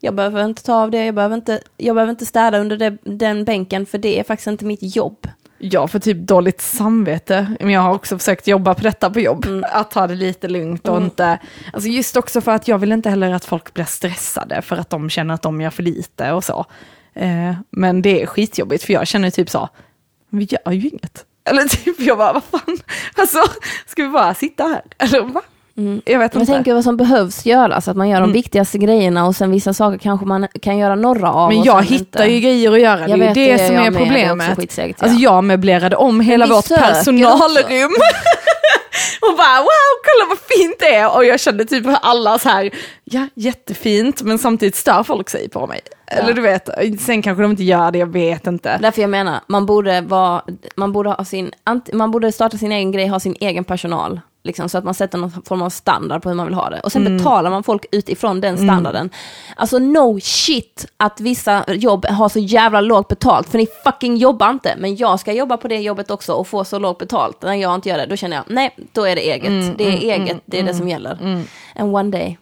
Jag 0.00 0.14
behöver 0.14 0.44
inte 0.44 0.62
ta 0.62 0.74
av 0.74 0.90
det, 0.90 1.04
jag 1.04 1.14
behöver 1.14 1.34
inte, 1.34 1.60
jag 1.76 1.96
behöver 1.96 2.10
inte 2.10 2.26
städa 2.26 2.58
under 2.58 2.76
det, 2.76 2.96
den 3.02 3.44
bänken, 3.44 3.86
för 3.86 3.98
det 3.98 4.18
är 4.18 4.24
faktiskt 4.24 4.46
inte 4.46 4.64
mitt 4.64 4.96
jobb. 4.96 5.28
Jag 5.58 5.90
får 5.90 5.98
typ 5.98 6.18
dåligt 6.18 6.60
samvete, 6.60 7.56
men 7.60 7.70
jag 7.70 7.80
har 7.80 7.94
också 7.94 8.18
försökt 8.18 8.46
jobba 8.46 8.74
på 8.74 8.82
detta 8.82 9.10
på 9.10 9.20
jobb. 9.20 9.46
Att 9.62 9.90
ta 9.90 10.06
det 10.06 10.14
lite 10.14 10.48
lugnt 10.48 10.88
och 10.88 11.02
inte, 11.02 11.38
alltså 11.72 11.88
just 11.88 12.16
också 12.16 12.40
för 12.40 12.52
att 12.52 12.68
jag 12.68 12.78
vill 12.78 12.92
inte 12.92 13.10
heller 13.10 13.32
att 13.32 13.44
folk 13.44 13.74
blir 13.74 13.84
stressade 13.84 14.62
för 14.62 14.76
att 14.76 14.90
de 14.90 15.10
känner 15.10 15.34
att 15.34 15.42
de 15.42 15.60
gör 15.60 15.70
för 15.70 15.82
lite 15.82 16.32
och 16.32 16.44
så. 16.44 16.66
Eh, 17.14 17.54
men 17.70 18.02
det 18.02 18.22
är 18.22 18.26
skitjobbigt 18.26 18.84
för 18.84 18.92
jag 18.92 19.06
känner 19.06 19.30
typ 19.30 19.50
så, 19.50 19.68
vi 20.30 20.48
gör 20.50 20.72
ju 20.72 20.88
inget. 20.88 21.26
Eller 21.50 21.62
typ 21.62 22.00
jag 22.00 22.18
bara, 22.18 22.32
vad 22.32 22.42
fan, 22.44 22.78
alltså 23.16 23.38
ska 23.86 24.02
vi 24.02 24.08
bara 24.08 24.34
sitta 24.34 24.64
här? 24.64 24.82
Eller 24.98 25.20
va? 25.20 25.40
Jag 26.04 26.18
vet 26.18 26.34
Jag 26.34 26.42
inte. 26.42 26.52
tänker 26.52 26.74
vad 26.74 26.84
som 26.84 26.96
behövs 26.96 27.46
göras, 27.46 27.88
att 27.88 27.96
man 27.96 28.08
gör 28.08 28.16
de 28.16 28.22
Mm. 28.24 28.32
viktigaste 28.32 28.78
grejerna 28.78 29.26
och 29.26 29.36
sen 29.36 29.50
vissa 29.50 29.74
saker 29.74 29.98
kanske 29.98 30.26
man 30.26 30.48
kan 30.62 30.78
göra 30.78 30.94
några 30.94 31.32
av. 31.32 31.48
Men 31.52 31.62
jag 31.62 31.82
hittar 31.82 32.24
inte. 32.24 32.34
ju 32.34 32.40
grejer 32.40 32.72
att 32.72 32.80
göra, 32.80 32.96
det 32.96 33.02
är 33.04 33.08
Jag 33.08 33.18
ju 33.18 33.34
det, 33.34 33.52
det, 33.52 33.66
som 33.66 33.74
jag 33.76 33.86
är 33.86 33.90
med, 33.90 34.00
det 34.00 34.04
är 34.04 34.04
problemet. 34.06 35.02
Alltså 35.02 35.18
jag 35.18 35.44
möblerade 35.44 35.96
om 35.96 36.20
hela 36.20 36.46
vårt 36.46 36.68
personalrum. 36.68 37.94
och 39.20 39.36
bara 39.36 39.58
wow, 39.58 39.94
kolla 40.04 40.28
vad 40.28 40.38
fint 40.38 40.76
det 40.78 40.94
är. 40.94 41.16
Och 41.16 41.24
jag 41.24 41.40
kände 41.40 41.64
typ 41.64 41.86
alla 42.02 42.38
så 42.38 42.48
här, 42.48 42.70
ja 43.04 43.28
jättefint, 43.34 44.22
men 44.22 44.38
samtidigt 44.38 44.76
stör 44.76 45.02
folk 45.02 45.30
sig 45.30 45.48
på 45.48 45.66
mig. 45.66 45.80
Eller 46.06 46.32
du 46.32 46.42
vet, 46.42 46.68
sen 47.00 47.22
kanske 47.22 47.42
de 47.42 47.50
inte 47.50 47.64
gör 47.64 47.90
det, 47.90 47.98
jag 47.98 48.12
vet 48.12 48.46
inte. 48.46 48.78
Därför 48.82 49.00
jag 49.00 49.10
menar, 49.10 49.40
man 49.46 49.66
borde, 49.66 50.00
vara, 50.00 50.42
man, 50.76 50.92
borde 50.92 51.10
ha 51.10 51.24
sin, 51.24 51.50
man 51.92 52.10
borde 52.10 52.32
starta 52.32 52.58
sin 52.58 52.72
egen 52.72 52.92
grej, 52.92 53.06
ha 53.06 53.20
sin 53.20 53.36
egen 53.40 53.64
personal. 53.64 54.20
Liksom, 54.46 54.68
så 54.68 54.78
att 54.78 54.84
man 54.84 54.94
sätter 54.94 55.18
någon 55.18 55.30
form 55.30 55.62
av 55.62 55.70
standard 55.70 56.22
på 56.22 56.28
hur 56.28 56.36
man 56.36 56.46
vill 56.46 56.54
ha 56.54 56.70
det. 56.70 56.80
Och 56.80 56.92
sen 56.92 57.04
betalar 57.16 57.50
man 57.50 57.62
folk 57.62 57.86
utifrån 57.92 58.40
den 58.40 58.58
standarden. 58.58 59.10
Alltså 59.56 59.78
no 59.78 60.20
shit 60.20 60.86
att 60.96 61.20
vissa 61.20 61.64
jobb 61.74 62.06
har 62.06 62.28
så 62.28 62.38
jävla 62.38 62.80
lågt 62.80 63.08
betalt, 63.08 63.48
för 63.48 63.58
ni 63.58 63.66
fucking 63.84 64.16
jobbar 64.16 64.50
inte. 64.50 64.74
Men 64.78 64.96
jag 64.96 65.20
ska 65.20 65.32
jobba 65.32 65.56
på 65.56 65.68
det 65.68 65.76
jobbet 65.78 66.10
också 66.10 66.32
och 66.32 66.48
få 66.48 66.64
så 66.64 66.78
lågt 66.78 66.98
betalt. 66.98 67.42
När 67.42 67.54
jag 67.54 67.74
inte 67.74 67.88
gör 67.88 67.98
det, 67.98 68.06
då 68.06 68.16
känner 68.16 68.36
jag, 68.36 68.44
nej, 68.48 68.76
då 68.92 69.04
är 69.04 69.14
det 69.16 69.30
eget. 69.30 69.78
det 69.78 69.84
är 69.84 69.90
eget, 70.20 70.40
det 70.46 70.58
är 70.58 70.62
det 70.62 70.74
som 70.74 70.88
gäller. 70.88 71.18
And 71.76 71.94
one 71.94 72.10
day. 72.10 72.38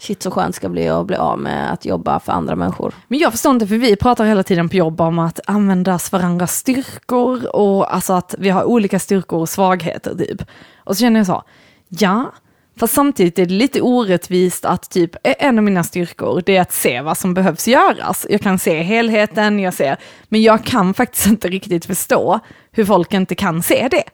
Shit 0.00 0.22
så 0.22 0.30
skönt 0.30 0.54
ska 0.54 0.68
bli 0.68 0.88
att 0.88 1.06
bli 1.06 1.16
av 1.16 1.38
med 1.38 1.72
att 1.72 1.84
jobba 1.84 2.20
för 2.20 2.32
andra 2.32 2.56
människor. 2.56 2.94
Men 3.08 3.18
jag 3.18 3.32
förstår 3.32 3.52
inte, 3.52 3.66
för 3.66 3.76
vi 3.76 3.96
pratar 3.96 4.24
hela 4.24 4.42
tiden 4.42 4.68
på 4.68 4.76
jobb 4.76 5.00
om 5.00 5.18
att 5.18 5.40
användas 5.46 6.12
varandras 6.12 6.56
styrkor 6.56 7.56
och 7.56 7.94
alltså 7.94 8.12
att 8.12 8.34
vi 8.38 8.48
har 8.48 8.64
olika 8.64 8.98
styrkor 8.98 9.40
och 9.40 9.48
svagheter 9.48 10.14
typ. 10.14 10.42
Och 10.76 10.96
så 10.96 11.00
känner 11.00 11.20
jag 11.20 11.26
så, 11.26 11.42
ja, 11.88 12.32
fast 12.78 12.94
samtidigt 12.94 13.38
är 13.38 13.46
det 13.46 13.54
lite 13.54 13.80
orättvist 13.80 14.64
att 14.64 14.90
typ 14.90 15.16
eh, 15.26 15.34
en 15.38 15.58
av 15.58 15.64
mina 15.64 15.84
styrkor 15.84 16.42
det 16.46 16.56
är 16.56 16.60
att 16.60 16.72
se 16.72 17.00
vad 17.00 17.18
som 17.18 17.34
behövs 17.34 17.68
göras. 17.68 18.26
Jag 18.30 18.40
kan 18.40 18.58
se 18.58 18.82
helheten, 18.82 19.58
jag 19.58 19.74
ser, 19.74 19.96
men 20.28 20.42
jag 20.42 20.64
kan 20.64 20.94
faktiskt 20.94 21.26
inte 21.26 21.48
riktigt 21.48 21.86
förstå 21.86 22.40
hur 22.72 22.84
folk 22.84 23.12
inte 23.12 23.34
kan 23.34 23.62
se 23.62 23.88
det. 23.90 24.04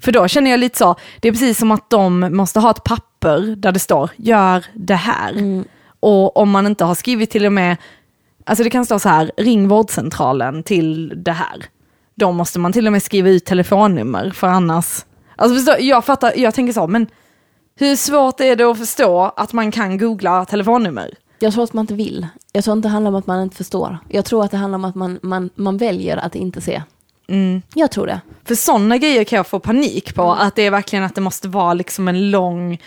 För 0.00 0.12
då 0.12 0.28
känner 0.28 0.50
jag 0.50 0.60
lite 0.60 0.78
så, 0.78 0.96
det 1.20 1.28
är 1.28 1.32
precis 1.32 1.58
som 1.58 1.70
att 1.70 1.90
de 1.90 2.20
måste 2.20 2.60
ha 2.60 2.70
ett 2.70 2.84
papper 2.84 3.07
där 3.56 3.72
det 3.72 3.78
står 3.78 4.10
gör 4.16 4.64
det 4.74 4.94
här. 4.94 5.64
Och 6.00 6.36
om 6.36 6.50
man 6.50 6.66
inte 6.66 6.84
har 6.84 6.94
skrivit 6.94 7.30
till 7.30 7.46
och 7.46 7.52
med, 7.52 7.76
alltså 8.44 8.64
det 8.64 8.70
kan 8.70 8.84
stå 8.84 8.98
så 8.98 9.08
här, 9.08 9.30
ring 9.36 9.68
vårdcentralen 9.68 10.62
till 10.62 11.12
det 11.24 11.32
här. 11.32 11.64
Då 12.14 12.32
måste 12.32 12.58
man 12.58 12.72
till 12.72 12.86
och 12.86 12.92
med 12.92 13.02
skriva 13.02 13.28
ut 13.28 13.44
telefonnummer 13.44 14.30
för 14.30 14.46
annars, 14.46 15.04
alltså 15.36 15.56
förstå, 15.56 15.74
jag 15.80 16.04
fattar, 16.04 16.32
jag 16.36 16.54
tänker 16.54 16.72
så, 16.72 16.86
men 16.86 17.06
hur 17.78 17.96
svårt 17.96 18.40
är 18.40 18.56
det 18.56 18.64
att 18.64 18.78
förstå 18.78 19.32
att 19.36 19.52
man 19.52 19.70
kan 19.70 19.98
googla 19.98 20.44
telefonnummer? 20.44 21.14
Jag 21.38 21.52
tror 21.52 21.64
att 21.64 21.72
man 21.72 21.82
inte 21.82 21.94
vill. 21.94 22.26
Jag 22.52 22.64
tror 22.64 22.76
inte 22.76 22.88
det 22.88 22.92
handlar 22.92 23.08
om 23.10 23.14
att 23.14 23.26
man 23.26 23.42
inte 23.42 23.56
förstår. 23.56 23.98
Jag 24.08 24.24
tror 24.24 24.44
att 24.44 24.50
det 24.50 24.56
handlar 24.56 24.78
om 24.78 24.84
att 24.84 24.94
man, 24.94 25.18
man, 25.22 25.50
man 25.54 25.76
väljer 25.76 26.16
att 26.16 26.34
inte 26.34 26.60
se. 26.60 26.82
Jag 27.74 27.90
tror 27.90 28.06
det. 28.06 28.20
För 28.44 28.54
sådana 28.54 28.96
grejer 28.98 29.24
kan 29.24 29.36
jag 29.36 29.46
få 29.46 29.60
panik 29.60 30.14
på, 30.14 30.32
att 30.32 30.56
det 30.56 30.66
är 30.66 30.70
verkligen 30.70 31.04
att 31.04 31.14
det 31.14 31.20
måste 31.20 31.48
vara 31.48 31.74
liksom 31.74 32.08
en 32.08 32.30
lång 32.30 32.80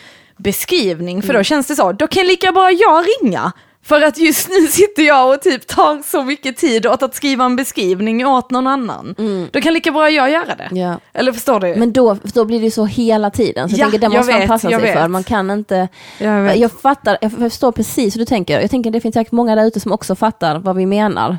beskrivning, 0.44 1.22
för 1.22 1.34
då 1.34 1.44
känns 1.44 1.68
det 1.68 1.76
så, 1.76 1.92
då 1.92 2.08
kan 2.08 2.26
lika 2.28 2.52
bra 2.52 2.72
jag 2.72 3.06
ringa. 3.06 3.52
För 3.84 4.02
att 4.02 4.18
just 4.18 4.50
nu 4.50 4.68
sitter 4.68 5.04
jag 5.04 5.34
och 5.34 5.42
typ 5.42 5.68
tar 5.68 6.02
så 6.04 6.24
mycket 6.24 6.58
tid 6.58 6.86
åt 6.86 7.04
att 7.04 7.16
skriva 7.16 7.46
en 7.46 7.56
beskrivning 7.56 8.26
åt 8.28 8.52
någon 8.52 8.68
annan. 8.68 9.16
Då 9.52 9.62
kan 9.62 9.74
lika 9.74 9.92
bra 9.92 10.10
jag 10.10 10.32
göra 10.32 10.56
det. 10.56 10.70
Ja. 10.80 11.00
Eller 11.14 11.32
förstår 11.32 11.60
du? 11.60 11.76
Men 11.76 11.94
då, 11.94 12.18
då 12.24 12.46
blir 12.46 12.62
det 12.62 12.72
så 12.72 12.86
hela 12.86 13.30
tiden. 13.30 13.70
Så 13.70 13.76
Ja, 13.76 13.80
jag 13.80 13.92
tänker, 13.92 14.10
det 14.10 14.18
måste 14.18 14.32
man 14.32 14.40
vet, 14.40 14.50
passa 14.50 14.72
jag 14.72 14.82
sig 14.82 14.94
för. 14.94 15.02
vet. 15.02 15.12
Man 15.12 15.24
kan 15.24 15.52
inte... 15.52 15.88
Jag 16.18 16.42
vet. 16.42 16.58
Jag 16.58 16.72
fattar, 16.72 17.18
jag 17.22 17.32
förstår 17.32 17.72
precis 17.72 18.16
hur 18.16 18.20
du 18.20 18.26
tänker. 18.26 18.62
Jag 18.62 18.72
tänker 18.72 18.92
det 18.92 19.02
finns 19.02 19.14
säkert 19.14 19.32
många 19.32 19.56
där 19.56 19.66
ute 19.66 19.80
som 19.80 19.92
också 19.92 20.16
fattar 20.16 20.60
vad 20.60 20.76
vi 20.76 20.86
menar. 20.86 21.38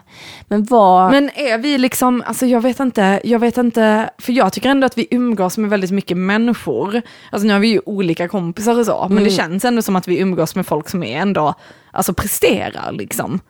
Men 0.49 0.65
vad... 0.65 1.11
Men 1.11 1.31
är 1.35 1.59
vi 1.59 1.79
liksom, 1.79 2.23
alltså 2.27 2.47
jag 2.47 2.61
vet 2.61 2.81
inte, 2.81 3.21
jag 3.25 3.39
vet 3.39 3.57
inte, 3.57 4.11
för 4.19 4.33
jag 4.33 4.53
tycker 4.53 4.71
ändå 4.71 4.87
att 4.87 4.99
vi 4.99 5.07
umgås 5.11 5.59
med 5.59 5.71
väldigt 5.71 5.91
mycket 5.91 6.17
människor. 6.17 7.03
Alltså 7.31 7.47
nu 7.47 7.53
har 7.53 7.61
vi 7.61 7.69
ju 7.69 7.81
olika 7.87 8.29
kompisar 8.29 8.79
och 8.79 8.87
så, 8.87 9.07
men 9.11 9.25
det 9.25 9.31
känns 9.31 9.65
ändå 9.65 9.83
som 9.83 9.97
att 9.97 10.09
vi 10.09 10.19
umgås 10.19 10.55
med 10.55 10.67
folk 10.67 10.89
som 10.89 11.03
är 11.03 11.19
ändå, 11.21 11.55
alltså 11.93 12.15
presterar 12.15 12.93
liksom. 12.93 13.41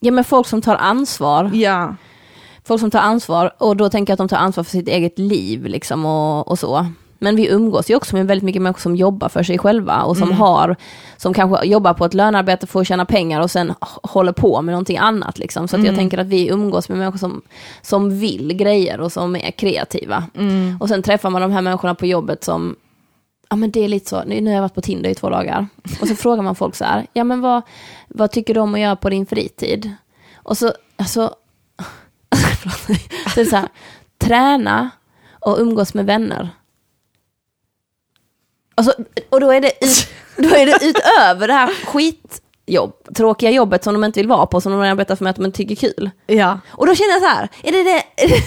Ja 0.00 0.12
men 0.12 0.24
folk 0.24 0.46
som 0.46 0.62
tar 0.62 0.76
ansvar. 0.76 1.50
Ja. 1.54 1.94
Folk 2.64 2.80
som 2.80 2.90
tar 2.90 3.00
ansvar 3.00 3.54
och 3.58 3.76
då 3.76 3.90
tänker 3.90 4.10
jag 4.10 4.14
att 4.14 4.18
de 4.18 4.28
tar 4.28 4.36
ansvar 4.36 4.64
för 4.64 4.70
sitt 4.70 4.88
eget 4.88 5.18
liv 5.18 5.64
liksom 5.66 6.06
och, 6.06 6.48
och 6.48 6.58
så. 6.58 6.86
Men 7.18 7.36
vi 7.36 7.48
umgås 7.48 7.90
ju 7.90 7.94
också 7.94 8.16
med 8.16 8.26
väldigt 8.26 8.44
mycket 8.44 8.62
människor 8.62 8.80
som 8.80 8.96
jobbar 8.96 9.28
för 9.28 9.42
sig 9.42 9.58
själva 9.58 10.02
och 10.02 10.16
som 10.16 10.32
har, 10.32 10.76
som 11.16 11.34
kanske 11.34 11.66
jobbar 11.66 11.94
på 11.94 12.04
ett 12.04 12.14
lönearbete 12.14 12.66
för 12.66 12.80
att 12.80 12.86
tjäna 12.86 13.04
pengar 13.04 13.40
och 13.40 13.50
sen 13.50 13.72
håller 14.02 14.32
på 14.32 14.62
med 14.62 14.72
någonting 14.72 14.98
annat 14.98 15.38
liksom. 15.38 15.68
Så 15.68 15.76
att 15.76 15.84
jag 15.84 15.96
tänker 15.96 16.18
att 16.18 16.26
vi 16.26 16.48
umgås 16.48 16.88
med 16.88 16.98
människor 16.98 17.18
som, 17.18 17.42
som 17.82 18.18
vill 18.18 18.52
grejer 18.52 19.00
och 19.00 19.12
som 19.12 19.36
är 19.36 19.50
kreativa. 19.50 20.24
Och 20.80 20.88
sen 20.88 21.02
träffar 21.02 21.30
man 21.30 21.42
de 21.42 21.52
här 21.52 21.62
människorna 21.62 21.94
på 21.94 22.06
jobbet 22.06 22.44
som 22.44 22.76
Ja 23.50 23.56
men 23.56 23.70
det 23.70 23.84
är 23.84 23.88
lite 23.88 24.08
så, 24.10 24.24
nu 24.24 24.46
har 24.46 24.54
jag 24.54 24.60
varit 24.62 24.74
på 24.74 24.80
Tinder 24.82 25.10
i 25.10 25.14
två 25.14 25.30
dagar. 25.30 25.66
Och 26.00 26.08
så 26.08 26.14
frågar 26.16 26.42
man 26.42 26.54
folk 26.54 26.74
så 26.74 26.84
här, 26.84 27.06
ja 27.12 27.24
men 27.24 27.40
vad, 27.40 27.62
vad 28.08 28.30
tycker 28.30 28.54
du 28.54 28.60
om 28.60 28.74
att 28.74 28.80
göra 28.80 28.96
på 28.96 29.10
din 29.10 29.26
fritid? 29.26 29.92
Och 30.36 30.58
så, 30.58 30.72
alltså, 30.96 31.34
förlåt. 32.60 33.00
så 33.34 33.40
är 33.40 33.44
det 33.44 33.50
så 33.50 33.56
här, 33.56 33.68
träna 34.18 34.90
och 35.40 35.58
umgås 35.60 35.94
med 35.94 36.06
vänner. 36.06 36.50
Alltså, 38.74 38.94
och 39.30 39.40
då 39.40 39.50
är, 39.52 39.60
det 39.60 39.72
ut, 39.84 40.08
då 40.36 40.48
är 40.48 40.66
det 40.66 40.78
utöver 40.86 41.48
det 41.48 41.54
här 41.54 41.66
skitjobb, 41.86 42.92
tråkiga 43.16 43.50
jobbet 43.50 43.84
som 43.84 43.94
de 43.94 44.04
inte 44.04 44.20
vill 44.20 44.28
vara 44.28 44.46
på, 44.46 44.60
som 44.60 44.72
de 44.72 44.80
arbetar 44.80 45.16
för 45.16 45.24
mig 45.24 45.30
att 45.30 45.36
de 45.36 45.44
inte 45.44 45.56
tycker 45.56 45.72
är 45.86 45.92
kul. 45.92 46.10
Ja. 46.26 46.60
Och 46.70 46.86
då 46.86 46.94
känner 46.94 47.10
jag 47.12 47.20
så 47.22 47.28
här, 47.28 47.48
är 47.62 47.72
det 47.72 47.82
det? 47.82 48.02
Är 48.24 48.28
det, 48.28 48.38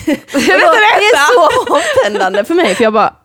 då- 0.66 0.74
det 1.00 1.06
är 1.06 1.34
så 1.34 1.74
avtändande 1.76 2.44
för 2.46 2.54
mig, 2.54 2.76
för 2.76 2.84
jag 2.84 2.94
bara, 2.94 3.16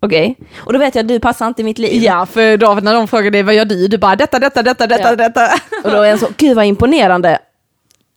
okej. 0.00 0.36
Och 0.58 0.72
då 0.72 0.78
vet 0.78 0.94
jag 0.94 1.02
att 1.02 1.08
du 1.08 1.20
passar 1.20 1.46
inte 1.48 1.62
i 1.62 1.64
mitt 1.64 1.78
liv. 1.78 2.02
Ja, 2.02 2.26
för 2.26 2.56
då 2.56 2.74
när 2.74 2.94
de 2.94 3.08
frågar 3.08 3.30
dig 3.30 3.42
vad 3.42 3.54
gör 3.54 3.64
du, 3.64 3.88
du 3.88 3.98
bara 3.98 4.16
detta, 4.16 4.38
detta, 4.38 4.62
detta, 4.62 4.86
detta, 4.86 5.10
Ja. 5.10 5.16
detta. 5.16 5.48
Och 5.84 5.90
då 5.90 5.96
är 6.02 6.08
jag 6.10 6.18
så, 6.18 6.28
gud 6.36 6.56
vad 6.56 6.64
imponerande. 6.64 7.38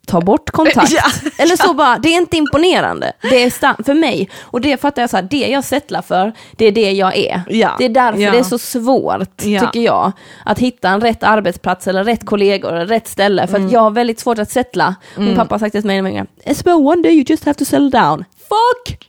Ta 0.08 0.22
bort 0.22 0.50
kontakt. 0.52 0.92
Ja. 0.92 1.04
Eller 1.38 1.56
så 1.56 1.74
bara, 1.74 1.98
det 1.98 2.10
är 2.10 2.18
inte 2.18 2.38
imponerande. 2.38 3.14
Det 3.22 3.44
är 3.44 3.84
för 3.84 3.94
mig. 3.94 4.30
Och 4.44 4.62
det 4.62 4.82
fattar 4.82 5.02
jag 5.02 5.10
så 5.10 5.18
här, 5.18 5.24
det 5.24 5.48
jag 5.48 5.64
settlar 5.64 6.02
för, 6.02 6.32
det 6.52 6.66
är 6.66 6.72
det 6.72 6.92
jag 6.92 7.18
är. 7.18 7.42
Ja. 7.50 7.76
Det 7.78 7.86
är 7.86 7.90
därför 7.90 8.32
det 8.32 8.38
är 8.40 8.44
så 8.44 8.58
svårt, 8.58 9.38
tycker 9.38 9.80
jag, 9.80 10.12
att 10.46 10.60
hitta 10.60 10.90
en 10.90 11.02
rätt 11.02 11.24
arbetsplats 11.24 11.88
eller 11.88 12.04
rätt 12.04 12.26
kollegor 12.26 12.74
eller 12.74 12.86
rätt 12.86 13.08
ställe. 13.08 13.48
För 13.48 13.58
att 13.66 13.72
jag 13.72 13.80
har 13.80 13.92
väldigt 13.92 14.20
svårt 14.20 14.40
att 14.40 14.52
settla. 14.52 14.96
Min 15.18 15.36
pappa 15.36 15.54
har 15.56 15.60
sagt 15.60 15.74
det 15.74 15.82
till 15.82 15.88
mig 15.88 16.02
gånger, 16.02 16.26
it's 16.46 16.62
about 16.70 16.94
one 16.94 17.02
day 17.02 17.12
you 17.12 17.26
just 17.28 17.46
have 17.46 17.54
to 17.54 17.66
settle 17.66 17.90
down. 17.90 18.26
Fuck! 18.50 19.00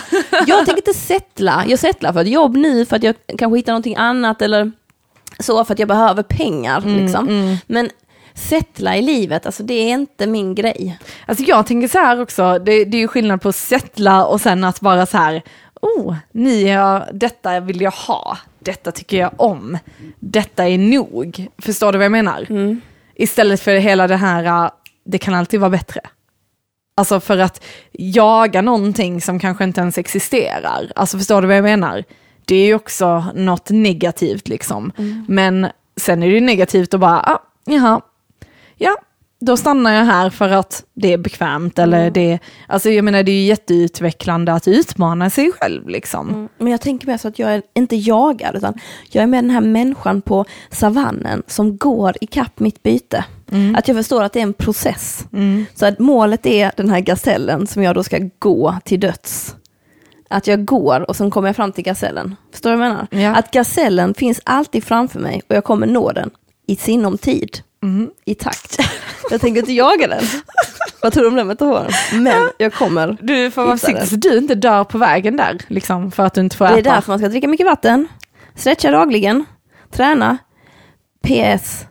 jag 0.46 0.66
tänker 0.66 0.76
inte 0.76 0.94
settla. 0.94 1.64
Jag 1.66 1.78
settlar 1.78 2.12
för 2.12 2.20
ett 2.20 2.28
jobb 2.28 2.56
nu 2.56 2.84
för 2.86 2.96
att 2.96 3.02
jag 3.02 3.14
kanske 3.38 3.58
hittar 3.58 3.72
någonting 3.72 3.96
annat 3.96 4.42
eller 4.42 4.72
så 5.38 5.64
för 5.64 5.72
att 5.72 5.78
jag 5.78 5.88
behöver 5.88 6.22
pengar. 6.22 6.80
liksom. 7.00 7.28
Men 7.66 7.90
settla 8.34 8.96
i 8.96 9.02
livet, 9.02 9.46
alltså 9.46 9.62
det 9.62 9.74
är 9.74 9.88
inte 9.88 10.26
min 10.26 10.54
grej. 10.54 10.98
Alltså 11.26 11.44
jag 11.44 11.66
tänker 11.66 11.88
så 11.88 11.98
här 11.98 12.20
också, 12.20 12.58
det, 12.58 12.84
det 12.84 12.96
är 12.96 13.00
ju 13.00 13.08
skillnad 13.08 13.42
på 13.42 13.48
att 13.48 13.56
settla 13.56 14.24
och 14.26 14.40
sen 14.40 14.64
att 14.64 14.82
vara 14.82 15.06
så 15.06 15.16
här, 15.16 15.42
oh, 15.80 16.14
ni 16.32 16.62
är, 16.64 17.08
detta 17.12 17.60
vill 17.60 17.80
jag 17.80 17.90
ha, 17.90 18.38
detta 18.58 18.92
tycker 18.92 19.16
jag 19.18 19.30
om, 19.36 19.78
detta 20.20 20.68
är 20.68 20.78
nog. 20.78 21.46
Förstår 21.58 21.92
du 21.92 21.98
vad 21.98 22.04
jag 22.04 22.12
menar? 22.12 22.46
Istället 23.14 23.60
för 23.60 23.74
hela 23.74 24.06
det 24.08 24.16
här, 24.16 24.70
det 25.04 25.18
kan 25.18 25.34
alltid 25.34 25.60
vara 25.60 25.70
bättre. 25.70 26.00
Alltså 27.02 27.20
för 27.20 27.38
att 27.38 27.64
jaga 27.92 28.62
någonting 28.62 29.20
som 29.20 29.38
kanske 29.38 29.64
inte 29.64 29.80
ens 29.80 29.98
existerar. 29.98 30.92
Alltså 30.96 31.18
förstår 31.18 31.42
du 31.42 31.48
vad 31.48 31.56
jag 31.56 31.62
menar? 31.62 32.04
Det 32.44 32.56
är 32.56 32.66
ju 32.66 32.74
också 32.74 33.24
något 33.34 33.70
negativt 33.70 34.48
liksom. 34.48 34.92
Men 35.28 35.66
sen 35.96 36.22
är 36.22 36.26
det 36.26 36.34
ju 36.34 36.40
negativt 36.40 36.94
att 36.94 37.00
bara, 37.00 37.20
ah, 37.20 37.42
jaha, 37.64 38.00
ja, 38.76 38.96
då 39.44 39.56
stannar 39.56 39.92
jag 39.92 40.04
här 40.04 40.30
för 40.30 40.48
att 40.48 40.84
det 40.94 41.12
är 41.12 41.18
bekvämt 41.18 41.78
eller 41.78 42.10
det, 42.10 42.38
alltså 42.66 42.90
jag 42.90 43.04
menar 43.04 43.22
det 43.22 43.32
är 43.32 43.36
ju 43.36 43.46
jätteutvecklande 43.46 44.52
att 44.52 44.68
utmana 44.68 45.30
sig 45.30 45.52
själv 45.52 45.88
liksom. 45.88 46.48
Men 46.58 46.72
jag 46.72 46.80
tänker 46.80 47.06
mer 47.06 47.16
så 47.16 47.28
att 47.28 47.38
jag 47.38 47.54
är 47.54 47.62
inte 47.74 47.96
jagad, 47.96 48.56
utan 48.56 48.74
jag 49.10 49.22
är 49.22 49.26
med 49.26 49.44
den 49.44 49.50
här 49.50 49.60
människan 49.60 50.22
på 50.22 50.44
savannen 50.70 51.42
som 51.46 51.76
går 51.76 52.14
ikapp 52.20 52.60
mitt 52.60 52.82
byte. 52.82 53.24
Att 53.76 53.88
jag 53.88 53.96
förstår 53.96 54.22
att 54.22 54.32
det 54.32 54.38
är 54.38 54.42
en 54.42 54.52
process. 54.52 55.24
Så 55.74 55.86
att 55.86 55.98
målet 55.98 56.46
är 56.46 56.72
den 56.76 56.90
här 56.90 57.00
gazellen 57.00 57.66
som 57.66 57.82
jag 57.82 57.94
då 57.94 58.02
ska 58.02 58.30
gå 58.38 58.76
till 58.84 59.00
döds. 59.00 59.56
Att 60.30 60.46
jag 60.46 60.64
går 60.64 61.10
och 61.10 61.16
sen 61.16 61.30
kommer 61.30 61.48
jag 61.48 61.56
fram 61.56 61.72
till 61.72 61.84
gazellen. 61.84 62.36
Förstår 62.52 62.70
du 62.70 62.76
vad 62.76 62.86
jag 62.86 62.92
menar? 62.92 63.24
Ja. 63.24 63.36
Att 63.36 63.50
gazellen 63.50 64.14
finns 64.14 64.40
alltid 64.44 64.84
framför 64.84 65.20
mig 65.20 65.42
och 65.48 65.56
jag 65.56 65.64
kommer 65.64 65.86
nå 65.86 66.12
den 66.12 66.30
i 66.66 66.76
sinom 66.76 67.18
tid. 67.18 67.58
I 68.24 68.34
takt. 68.34 68.78
Jag 69.30 69.40
tänker 69.40 69.60
inte 69.60 69.72
jaga 69.72 70.06
den. 70.08 70.24
Vad 71.02 71.12
tror 71.12 71.22
du 71.22 71.28
om 71.28 71.34
den 71.36 71.46
metaforen? 71.46 71.90
Men 72.12 72.50
jag 72.58 72.72
kommer. 72.74 73.16
Du 73.20 73.50
får 73.50 73.64
vara 73.64 73.76
försiktig 73.76 74.08
så 74.08 74.16
du 74.16 74.38
inte 74.38 74.54
dör 74.54 74.84
på 74.84 74.98
vägen 74.98 75.36
där, 75.36 75.58
liksom, 75.68 76.10
för 76.12 76.22
att 76.22 76.34
du 76.34 76.40
inte 76.40 76.56
får 76.56 76.64
Det 76.64 76.70
äta. 76.70 76.78
är 76.90 76.94
därför 76.94 77.12
man 77.12 77.18
ska 77.18 77.28
dricka 77.28 77.48
mycket 77.48 77.66
vatten, 77.66 78.08
stretcha 78.54 78.90
dagligen, 78.90 79.44
träna. 79.90 80.38
PS. 81.22 81.86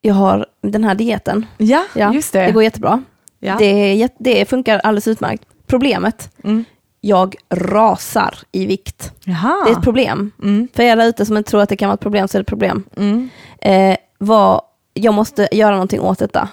Jag 0.00 0.14
har 0.14 0.46
den 0.62 0.84
här 0.84 0.94
dieten. 0.94 1.46
Ja, 1.58 1.84
Ja, 1.94 2.14
just 2.14 2.32
det. 2.32 2.46
Det 2.46 2.52
går 2.52 2.62
jättebra. 2.62 3.02
ja. 3.40 3.56
Det, 3.58 4.08
det 4.18 4.48
funkar 4.48 4.78
alldeles 4.78 5.08
utmärkt. 5.08 5.42
Problemet, 5.66 6.30
Mm. 6.44 6.64
Jag 7.06 7.34
rasar 7.50 8.34
i 8.52 8.66
vikt. 8.66 9.12
Jaha. 9.24 9.64
Det 9.64 9.70
är 9.72 9.76
ett 9.76 9.84
problem. 9.84 10.30
Mm. 10.42 10.68
För 10.72 10.82
där 10.96 11.06
ute 11.06 11.26
som 11.26 11.36
inte 11.36 11.50
tror 11.50 11.60
att 11.62 11.68
det 11.68 11.76
kan 11.76 11.88
vara 11.88 11.94
ett 11.94 12.00
problem 12.00 12.28
så 12.28 12.36
är 12.36 12.40
det 12.40 12.42
ett 12.42 12.48
problem. 12.48 12.84
Mm. 12.96 13.28
Eh, 13.58 13.96
vad, 14.18 14.60
jag 14.94 15.14
måste 15.14 15.48
göra 15.52 15.70
någonting 15.72 16.00
åt 16.00 16.18
detta. 16.18 16.48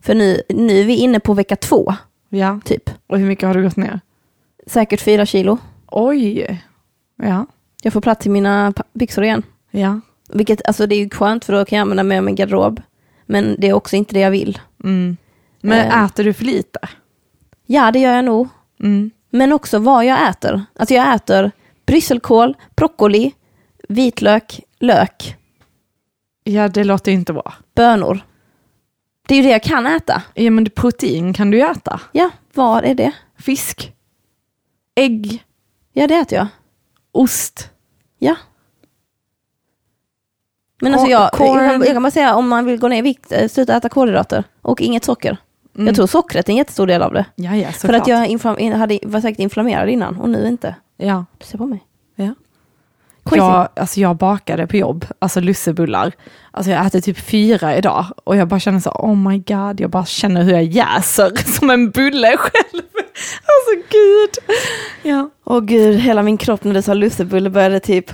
För 0.00 0.14
nu, 0.14 0.42
nu 0.48 0.80
är 0.80 0.84
vi 0.84 0.96
inne 0.96 1.20
på 1.20 1.34
vecka 1.34 1.56
två, 1.56 1.94
Ja, 2.28 2.60
typ. 2.64 2.90
och 3.06 3.18
hur 3.18 3.26
mycket 3.26 3.46
har 3.46 3.54
du 3.54 3.62
gått 3.62 3.76
ner? 3.76 4.00
Säkert 4.66 5.00
fyra 5.00 5.26
kilo. 5.26 5.58
Oj. 5.86 6.62
Ja. 7.22 7.46
Jag 7.82 7.92
får 7.92 8.00
plats 8.00 8.26
i 8.26 8.30
mina 8.30 8.72
byxor 8.92 9.24
igen. 9.24 9.42
Ja. 9.70 10.00
Vilket, 10.32 10.66
alltså 10.66 10.86
det 10.86 10.94
är 10.94 10.98
ju 10.98 11.10
skönt 11.10 11.44
för 11.44 11.52
då 11.52 11.64
kan 11.64 11.76
jag 11.78 11.82
använda 11.82 12.02
mig 12.02 12.18
av 12.18 12.24
min 12.24 12.34
garderob. 12.34 12.82
Men 13.26 13.56
det 13.58 13.68
är 13.68 13.72
också 13.72 13.96
inte 13.96 14.14
det 14.14 14.20
jag 14.20 14.30
vill. 14.30 14.58
Mm. 14.84 15.16
Men 15.60 15.78
Eh. 15.78 16.04
äter 16.04 16.24
du 16.24 16.32
för 16.32 16.44
lite? 16.44 16.78
Ja, 17.66 17.90
det 17.92 17.98
gör 17.98 18.14
jag 18.14 18.24
nog. 18.24 18.48
Mm. 18.80 19.10
Men 19.34 19.52
också 19.52 19.78
vad 19.78 20.04
jag 20.04 20.28
äter. 20.28 20.64
Alltså 20.76 20.94
jag 20.94 21.14
äter 21.14 21.50
brysselkål, 21.86 22.56
broccoli, 22.76 23.34
vitlök, 23.88 24.60
lök, 24.78 25.36
Ja, 26.44 26.68
det 26.68 26.84
låter 26.84 27.12
inte 27.12 27.32
bra. 27.32 27.54
bönor. 27.74 28.20
Det 29.28 29.34
är 29.34 29.36
ju 29.36 29.42
det 29.42 29.50
jag 29.52 29.62
kan 29.62 29.86
äta. 29.86 30.22
Ja, 30.34 30.50
men 30.50 30.70
protein 30.70 31.34
kan 31.34 31.50
du 31.50 31.62
äta. 31.70 32.00
Ja, 32.12 32.30
vad 32.54 32.84
är 32.84 32.94
det? 32.94 33.12
Fisk. 33.38 33.92
Ägg. 34.94 35.44
Ja, 35.92 36.06
det 36.06 36.14
äter 36.14 36.38
jag. 36.38 36.46
Ost. 37.12 37.70
Ja. 38.18 38.36
Men 40.80 40.94
alltså 40.94 41.10
jag, 41.10 41.22
jag, 41.22 41.32
kan, 41.32 41.80
jag 41.82 41.92
kan 41.92 42.02
bara 42.02 42.10
säga 42.10 42.34
om 42.34 42.48
man 42.48 42.64
vill 42.64 42.78
gå 42.80 42.88
ner 42.88 42.98
i 42.98 43.02
vikt, 43.02 43.32
eh, 43.32 43.48
sluta 43.48 43.76
äta 43.76 43.88
kolhydrater 43.88 44.44
och 44.62 44.80
inget 44.80 45.04
socker. 45.04 45.36
Mm. 45.74 45.86
Jag 45.86 45.96
tror 45.96 46.06
sockret 46.06 46.48
är 46.48 46.52
en 46.52 46.56
jättestor 46.56 46.86
del 46.86 47.02
av 47.02 47.12
det. 47.12 47.24
Ja, 47.34 47.56
ja, 47.56 47.68
För 47.72 47.92
att 47.92 48.06
jag 48.06 48.26
inflam- 48.26 48.74
hade, 48.76 48.98
var 49.02 49.20
säkert 49.20 49.38
inflammerad 49.40 49.88
innan 49.88 50.16
och 50.16 50.28
nu 50.30 50.48
inte. 50.48 50.74
Ja. 50.96 51.24
Du 51.38 51.44
ser 51.46 51.58
på 51.58 51.66
mig. 51.66 51.82
Ja. 52.16 52.34
Crazy. 53.24 53.36
Jag, 53.38 53.68
alltså 53.76 54.00
jag 54.00 54.16
bakade 54.16 54.66
på 54.66 54.76
jobb, 54.76 55.06
alltså 55.18 55.40
lussebullar. 55.40 56.12
Alltså 56.50 56.70
jag 56.70 56.86
äter 56.86 57.00
typ 57.00 57.18
fyra 57.18 57.76
idag 57.76 58.06
och 58.24 58.36
jag 58.36 58.48
bara 58.48 58.60
känner 58.60 58.80
så, 58.80 58.90
oh 58.90 59.16
my 59.16 59.38
god, 59.38 59.80
jag 59.80 59.90
bara 59.90 60.04
känner 60.04 60.42
hur 60.42 60.52
jag 60.52 60.62
jäser 60.64 61.30
som 61.58 61.70
en 61.70 61.90
bulle 61.90 62.36
själv. 62.36 62.82
Alltså 63.24 63.88
gud. 63.90 64.56
Ja. 65.02 65.30
Åh 65.44 65.60
gud, 65.60 66.00
hela 66.00 66.22
min 66.22 66.36
kropp 66.38 66.64
när 66.64 66.74
du 66.74 66.82
sa 66.82 66.94
lussebulle 66.94 67.50
började 67.50 67.80
typ 67.80 68.12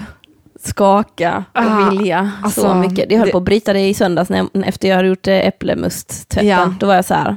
skaka 0.64 1.44
och 1.52 1.60
Ah, 1.60 1.90
vilja 1.90 2.30
alltså, 2.44 2.60
så 2.60 2.74
mycket. 2.74 3.10
Jag 3.10 3.18
höll 3.18 3.26
det- 3.26 3.32
på 3.32 3.38
att 3.38 3.44
bryta 3.44 3.72
det 3.72 3.80
i 3.88 3.94
söndags 3.94 4.30
när 4.30 4.38
jag, 4.38 4.68
efter 4.68 4.88
jag 4.88 4.96
hade 4.96 5.08
gjort 5.08 5.26
eh, 5.28 5.46
äpplemust-tvätten. 5.46 6.46
Ja. 6.48 6.74
Då 6.80 6.86
var 6.86 6.94
jag 6.94 7.04
så 7.04 7.14
här, 7.14 7.36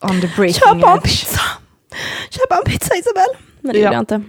On 0.00 0.20
the 0.20 0.26
breaking 0.36 0.52
köp 0.80 0.84
en 0.88 1.00
pizza! 1.00 1.40
Köp 2.30 2.52
en 2.52 2.64
pizza 2.72 2.94
Isabel! 2.96 3.26
Men 3.60 3.72
det 3.72 3.78
Ja. 3.78 3.84
gjorde 3.84 3.94
jag 3.96 4.02
inte. 4.02 4.22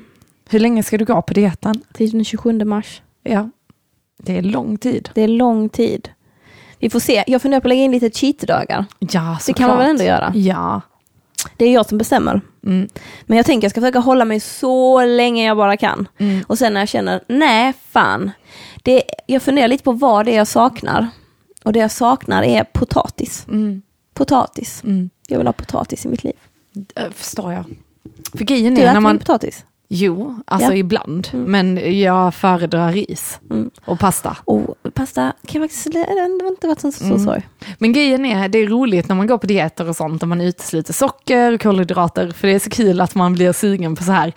Hur 0.49 0.59
länge 0.59 0.83
ska 0.83 0.97
du 0.97 1.05
gå 1.05 1.21
på 1.21 1.33
dieten? 1.33 1.81
Till 1.93 2.11
den 2.11 2.25
27 2.25 2.65
mars. 2.65 3.01
Ja. 3.23 3.49
Det 4.23 4.37
är 4.37 4.41
lång 4.41 4.77
tid. 4.77 5.09
Det 5.13 5.21
är 5.21 5.27
lång 5.27 5.69
tid. 5.69 6.09
Vi 6.79 6.89
får 6.89 6.99
se. 6.99 7.23
Jag 7.27 7.41
funderar 7.41 7.61
på 7.61 7.67
att 7.67 7.69
lägga 7.69 7.81
in 7.83 7.91
lite 7.91 8.09
cheat-dagar. 8.09 8.85
Ja, 8.99 9.37
Det 9.47 9.53
kan 9.53 9.67
man 9.69 9.77
väl 9.77 9.89
ändå 9.89 10.03
göra? 10.03 10.31
Ja. 10.35 10.81
Det 11.57 11.65
är 11.65 11.73
jag 11.73 11.85
som 11.85 11.97
bestämmer. 11.97 12.41
Mm. 12.65 12.87
Men 13.25 13.37
jag 13.37 13.45
tänker 13.45 13.65
jag 13.65 13.71
ska 13.71 13.81
försöka 13.81 13.99
hålla 13.99 14.25
mig 14.25 14.39
så 14.39 15.05
länge 15.05 15.45
jag 15.45 15.57
bara 15.57 15.77
kan. 15.77 16.07
Mm. 16.17 16.43
Och 16.47 16.57
sen 16.57 16.73
när 16.73 16.81
jag 16.81 16.89
känner, 16.89 17.23
nej 17.27 17.73
fan. 17.91 18.31
Det, 18.83 19.03
jag 19.25 19.41
funderar 19.41 19.67
lite 19.67 19.83
på 19.83 19.91
vad 19.91 20.25
det 20.25 20.31
är 20.33 20.37
jag 20.37 20.47
saknar. 20.47 21.07
Och 21.63 21.73
det 21.73 21.79
jag 21.79 21.91
saknar 21.91 22.43
är 22.43 22.63
potatis. 22.63 23.45
Mm. 23.47 23.81
Potatis. 24.13 24.83
Mm. 24.83 25.09
Jag 25.27 25.37
vill 25.37 25.47
ha 25.47 25.53
potatis 25.53 26.05
i 26.05 26.09
mitt 26.09 26.23
liv. 26.23 26.33
Det 26.73 27.11
förstår 27.13 27.53
jag. 27.53 27.65
För 28.33 28.45
grejen 28.45 28.75
Du 28.75 28.81
är 28.81 28.85
äter 28.85 28.93
när 28.93 29.01
man... 29.01 29.19
potatis? 29.19 29.65
Jo, 29.89 30.35
alltså 30.47 30.71
Ja. 30.71 30.75
ibland. 30.77 31.27
Men 31.33 31.99
jag 32.01 32.35
föredrar 32.35 32.91
ris 32.91 33.39
Mm. 33.49 33.69
och 33.85 33.99
pasta. 33.99 34.37
Och 34.45 34.75
pasta 34.93 35.33
kan 35.47 35.61
jag 35.61 35.69
faktiskt, 35.69 35.93
det 35.93 35.99
har 35.99 36.47
inte 36.47 36.67
varit 36.67 36.79
så, 36.81 36.91
så 36.91 37.03
Mm. 37.05 37.19
sorg. 37.25 37.47
Men 37.79 37.93
grejen 37.93 38.25
är, 38.25 38.47
det 38.49 38.57
är 38.59 38.67
roligt 38.67 39.07
när 39.07 39.15
man 39.15 39.27
går 39.27 39.37
på 39.37 39.47
dieter 39.47 39.89
och 39.89 39.95
sånt 39.95 40.21
och 40.23 40.29
man 40.29 40.41
utesluter 40.41 40.93
socker 40.93 41.53
och 41.53 41.61
kolhydrater. 41.61 42.31
För 42.31 42.47
det 42.47 42.53
är 42.53 42.59
så 42.59 42.69
kul 42.69 43.01
att 43.01 43.15
man 43.15 43.33
blir 43.33 43.53
sugen 43.53 43.95
på 43.95 44.03
så 44.03 44.11
här, 44.11 44.33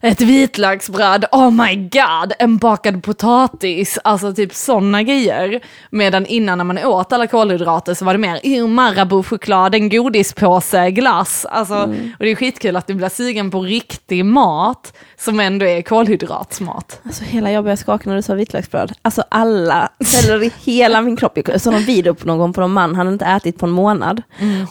ett 0.00 0.20
vitlöksbröd, 0.20 1.24
oh 1.32 1.50
my 1.50 1.76
god, 1.76 2.32
en 2.38 2.56
bakad 2.56 3.02
potatis, 3.02 3.98
alltså 4.04 4.34
typ 4.34 4.54
sådana 4.54 5.02
grejer. 5.02 5.60
Medan 5.90 6.26
innan 6.26 6.58
när 6.58 6.64
man 6.64 6.78
åt 6.78 7.12
alla 7.12 7.26
kolhydrater 7.26 7.94
så 7.94 8.04
var 8.04 8.12
det 8.12 8.18
mer, 8.18 8.40
"Ew, 8.42 8.66
Marabou-choklad, 8.74 9.74
en 9.74 9.88
godispåse, 9.88 10.90
glass. 10.90 11.46
Alltså, 11.50 11.74
Och 12.18 12.24
det 12.24 12.30
är 12.30 12.34
skitkul 12.36 12.76
att 12.76 12.86
du 12.86 12.94
blir 12.94 13.08
sugen 13.08 13.50
på 13.50 13.60
riktig 13.60 14.24
mat 14.24 14.77
som 15.18 15.40
ändå 15.40 15.66
är 15.66 15.82
kolhydratsmat. 15.82 17.00
Alltså 17.04 17.24
hela 17.24 17.50
jag 17.50 17.64
började 17.64 17.80
skaka 17.80 18.08
när 18.08 18.16
du 18.16 18.22
sa 18.22 18.34
vitlöksbröd. 18.34 18.92
Alltså 19.02 19.24
alla 19.28 19.88
celler 20.00 20.42
i 20.42 20.52
hela 20.64 21.00
min 21.00 21.16
kropp. 21.16 21.38
Jag 21.48 21.60
såg 21.60 21.72
någon 21.72 21.82
video 21.82 22.14
på 22.14 22.26
någon 22.26 22.52
på 22.52 22.60
någon 22.60 22.72
man, 22.72 22.94
han 22.94 22.96
hade 22.96 23.12
inte 23.12 23.24
ätit 23.24 23.58
på 23.58 23.66
en 23.66 23.72
månad. 23.72 24.22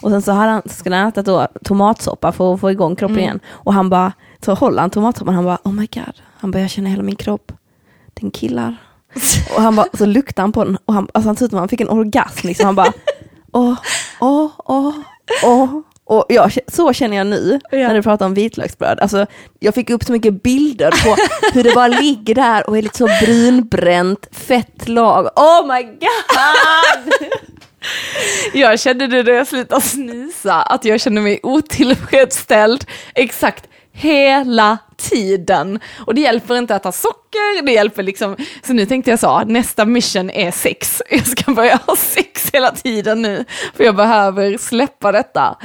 Och 0.02 0.10
sen 0.10 0.22
så 0.22 0.32
hade 0.32 0.50
han, 0.52 0.62
skulle 0.66 0.96
han 0.96 1.08
äta 1.08 1.22
då 1.22 1.48
tomatsoppa 1.64 2.32
för 2.32 2.54
att 2.54 2.60
få 2.60 2.70
igång 2.70 2.96
kroppen 2.96 3.18
igen. 3.18 3.40
Och 3.48 3.74
han 3.74 3.90
bara, 3.90 4.12
så 4.44 4.54
håller 4.54 4.80
han 4.80 4.90
tomatsoppan, 4.90 5.34
han 5.34 5.44
bara 5.44 5.58
oh 5.64 5.72
my 5.72 5.88
god. 5.94 6.14
Han 6.40 6.50
bara 6.50 6.60
jag 6.60 6.70
känner 6.70 6.90
hela 6.90 7.02
min 7.02 7.16
kropp, 7.16 7.52
den 8.14 8.30
killar. 8.30 8.76
Och 9.56 9.62
han 9.62 9.76
bara, 9.76 9.86
så 9.94 10.06
luktade 10.06 10.42
han 10.42 10.52
på 10.52 10.64
den 10.64 10.78
och 10.84 10.94
han, 10.94 11.08
alltså 11.14 11.28
han 11.28 11.36
såg 11.36 11.46
ut 11.46 11.50
som 11.50 11.58
han 11.58 11.68
fick 11.68 11.80
en 11.80 11.88
orgasm 11.88 12.46
liksom. 12.46 12.66
Han 12.66 12.74
bara 12.74 12.92
åh, 13.52 13.74
åh, 14.20 14.50
åh, 14.64 14.94
åh. 15.44 15.80
Och 16.08 16.24
jag, 16.28 16.52
så 16.68 16.92
känner 16.92 17.16
jag 17.16 17.26
nu 17.26 17.60
Ja. 17.70 17.78
när 17.78 17.94
du 17.94 18.02
pratar 18.02 18.26
om 18.26 18.34
vitlöksbröd. 18.34 19.00
Alltså, 19.00 19.26
jag 19.58 19.74
fick 19.74 19.90
upp 19.90 20.04
så 20.04 20.12
mycket 20.12 20.42
bilder 20.42 20.90
på 20.90 21.16
hur 21.54 21.62
det 21.62 21.74
bara 21.74 21.88
ligger 21.88 22.34
där 22.34 22.70
och 22.70 22.78
är 22.78 22.82
lite 22.82 22.98
så 22.98 23.08
brunbränt, 23.24 24.26
fett 24.32 24.88
lag. 24.88 25.26
Oh 25.36 25.74
my 25.74 25.82
god! 25.82 27.12
Jag 28.52 28.80
kände 28.80 29.06
det 29.06 29.22
när 29.22 29.32
jag 29.32 29.46
slutade 29.46 29.80
snysa, 29.80 30.54
att 30.62 30.84
jag 30.84 31.00
kände 31.00 31.20
mig 31.20 31.40
otillfredsställd 31.42 32.84
exakt 33.14 33.64
hela 33.98 34.78
tiden. 34.96 35.80
Och 36.06 36.14
det 36.14 36.20
hjälper 36.20 36.56
inte 36.58 36.74
att 36.74 36.84
ha 36.84 36.92
socker, 36.92 37.62
det 37.62 37.72
hjälper 37.72 38.02
liksom, 38.02 38.36
så 38.66 38.72
nu 38.72 38.86
tänkte 38.86 39.10
jag 39.10 39.20
så, 39.20 39.40
nästa 39.46 39.84
mission 39.84 40.30
är 40.30 40.50
sex. 40.50 41.02
Jag 41.10 41.26
ska 41.26 41.52
börja 41.52 41.80
ha 41.86 41.96
sex 41.96 42.50
hela 42.52 42.70
tiden 42.70 43.22
nu, 43.22 43.44
för 43.76 43.84
jag 43.84 43.96
behöver 43.96 44.58
släppa 44.58 45.12
detta. 45.12 45.56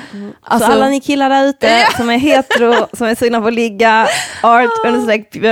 Alltså, 0.42 0.68
så 0.68 0.74
alla 0.74 0.88
ni 0.88 1.02
killar 1.02 1.30
där 1.30 1.46
ute 1.50 1.88
som 1.98 2.10
är 2.10 2.18
hetero, 2.18 2.88
som 2.94 3.08
är 3.08 3.16
sugna 3.16 3.42
på 3.42 3.48
att 3.48 3.54
ligga, 3.54 4.08
art, 4.44 4.70
understreck, 4.86 5.32
by, 5.32 5.48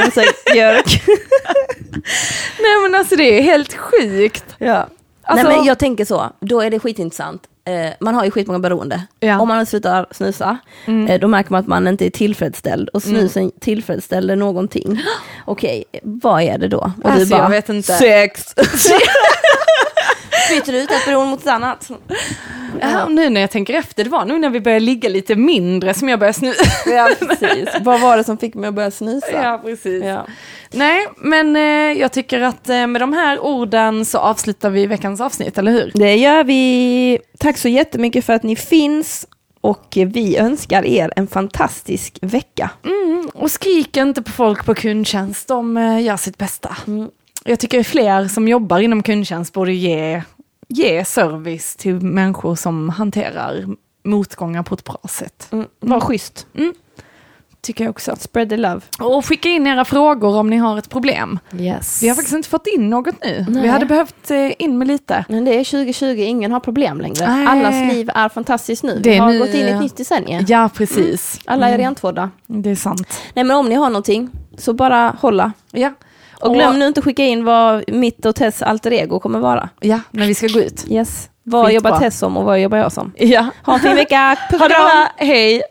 understreck, 0.00 0.44
björk. 0.52 1.02
nej 2.60 2.78
men 2.82 2.94
alltså 2.94 3.16
det 3.16 3.38
är 3.38 3.42
helt 3.42 3.74
sjukt. 3.74 4.44
Ja. 4.58 4.88
Alltså- 5.22 5.46
Nej 5.48 5.56
men 5.56 5.66
jag 5.66 5.78
tänker 5.78 6.04
så, 6.04 6.32
då 6.40 6.60
är 6.60 6.70
det 6.70 6.78
skitintressant. 6.78 7.42
Eh, 7.68 7.92
man 8.00 8.14
har 8.14 8.24
ju 8.24 8.30
skitmånga 8.30 8.58
beroende. 8.58 9.02
Ja. 9.20 9.40
Om 9.40 9.48
man 9.48 9.66
slutar 9.66 10.06
snusa, 10.10 10.58
eh, 11.08 11.20
då 11.20 11.28
märker 11.28 11.50
man 11.50 11.60
att 11.60 11.66
man 11.66 11.88
inte 11.88 12.06
är 12.06 12.10
tillfredsställd 12.10 12.88
och 12.88 13.02
snusen 13.02 13.50
tillfredsställer 13.60 14.36
någonting. 14.36 15.00
Okej, 15.44 15.84
vad 16.02 16.42
är 16.42 16.58
det 16.58 16.68
då? 16.68 16.92
Och 17.04 17.10
Alltså, 17.10 17.36
jag 17.36 17.50
vet 17.50 17.68
inte. 17.68 17.92
sex! 17.92 18.54
Byter 20.50 20.74
ut 20.74 20.90
ett 20.90 21.04
beroende 21.06 21.30
mot 21.30 21.40
ett 21.40 21.46
annat? 21.46 21.90
Ja, 22.80 23.04
och 23.04 23.12
nu 23.12 23.28
när 23.28 23.40
jag 23.40 23.50
tänker 23.50 23.74
efter, 23.74 24.04
det 24.04 24.10
var 24.10 24.24
nog 24.24 24.40
när 24.40 24.50
vi 24.50 24.60
började 24.60 24.84
ligga 24.84 25.08
lite 25.08 25.36
mindre 25.36 25.94
som 25.94 26.08
jag 26.08 26.18
började 26.18 26.38
snusa. 26.38 26.64
Ja, 26.90 27.10
precis. 27.20 27.68
Vad 27.80 28.00
var 28.00 28.16
det 28.16 28.24
som 28.24 28.38
fick 28.38 28.54
mig 28.54 28.68
att 28.68 28.74
börja 28.74 28.90
snusa? 28.90 29.32
Ja, 29.32 29.60
precis. 29.64 30.04
Ja. 30.04 30.26
Nej, 30.70 31.06
men 31.16 31.56
eh, 31.56 32.00
jag 32.00 32.12
tycker 32.12 32.40
att 32.40 32.68
eh, 32.68 32.86
med 32.86 33.00
de 33.00 33.12
här 33.12 33.40
orden 33.40 34.04
så 34.04 34.18
avslutar 34.18 34.70
vi 34.70 34.86
veckans 34.86 35.20
avsnitt, 35.20 35.58
eller 35.58 35.72
hur? 35.72 35.92
Det 35.94 36.16
gör 36.16 36.44
vi. 36.44 37.18
Tack 37.38 37.58
så 37.58 37.68
jättemycket 37.68 38.24
för 38.24 38.32
att 38.32 38.42
ni 38.42 38.56
finns 38.56 39.26
och 39.60 39.98
vi 40.06 40.36
önskar 40.36 40.84
er 40.86 41.12
en 41.16 41.26
fantastisk 41.26 42.18
vecka. 42.20 42.70
Mm, 42.84 43.30
och 43.34 43.50
skrik 43.50 43.96
inte 43.96 44.22
på 44.22 44.30
folk 44.30 44.64
på 44.64 44.74
kundtjänst, 44.74 45.48
de 45.48 45.76
eh, 45.76 46.02
gör 46.02 46.16
sitt 46.16 46.38
bästa. 46.38 46.76
Jag 47.44 47.60
tycker 47.60 47.82
fler 47.82 48.28
som 48.28 48.48
jobbar 48.48 48.78
inom 48.78 49.02
kundtjänst 49.02 49.52
borde 49.52 49.72
ge, 49.72 50.22
ge 50.68 51.04
service 51.04 51.76
till 51.76 52.00
människor 52.00 52.54
som 52.54 52.88
hanterar 52.88 53.66
motgångar 54.04 54.62
på 54.62 54.74
ett 54.74 54.84
bra 54.84 55.00
sätt. 55.08 55.48
Mm. 55.52 55.66
Var 55.80 56.00
schysst. 56.00 56.46
Tycker 57.60 57.84
jag 57.84 57.90
också. 57.90 58.16
Spread 58.16 58.48
the 58.48 58.56
love. 58.56 58.80
Och 59.00 59.26
skicka 59.26 59.48
in 59.48 59.66
era 59.66 59.84
frågor 59.84 60.36
om 60.36 60.50
ni 60.50 60.56
har 60.56 60.78
ett 60.78 60.88
problem. 60.88 61.38
Yes. 61.58 62.02
Vi 62.02 62.08
har 62.08 62.14
faktiskt 62.14 62.36
inte 62.36 62.48
fått 62.48 62.66
in 62.66 62.90
något 62.90 63.24
nu. 63.24 63.46
Nej. 63.48 63.62
Vi 63.62 63.68
hade 63.68 63.86
behövt 63.86 64.30
eh, 64.30 64.52
in 64.58 64.78
med 64.78 64.88
lite. 64.88 65.24
Men 65.28 65.44
det 65.44 65.54
är 65.54 65.64
2020, 65.64 66.04
ingen 66.18 66.52
har 66.52 66.60
problem 66.60 67.00
längre. 67.00 67.26
Nej. 67.26 67.46
Allas 67.46 67.94
liv 67.94 68.10
är 68.14 68.28
fantastiskt 68.28 68.82
nu. 68.82 69.00
Det 69.02 69.10
Vi 69.10 69.16
har 69.16 69.32
nu, 69.32 69.38
gått 69.38 69.48
in 69.48 69.66
i 69.66 69.70
ett 69.70 69.80
nytt 69.80 69.96
decennium. 69.96 70.44
Ja, 70.48 70.70
precis. 70.74 71.40
Alla 71.44 71.68
är 71.68 71.78
rentvådda. 71.78 72.30
Det 72.46 72.70
är 72.70 72.74
sant. 72.74 73.20
Nej 73.34 73.44
men 73.44 73.56
om 73.56 73.68
ni 73.68 73.74
har 73.74 73.90
någonting, 73.90 74.30
så 74.58 74.72
bara 74.72 75.16
hålla. 75.20 75.52
Ja. 75.70 75.92
Och 76.40 76.54
glöm 76.54 76.78
nu 76.78 76.86
inte 76.86 77.00
att 77.00 77.04
skicka 77.04 77.22
in 77.24 77.44
vad 77.44 77.84
mitt 77.92 78.26
och 78.26 78.34
Tess 78.36 78.62
alter 78.62 78.92
ego 78.92 79.20
kommer 79.20 79.38
vara. 79.38 79.68
Ja, 79.80 80.00
när 80.10 80.26
vi 80.26 80.34
ska 80.34 80.46
gå 80.46 80.60
ut. 80.60 80.84
Yes. 80.90 81.30
Vad 81.42 81.66
Skitbra. 81.66 81.90
jobbar 81.90 81.98
Tess 82.00 82.18
som 82.18 82.36
och 82.36 82.44
vad 82.44 82.60
jobbar 82.60 82.78
jag 82.78 82.92
som? 82.92 83.12
Ja. 83.16 83.46
Ha 83.64 83.74
en 83.74 83.80
fin 83.80 83.94
vecka. 83.94 84.36
Puss 84.50 84.58
Ha 84.60 84.64
och 84.64 84.68
det 84.70 84.74
kram. 84.74 85.06
hej! 85.16 85.62